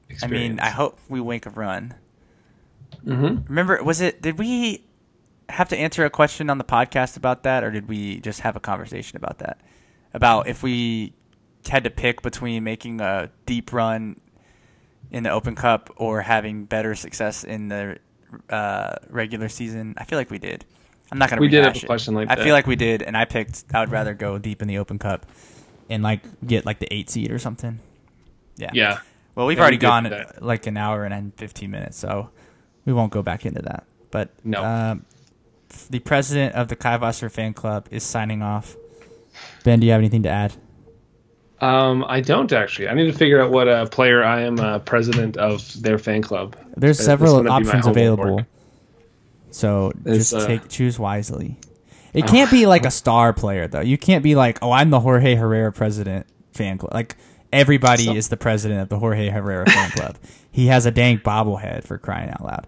experience. 0.09 0.23
I 0.23 0.27
mean, 0.27 0.59
I 0.59 0.69
hope 0.69 0.99
we 1.07 1.21
wake 1.21 1.45
a 1.45 1.51
run. 1.51 1.93
hmm 3.03 3.37
Remember, 3.47 3.81
was 3.81 4.01
it? 4.01 4.21
Did 4.21 4.37
we 4.37 4.83
have 5.49 5.69
to 5.69 5.77
answer 5.77 6.05
a 6.05 6.09
question 6.09 6.49
on 6.49 6.57
the 6.57 6.63
podcast 6.63 7.17
about 7.17 7.43
that, 7.43 7.63
or 7.63 7.71
did 7.71 7.87
we 7.87 8.19
just 8.19 8.41
have 8.41 8.55
a 8.55 8.59
conversation 8.59 9.17
about 9.17 9.39
that? 9.39 9.59
About 10.13 10.47
if 10.47 10.63
we 10.63 11.13
had 11.67 11.83
to 11.83 11.89
pick 11.89 12.21
between 12.21 12.63
making 12.63 13.01
a 13.01 13.29
deep 13.45 13.73
run 13.73 14.19
in 15.11 15.23
the 15.23 15.29
Open 15.29 15.55
Cup 15.55 15.89
or 15.97 16.21
having 16.21 16.65
better 16.65 16.95
success 16.95 17.43
in 17.43 17.67
the 17.69 17.97
uh, 18.49 18.95
regular 19.09 19.49
season. 19.49 19.93
I 19.97 20.03
feel 20.05 20.17
like 20.17 20.29
we 20.31 20.39
did. 20.39 20.65
I'm 21.11 21.17
not 21.19 21.29
gonna. 21.29 21.41
We 21.41 21.47
did 21.47 21.63
have 21.63 21.75
a 21.75 21.77
it. 21.77 21.85
question 21.85 22.15
like 22.15 22.29
I 22.29 22.35
that. 22.35 22.43
feel 22.43 22.53
like 22.53 22.65
we 22.67 22.75
did, 22.75 23.01
and 23.03 23.15
I 23.15 23.25
picked. 23.25 23.65
I 23.73 23.79
would 23.81 23.91
rather 23.91 24.13
go 24.13 24.37
deep 24.39 24.61
in 24.61 24.67
the 24.67 24.77
Open 24.79 24.97
Cup 24.99 25.25
and 25.89 26.01
like 26.01 26.21
get 26.45 26.65
like 26.65 26.79
the 26.79 26.91
eight 26.93 27.09
seed 27.09 27.31
or 27.31 27.37
something. 27.39 27.79
Yeah. 28.57 28.71
Yeah. 28.73 28.99
Well, 29.35 29.45
we've 29.45 29.57
Yeah, 29.57 29.61
already 29.63 29.77
we 29.77 29.81
gone 29.81 30.25
like 30.39 30.65
an 30.65 30.77
hour 30.77 31.03
and 31.03 31.33
15 31.35 31.69
minutes, 31.69 31.97
so 31.97 32.29
we 32.85 32.93
won't 32.93 33.11
go 33.11 33.21
back 33.21 33.45
into 33.45 33.61
that. 33.63 33.83
But 34.09 34.29
No. 34.45 34.63
um, 34.63 35.05
the 35.89 35.99
president 35.99 36.55
of 36.55 36.67
the 36.67 36.75
Kaiwasser 36.75 37.31
fan 37.31 37.53
club 37.53 37.87
is 37.91 38.03
signing 38.03 38.41
off. 38.41 38.75
Ben, 39.63 39.79
do 39.79 39.85
you 39.85 39.91
have 39.91 39.99
anything 39.99 40.23
to 40.23 40.29
add? 40.29 40.53
Um, 41.61 42.05
I 42.07 42.21
don't 42.21 42.51
actually. 42.51 42.89
I 42.89 42.93
need 42.93 43.05
to 43.05 43.17
figure 43.17 43.41
out 43.41 43.51
what 43.51 43.67
uh, 43.67 43.85
player 43.87 44.23
I 44.23 44.41
am 44.41 44.59
uh, 44.59 44.79
president 44.79 45.37
of 45.37 45.81
their 45.81 45.97
fan 45.97 46.21
club. 46.21 46.55
There's 46.75 46.99
several 46.99 47.35
this 47.35 47.41
is 47.43 47.47
gonna 47.47 47.59
be 47.61 47.65
my 47.65 47.69
options 47.69 47.87
available, 47.87 48.35
work. 48.37 48.45
so 49.51 49.91
It's, 50.05 50.31
just 50.31 50.33
uh, 50.33 50.47
take 50.47 50.67
choose 50.67 50.99
wisely. 50.99 51.57
It 52.13 52.27
can't 52.27 52.49
be 52.49 52.65
like 52.65 52.85
a 52.85 52.91
star 52.91 53.33
player 53.33 53.67
though. 53.67 53.81
You 53.81 53.97
can't 53.97 54.23
be 54.23 54.35
like, 54.35 54.59
oh, 54.61 54.71
I'm 54.71 54.89
the 54.89 54.99
Jorge 55.01 55.35
Herrera 55.35 55.71
president 55.73 56.27
fan 56.53 56.77
club. 56.77 56.93
Like 56.93 57.15
everybody 57.51 58.05
So- 58.05 58.15
is 58.15 58.29
the 58.29 58.37
president 58.37 58.81
of 58.81 58.89
the 58.89 58.99
Jorge 58.99 59.29
Herrera 59.29 59.65
fan 59.65 59.91
club. 59.91 60.17
He 60.55 60.67
has 60.67 60.85
a 60.85 60.91
dang 60.91 61.19
bobblehead 61.19 61.83
for 61.83 61.97
crying 61.97 62.29
out 62.29 62.41
loud. 62.41 62.67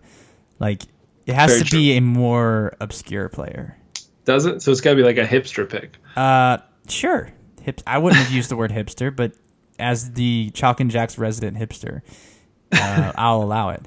Like 0.60 0.82
it 1.28 1.36
has 1.36 1.52
Very 1.52 1.64
to 1.66 1.72
be 1.72 1.98
a 1.98 2.02
more 2.02 2.76
obscure 2.80 3.30
player. 3.30 3.78
Does 4.26 4.46
it? 4.46 4.62
So 4.62 4.72
it's 4.72 4.82
got 4.82 4.92
to 4.92 4.96
be 4.96 5.04
like 5.04 5.18
a 5.18 5.26
hipster 5.26 5.70
pick. 5.70 5.98
Uh, 6.16 6.58
sure. 6.90 7.30
Hip. 7.62 7.82
I 7.86 7.98
wouldn't 8.00 8.22
have 8.22 8.32
used 8.32 8.50
the 8.50 8.56
word 8.56 8.72
hipster, 8.72 9.16
but 9.16 9.34
as 9.80 10.14
the 10.14 10.50
Talking 10.56 10.90
Jacks 10.90 11.18
resident 11.18 11.58
hipster, 11.58 12.02
uh, 12.72 13.12
I'll 13.16 13.42
allow 13.44 13.70
it. 13.70 13.82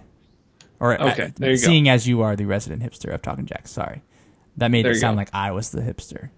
Or 0.79 0.95
Okay, 1.01 1.25
uh, 1.25 1.27
you 1.41 1.47
go. 1.53 1.55
seeing 1.57 1.89
as 1.91 2.07
you 2.09 2.23
are 2.23 2.37
the 2.37 2.47
resident 2.47 2.83
hipster 2.83 3.13
of 3.13 3.21
Talking 3.21 3.45
Jacks, 3.47 3.71
sorry, 3.71 4.03
that 4.57 4.71
made 4.71 4.85
There 4.87 4.93
it 4.93 4.97
sound 5.01 5.17
go. 5.17 5.21
like 5.21 5.31
I 5.35 5.51
was 5.51 5.71
the 5.71 5.83
hipster. 5.83 6.31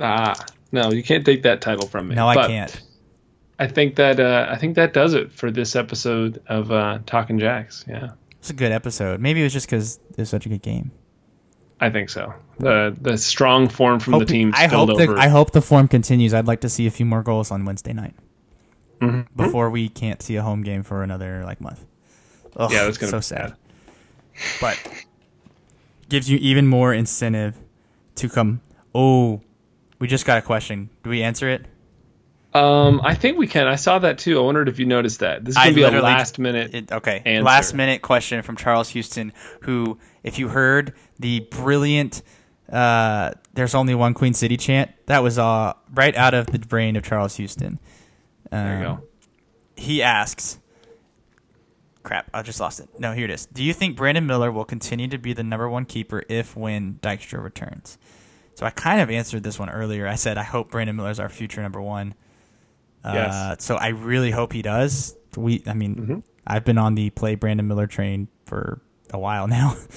Ah, 0.00 0.34
no, 0.72 0.90
you 0.90 1.04
can't 1.04 1.24
take 1.24 1.42
that 1.44 1.60
title 1.60 1.86
from 1.86 2.08
me. 2.08 2.16
No, 2.16 2.26
I 2.26 2.34
But 2.34 2.48
can't. 2.48 2.82
I 3.60 3.68
think 3.68 3.94
that 3.96 4.18
uh, 4.18 4.48
I 4.50 4.56
think 4.56 4.74
that 4.74 4.92
does 4.92 5.14
it 5.14 5.30
for 5.30 5.52
this 5.52 5.76
episode 5.76 6.42
of 6.48 6.72
uh, 6.72 6.98
Talking 7.06 7.38
Jacks. 7.38 7.84
Yeah, 7.88 8.10
It's 8.44 8.50
a 8.50 8.52
good 8.52 8.72
episode. 8.72 9.20
Maybe 9.20 9.40
it 9.40 9.44
was 9.44 9.54
just 9.54 9.64
because 9.66 9.98
it 10.10 10.18
was 10.18 10.28
such 10.28 10.44
a 10.44 10.50
good 10.50 10.60
game. 10.60 10.90
I 11.80 11.88
think 11.88 12.10
so. 12.10 12.34
The 12.58 12.94
the 13.00 13.16
strong 13.16 13.70
form 13.70 14.00
from 14.00 14.12
Hope- 14.12 14.20
the 14.20 14.26
team 14.26 14.52
I 14.54 14.66
hope 14.66 14.88
the, 14.88 15.02
over. 15.04 15.16
I 15.18 15.28
hope 15.28 15.52
the 15.52 15.62
form 15.62 15.88
continues. 15.88 16.34
I'd 16.34 16.46
like 16.46 16.60
to 16.60 16.68
see 16.68 16.86
a 16.86 16.90
few 16.90 17.06
more 17.06 17.22
goals 17.22 17.50
on 17.50 17.64
Wednesday 17.64 17.94
night 17.94 18.12
Mhm. 19.00 19.28
before 19.34 19.70
we 19.70 19.88
can't 19.88 20.20
see 20.20 20.36
a 20.36 20.42
home 20.42 20.62
game 20.62 20.82
for 20.82 21.02
another 21.02 21.42
like 21.46 21.58
month. 21.62 21.86
Ugh, 22.58 22.70
Yeah, 22.70 22.84
that's 22.84 22.98
gonna 22.98 23.12
so 23.12 23.18
be 23.20 23.22
sad. 23.22 23.54
sad. 24.34 24.60
But 24.60 25.04
gives 26.10 26.28
you 26.28 26.36
even 26.42 26.66
more 26.66 26.92
incentive 26.92 27.56
to 28.16 28.28
come. 28.28 28.60
Oh, 28.94 29.40
we 29.98 30.06
just 30.06 30.26
got 30.26 30.36
a 30.36 30.42
question. 30.42 30.90
Do 31.02 31.08
we 31.08 31.22
answer 31.22 31.48
it? 31.48 31.64
Um, 32.54 33.00
I 33.02 33.14
think 33.14 33.36
we 33.36 33.48
can. 33.48 33.66
I 33.66 33.74
saw 33.74 33.98
that 33.98 34.18
too. 34.18 34.38
I 34.38 34.42
wondered 34.42 34.68
if 34.68 34.78
you 34.78 34.86
noticed 34.86 35.20
that. 35.20 35.44
This 35.44 35.56
is 35.56 35.62
gonna 35.62 35.74
be 35.74 35.82
a 35.82 35.90
last 36.00 36.38
minute. 36.38 36.72
It, 36.72 36.92
okay. 36.92 37.20
Answer. 37.24 37.44
Last 37.44 37.74
minute 37.74 38.00
question 38.00 38.42
from 38.42 38.56
Charles 38.56 38.90
Houston, 38.90 39.32
who, 39.62 39.98
if 40.22 40.38
you 40.38 40.48
heard 40.48 40.94
the 41.18 41.40
brilliant 41.50 42.22
uh, 42.70 43.32
"There's 43.54 43.74
only 43.74 43.96
one 43.96 44.14
Queen 44.14 44.34
City" 44.34 44.56
chant. 44.56 44.92
That 45.06 45.22
was 45.24 45.36
uh, 45.36 45.72
right 45.92 46.14
out 46.14 46.32
of 46.32 46.46
the 46.46 46.60
brain 46.60 46.94
of 46.94 47.02
Charles 47.02 47.36
Houston. 47.36 47.80
Um, 48.52 48.64
There 48.64 48.78
you 48.78 48.84
go. 48.84 49.00
He 49.76 50.02
asks, 50.02 50.58
"Crap, 52.04 52.30
I 52.32 52.42
just 52.42 52.60
lost 52.60 52.78
it." 52.78 52.88
No, 53.00 53.12
here 53.12 53.24
it 53.24 53.30
is. 53.32 53.46
Do 53.46 53.64
you 53.64 53.72
think 53.72 53.96
Brandon 53.96 54.26
Miller 54.26 54.52
will 54.52 54.64
continue 54.64 55.08
to 55.08 55.18
be 55.18 55.32
the 55.32 55.42
number 55.42 55.68
one 55.68 55.86
keeper 55.86 56.22
if 56.28 56.56
when 56.56 57.00
Dykstra 57.02 57.42
returns? 57.42 57.98
So 58.54 58.64
I 58.64 58.70
kind 58.70 59.00
of 59.00 59.10
answered 59.10 59.42
this 59.42 59.58
one 59.58 59.70
earlier. 59.70 60.06
I 60.06 60.14
said 60.14 60.38
I 60.38 60.44
hope 60.44 60.70
Brandon 60.70 60.94
Miller 60.94 61.10
is 61.10 61.18
our 61.18 61.28
future 61.28 61.60
number 61.60 61.82
one. 61.82 62.14
Uh, 63.04 63.12
Yes. 63.14 63.64
So 63.64 63.76
I 63.76 63.88
really 63.88 64.30
hope 64.30 64.52
he 64.52 64.62
does. 64.62 65.14
We, 65.36 65.62
I 65.66 65.74
mean, 65.74 65.94
Mhm. 65.96 66.22
I've 66.46 66.64
been 66.64 66.78
on 66.78 66.94
the 66.94 67.10
play 67.10 67.34
Brandon 67.34 67.66
Miller 67.66 67.86
train 67.86 68.28
for 68.46 68.80
a 69.12 69.18
while 69.18 69.46
now, 69.46 69.76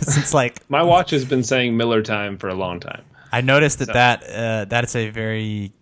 since 0.00 0.32
like 0.34 0.58
My 0.68 0.82
watch 0.82 1.10
has 1.10 1.24
been 1.24 1.42
saying 1.42 1.76
Miller 1.76 2.02
time 2.02 2.36
for 2.38 2.48
a 2.48 2.54
long 2.54 2.80
time. 2.80 3.02
I 3.32 3.40
noticed 3.40 3.78
that 3.78 3.86
So- 3.86 3.92
that 3.94 4.22
uh, 4.24 4.64
that 4.66 4.84
is 4.84 4.94
a 4.96 5.08
very 5.10 5.72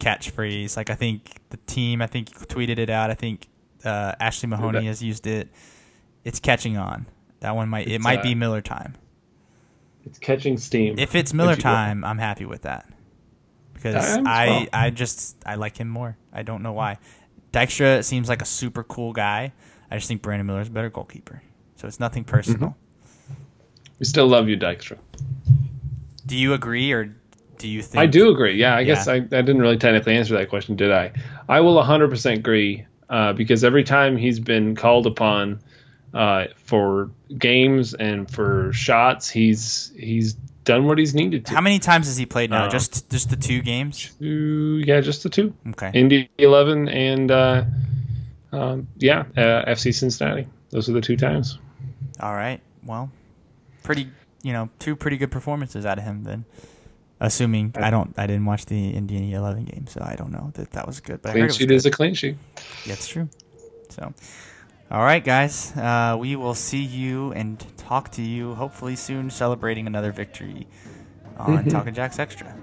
catchphrase. 0.00 0.76
Like 0.76 0.90
I 0.90 0.94
think 0.94 1.30
the 1.50 1.56
team, 1.66 2.02
I 2.02 2.06
think 2.06 2.30
tweeted 2.48 2.78
it 2.78 2.90
out. 2.90 3.10
I 3.10 3.14
think 3.14 3.48
uh, 3.84 4.12
Ashley 4.20 4.48
Mahoney 4.48 4.86
has 4.86 5.02
used 5.02 5.26
it. 5.26 5.48
It's 6.24 6.38
catching 6.40 6.76
on. 6.76 7.06
That 7.40 7.56
one 7.56 7.68
might 7.68 7.88
it 7.88 8.00
might 8.00 8.20
uh, 8.20 8.22
be 8.22 8.34
Miller 8.34 8.60
time. 8.60 8.94
It's 10.04 10.18
catching 10.18 10.58
steam. 10.58 10.98
If 10.98 11.14
it's 11.14 11.32
Miller 11.32 11.52
if 11.52 11.58
you 11.64 11.68
will. 11.70 11.74
time, 11.76 12.04
I'm 12.04 12.18
happy 12.18 12.44
with 12.44 12.62
that 12.62 12.86
because 13.82 14.04
I 14.04 14.20
I 14.20 14.46
well. 14.46 14.66
I 14.72 14.90
just 14.90 15.36
I 15.44 15.56
like 15.56 15.76
him 15.76 15.88
more. 15.88 16.16
I 16.32 16.42
don't 16.42 16.62
know 16.62 16.72
why. 16.72 16.98
Dykstra 17.52 18.04
seems 18.04 18.28
like 18.28 18.42
a 18.42 18.46
super 18.46 18.82
cool 18.84 19.12
guy. 19.12 19.52
I 19.90 19.96
just 19.96 20.08
think 20.08 20.22
Brandon 20.22 20.46
Miller 20.46 20.60
is 20.60 20.68
a 20.68 20.70
better 20.70 20.90
goalkeeper. 20.90 21.42
So 21.76 21.86
it's 21.86 22.00
nothing 22.00 22.24
personal. 22.24 22.70
Mm-hmm. 22.70 23.34
We 23.98 24.06
still 24.06 24.26
love 24.26 24.48
you, 24.48 24.56
Dykstra. 24.56 24.98
Do 26.24 26.36
you 26.36 26.54
agree 26.54 26.92
or 26.92 27.14
do 27.58 27.68
you 27.68 27.82
think 27.82 28.02
I 28.02 28.06
do 28.06 28.30
agree. 28.30 28.56
Yeah, 28.56 28.74
I 28.74 28.84
guess 28.84 29.06
I, 29.06 29.16
I 29.16 29.18
didn't 29.20 29.60
really 29.60 29.76
technically 29.76 30.16
answer 30.16 30.36
that 30.36 30.48
question, 30.48 30.74
did 30.74 30.90
I? 30.90 31.12
I 31.48 31.60
will 31.60 31.76
100% 31.76 32.32
agree 32.34 32.86
uh, 33.08 33.32
because 33.34 33.62
every 33.62 33.84
time 33.84 34.16
he's 34.16 34.40
been 34.40 34.74
called 34.74 35.06
upon 35.06 35.60
uh, 36.12 36.46
for 36.56 37.10
games 37.38 37.94
and 37.94 38.28
for 38.28 38.72
shots, 38.72 39.30
he's 39.30 39.92
he's 39.96 40.36
done 40.64 40.86
what 40.86 40.98
he's 40.98 41.14
needed 41.14 41.46
to. 41.46 41.54
How 41.54 41.60
many 41.60 41.78
times 41.78 42.06
has 42.06 42.16
he 42.16 42.26
played 42.26 42.50
now? 42.50 42.66
Uh, 42.66 42.70
just 42.70 43.10
just 43.10 43.30
the 43.30 43.36
two 43.36 43.62
games? 43.62 44.14
Two- 44.18 44.82
yeah, 44.84 45.00
just 45.00 45.22
the 45.22 45.28
two. 45.28 45.54
Okay. 45.70 45.90
Indy 45.94 46.30
11 46.38 46.88
and 46.88 47.30
uh, 47.30 47.64
um, 48.52 48.88
yeah, 48.96 49.20
uh, 49.36 49.64
FC 49.70 49.94
Cincinnati. 49.94 50.46
Those 50.70 50.88
are 50.88 50.92
the 50.92 51.00
two 51.00 51.16
times. 51.16 51.58
All 52.20 52.34
right. 52.34 52.60
Well, 52.84 53.10
pretty, 53.82 54.08
you 54.42 54.52
know, 54.52 54.70
two 54.78 54.96
pretty 54.96 55.16
good 55.16 55.30
performances 55.30 55.86
out 55.86 55.98
of 55.98 56.04
him 56.04 56.24
then. 56.24 56.44
Assuming 57.20 57.72
I 57.76 57.90
don't, 57.90 58.12
I 58.18 58.26
didn't 58.26 58.46
watch 58.46 58.66
the 58.66 58.90
Indy 58.90 59.32
11 59.32 59.64
game, 59.66 59.86
so 59.86 60.02
I 60.04 60.16
don't 60.16 60.32
know 60.32 60.50
that 60.54 60.72
that 60.72 60.88
was 60.88 60.98
good. 60.98 61.22
But 61.22 61.28
I 61.28 61.32
Clean 61.32 61.42
heard 61.42 61.44
it 61.44 61.48
was 61.50 61.56
sheet 61.56 61.70
is 61.70 61.86
a 61.86 61.90
clean 61.92 62.14
sheet. 62.14 62.36
Yeah, 62.84 62.94
it's 62.94 63.06
true. 63.06 63.28
So, 63.90 64.12
all 64.90 65.04
right, 65.04 65.22
guys, 65.22 65.70
uh, 65.76 66.16
we 66.18 66.34
will 66.34 66.54
see 66.56 66.82
you 66.82 67.32
and 67.32 67.64
talk 67.86 68.10
to 68.12 68.22
you 68.22 68.54
hopefully 68.54 68.96
soon, 68.96 69.30
celebrating 69.30 69.86
another 69.86 70.12
victory 70.12 70.66
on 71.38 71.64
Mhm. 71.64 71.70
Talking 71.70 71.94
Jacks 71.94 72.18
Extra. 72.18 72.54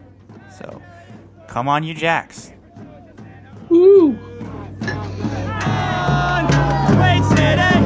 So, 0.57 0.81
come 1.47 1.67
on, 1.67 1.83
you 1.83 1.93
Jacks. 1.93 2.51
Woo! 3.69 4.17
Queen 6.95 7.23
City, 7.23 7.79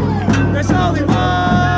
there's 0.54 0.72
only 0.72 1.04
one 1.04 1.73